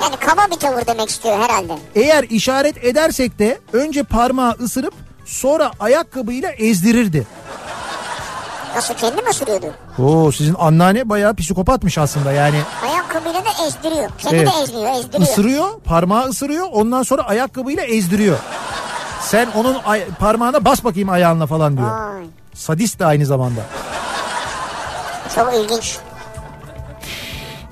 Yani 0.02 0.16
kaba 0.16 0.42
bir 0.52 0.60
tavır 0.60 0.86
demek 0.88 1.10
istiyor 1.10 1.40
herhalde. 1.40 1.74
Eğer 1.96 2.24
işaret 2.24 2.84
edersek 2.86 3.40
de 3.40 3.60
önce 3.74 4.04
parmağı 4.04 4.52
ısırıp 4.52 4.94
sonra 5.26 5.72
ayakkabıyla 5.80 6.52
ezdirirdi. 6.52 7.28
Nasıl 8.78 8.94
kendi 8.94 9.22
mi 9.22 9.30
ısırıyordu? 9.30 9.66
Oo 10.00 10.32
sizin 10.32 10.56
anneanne 10.60 11.10
bayağı 11.10 11.36
psikopatmış 11.36 11.98
aslında 11.98 12.32
yani. 12.32 12.62
Ayakkabıyla 12.92 13.40
da 13.46 13.66
ezdiriyor. 13.68 14.10
Kendi 14.18 14.36
Evet. 14.36 14.48
de 14.48 14.62
ezmiyor, 14.64 14.92
ezdiriyor. 14.92 15.22
Isırıyor, 15.30 15.80
parmağı 15.86 16.28
ısırıyor, 16.28 16.68
ondan 16.72 17.04
sonra 17.04 17.22
ayakkabıyla 17.22 17.84
ezdiriyor. 17.84 18.38
Sen 19.22 19.48
onun 19.56 19.78
parmağına 20.20 20.66
bas 20.66 20.84
bakayım 20.84 21.10
ayağınla 21.10 21.46
falan 21.48 21.78
diyor. 21.78 21.92
Vay, 21.92 22.24
Sadist 22.54 23.00
de 23.00 23.06
aynı 23.06 23.26
zamanda. 23.26 23.62
çok 25.36 25.54
ilginç. 25.54 25.98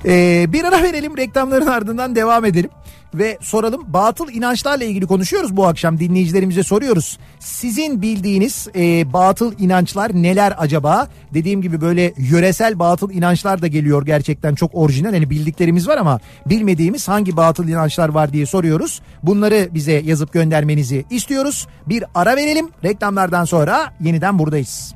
Ee, 0.05 0.45
bir 0.53 0.63
ara 0.63 0.83
verelim 0.83 1.17
reklamların 1.17 1.67
ardından 1.67 2.15
devam 2.15 2.45
edelim. 2.45 2.69
Ve 3.15 3.37
soralım 3.41 3.83
batıl 3.87 4.29
inançlarla 4.29 4.83
ilgili 4.83 5.05
konuşuyoruz 5.07 5.57
bu 5.57 5.67
akşam 5.67 5.99
dinleyicilerimize 5.99 6.63
soruyoruz. 6.63 7.17
Sizin 7.39 8.01
bildiğiniz 8.01 8.67
e, 8.75 9.13
batıl 9.13 9.53
inançlar 9.59 10.11
neler 10.13 10.53
acaba? 10.57 11.07
Dediğim 11.33 11.61
gibi 11.61 11.81
böyle 11.81 12.13
yöresel 12.17 12.79
batıl 12.79 13.11
inançlar 13.11 13.61
da 13.61 13.67
geliyor 13.67 14.05
gerçekten 14.05 14.55
çok 14.55 14.71
orijinal. 14.73 15.13
Hani 15.13 15.29
bildiklerimiz 15.29 15.87
var 15.87 15.97
ama 15.97 16.19
bilmediğimiz 16.45 17.07
hangi 17.07 17.37
batıl 17.37 17.67
inançlar 17.67 18.09
var 18.09 18.33
diye 18.33 18.45
soruyoruz. 18.45 19.01
Bunları 19.23 19.69
bize 19.71 20.01
yazıp 20.05 20.33
göndermenizi 20.33 21.05
istiyoruz. 21.09 21.67
Bir 21.87 22.03
ara 22.15 22.35
verelim 22.35 22.69
reklamlardan 22.83 23.45
sonra 23.45 23.93
yeniden 24.01 24.39
buradayız. 24.39 24.95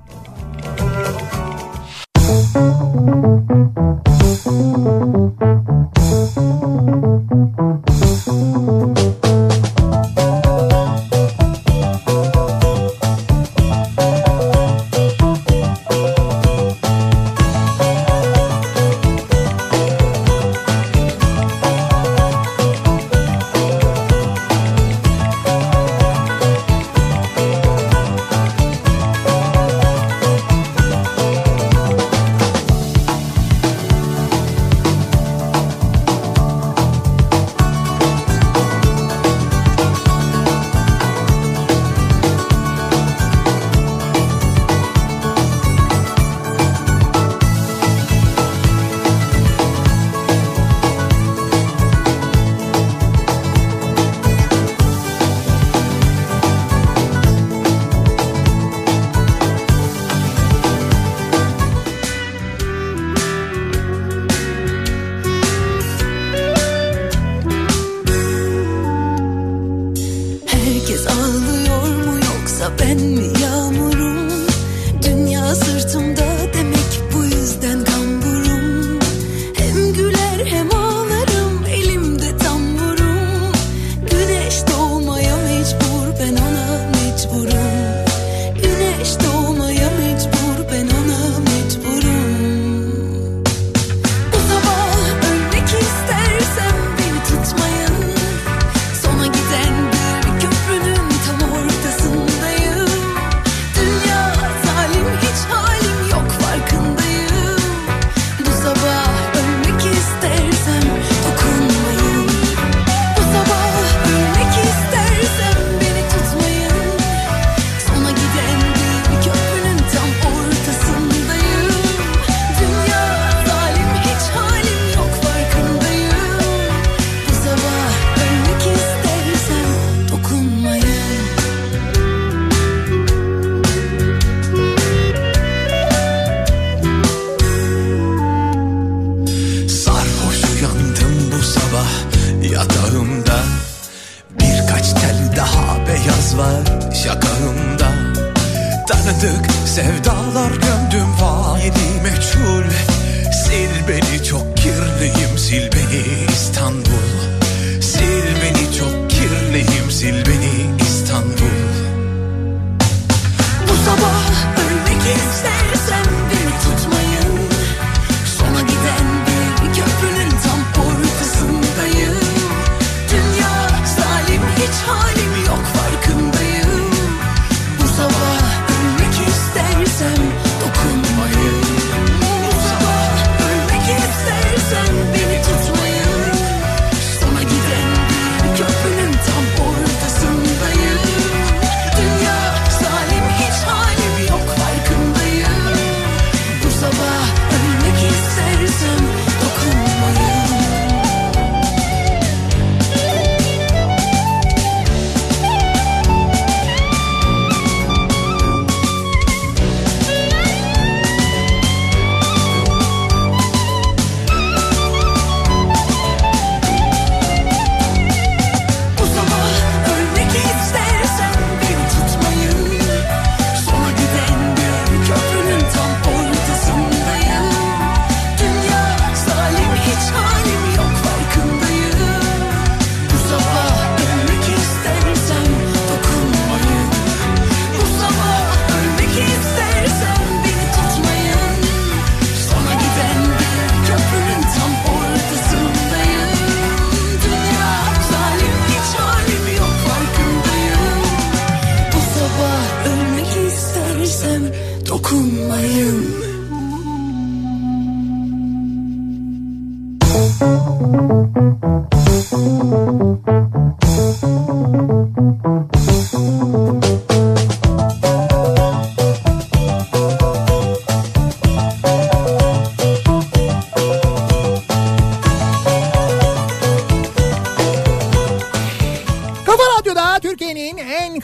Thank 4.30 4.46
you. 9.00 9.19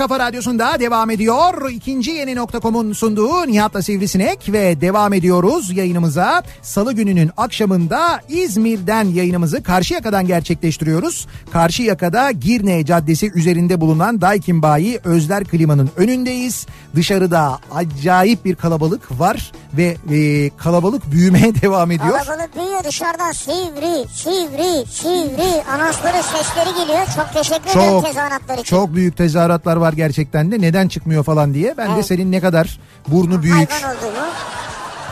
Kafa 0.07 0.19
radyosunda 0.19 0.79
devam 0.79 1.09
ediyor. 1.09 1.69
İkinci 1.69 2.11
yeni 2.11 2.35
nokta.com'un 2.35 2.93
sunduğu 2.93 3.47
Nihat'la 3.47 3.81
Sivrisinek 3.81 4.53
ve 4.53 4.81
devam 4.81 5.13
ediyoruz 5.13 5.77
yayınımıza. 5.77 6.43
Salı 6.61 6.93
gününün 6.93 7.31
akşamında 7.37 8.21
İzmir'den 8.29 9.05
yayınımızı 9.05 9.63
Karşıyaka'dan 9.63 10.27
gerçekleştiriyoruz. 10.27 11.27
Karşıyaka'da 11.51 12.31
Girne 12.31 12.85
Caddesi 12.85 13.31
üzerinde 13.35 13.81
bulunan 13.81 14.21
Daikin 14.21 14.61
Bayi 14.61 14.99
Özler 15.03 15.43
Klima'nın 15.43 15.89
önündeyiz. 15.97 16.67
Dışarıda 16.95 17.59
acayip 17.71 18.45
bir 18.45 18.55
kalabalık 18.55 19.19
var 19.19 19.51
ve 19.73 19.97
e, 20.11 20.49
kalabalık 20.57 21.11
büyümeye 21.11 21.55
devam 21.61 21.91
ediyor. 21.91 22.19
Kalabalık 22.25 22.55
büyüyor 22.55 22.83
dışarıdan 22.83 23.31
sivri, 23.31 24.07
sivri, 24.13 24.85
sivri 24.91 25.63
anonsların 25.73 26.21
sesleri 26.21 26.69
geliyor. 26.85 27.05
Çok 27.15 27.33
teşekkür 27.33 27.69
ederim 27.69 27.89
Çok 27.89 28.05
tezahüratlar 28.05 28.53
için. 28.53 28.63
çok 28.63 28.95
büyük 28.95 29.17
tezahüratlar 29.17 29.75
var 29.75 29.94
gerçekten 29.95 30.51
de 30.51 30.61
neden 30.61 30.87
çıkmıyor 30.87 31.23
falan 31.23 31.53
diye. 31.53 31.73
Ben 31.77 31.89
de 31.89 31.93
Evet. 31.93 32.05
senin 32.05 32.31
ne 32.31 32.41
kadar 32.41 32.79
burnu 33.07 33.43
büyük. 33.43 33.69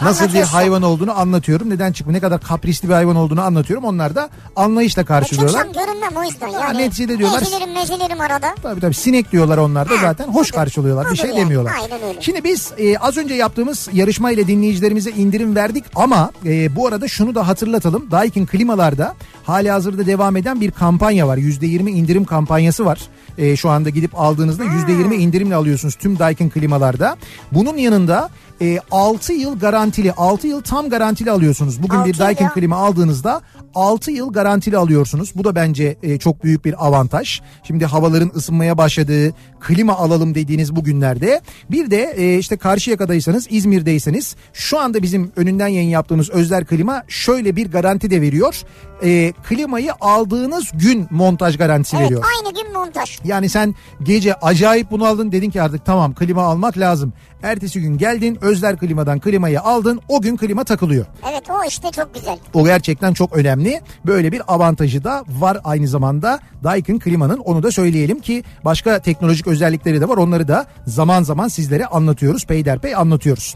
Nasıl 0.04 0.34
bir 0.34 0.42
hayvan 0.42 0.82
olduğunu 0.82 1.20
anlatıyorum. 1.20 1.70
Neden 1.70 1.92
çıkmıyor, 1.92 2.18
ne 2.18 2.22
kadar 2.22 2.42
kaprisli 2.42 2.90
bir 2.90 2.94
hayvan 2.94 3.16
olduğunu 3.16 3.42
anlatıyorum. 3.42 3.86
Onlar 3.86 4.16
da 4.16 4.30
anlayışla 4.56 5.06
karşılıyorlar. 5.06 5.64
Çıksam 5.64 5.86
görünmem 5.86 6.12
o 6.16 6.24
yüzden. 6.24 6.48
Yani, 6.48 6.78
neticede 6.78 7.18
diyorlar- 7.18 7.42
Mezilerim 7.42 7.74
mezilerim 7.74 8.22
arada. 8.22 8.56
Tabii 8.64 8.82
tabii 8.82 8.94
sinek 8.94 9.32
diyorlar 9.32 9.58
onlar 9.58 9.90
da 9.90 9.98
zaten 10.02 10.28
hoş 10.28 10.48
budur. 10.50 10.58
karşılıyorlar 10.60 11.06
bir 11.06 11.10
Budur 11.10 11.22
şey 11.22 11.30
yani, 11.30 11.40
demiyorlar. 11.40 11.74
aynen 11.82 12.08
öyle. 12.10 12.22
Şimdi 12.22 12.44
biz 12.44 12.72
e, 12.78 12.98
az 12.98 13.18
önce 13.18 13.34
yaptığımız 13.34 13.90
yarışma 13.94 14.32
ile 14.32 14.48
dinleyicilerimize 14.48 15.10
indirim 15.12 15.56
verdik 15.56 15.84
ama 15.96 16.32
e, 16.46 16.76
bu 16.76 16.88
arada 16.88 17.08
şunu 17.08 17.36
da 17.36 17.48
hatırlatalım. 17.48 18.12
Daikin 18.12 18.46
klimalarda 18.46 19.16
hali 19.44 19.72
hazırda 19.72 20.06
devam 20.06 20.38
eden 20.38 20.62
bir 20.62 20.72
kampanya 20.72 21.28
var. 21.28 21.38
%20 21.38 21.90
indirim 21.92 22.26
kampanyası 22.26 22.86
var. 22.86 23.00
E, 23.38 23.56
şu 23.56 23.70
anda 23.70 23.90
gidip 23.90 24.20
aldığınızda 24.20 24.64
%20 24.64 25.16
indirimle 25.16 25.56
alıyorsunuz 25.56 25.96
tüm 25.96 26.20
Daikin 26.20 26.50
klimalarda. 26.50 27.18
Bunun 27.52 27.78
yanında 27.78 28.30
e, 28.64 28.80
6 28.92 29.34
yıl 29.34 29.60
garantili 29.60 30.14
6 30.14 30.48
yıl 30.48 30.62
tam 30.62 30.90
garantili 30.90 31.32
alıyorsunuz. 31.32 31.84
Bugün 31.84 32.06
bir 32.06 32.18
Daikin 32.20 32.46
ya. 32.46 32.54
klima 32.54 32.76
aldığınızda 32.76 33.42
6 33.76 34.12
yıl 34.12 34.34
garantili 34.34 34.78
alıyorsunuz. 34.78 35.32
Bu 35.36 35.44
da 35.44 35.56
bence 35.56 35.98
e, 36.04 36.18
çok 36.18 36.44
büyük 36.44 36.66
bir 36.66 36.88
avantaj. 36.88 37.42
Şimdi 37.64 37.86
havaların 37.86 38.32
ısınmaya 38.36 38.78
başladığı, 38.78 39.34
klima 39.60 39.94
alalım 39.94 40.36
dediğiniz 40.36 40.76
bu 40.76 40.84
günlerde. 40.84 41.42
Bir 41.72 41.92
de 41.92 42.14
e, 42.18 42.38
işte 42.38 42.58
Karşıyaka'daysanız, 42.58 43.48
İzmir'deyseniz 43.50 44.36
şu 44.54 44.80
anda 44.80 45.02
bizim 45.04 45.32
önünden 45.36 45.68
yayın 45.68 45.90
yaptığımız 45.90 46.30
Özler 46.30 46.66
Klima 46.66 47.04
şöyle 47.08 47.56
bir 47.56 47.72
garanti 47.72 48.10
de 48.10 48.22
veriyor. 48.22 48.62
E, 49.04 49.34
klimayı 49.50 49.92
aldığınız 50.02 50.66
gün 50.74 51.08
montaj 51.10 51.58
garantisi 51.58 51.96
Evet 51.98 52.06
veriyor. 52.06 52.26
aynı 52.38 52.54
gün 52.56 52.74
montaj. 52.74 53.20
Yani 53.24 53.50
sen 53.50 53.76
gece 54.04 54.34
acayip 54.34 54.92
bunu 54.92 55.06
aldın 55.06 55.32
dedin 55.32 55.50
ki 55.50 55.62
artık 55.62 55.86
tamam 55.86 56.14
klima 56.16 56.44
almak 56.44 56.78
lazım. 56.78 57.14
Ertesi 57.44 57.82
gün 57.82 57.98
geldin 57.98 58.38
Özler 58.54 58.78
Klima'dan 58.78 59.20
klimayı 59.20 59.62
aldın 59.62 60.02
o 60.08 60.22
gün 60.22 60.38
klima 60.38 60.64
takılıyor. 60.64 61.06
Evet 61.32 61.44
o 61.50 61.68
işte 61.68 61.92
çok 61.92 62.14
güzel. 62.14 62.38
O 62.54 62.66
gerçekten 62.66 63.14
çok 63.14 63.38
önemli. 63.38 63.82
Böyle 64.06 64.32
bir 64.32 64.42
avantajı 64.48 65.04
da 65.04 65.24
var 65.40 65.58
aynı 65.64 65.88
zamanda 65.88 66.40
Daikin 66.64 67.00
klimanın 67.00 67.38
onu 67.38 67.64
da 67.64 67.72
söyleyelim 67.72 68.20
ki 68.20 68.44
başka 68.66 69.00
teknolojik 69.00 69.48
özellikleri 69.48 70.02
de 70.02 70.10
var. 70.10 70.18
Onları 70.18 70.48
da 70.48 70.66
zaman 70.88 71.24
zaman 71.24 71.48
sizlere 71.48 71.86
anlatıyoruz. 71.86 72.46
Peyderpey 72.46 72.96
anlatıyoruz. 72.96 73.56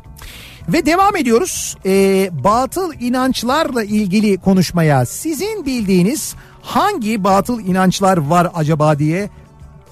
Ve 0.67 0.85
devam 0.85 1.15
ediyoruz. 1.15 1.77
Ee, 1.85 2.29
batıl 2.43 2.93
inançlarla 2.99 3.83
ilgili 3.83 4.37
konuşmaya 4.37 5.05
sizin 5.05 5.65
bildiğiniz 5.65 6.35
hangi 6.61 7.23
batıl 7.23 7.59
inançlar 7.59 8.17
var 8.17 8.51
acaba 8.55 8.99
diye 8.99 9.29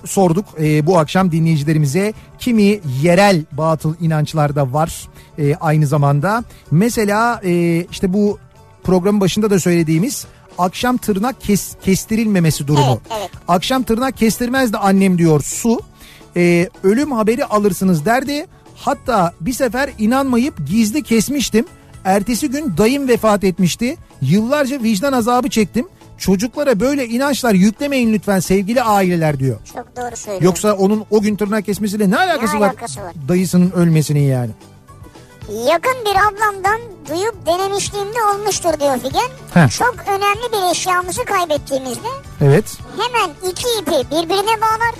sorduk 0.05 0.45
Ee, 0.59 0.85
bu 0.85 0.97
akşam 0.97 1.31
dinleyicilerimize. 1.31 2.13
Kimi 2.39 2.79
yerel 3.01 3.43
batıl 3.51 3.95
inançlar 4.01 4.55
da 4.55 4.73
var 4.73 5.07
ee, 5.39 5.55
aynı 5.55 5.87
zamanda. 5.87 6.43
Mesela 6.71 7.41
e, 7.43 7.85
işte 7.91 8.13
bu 8.13 8.39
programın 8.83 9.21
başında 9.21 9.49
da 9.49 9.59
söylediğimiz 9.59 10.25
akşam 10.57 10.97
tırnak 10.97 11.41
kes, 11.41 11.75
kestirilmemesi 11.81 12.67
durumu. 12.67 13.01
Evet, 13.11 13.19
evet. 13.19 13.29
Akşam 13.47 13.83
tırnak 13.83 14.17
kestirmez 14.17 14.73
de 14.73 14.77
annem 14.77 15.17
diyor 15.17 15.41
su. 15.41 15.79
Ee, 16.37 16.69
ölüm 16.83 17.11
haberi 17.11 17.45
alırsınız 17.45 18.05
derdi. 18.05 18.45
Hatta 18.75 19.33
bir 19.41 19.53
sefer 19.53 19.89
inanmayıp 19.99 20.67
gizli 20.67 21.03
kesmiştim. 21.03 21.65
Ertesi 22.05 22.49
gün 22.49 22.73
dayım 22.77 23.07
vefat 23.07 23.43
etmişti. 23.43 23.97
Yıllarca 24.21 24.83
vicdan 24.83 25.13
azabı 25.13 25.49
çektim. 25.49 25.87
Çocuklara 26.25 26.79
böyle 26.79 27.07
inançlar 27.07 27.53
yüklemeyin 27.53 28.13
lütfen 28.13 28.39
sevgili 28.39 28.81
aileler 28.83 29.39
diyor. 29.39 29.57
Çok 29.73 29.95
doğru 29.97 30.15
söylüyor. 30.15 30.41
Yoksa 30.43 30.73
onun 30.73 31.05
o 31.09 31.21
gün 31.21 31.35
tırnak 31.35 31.65
kesmesiyle 31.65 32.09
ne 32.09 32.17
alakası, 32.17 32.59
var? 32.59 32.67
alakası 32.67 33.01
var? 33.01 33.13
Dayısının 33.27 33.71
ölmesinin 33.71 34.19
yani. 34.31 34.51
Yakın 35.67 35.93
bir 36.05 36.15
ablamdan 36.27 36.79
duyup 37.09 37.45
denemişliğimde 37.45 38.23
olmuştur 38.33 38.79
diyor 38.79 38.97
Figen. 38.99 39.29
Heh. 39.53 39.69
Çok 39.69 39.95
önemli 40.07 40.51
bir 40.53 40.71
eşyamızı 40.71 41.25
kaybettiğimizde 41.25 42.07
Evet. 42.41 42.65
hemen 42.97 43.29
iki 43.51 43.65
ipi 43.81 44.11
birbirine 44.11 44.61
bağlar. 44.61 44.95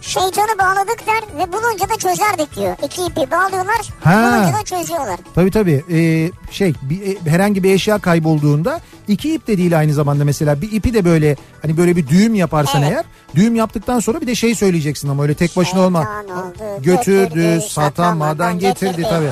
Şeytanı 0.00 0.58
bağladık 0.58 1.06
der 1.06 1.38
ve 1.38 1.52
bulunca 1.52 1.88
da 1.88 1.96
çözerdik 1.98 2.56
diyor. 2.56 2.76
İki 2.84 3.02
ipi 3.02 3.30
bağlıyorlar 3.30 3.80
Ha. 4.04 4.12
bulunca 4.42 4.58
da 4.58 4.64
çözüyorlar. 4.64 5.20
Tabii 5.34 5.50
tabii 5.50 5.84
Ee, 5.90 6.30
şey 6.50 6.74
bir, 6.82 7.02
e, 7.06 7.30
herhangi 7.30 7.62
bir 7.62 7.74
eşya 7.74 7.98
kaybolduğunda 7.98 8.80
iki 9.08 9.34
ip 9.34 9.46
de 9.46 9.58
değil 9.58 9.78
aynı 9.78 9.94
zamanda 9.94 10.24
mesela 10.24 10.62
bir 10.62 10.72
ipi 10.72 10.94
de 10.94 11.04
böyle 11.04 11.36
hani 11.62 11.76
böyle 11.76 11.96
bir 11.96 12.08
düğüm 12.08 12.34
yaparsan 12.34 12.82
Evet. 12.82 12.92
eğer 12.92 13.04
düğüm 13.34 13.54
yaptıktan 13.54 14.00
sonra 14.00 14.20
bir 14.20 14.26
de 14.26 14.34
şey 14.34 14.54
söyleyeceksin 14.54 15.08
ama 15.08 15.22
öyle 15.22 15.34
tek 15.34 15.56
başına 15.56 15.80
olma. 15.80 16.00
Oldu, 16.00 16.82
Götürdü 16.82 17.60
satamadan 17.68 18.58
getirdi 18.58 19.06
tabii. 19.10 19.30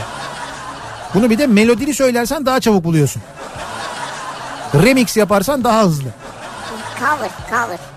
Bunu 1.15 1.31
bir 1.31 1.39
de 1.39 1.47
melodili 1.47 1.95
söylersen 1.95 2.47
daha 2.47 2.61
çabuk 2.61 2.85
buluyorsun. 2.85 3.23
Remix 4.75 5.17
yaparsan 5.17 5.65
daha 5.65 5.83
hızlı. 5.83 6.09
Cover 7.01 7.31
cover. 7.51 7.79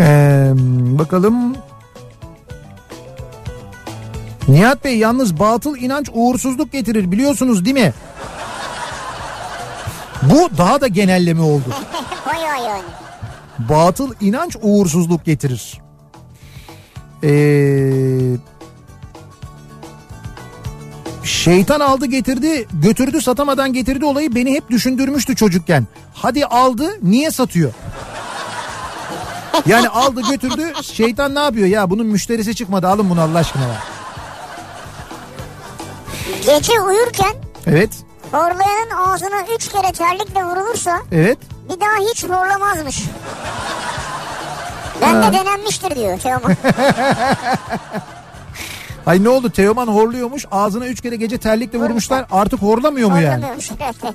Ee, 0.00 0.52
bakalım. 0.98 1.56
Nihat 4.48 4.84
Bey 4.84 4.98
yalnız 4.98 5.38
batıl 5.38 5.76
inanç 5.76 6.08
uğursuzluk 6.12 6.72
getirir 6.72 7.12
biliyorsunuz 7.12 7.64
değil 7.64 7.76
mi? 7.76 7.92
Bu 10.30 10.58
daha 10.58 10.80
da 10.80 10.86
genelleme 10.86 11.40
oldu. 11.42 11.64
Bayağı 12.26 12.64
yani. 12.64 12.82
Batıl 13.58 14.12
inanç 14.20 14.56
uğursuzluk 14.62 15.24
getirir. 15.24 15.80
Ee, 17.24 18.36
şeytan 21.24 21.80
aldı 21.80 22.06
getirdi 22.06 22.66
götürdü 22.72 23.20
satamadan 23.20 23.72
getirdi 23.72 24.04
olayı 24.04 24.34
beni 24.34 24.54
hep 24.54 24.70
düşündürmüştü 24.70 25.36
çocukken. 25.36 25.86
Hadi 26.14 26.46
aldı 26.46 26.90
niye 27.02 27.30
satıyor? 27.30 27.72
Yani 29.66 29.88
aldı 29.88 30.20
götürdü 30.30 30.72
şeytan 30.82 31.34
ne 31.34 31.38
yapıyor 31.40 31.66
ya 31.66 31.90
bunun 31.90 32.06
müşterisi 32.06 32.54
çıkmadı 32.54 32.88
alın 32.88 33.10
bunu 33.10 33.20
Allah 33.20 33.38
aşkına 33.38 33.62
ya. 33.62 33.82
Gece 36.46 36.80
uyurken 36.80 37.34
Evet 37.66 37.90
horlayanın 38.34 38.90
ağzına 38.96 39.42
üç 39.56 39.68
kere 39.68 39.92
terlikle 39.92 40.44
vurulursa 40.44 40.98
evet 41.12 41.38
bir 41.68 41.80
daha 41.80 42.10
hiç 42.10 42.24
horlamazmış. 42.24 43.02
Ben 45.00 45.22
de 45.22 45.38
denenmiştir 45.38 45.96
diyor 45.96 46.18
Teoman. 46.18 46.56
Ay 49.06 49.24
ne 49.24 49.28
oldu 49.28 49.50
Teoman 49.50 49.86
horluyormuş 49.88 50.46
ağzına 50.50 50.86
üç 50.86 51.00
kere 51.00 51.16
gece 51.16 51.38
terlikle 51.38 51.78
vurmuşlar 51.78 52.26
artık 52.30 52.62
horlamıyor 52.62 53.10
mu 53.10 53.20
yani? 53.20 53.26
Horlamıyormuş. 53.28 53.70
Evet. 53.80 54.14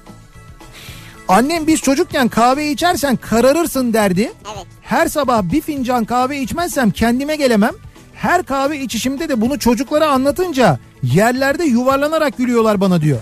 Annem 1.28 1.68
biz 1.68 1.82
çocukken 1.82 2.28
kahve 2.28 2.72
içersen 2.72 3.16
kararırsın 3.16 3.94
derdi. 3.94 4.34
Evet. 4.56 4.66
Her 4.82 5.08
sabah 5.08 5.44
bir 5.44 5.62
fincan 5.62 6.06
kahve 6.06 6.40
içmezsem 6.40 6.92
kendime 6.92 7.36
gelemem. 7.36 7.74
Her 8.14 8.44
kahve 8.44 8.80
içişimde 8.80 9.30
de 9.30 9.42
bunu 9.42 9.60
çocuklara 9.60 10.08
anlatınca 10.08 10.80
yerlerde 11.04 11.64
yuvarlanarak 11.64 12.38
gülüyorlar 12.38 12.82
bana 12.82 13.02
diyor. 13.02 13.20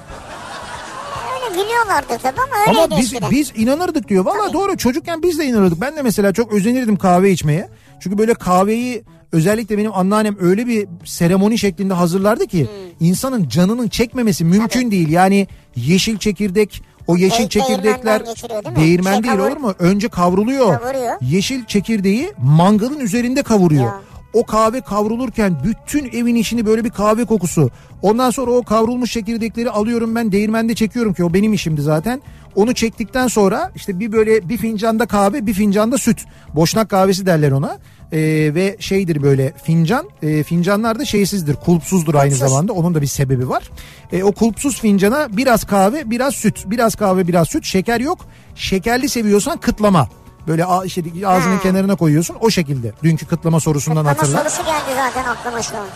Öyle 1.57 1.63
gülüyorlardı 1.67 2.17
tabii 2.23 2.41
ama 2.41 2.61
öyleydi 2.67 2.79
Ama 2.93 2.97
biz 2.99 3.05
eskiden. 3.13 3.31
biz 3.31 3.51
inanırdık 3.55 4.07
diyor. 4.09 4.25
Valla 4.25 4.53
doğru 4.53 4.77
çocukken 4.77 5.23
biz 5.23 5.39
de 5.39 5.45
inanırdık. 5.45 5.81
Ben 5.81 5.95
de 5.95 6.01
mesela 6.01 6.33
çok 6.33 6.53
özenirdim 6.53 6.95
kahve 6.97 7.31
içmeye. 7.31 7.69
Çünkü 7.99 8.17
böyle 8.17 8.33
kahveyi 8.33 9.03
özellikle 9.31 9.77
benim 9.77 9.93
anneannem 9.93 10.35
öyle 10.41 10.67
bir 10.67 10.87
seremoni 11.05 11.57
şeklinde 11.57 11.93
hazırlardı 11.93 12.47
ki 12.47 12.61
Hmm. 12.61 13.07
insanın 13.07 13.49
canının 13.49 13.87
çekmemesi 13.87 14.43
mümkün 14.45 14.91
değil. 14.91 15.09
Yani 15.09 15.47
yeşil 15.75 16.17
çekirdek 16.17 16.81
o 17.07 17.17
yeşil 17.17 17.43
De- 17.43 17.49
çekirdekler 17.49 18.25
değil 18.25 18.75
değirmen 18.75 19.13
Şey, 19.13 19.23
değil 19.23 19.33
kavur- 19.35 19.47
olur 19.51 19.57
mu? 19.57 19.73
Önce 19.79 20.07
kavruluyor. 20.07 20.79
Kavuruyor. 20.79 21.15
Yeşil 21.21 21.65
çekirdeği 21.65 22.33
mangalın 22.37 22.99
üzerinde 22.99 23.43
kavuruyor. 23.43 23.83
Ya. 23.85 24.01
O 24.37 24.45
kahve 24.45 24.81
kavrulurken 24.81 25.57
bütün 25.63 26.05
evin 26.05 26.35
içini 26.35 26.65
böyle 26.65 26.83
bir 26.83 26.89
kahve 26.89 27.25
kokusu. 27.25 27.69
Ondan 28.01 28.29
sonra 28.31 28.51
o 28.51 28.63
kavrulmuş 28.63 29.11
çekirdekleri 29.11 29.69
alıyorum 29.69 30.15
ben 30.15 30.31
değirmende 30.31 30.75
çekiyorum 30.75 31.13
ki 31.13 31.23
o 31.23 31.33
benim 31.33 31.53
işimdi 31.53 31.81
zaten. 31.81 32.21
Onu 32.55 32.73
çektikten 32.73 33.27
sonra 33.27 33.71
işte 33.75 33.99
bir 33.99 34.11
böyle 34.11 34.49
bir 34.49 34.57
fincanda 34.57 35.05
kahve 35.05 35.45
bir 35.47 35.53
fincanda 35.53 35.97
süt. 35.97 36.25
Boşnak 36.55 36.89
kahvesi 36.89 37.25
derler 37.25 37.51
ona. 37.51 37.77
Ee, 38.11 38.17
ve 38.55 38.77
şeydir 38.79 39.23
böyle 39.23 39.53
fincan 39.63 40.09
e, 40.21 40.43
fincanlar 40.43 40.99
da 40.99 41.05
şeysizdir 41.05 41.55
kulpsuzdur 41.55 42.15
aynı 42.15 42.29
Kulpsuz. 42.29 42.49
zamanda 42.49 42.73
onun 42.73 42.95
da 42.95 43.01
bir 43.01 43.07
sebebi 43.07 43.49
var. 43.49 43.71
E, 44.11 44.23
o 44.23 44.31
kulpsuz 44.31 44.79
fincana 44.81 45.27
biraz 45.37 45.63
kahve 45.63 46.09
biraz 46.09 46.33
süt 46.35 46.63
biraz 46.65 46.95
kahve 46.95 47.27
biraz 47.27 47.47
süt 47.47 47.65
şeker 47.65 47.99
yok 47.99 48.19
şekerli 48.55 49.09
seviyorsan 49.09 49.57
kıtlama. 49.59 50.09
Böyle 50.47 50.65
işte 50.85 51.01
ağzının 51.27 51.55
Ha. 51.55 51.61
kenarına 51.61 51.95
koyuyorsun 51.95 52.37
o 52.41 52.49
şekilde. 52.49 52.91
Dünkü 53.03 53.25
kıtlama 53.25 53.59
sorusundan 53.59 53.99
Ama 54.01 54.09
hatırla. 54.09 54.37
sorusu 54.39 54.63
geldi 54.63 54.95
zaten 54.95 55.23
aklıma 55.29 55.61
şu 55.61 55.77
an. 55.77 55.87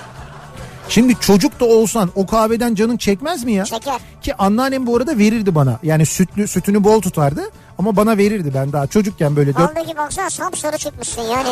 Şimdi 0.90 1.16
çocuk 1.20 1.60
da 1.60 1.66
olsan 1.66 2.10
o 2.16 2.26
kahveden 2.28 2.76
canın 2.76 2.98
çekmez 2.98 3.44
mi 3.44 3.52
ya? 3.54 3.66
Şeker. 3.66 4.00
Ki 4.22 4.36
anneannem 4.36 4.88
bu 4.88 4.98
arada 4.98 5.18
verirdi 5.18 5.56
bana. 5.56 5.80
Yani 5.84 6.06
sütlü 6.06 6.48
sütünü 6.48 6.84
bol 6.84 7.02
tutardı 7.02 7.42
ama 7.78 7.96
bana 7.96 8.18
verirdi 8.18 8.52
ben 8.54 8.72
daha 8.74 8.88
çocukken 8.88 9.36
böyle 9.36 9.56
dört, 9.56 9.78
Vallahi 9.78 9.98
baksana 9.98 10.30
sapsarı 10.30 10.78
çıkmışsın 10.78 11.22
yani. 11.22 11.50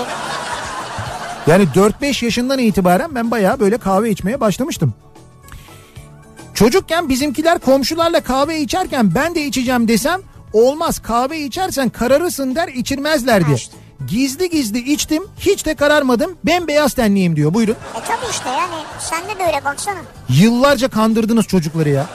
yani 1.48 1.68
4-5 1.76 2.26
yaşından 2.26 2.60
itibaren 2.60 3.16
ben 3.16 3.32
bayağı 3.32 3.60
böyle 3.60 3.78
kahve 3.78 4.10
içmeye 4.12 4.40
başlamıştım. 4.40 4.94
Çocukken 6.54 7.10
bizimkiler 7.10 7.60
komşularla 7.60 8.22
kahve 8.22 8.62
içerken 8.62 9.16
ben 9.16 9.36
de 9.36 9.46
içeceğim 9.46 9.88
desem 9.88 10.22
olmaz 10.54 11.00
kahve 11.00 11.40
içersen 11.40 11.90
kararırsın 11.90 12.56
der 12.56 12.68
içirmezlerdi. 12.68 13.46
Ha 13.46 13.54
işte. 13.54 13.76
Gizli 14.08 14.50
gizli 14.50 14.94
içtim 14.94 15.24
hiç 15.40 15.66
de 15.66 15.76
kararmadım 15.76 16.38
bembeyaz 16.44 16.94
tenliyim 16.94 17.36
diyor 17.36 17.54
buyurun. 17.54 17.74
E 17.74 18.04
tabii 18.08 18.32
işte 18.32 18.50
yani 18.50 18.84
sende 19.00 19.40
de 19.40 19.44
öyle 19.48 19.66
baksana. 19.66 19.98
Yıllarca 20.30 20.90
kandırdınız 20.90 21.46
çocukları 21.48 21.90
ya. 21.90 22.06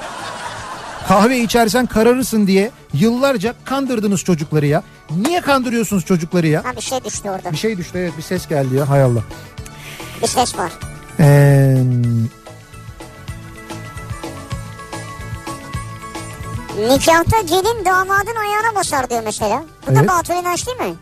Kahve 1.08 1.40
içersen 1.40 1.86
kararırsın 1.86 2.46
diye 2.46 2.70
yıllarca 2.94 3.54
kandırdınız 3.64 4.20
çocukları 4.24 4.66
ya. 4.66 4.82
Niye 5.10 5.40
kandırıyorsunuz 5.40 6.04
çocukları 6.04 6.46
ya? 6.46 6.64
Ha 6.64 6.76
bir 6.76 6.80
şey 6.82 7.04
düştü 7.04 7.30
orada. 7.30 7.52
Bir 7.52 7.56
şey 7.56 7.76
düştü 7.78 7.98
evet 7.98 8.12
bir 8.18 8.22
ses 8.22 8.48
geldi 8.48 8.74
ya 8.74 8.88
hay 8.88 9.02
Allah. 9.02 9.20
Bir 10.22 10.26
ses 10.26 10.58
var. 10.58 10.72
Ee, 11.20 11.76
Nikahta 16.78 17.40
gelin 17.40 17.84
damadın 17.84 18.36
ayağına 18.40 18.74
basar 18.74 19.10
diyor 19.10 19.22
mesela. 19.24 19.62
Bu 19.86 19.92
Evet. 19.92 20.04
da 20.04 20.08
batıl 20.08 20.34
inanç 20.34 20.66
değil 20.66 20.76
mi? 20.78 20.94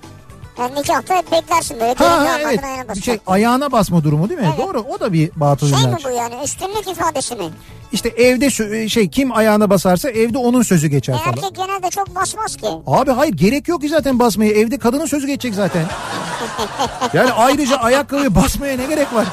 Yani 0.59 0.75
nikahta 0.75 1.15
hep 1.17 1.33
beklersin 1.33 1.81
böyle 1.81 1.95
ha, 1.95 2.21
ha, 2.21 2.39
evet 2.41 2.65
ayağına 2.65 2.83
bir 2.85 2.89
basar. 2.89 3.03
şey 3.03 3.19
ayağına 3.27 3.73
basma 3.73 4.05
durumu 4.05 4.29
değil 4.29 4.41
mi? 4.41 4.47
Evet. 4.57 4.67
Doğru 4.67 4.81
o 4.81 5.01
da 5.01 5.13
bir 5.13 5.31
batıl 5.37 5.69
Şey 5.69 5.79
mi 5.79 5.85
inanç. 5.85 6.05
bu 6.05 6.11
yani 6.11 6.35
üstünlük 6.45 6.89
ifadesi 6.89 7.35
mi? 7.37 7.45
İşte 7.93 8.09
evde 8.09 8.47
sö- 8.47 8.89
şey 8.89 9.09
kim 9.11 9.33
ayağına 9.37 9.71
basarsa 9.71 10.11
evde 10.11 10.39
onun 10.39 10.63
sözü 10.63 10.87
geçer 10.89 11.15
E, 11.15 11.17
falan. 11.17 11.29
erkek 11.37 11.55
genelde 11.57 11.91
çok 11.91 12.15
basmaz 12.15 12.57
ki. 12.57 12.67
Abi 12.87 13.11
hayır 13.11 13.33
gerek 13.33 13.69
yok 13.69 13.81
ki 13.83 13.89
zaten 13.89 14.19
basmaya. 14.19 14.53
Evde 14.53 14.79
kadının 14.79 15.07
sözü 15.07 15.27
geçecek 15.27 15.55
zaten. 15.55 15.85
Yani 17.13 17.33
ayrıca 17.33 17.77
ayakkabı 17.77 18.35
basmaya 18.35 18.77
ne 18.77 18.87
gerek 18.87 19.15
var? 19.15 19.27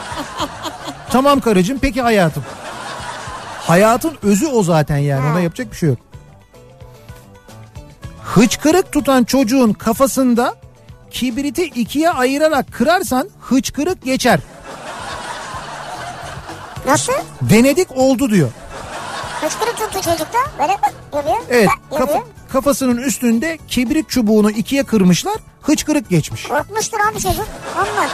Tamam 1.12 1.40
karıcığım 1.40 1.80
peki 1.80 2.02
hayatım. 2.02 2.44
Hayatın 3.68 4.18
özü 4.24 4.48
o 4.48 4.64
zaten 4.64 4.98
yani 4.98 5.32
ona 5.32 5.40
yapacak 5.40 5.72
bir 5.72 5.78
şey 5.78 5.90
yok. 5.90 5.98
Hıçkırık 8.36 8.92
tutan 8.92 9.24
çocuğun 9.24 9.74
kafasında 9.74 10.56
kibriti 11.12 11.64
ikiye 11.64 12.10
ayırarak 12.10 12.66
kırarsan 12.72 13.30
hıçkırık 13.42 14.04
geçer. 14.04 14.40
Nasıl? 16.86 17.14
Denedik 17.42 17.88
oldu 17.98 18.30
diyor. 18.30 18.50
Hıçkırık 19.42 19.78
tuttu 19.78 20.02
çocukta. 20.02 20.38
Böyle 20.60 20.72
yapıyor. 20.72 21.38
Evet 21.50 21.70
yapıyor. 21.92 22.22
kafasının 22.52 22.98
üstünde 22.98 23.58
kibrit 23.68 24.10
çubuğunu 24.10 24.52
ikiye 24.52 24.84
kırmışlar 24.84 25.36
hıçkırık 25.62 26.10
geçmiş. 26.10 26.44
Korkmuştur 26.44 26.98
abi 27.12 27.20
çocuk. 27.20 27.48
Ondan. 27.78 28.10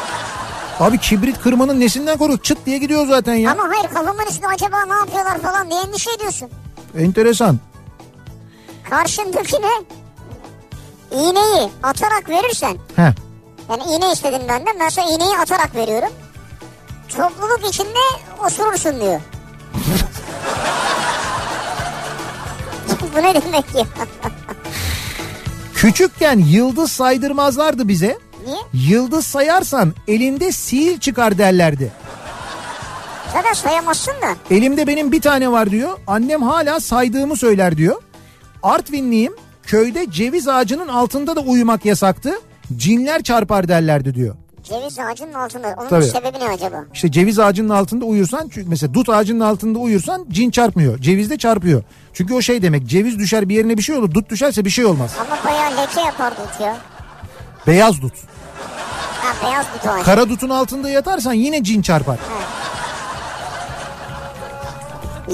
Abi 0.79 0.97
kibrit 0.97 1.41
kırmanın 1.41 1.79
nesinden 1.79 2.17
korkuyor? 2.17 2.39
Çıt 2.39 2.65
diye 2.65 2.77
gidiyor 2.77 3.07
zaten 3.07 3.33
ya. 3.35 3.51
Ama 3.51 3.63
hayır 3.63 3.93
kafamın 3.93 4.25
üstünde 4.29 4.47
acaba 4.47 4.85
ne 4.85 4.93
yapıyorlar 4.93 5.41
falan 5.41 5.69
diye 5.71 5.81
endişe 5.81 6.11
ediyorsun. 6.11 6.49
Enteresan. 6.97 7.59
Karşındakine 8.89 9.67
iğneyi 11.15 11.69
atarak 11.83 12.29
verirsen 12.29 12.77
Heh. 12.95 13.11
yani 13.69 13.83
iğne 13.83 14.11
istedim 14.13 14.41
benden 14.49 14.79
ben 14.79 14.89
sana 14.89 15.05
iğneyi 15.05 15.37
atarak 15.37 15.75
veriyorum. 15.75 16.09
Topluluk 17.17 17.69
içinde 17.69 17.99
osurursun 18.45 19.01
diyor. 19.01 19.21
Bu 23.15 23.21
ne 23.23 23.33
demek 23.35 23.65
ya? 23.75 23.85
Küçükken 25.75 26.39
yıldız 26.39 26.91
saydırmazlardı 26.91 27.87
bize. 27.87 28.17
Niye? 28.45 28.57
Yıldız 28.73 29.25
sayarsan 29.25 29.93
elinde 30.07 30.51
sihir 30.51 30.99
çıkar 30.99 31.37
derlerdi. 31.37 31.91
Zaten 33.33 33.53
sayamazsın 33.53 34.11
da. 34.11 34.35
Elimde 34.55 34.87
benim 34.87 35.11
bir 35.11 35.21
tane 35.21 35.51
var 35.51 35.71
diyor. 35.71 35.97
Annem 36.07 36.43
hala 36.43 36.79
saydığımı 36.79 37.37
söyler 37.37 37.77
diyor. 37.77 38.01
Artvinliyim. 38.63 39.33
Köyde 39.67 40.11
ceviz 40.11 40.47
ağacının 40.47 40.87
altında 40.87 41.35
da 41.35 41.39
uyumak 41.39 41.85
yasaktı. 41.85 42.33
Cinler 42.75 43.23
çarpar 43.23 43.67
derlerdi 43.67 44.15
diyor. 44.15 44.35
Ceviz 44.63 44.99
ağacının 44.99 45.33
altında. 45.33 45.75
Onun 45.79 45.89
Tabii. 45.89 46.05
sebebi 46.05 46.39
ne 46.39 46.49
acaba? 46.49 46.85
İşte 46.93 47.11
ceviz 47.11 47.39
ağacının 47.39 47.69
altında 47.69 48.05
uyursan 48.05 48.49
çünkü 48.53 48.69
mesela 48.69 48.93
dut 48.93 49.09
ağacının 49.09 49.39
altında 49.39 49.79
uyursan 49.79 50.25
cin 50.29 50.51
çarpmıyor. 50.51 50.97
Ceviz 50.99 51.29
de 51.29 51.37
çarpıyor. 51.37 51.83
Çünkü 52.13 52.33
o 52.33 52.41
şey 52.41 52.61
demek 52.61 52.87
ceviz 52.87 53.19
düşer 53.19 53.49
bir 53.49 53.55
yerine 53.55 53.77
bir 53.77 53.81
şey 53.81 53.95
olur. 53.95 54.13
Dut 54.13 54.29
düşerse 54.29 54.65
bir 54.65 54.69
şey 54.69 54.85
olmaz. 54.85 55.11
Ama 55.19 55.37
bayağı 55.45 55.71
leke 55.71 56.01
yapar 56.01 56.31
dut 56.31 56.61
ya. 56.61 56.77
Beyaz 57.67 58.01
dut. 58.01 58.13
Ha 59.21 59.47
beyaz 59.47 59.65
dut 59.75 59.87
ağacı. 59.87 60.03
Kara 60.05 60.29
dutun 60.29 60.49
altında 60.49 60.89
yatarsan 60.89 61.33
yine 61.33 61.63
cin 61.63 61.81
çarpar. 61.81 62.17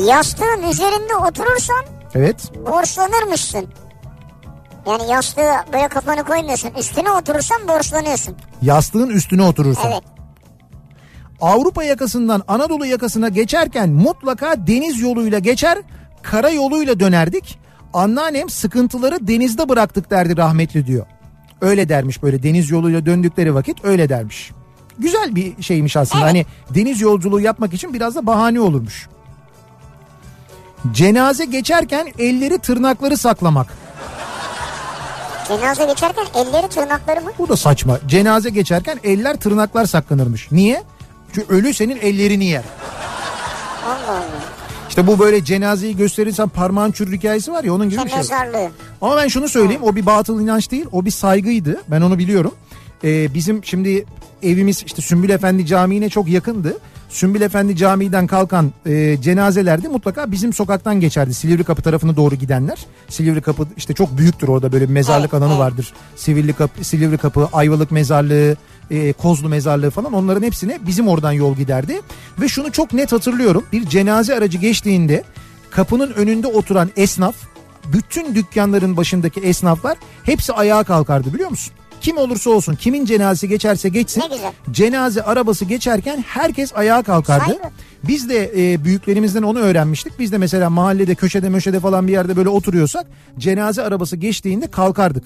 Yastığın 0.05 0.63
üzerinde 0.69 1.15
oturursan 1.15 1.85
Evet. 2.15 2.51
borçlanırmışsın. 2.65 3.67
Yani 4.87 5.11
yastığı 5.11 5.51
böyle 5.73 5.87
kafanı 5.87 6.23
koymuyorsun. 6.23 6.71
Üstüne 6.79 7.11
oturursan 7.11 7.67
borçlanıyorsun. 7.67 8.35
Yastığın 8.61 9.09
üstüne 9.09 9.43
oturursan. 9.43 9.91
Evet. 9.91 10.03
Avrupa 11.41 11.83
yakasından 11.83 12.43
Anadolu 12.47 12.85
yakasına 12.85 13.29
geçerken 13.29 13.89
mutlaka 13.89 14.67
deniz 14.67 14.99
yoluyla 14.99 15.39
geçer, 15.39 15.77
kara 16.21 16.49
yoluyla 16.49 16.99
dönerdik. 16.99 17.59
Anneannem 17.93 18.49
sıkıntıları 18.49 19.27
denizde 19.27 19.69
bıraktık 19.69 20.11
derdi 20.11 20.37
rahmetli 20.37 20.87
diyor. 20.87 21.05
Öyle 21.61 21.89
dermiş 21.89 22.23
böyle 22.23 22.43
deniz 22.43 22.69
yoluyla 22.69 23.05
döndükleri 23.05 23.55
vakit 23.55 23.85
öyle 23.85 24.09
dermiş. 24.09 24.51
Güzel 24.99 25.35
bir 25.35 25.63
şeymiş 25.63 25.97
aslında. 25.97 26.25
Hani 26.25 26.45
deniz 26.69 27.01
yolculuğu 27.01 27.39
yapmak 27.39 27.73
için 27.73 27.93
biraz 27.93 28.15
da 28.15 28.25
bahane 28.25 28.59
olurmuş. 28.59 29.09
Cenaze 30.91 31.45
geçerken 31.45 32.07
elleri 32.19 32.59
tırnakları 32.59 33.17
saklamak. 33.17 33.67
Cenaze 35.59 35.85
geçerken 35.85 36.25
elleri 36.35 36.67
tırnakları 36.69 37.21
mı? 37.21 37.31
Bu 37.39 37.49
da 37.49 37.57
saçma. 37.57 37.99
Cenaze 38.07 38.49
geçerken 38.49 38.99
eller 39.03 39.35
tırnaklar 39.37 39.85
saklanırmış. 39.85 40.51
Niye? 40.51 40.83
Çünkü 41.35 41.53
ölü 41.53 41.73
senin 41.73 41.97
ellerini 41.97 42.45
yer. 42.45 42.63
Allah 43.85 44.11
Allah. 44.11 44.25
İşte 44.89 45.07
bu 45.07 45.19
böyle 45.19 45.43
cenazeyi 45.43 45.97
gösterirsen 45.97 46.49
parmağın 46.49 46.91
çürür 46.91 47.13
hikayesi 47.13 47.51
var 47.51 47.63
ya 47.63 47.73
onun 47.73 47.85
gibi 47.89 47.95
Sen 47.95 48.05
bir 48.05 48.09
şey. 48.09 48.17
mezarlığı. 48.19 48.69
Ama 49.01 49.17
ben 49.17 49.27
şunu 49.27 49.49
söyleyeyim 49.49 49.83
o 49.83 49.95
bir 49.95 50.05
batıl 50.05 50.41
inanç 50.41 50.71
değil 50.71 50.85
o 50.91 51.05
bir 51.05 51.11
saygıydı 51.11 51.81
ben 51.87 52.01
onu 52.01 52.17
biliyorum. 52.17 52.55
Ee, 53.03 53.33
bizim 53.33 53.63
şimdi 53.63 54.05
evimiz 54.43 54.83
işte 54.85 55.01
Sümbül 55.01 55.29
Efendi 55.29 55.65
Camii'ne 55.65 56.09
çok 56.09 56.27
yakındı. 56.27 56.77
Sümbül 57.11 57.41
Efendi 57.41 57.75
Camii'den 57.75 58.27
kalkan 58.27 58.71
e, 58.85 59.21
cenazelerde 59.21 59.87
mutlaka 59.87 60.31
bizim 60.31 60.53
sokaktan 60.53 60.99
geçerdi. 60.99 61.33
Silivri 61.33 61.63
Kapı 61.63 61.81
tarafına 61.81 62.15
doğru 62.15 62.35
gidenler. 62.35 62.85
Silivri 63.09 63.41
Kapı 63.41 63.67
işte 63.77 63.93
çok 63.93 64.17
büyüktür 64.17 64.47
orada 64.47 64.71
böyle 64.71 64.89
bir 64.89 64.93
mezarlık 64.93 65.33
alanı 65.33 65.59
vardır. 65.59 65.93
Silivri 66.15 66.53
Kapı, 66.53 66.83
Silivri 66.83 67.17
Kapı, 67.17 67.49
Ayvalık 67.53 67.91
Mezarlığı, 67.91 68.55
e, 68.91 69.13
Kozlu 69.13 69.49
Mezarlığı 69.49 69.89
falan 69.89 70.13
onların 70.13 70.43
hepsine 70.43 70.79
bizim 70.87 71.07
oradan 71.07 71.31
yol 71.31 71.55
giderdi. 71.55 72.01
Ve 72.41 72.47
şunu 72.47 72.71
çok 72.71 72.93
net 72.93 73.11
hatırlıyorum. 73.11 73.65
Bir 73.71 73.85
cenaze 73.85 74.35
aracı 74.35 74.57
geçtiğinde 74.57 75.23
kapının 75.71 76.13
önünde 76.13 76.47
oturan 76.47 76.89
esnaf 76.95 77.35
bütün 77.93 78.35
dükkanların 78.35 78.97
başındaki 78.97 79.39
esnaflar 79.39 79.97
hepsi 80.23 80.53
ayağa 80.53 80.83
kalkardı 80.83 81.33
biliyor 81.33 81.49
musun? 81.49 81.73
Kim 82.01 82.17
olursa 82.17 82.49
olsun 82.49 82.75
kimin 82.75 83.05
cenazesi 83.05 83.49
geçerse 83.49 83.89
geçsin 83.89 84.23
cenaze 84.71 85.23
arabası 85.23 85.65
geçerken 85.65 86.23
herkes 86.27 86.75
ayağa 86.75 87.03
kalkardı. 87.03 87.45
Saygı. 87.45 87.61
Biz 88.03 88.29
de 88.29 88.51
e, 88.55 88.83
büyüklerimizden 88.83 89.43
onu 89.43 89.59
öğrenmiştik. 89.59 90.19
Biz 90.19 90.31
de 90.31 90.37
mesela 90.37 90.69
mahallede 90.69 91.15
köşede 91.15 91.49
möşede 91.49 91.79
falan 91.79 92.07
bir 92.07 92.11
yerde 92.11 92.35
böyle 92.35 92.49
oturuyorsak 92.49 93.07
cenaze 93.37 93.83
arabası 93.83 94.17
geçtiğinde 94.17 94.67
kalkardık. 94.67 95.23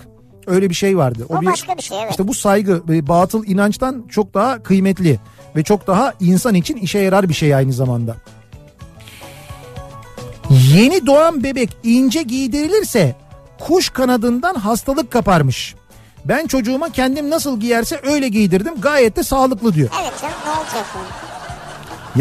Öyle 0.48 0.70
bir 0.70 0.76
şey 0.76 0.98
vardı. 0.98 1.26
O 1.30 1.46
başka 1.46 1.78
bir 1.78 1.82
şey, 1.82 1.98
evet. 2.02 2.12
İşte 2.12 2.28
bu 2.28 2.34
saygı 2.34 2.84
e, 2.90 3.08
batıl 3.08 3.46
inançtan 3.46 4.06
çok 4.10 4.34
daha 4.34 4.64
kıymetli 4.64 5.20
ve 5.56 5.64
çok 5.64 5.88
daha 5.88 6.14
insan 6.20 6.56
için 6.56 6.78
işe 6.78 7.00
yarar 7.00 7.30
bir 7.30 7.34
şey 7.34 7.56
aynı 7.56 7.74
zamanda. 7.74 8.16
Yeni 10.50 11.06
doğan 11.06 11.44
bebek 11.44 11.78
ince 11.84 12.22
giydirilirse 12.22 13.16
kuş 13.60 13.90
kanadından 13.90 14.56
hastalık 14.56 15.12
kaparmış. 15.12 15.76
Ben 16.26 16.48
çocuğuma 16.48 16.90
kendim 16.90 17.30
nasıl 17.30 17.60
giyerse 17.60 18.00
öyle 18.04 18.28
giydirdim. 18.28 18.82
Gayet 18.82 19.16
de 19.16 19.24
sağlıklı 19.24 19.74
diyor. 19.74 19.90
Evet 20.02 20.14
canım 20.22 20.36
ne 20.46 20.52
olacak 20.52 20.86
yani? 20.96 21.08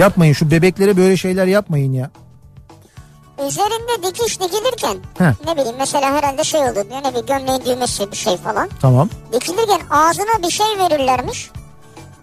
Yapmayın 0.03 0.33
şu 0.33 0.51
bebeklere 0.51 0.97
böyle 0.97 1.17
şeyler 1.17 1.47
yapmayın 1.47 1.93
ya. 1.93 2.11
Üzerinde 3.47 4.09
dikiş 4.09 4.41
dikilirken 4.41 4.97
Heh. 5.19 5.33
ne 5.47 5.57
bileyim 5.57 5.77
mesela 5.79 6.13
herhalde 6.17 6.45
şey 6.45 6.61
olur 6.61 6.75
diyor 6.75 7.03
ne 7.05 7.15
bir 7.15 7.27
gömleğin 7.27 7.65
düğmesi 7.65 8.11
bir 8.11 8.17
şey 8.17 8.37
falan. 8.37 8.69
Tamam. 8.81 9.09
Dikilirken 9.33 9.81
ağzına 9.91 10.43
bir 10.47 10.51
şey 10.51 10.67
verirlermiş. 10.79 11.51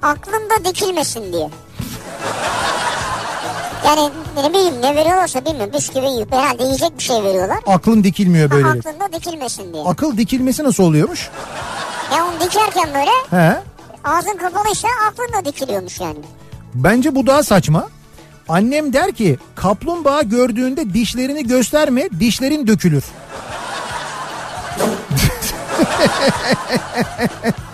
Aklında 0.02 0.66
dikilmesin 0.66 1.34
diye. 1.34 1.50
Yani 3.86 4.10
ne 4.38 4.50
bileyim 4.50 4.82
ne 4.82 4.96
veriyorlarsa 4.96 5.46
bilmiyorum 5.46 5.74
bisküvi 5.74 6.06
yiyip 6.06 6.32
herhalde 6.34 6.64
yiyecek 6.64 6.98
bir 6.98 7.04
şey 7.04 7.24
veriyorlar. 7.24 7.58
Aklın 7.68 8.04
dikilmiyor 8.04 8.52
böyle. 8.52 8.68
Aklında 8.68 9.14
dikilmesin 9.14 9.74
diye. 9.74 9.84
Akıl 9.84 10.18
dikilmesi 10.18 10.64
nasıl 10.64 10.84
oluyormuş? 10.84 11.30
Ya 12.16 12.26
onu 12.26 12.40
dikerken 12.40 12.90
böyle 12.94 13.42
He. 13.44 13.60
ağzın 14.04 14.38
kapalıysa 14.38 14.88
aklında 15.10 15.46
dikiliyormuş 15.46 16.00
yani. 16.00 16.20
Bence 16.74 17.16
bu 17.16 17.28
daha 17.28 17.44
saçma. 17.44 17.88
Annem 18.50 18.94
der 18.94 19.12
ki 19.12 19.38
kaplumbağa 19.56 20.22
gördüğünde 20.22 20.94
dişlerini 20.94 21.48
gösterme 21.48 22.10
dişlerin 22.20 22.68
dökülür. 22.68 23.04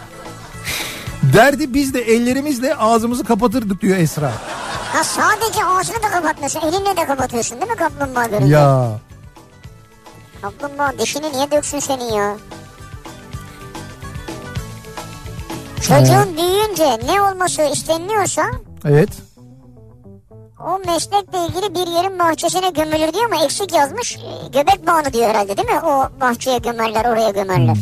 Derdi 1.33 1.73
biz 1.73 1.93
de 1.93 2.01
ellerimizle 2.01 2.75
ağzımızı 2.75 3.23
kapatırdık 3.23 3.81
diyor 3.81 3.97
Esra. 3.97 4.31
Ha 4.93 5.03
sadece 5.03 5.65
ağzını 5.65 6.03
da 6.03 6.09
kapatmıyorsun 6.09 6.59
elinle 6.59 6.97
de 6.97 7.05
kapatıyorsun 7.05 7.61
değil 7.61 7.71
mi 7.71 7.77
kaplumbağa 7.77 8.25
görünce? 8.25 8.53
Ya 8.53 8.89
Kaplumbağa 10.41 10.93
dişini 10.99 11.31
niye 11.33 11.51
döksün 11.51 11.79
senin 11.79 12.13
ya? 12.13 12.37
Çocuğun 15.81 16.37
büyüyünce 16.37 16.99
ne 17.13 17.21
olması 17.21 17.61
isteniliyorsa 17.61 18.41
evet. 18.85 19.09
o 20.67 20.79
meslekle 20.79 21.37
ilgili 21.47 21.75
bir 21.75 21.91
yerin 21.91 22.19
bahçesine 22.19 22.69
gömülür 22.69 23.13
diyor 23.13 23.25
ama 23.33 23.43
eksik 23.43 23.73
yazmış. 23.73 24.15
Ee, 24.17 24.47
Göbek 24.47 24.87
bağını 24.87 25.13
diyor 25.13 25.29
herhalde 25.29 25.57
değil 25.57 25.69
mi? 25.69 25.79
O 25.85 26.09
bahçeye 26.21 26.57
gömerler 26.57 27.05
oraya 27.05 27.29
gömerler. 27.29 27.77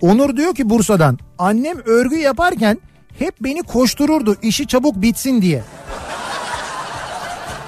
Onur 0.00 0.36
diyor 0.36 0.54
ki 0.54 0.70
Bursa'dan 0.70 1.18
annem 1.40 1.78
örgü 1.86 2.16
yaparken 2.16 2.78
hep 3.18 3.34
beni 3.40 3.62
koştururdu 3.62 4.36
işi 4.42 4.66
çabuk 4.66 4.96
bitsin 4.96 5.42
diye. 5.42 5.62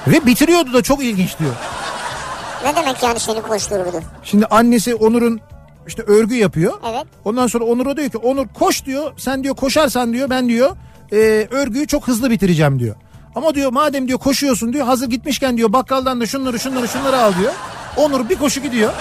Ve 0.06 0.26
bitiriyordu 0.26 0.72
da 0.72 0.82
çok 0.82 1.04
ilginç 1.04 1.38
diyor. 1.38 1.54
Ne 2.64 2.76
demek 2.76 3.02
yani 3.02 3.20
seni 3.20 3.42
koştururdu? 3.42 4.00
Şimdi 4.22 4.46
annesi 4.46 4.94
Onur'un 4.94 5.40
işte 5.86 6.02
örgü 6.02 6.34
yapıyor. 6.34 6.72
Evet. 6.90 7.06
Ondan 7.24 7.46
sonra 7.46 7.64
Onur'a 7.64 7.96
diyor 7.96 8.10
ki 8.10 8.18
Onur 8.18 8.46
koş 8.48 8.84
diyor. 8.84 9.12
Sen 9.16 9.44
diyor 9.44 9.56
koşarsan 9.56 10.12
diyor 10.12 10.30
ben 10.30 10.48
diyor 10.48 10.76
e, 11.12 11.16
örgüyü 11.50 11.86
çok 11.86 12.08
hızlı 12.08 12.30
bitireceğim 12.30 12.78
diyor. 12.78 12.96
Ama 13.34 13.54
diyor 13.54 13.72
madem 13.72 14.08
diyor 14.08 14.18
koşuyorsun 14.18 14.72
diyor 14.72 14.86
hazır 14.86 15.10
gitmişken 15.10 15.56
diyor 15.56 15.72
bakkaldan 15.72 16.20
da 16.20 16.26
şunları 16.26 16.58
şunları 16.58 16.88
şunları 16.88 17.18
al 17.18 17.32
diyor. 17.40 17.52
Onur 17.96 18.28
bir 18.28 18.36
koşu 18.36 18.60
gidiyor. 18.60 18.92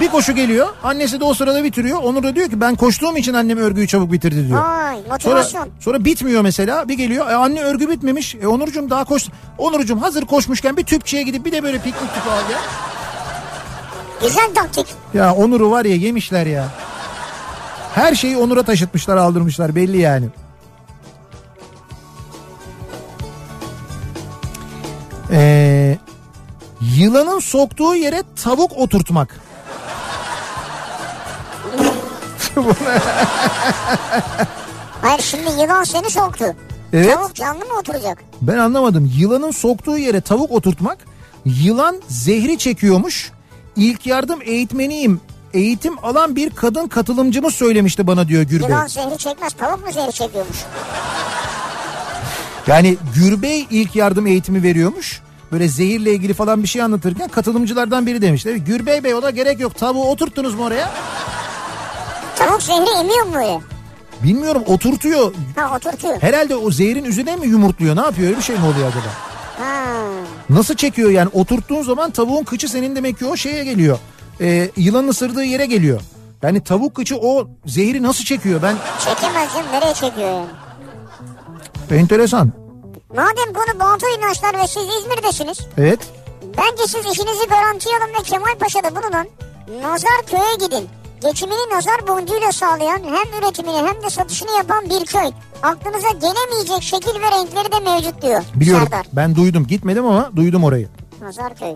Bir 0.00 0.08
koşu 0.08 0.32
geliyor. 0.34 0.68
Annesi 0.84 1.20
de 1.20 1.24
o 1.24 1.34
sırada 1.34 1.64
bitiriyor. 1.64 1.98
Onur 2.02 2.22
da 2.22 2.34
diyor 2.34 2.50
ki 2.50 2.60
ben 2.60 2.74
koştuğum 2.74 3.16
için 3.16 3.34
annem 3.34 3.58
örgüyü 3.58 3.86
çabuk 3.88 4.12
bitirdi 4.12 4.48
diyor. 4.48 4.58
Sonra, 4.58 4.96
motivasyon. 5.10 5.68
sonra 5.80 6.04
bitmiyor 6.04 6.42
mesela. 6.42 6.88
Bir 6.88 6.94
geliyor. 6.94 7.30
E, 7.30 7.34
anne 7.34 7.60
örgü 7.62 7.90
bitmemiş. 7.90 8.34
E, 8.34 8.46
Onurcuğum 8.46 8.90
daha 8.90 9.04
koş. 9.04 9.26
Onurcuğum 9.58 10.00
hazır 10.00 10.26
koşmuşken 10.26 10.76
bir 10.76 10.84
tüpçüye 10.84 11.22
gidip 11.22 11.44
bir 11.44 11.52
de 11.52 11.62
böyle 11.62 11.78
piknik 11.78 12.14
tüpü 12.14 12.30
al 12.30 12.50
ya. 12.52 12.58
Güzel 14.22 14.54
taktik. 14.54 14.86
Ya 15.14 15.34
Onur'u 15.34 15.70
var 15.70 15.84
ya 15.84 15.94
yemişler 15.96 16.46
ya. 16.46 16.68
Her 17.94 18.14
şeyi 18.14 18.36
Onur'a 18.36 18.62
taşıtmışlar 18.62 19.16
aldırmışlar 19.16 19.74
belli 19.74 19.98
yani. 19.98 20.26
Ee, 25.30 25.98
yılanın 26.80 27.38
soktuğu 27.38 27.94
yere 27.94 28.22
tavuk 28.44 28.72
oturtmak. 28.78 29.47
Hayır 35.02 35.22
şimdi 35.22 35.50
yılan 35.60 35.84
seni 35.84 36.10
soktu. 36.10 36.44
Evet. 36.92 37.14
Tavuk 37.14 37.34
canlı 37.34 37.64
mı 37.64 37.72
oturacak? 37.80 38.18
Ben 38.42 38.58
anlamadım. 38.58 39.12
Yılanın 39.16 39.50
soktuğu 39.50 39.98
yere 39.98 40.20
tavuk 40.20 40.50
oturtmak. 40.52 40.98
Yılan 41.44 41.96
zehri 42.08 42.58
çekiyormuş. 42.58 43.32
İlk 43.76 44.06
yardım 44.06 44.38
eğitmeniyim. 44.44 45.20
Eğitim 45.54 46.04
alan 46.04 46.36
bir 46.36 46.50
kadın 46.50 46.88
katılımcımız 46.88 47.54
söylemişti 47.54 48.06
bana 48.06 48.28
diyor 48.28 48.42
Gürbey. 48.42 48.68
Yılan 48.68 48.86
zehri 48.86 49.18
çekmez 49.18 49.52
tavuk 49.52 49.86
mu 49.86 49.92
zehri 49.92 50.12
çekiyormuş? 50.12 50.56
Yani 52.66 52.96
Gürbey 53.14 53.66
ilk 53.70 53.96
yardım 53.96 54.26
eğitimi 54.26 54.62
veriyormuş. 54.62 55.20
Böyle 55.52 55.68
zehirle 55.68 56.12
ilgili 56.12 56.34
falan 56.34 56.62
bir 56.62 56.68
şey 56.68 56.82
anlatırken 56.82 57.28
katılımcılardan 57.28 58.06
biri 58.06 58.22
demiş. 58.22 58.42
Tabii 58.42 58.58
Gürbey 58.58 59.04
Bey 59.04 59.14
o 59.14 59.22
da 59.22 59.30
gerek 59.30 59.60
yok. 59.60 59.78
Tavuğu 59.78 60.10
oturttunuz 60.10 60.54
mu 60.54 60.64
oraya? 60.64 60.90
Tavuk 62.38 62.62
zehri 62.62 62.90
emiyor 63.00 63.26
mu 63.26 63.36
öyle? 63.36 63.60
Bilmiyorum 64.22 64.62
oturtuyor. 64.66 65.32
Ha 65.56 65.76
oturtuyor. 65.76 66.22
Herhalde 66.22 66.56
o 66.56 66.70
zehrin 66.70 67.04
üzerine 67.04 67.36
mi 67.36 67.46
yumurtluyor? 67.46 67.96
Ne 67.96 68.00
yapıyor? 68.00 68.28
Öyle 68.28 68.38
bir 68.38 68.42
şey 68.42 68.56
mi 68.56 68.64
oluyor 68.66 68.88
acaba? 68.88 69.06
Ha. 69.58 69.84
Nasıl 70.50 70.74
çekiyor 70.74 71.10
yani? 71.10 71.28
Oturttuğun 71.32 71.82
zaman 71.82 72.10
tavuğun 72.10 72.44
kıçı 72.44 72.68
senin 72.68 72.96
demek 72.96 73.18
ki 73.18 73.26
o 73.26 73.36
şeye 73.36 73.64
geliyor. 73.64 73.98
Ee, 74.40 74.70
yılanın 74.76 75.08
ısırdığı 75.08 75.44
yere 75.44 75.66
geliyor. 75.66 76.00
Yani 76.42 76.64
tavuk 76.64 76.94
kıçı 76.94 77.16
o 77.16 77.48
zehri 77.66 78.02
nasıl 78.02 78.24
çekiyor? 78.24 78.62
Ben 78.62 78.76
Çekemez 79.04 79.52
canım 79.54 79.66
nereye 79.72 79.94
çekiyor 79.94 80.28
yani? 80.30 80.46
enteresan. 82.00 82.52
Madem 83.08 83.52
konu 83.54 83.80
batıl 83.80 84.18
inançlar 84.18 84.62
ve 84.62 84.66
siz 84.66 84.82
İzmir'desiniz. 84.82 85.58
Evet. 85.78 86.00
Bence 86.58 86.82
siz 86.86 87.12
işinizi 87.12 87.46
garantiye 87.48 87.94
alın 87.96 88.14
ve 88.18 88.22
Kemalpaşa'da 88.22 88.90
bulunan 88.96 89.26
Nazar 89.82 90.22
Köy'e 90.30 90.66
gidin. 90.66 90.88
Geçimini 91.20 91.74
nazar 91.74 92.06
boncuğuyla 92.08 92.52
sağlayan 92.52 93.00
hem 93.04 93.40
üretimini 93.42 93.76
hem 93.76 94.02
de 94.02 94.10
satışını 94.10 94.50
yapan 94.56 94.84
bir 94.84 95.06
köy. 95.06 95.30
Aklınıza 95.62 96.08
gelemeyecek 96.08 96.82
şekil 96.82 97.20
ve 97.20 97.30
renkleri 97.30 97.72
de 97.72 97.90
mevcut 97.90 98.22
diyor 98.22 98.42
Biliyorum. 98.54 98.88
Serdar. 98.90 99.06
Ben 99.12 99.36
duydum. 99.36 99.66
Gitmedim 99.66 100.06
ama 100.06 100.30
duydum 100.36 100.64
orayı. 100.64 100.88
Nazar 101.20 101.56
Köy. 101.56 101.74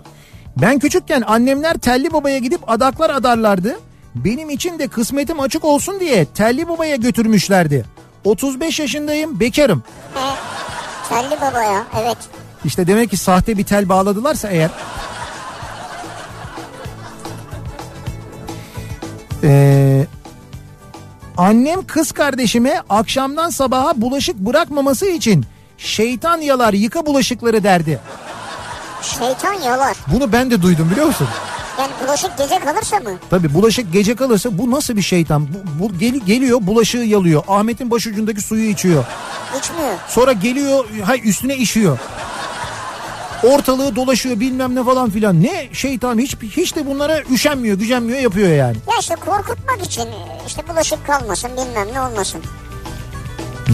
Ben 0.56 0.78
küçükken 0.78 1.23
annemler 1.27 1.74
Telli 1.74 2.12
Baba'ya 2.12 2.39
gidip 2.39 2.70
adaklar 2.70 3.10
adarlardı. 3.10 3.78
Benim 4.14 4.51
için 4.51 4.78
de 4.78 4.89
kısmetim 4.89 5.40
açık 5.40 5.64
olsun 5.64 6.01
diye 6.01 6.24
Telli 6.24 6.69
Baba'ya 6.69 6.97
götürmüşlerdi. 6.97 7.85
35 8.24 8.81
yaşındayım, 8.81 9.40
bekarım. 9.40 9.82
E, 10.16 10.24
Telli 11.09 11.40
Baba 11.40 11.62
ya 11.62 11.86
evet. 12.02 12.16
İşte 12.64 12.86
demek 12.86 13.10
ki 13.10 13.16
sahte 13.16 13.59
bir 13.59 13.64
tel 13.64 13.89
bağladılarsa 13.89 14.48
eğer. 14.48 14.70
Ee, 19.43 20.06
annem 21.36 21.86
kız 21.86 22.12
kardeşime 22.12 22.82
akşamdan 22.89 23.51
sabaha 23.51 23.93
bulaşık 24.01 24.36
bırakmaması 24.39 25.06
için 25.06 25.44
şeytan 25.78 26.39
yalar 26.39 26.73
yıka 26.73 27.06
bulaşıkları 27.06 27.64
derdi. 27.64 28.01
Şeytan 29.02 29.52
yalar. 29.52 29.97
Bunu 30.06 30.32
ben 30.32 30.51
de 30.51 30.62
duydum 30.62 30.89
biliyor 30.90 31.06
musun? 31.06 31.28
Yani 31.78 31.90
bulaşık 32.05 32.39
gece 32.39 32.59
kalırsa 32.59 32.97
mı? 33.01 33.10
Tabii 33.31 33.55
bulaşık 33.55 33.93
gece 33.93 34.16
kalırsa 34.16 34.59
bu 34.59 34.70
nasıl 34.70 34.97
bir 34.97 35.02
şeytan? 35.02 35.48
Bu, 35.48 35.85
bu 35.85 35.98
gel- 35.98 36.20
geliyor 36.27 36.59
bulaşığı 36.62 36.97
yalıyor. 36.98 37.43
Ahmet'in 37.48 37.90
başucundaki 37.90 38.40
suyu 38.40 38.64
içiyor. 38.70 39.05
İçmiyor. 39.59 39.94
Sonra 40.09 40.32
geliyor 40.32 40.85
hay 41.05 41.20
üstüne 41.28 41.56
işiyor. 41.56 41.98
Ortalığı 43.43 43.97
dolaşıyor 43.97 44.40
bilmem 44.40 44.74
ne 44.74 44.85
falan 44.85 45.10
filan. 45.10 45.43
Ne 45.43 45.69
şeytan 45.73 46.19
hiç 46.19 46.36
hiç 46.43 46.77
de 46.77 46.86
bunlara 46.86 47.23
üşenmiyor, 47.31 47.78
gücenmiyor 47.78 48.19
yapıyor 48.19 48.48
yani. 48.48 48.77
Ya 48.90 48.94
işte 49.01 49.14
korkutmak 49.14 49.86
için 49.86 50.05
işte 50.47 50.62
bulaşık 50.69 51.06
kalmasın 51.06 51.51
bilmem 51.51 51.89
ne 51.94 52.01
olmasın 52.01 52.40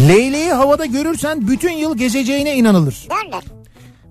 Leyleği 0.09 0.53
havada 0.53 0.86
görürsen 0.86 1.49
bütün 1.49 1.73
yıl 1.73 1.97
gezeceğine 1.97 2.57
inanılır. 2.57 3.09
derler. 3.11 3.43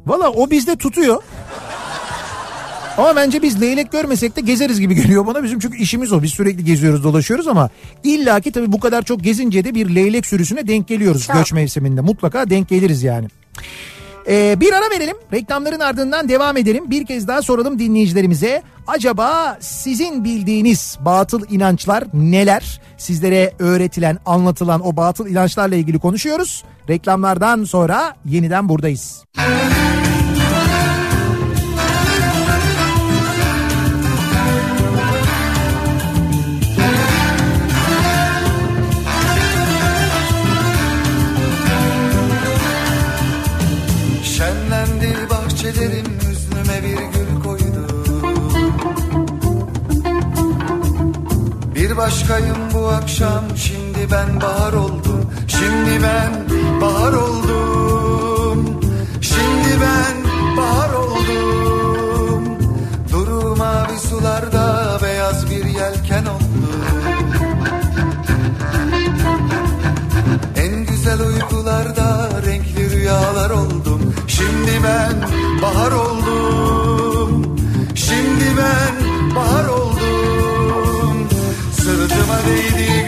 Valla 0.06 0.30
o 0.30 0.50
bizde 0.52 0.76
tutuyor. 0.76 1.24
Ama 2.98 3.16
bence 3.16 3.42
biz 3.42 3.62
leylek 3.62 3.92
görmesek 3.92 4.36
de 4.36 4.42
gezeriz 4.42 4.80
gibi 4.80 4.96
geliyor 4.96 5.26
bana. 5.28 5.44
Bizim 5.44 5.60
çünkü 5.60 5.78
işimiz 5.78 6.14
o. 6.14 6.24
Biz 6.24 6.34
sürekli 6.34 6.66
geziyoruz 6.66 7.04
dolaşıyoruz 7.04 7.48
ama 7.48 7.70
illaki 8.04 8.52
tabii 8.52 8.72
bu 8.72 8.80
kadar 8.80 9.02
çok 9.02 9.24
gezince 9.24 9.64
de 9.64 9.76
bir 9.76 9.96
leylek 9.96 10.26
sürüsüne 10.26 10.68
denk 10.68 10.88
geliyoruz 10.88 11.28
Çok. 11.28 11.36
göç 11.36 11.54
mevsiminde. 11.54 12.02
Mutlaka 12.02 12.50
denk 12.50 12.70
geliriz 12.70 13.04
yani. 13.04 13.28
Ee, 14.28 14.60
bir 14.60 14.74
ara 14.74 14.92
verelim. 14.92 15.18
Reklamların 15.34 15.80
ardından 15.80 16.30
devam 16.30 16.58
edelim. 16.58 16.92
Bir 16.92 17.06
kez 17.06 17.28
daha 17.28 17.42
soralım 17.42 17.80
dinleyicilerimize. 17.80 18.62
Acaba 18.88 19.58
sizin 19.60 20.24
bildiğiniz 20.24 20.98
batıl 21.00 21.42
inançlar 21.50 22.04
neler? 22.14 22.82
Sizlere 22.98 23.54
öğretilen, 23.60 24.18
anlatılan 24.26 24.88
o 24.88 24.96
batıl 24.96 25.28
inançlarla 25.28 25.76
ilgili 25.76 26.00
konuşuyoruz. 26.00 26.64
Reklamlardan 26.90 27.64
sonra 27.64 28.16
yeniden 28.26 28.70
buradayız. 28.70 29.24
Şenlendi 29.36 30.07
Başkayım 51.98 52.58
bu 52.74 52.88
akşam. 52.88 53.44
Şimdi 53.56 54.12
ben 54.12 54.42
bahar 54.42 54.74
oldum. 54.74 55.32
Şimdi 55.48 56.04
ben 56.04 56.32
bahar 56.82 57.14
oldum. 57.14 58.80
Şimdi 59.22 59.82
ben 59.82 60.16
bahar 60.58 60.94
oldum. 60.94 62.44
Duru 63.12 63.56
mavi 63.56 64.00
sularda 64.10 64.98
beyaz 65.04 65.50
bir 65.50 65.66
yelken 65.66 66.26
oldum. 66.26 66.68
En 70.56 70.86
güzel 70.86 71.22
uykularda 71.22 72.30
renkli 72.46 72.90
rüyalar 72.90 73.50
oldum. 73.50 74.14
Şimdi 74.28 74.72
ben 74.84 75.14
bahar 75.62 75.92
oldum. 75.92 77.58
Şimdi 77.96 78.46
ben 78.58 79.36
bahar 79.36 79.68
oldum 79.68 79.77
My 82.28 82.42
baby. 82.44 83.07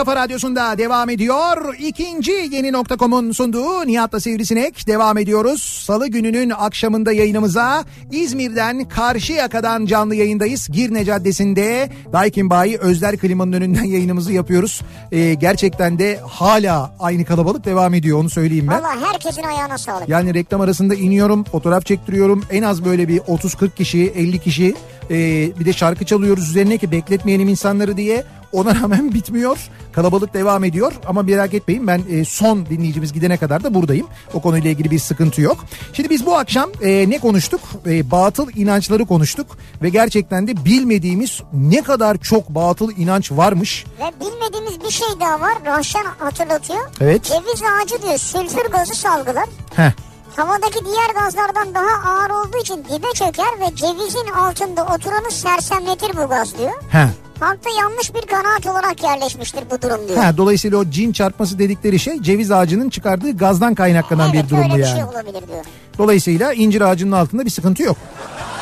Kafa 0.00 0.16
radyosunda 0.16 0.78
devam 0.78 1.10
ediyor. 1.10 1.74
İkinci 1.78 2.32
yeni 2.32 2.72
nokta.com'un 2.72 3.32
sunduğu 3.32 3.86
Nihat'la 3.86 4.20
Sivrisinek 4.20 4.86
devam 4.86 5.18
ediyoruz. 5.18 5.62
Salı 5.86 6.08
gününün 6.08 6.50
akşamında 6.50 7.12
yayınımıza 7.12 7.84
İzmir'den 8.12 8.88
Karşıyaka'dan 8.88 9.86
canlı 9.86 10.14
yayındayız. 10.14 10.68
Girne 10.68 11.04
Caddesi'nde 11.04 11.90
Daikin 12.12 12.50
Bayi 12.50 12.78
Özler 12.78 13.16
Klimanın 13.16 13.52
önünden 13.52 13.84
yayınımızı 13.94 14.32
yapıyoruz. 14.32 14.80
Ee, 15.12 15.34
gerçekten 15.34 15.98
de 15.98 16.20
hala 16.28 16.94
aynı 17.00 17.24
kalabalık 17.24 17.64
devam 17.64 17.94
ediyor 17.94 18.18
onu 18.18 18.30
söyleyeyim 18.30 18.68
ben. 18.70 18.82
Valla 18.82 19.00
herkesin 19.12 19.42
ayağına 19.42 19.78
sağlık. 19.78 20.08
Yani 20.08 20.34
reklam 20.34 20.60
arasında 20.60 20.94
iniyorum, 20.94 21.44
fotoğraf 21.44 21.86
çektiriyorum. 21.86 22.44
En 22.50 22.62
az 22.62 22.84
böyle 22.84 23.08
bir 23.08 23.18
30-40 23.18 23.74
kişi, 23.74 24.12
50 24.16 24.38
kişi 24.38 24.74
e, 25.10 25.16
bir 25.60 25.64
de 25.64 25.72
şarkı 25.72 26.04
çalıyoruz 26.04 26.50
üzerine 26.50 26.78
ki 26.78 26.90
bekletmeyelim 26.90 27.48
insanları 27.48 27.96
diye. 27.96 28.24
Ona 28.52 28.74
rağmen 28.74 29.14
bitmiyor. 29.14 29.58
Kalabalık 29.92 30.34
devam 30.34 30.64
ediyor 30.64 30.92
ama 31.06 31.22
merak 31.22 31.54
etmeyin 31.54 31.86
ben 31.86 32.02
e, 32.10 32.24
son 32.24 32.66
dinleyicimiz 32.66 33.12
gidene 33.12 33.36
kadar 33.36 33.64
da 33.64 33.74
buradayım. 33.74 34.06
O 34.34 34.40
konuyla 34.40 34.70
ilgili 34.70 34.90
bir 34.90 34.98
sıkıntı 34.98 35.40
yok. 35.40 35.64
Şimdi 35.92 36.10
biz 36.10 36.26
bu 36.26 36.36
akşam 36.36 36.70
e, 36.82 37.10
ne 37.10 37.18
konuştuk? 37.18 37.60
E, 37.86 38.10
batıl 38.10 38.48
inançları 38.56 39.06
konuştuk 39.06 39.46
ve 39.82 39.88
gerçekten 39.88 40.46
de 40.46 40.64
bilmediğimiz 40.64 41.40
ne 41.52 41.82
kadar 41.82 42.16
çok 42.18 42.48
batıl 42.48 42.90
inanç 42.96 43.32
varmış. 43.32 43.84
Ve 44.00 44.24
bilmediğimiz 44.24 44.84
bir 44.84 44.90
şey 44.90 45.08
daha 45.20 45.40
var. 45.40 45.54
Rahşan 45.66 46.04
hatırlatıyor. 46.18 46.80
Evet. 47.00 47.24
Ceviz 47.24 47.62
ağacı 47.62 48.02
diyor 48.02 48.18
sülfür 48.18 48.70
gazı 48.72 48.94
salgılar. 48.94 49.48
Heh. 49.76 49.90
Havadaki 50.36 50.84
diğer 50.84 51.24
gazlardan 51.24 51.74
daha 51.74 52.10
ağır 52.12 52.30
olduğu 52.30 52.56
için 52.58 52.84
dibe 52.84 53.12
çöker 53.14 53.60
ve 53.60 53.76
cevizin 53.76 54.32
altında 54.38 54.84
oturanı 54.84 55.30
sersemletir 55.30 56.16
bu 56.16 56.28
gaz 56.28 56.58
diyor. 56.58 56.72
Heh. 56.90 57.06
Halkta 57.40 57.70
yanlış 57.80 58.14
bir 58.14 58.22
kanaat 58.22 58.66
olarak 58.66 59.02
yerleşmiştir 59.02 59.64
bu 59.70 59.82
durum 59.82 60.08
diyor. 60.08 60.18
Ha, 60.18 60.36
dolayısıyla 60.36 60.78
o 60.78 60.84
cin 60.90 61.12
çarpması 61.12 61.58
dedikleri 61.58 61.98
şey 61.98 62.22
ceviz 62.22 62.50
ağacının 62.50 62.90
çıkardığı 62.90 63.36
gazdan 63.36 63.74
kaynaklanan 63.74 64.30
evet 64.34 64.44
bir 64.44 64.50
durum 64.50 64.64
bu 64.70 64.78
yani. 64.78 64.92
şey 64.92 65.04
olabilir 65.04 65.48
diyor. 65.48 65.64
Dolayısıyla 65.98 66.52
incir 66.52 66.80
ağacının 66.80 67.12
altında 67.12 67.44
bir 67.44 67.50
sıkıntı 67.50 67.82
yok. 67.82 67.96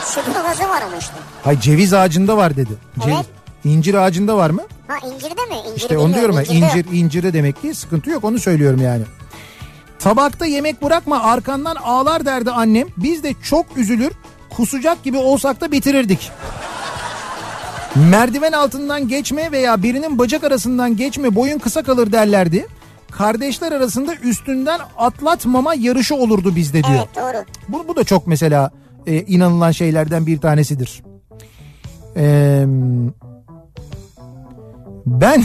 Sülfür 0.05 0.33
gazı 0.33 0.63
var 0.63 0.83
ama 0.87 0.97
işte. 0.97 1.15
Hay 1.45 1.61
ceviz 1.61 1.95
ağacında 1.95 2.37
var 2.37 2.57
dedi. 2.57 2.73
Ce- 3.01 3.15
Evet. 3.17 3.27
İncir 3.65 3.95
ağacında 3.95 4.37
var 4.37 4.51
mı? 4.51 4.63
Ha 4.89 4.95
incirde 5.09 5.35
mi? 5.35 5.57
İncir 5.71 5.77
İşte 5.77 5.99
onu 5.99 6.15
diyorum 6.15 6.37
ya 6.37 6.43
incir 6.43 6.87
incire 6.93 7.33
demek 7.33 7.63
ki 7.63 7.75
sıkıntı 7.75 8.11
yok 8.11 8.25
onu 8.25 8.39
söylüyorum 8.39 8.83
yani. 8.83 9.03
Tabakta 9.99 10.47
yemek 10.47 10.83
bırakma 10.83 11.23
arkandan 11.23 11.77
ağlar 11.77 12.27
derdi 12.27 12.51
annem. 12.51 12.89
Biz 12.97 13.23
de 13.23 13.35
çok 13.43 13.77
üzülür 13.77 14.13
kusacak 14.51 15.03
gibi 15.05 15.17
olsak 15.17 15.61
da 15.61 15.73
bitirirdik. 15.73 16.31
Merdiven 17.95 18.53
altından 18.53 19.09
geçme 19.09 19.53
veya 19.53 19.83
birinin 19.83 20.19
bacak 20.19 20.45
arasından 20.45 20.97
geçme 20.97 21.35
boyun 21.35 21.59
kısa 21.59 21.83
kalır 21.83 22.13
derlerdi. 22.13 22.67
Kardeşler 23.11 23.73
arasında 23.73 24.15
üstünden 24.15 24.81
atlatmama 24.99 25.75
yarışı 25.75 26.15
olurdu 26.15 26.57
bizde 26.57 26.85
diyor. 26.85 26.99
Evet 26.99 27.17
doğru. 27.17 27.45
Bu, 27.69 27.89
bu 27.89 27.97
da 27.97 28.05
çok 28.05 28.27
mesela 28.27 28.71
e, 29.07 29.23
inanılan 29.23 29.71
şeylerden 29.71 30.27
bir 30.27 30.41
tanesidir. 30.41 31.03
Ee, 32.17 32.65
ben 35.07 35.45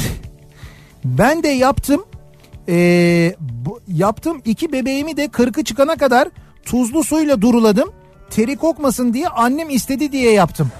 ben 1.05 1.43
de 1.43 1.47
yaptım. 1.47 2.05
Ee, 2.69 3.35
bu, 3.39 3.79
yaptım 3.87 4.41
iki 4.45 4.71
bebeğimi 4.71 5.17
de 5.17 5.27
kırkı 5.27 5.63
çıkana 5.63 5.95
kadar 5.95 6.27
tuzlu 6.65 7.03
suyla 7.03 7.41
duruladım. 7.41 7.91
Teri 8.29 8.57
kokmasın 8.57 9.13
diye 9.13 9.27
annem 9.27 9.69
istedi 9.69 10.11
diye 10.11 10.31
yaptım. 10.31 10.71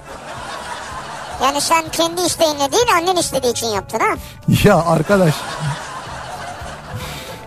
Yani 1.44 1.62
sen 1.62 1.84
kendi 1.92 2.22
isteğinle 2.22 2.72
değil 2.72 2.86
annen 2.98 3.16
istediği 3.16 3.52
için 3.52 3.68
yaptın 3.68 4.00
ha. 4.00 4.16
Ya 4.64 4.86
arkadaş. 4.86 5.34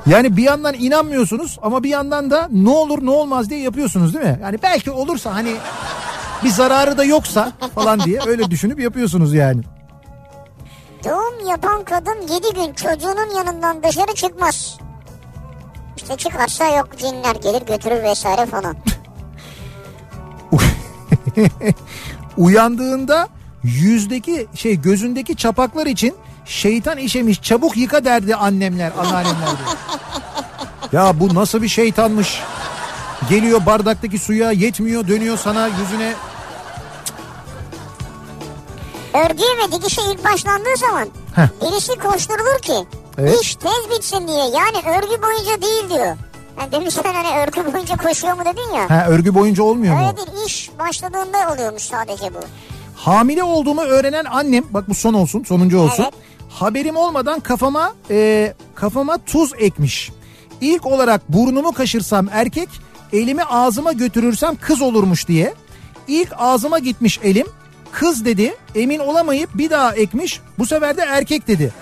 Yani 0.06 0.36
bir 0.36 0.42
yandan 0.42 0.74
inanmıyorsunuz 0.74 1.58
ama 1.62 1.82
bir 1.82 1.88
yandan 1.88 2.30
da 2.30 2.48
ne 2.52 2.70
olur 2.70 3.06
ne 3.06 3.10
olmaz 3.10 3.50
diye 3.50 3.60
yapıyorsunuz 3.60 4.14
değil 4.14 4.24
mi? 4.24 4.38
Yani 4.42 4.58
belki 4.62 4.90
olursa 4.90 5.34
hani 5.34 5.52
bir 6.44 6.48
zararı 6.48 6.98
da 6.98 7.04
yoksa 7.04 7.52
falan 7.74 8.00
diye 8.00 8.20
öyle 8.26 8.50
düşünüp 8.50 8.80
yapıyorsunuz 8.80 9.34
yani. 9.34 9.62
Doğum 11.06 11.48
yapan 11.48 11.84
kadın 11.84 12.20
7 12.22 12.54
gün 12.54 12.72
çocuğunun 12.72 13.36
yanından 13.36 13.82
dışarı 13.82 14.14
çıkmaz. 14.14 14.78
İşte 15.96 16.16
çıkarsa 16.16 16.66
yok 16.68 16.88
cinler 16.98 17.34
gelir 17.34 17.66
götürür 17.66 18.02
vesaire 18.02 18.46
falan. 18.46 18.76
Uyandığında 22.36 23.28
yüzdeki 23.62 24.46
şey 24.54 24.80
gözündeki 24.80 25.36
çapaklar 25.36 25.86
için 25.86 26.14
şeytan 26.44 26.98
işemiş 26.98 27.42
çabuk 27.42 27.76
yıka 27.76 28.04
derdi 28.04 28.34
annemler 28.34 28.92
anneannemler. 28.98 29.50
Ya 30.92 31.20
bu 31.20 31.34
nasıl 31.34 31.62
bir 31.62 31.68
şeytanmış? 31.68 32.42
Geliyor 33.28 33.66
bardaktaki 33.66 34.18
suya 34.18 34.52
yetmiyor 34.52 35.08
dönüyor 35.08 35.38
sana 35.38 35.66
yüzüne 35.66 36.14
Örgüye 39.24 39.48
ve 39.58 39.72
dikişe 39.72 40.02
ilk 40.12 40.24
başlandığı 40.24 40.76
zaman 40.78 41.08
Heh. 41.34 41.48
birisi 41.62 41.98
koşturulur 41.98 42.58
ki 42.62 42.86
Evet. 43.18 43.40
iş 43.42 43.54
tez 43.56 43.90
bitsin 43.90 44.28
diye. 44.28 44.38
Yani 44.38 44.98
örgü 44.98 45.22
boyunca 45.22 45.62
değil 45.62 45.88
diyor. 45.90 46.16
Yani 46.60 46.72
demişler 46.72 47.04
hani 47.14 47.38
örgü 47.46 47.72
boyunca 47.74 47.96
koşuyor 47.96 48.34
mu 48.34 48.42
dedin 48.44 48.74
ya. 48.76 48.90
ha, 48.90 49.06
örgü 49.08 49.34
boyunca 49.34 49.62
olmuyor 49.62 49.94
mu? 49.94 50.00
Öyle 50.06 50.16
değil 50.16 50.46
iş 50.46 50.70
başladığında 50.78 51.52
oluyormuş 51.54 51.82
sadece 51.82 52.34
bu. 52.34 52.38
Hamile 52.96 53.42
olduğumu 53.42 53.80
öğrenen 53.82 54.24
annem 54.24 54.64
bak 54.70 54.88
bu 54.88 54.94
son 54.94 55.14
olsun 55.14 55.44
sonuncu 55.44 55.78
olsun. 55.80 56.02
Evet. 56.02 56.14
Haberim 56.48 56.96
olmadan 56.96 57.40
kafama 57.40 57.94
e, 58.10 58.54
kafama 58.74 59.18
tuz 59.18 59.52
ekmiş. 59.58 60.12
İlk 60.60 60.86
olarak 60.86 61.28
burnumu 61.32 61.72
kaşırsam 61.72 62.28
erkek 62.32 62.68
elimi 63.12 63.44
ağzıma 63.44 63.92
götürürsem 63.92 64.56
kız 64.60 64.82
olurmuş 64.82 65.28
diye. 65.28 65.54
İlk 66.08 66.28
ağzıma 66.38 66.78
gitmiş 66.78 67.20
elim 67.22 67.46
kız 67.98 68.24
dedi 68.24 68.54
emin 68.74 68.98
olamayıp 68.98 69.50
bir 69.54 69.70
daha 69.70 69.94
ekmiş 69.94 70.40
bu 70.58 70.66
sefer 70.66 70.96
de 70.96 71.02
erkek 71.02 71.48
dedi. 71.48 71.72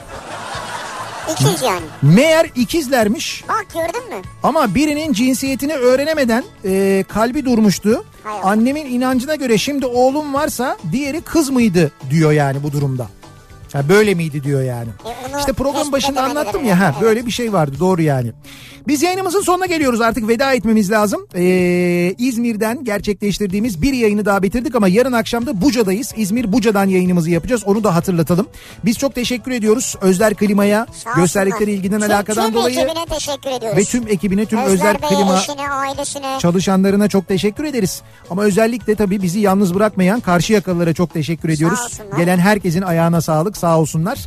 İkiz 1.33 1.63
yani. 1.63 1.81
Meğer 2.03 2.51
ikizlermiş 2.57 3.45
Bak 3.49 3.67
gördün 3.75 4.09
mü? 4.09 4.23
ama 4.43 4.75
birinin 4.75 5.13
cinsiyetini 5.13 5.75
öğrenemeden 5.75 6.45
e, 6.65 7.05
kalbi 7.09 7.45
durmuştu. 7.45 8.05
Hay 8.25 8.33
Allah. 8.39 8.51
Annemin 8.51 8.87
inancına 8.87 9.35
göre 9.35 9.59
şimdi 9.59 9.87
oğlum 9.87 10.35
varsa 10.35 10.77
diğeri 10.93 11.21
kız 11.21 11.51
mıydı 11.51 11.93
diyor 12.11 12.33
yani 12.33 12.63
bu 12.63 12.73
durumda. 12.73 13.09
Ha, 13.75 13.89
böyle 13.89 14.15
miydi 14.15 14.45
diyor 14.45 14.63
yani. 14.63 14.89
E, 15.35 15.39
İşte 15.39 15.53
program 15.53 15.93
başında 15.93 16.23
anlattım 16.23 16.63
ya 16.65 16.69
yani, 16.69 16.79
ha 16.79 16.91
evet. 16.93 17.03
böyle 17.03 17.27
bir 17.27 17.31
şey 17.31 17.53
vardı 17.53 17.77
doğru 17.81 18.03
yani. 18.03 18.33
Biz 18.89 19.03
yayınımızın 19.03 19.41
sonuna 19.41 19.67
geliyoruz 19.67 20.01
artık 20.01 20.29
veda 20.29 20.53
etmemiz 20.53 20.91
lazım. 20.91 21.27
Ee, 21.35 22.15
İzmir'den 22.19 22.85
gerçekleştirdiğimiz 22.85 23.83
bir 23.83 23.93
yayını 23.93 24.25
daha 24.25 24.43
bitirdik 24.43 24.75
ama 24.75 24.89
yarın 24.89 25.13
akşam 25.13 25.47
da 25.47 25.61
Buca'dayız. 25.61 26.13
İzmir 26.17 26.53
Buca'dan 26.53 26.87
yayınımızı 26.87 27.31
yapacağız 27.31 27.63
onu 27.67 27.85
da 27.85 27.95
hatırlatalım. 27.95 28.47
Biz 28.85 28.99
çok 28.99 29.15
teşekkür 29.15 29.51
ediyoruz 29.53 29.97
Özler 30.01 30.35
Klima'ya 30.35 30.87
gösterdikleri 31.17 31.73
ilgiden 31.73 32.01
Tüm- 32.01 32.11
alakadan 32.13 32.47
tüm 32.47 32.55
dolayı 32.55 32.79
ekibine 32.81 33.07
teşekkür 33.07 33.51
ediyoruz. 33.51 33.79
ve 33.79 33.85
tüm 33.85 34.09
ekibine 34.09 34.47
tüm 34.47 34.59
Özler 34.59 34.75
Özler 34.75 34.99
Klima 35.11 35.39
eşine, 35.41 35.71
ailesine. 35.71 36.39
çalışanlarına 36.39 37.09
çok 37.09 37.29
teşekkür 37.29 37.65
ederiz. 37.65 38.03
Ama 38.31 38.43
özellikle 38.43 38.95
tabii 38.95 39.23
bizi 39.23 39.41
yalnız 39.41 39.75
bırakmayan 39.75 40.21
karşı 40.21 40.53
yakalılara 40.53 40.95
çok 40.95 41.15
teşekkür 41.15 41.49
ediyoruz. 41.49 42.01
Gelen 42.17 42.39
herkesin 42.39 42.83
ayağına 42.83 43.21
sağlık 43.21 43.57
sağ 43.65 43.79
olsunlar. 43.81 44.19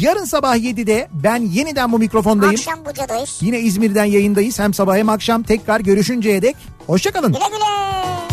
Yarın 0.00 0.24
sabah 0.24 0.56
7'de 0.56 1.08
ben 1.12 1.42
yeniden 1.42 1.92
bu 1.92 1.98
mikrofondayım. 1.98 2.54
Akşam 2.54 2.84
Buca'dayız. 2.84 3.38
Yine 3.40 3.60
İzmir'den 3.60 4.04
yayındayız. 4.04 4.58
Hem 4.58 4.74
sabah 4.74 4.96
hem 4.96 5.08
akşam 5.08 5.42
tekrar 5.42 5.80
görüşünceye 5.80 6.42
dek. 6.42 6.56
Hoşçakalın. 6.86 7.32
Güle 7.32 7.44
güle. 7.48 8.25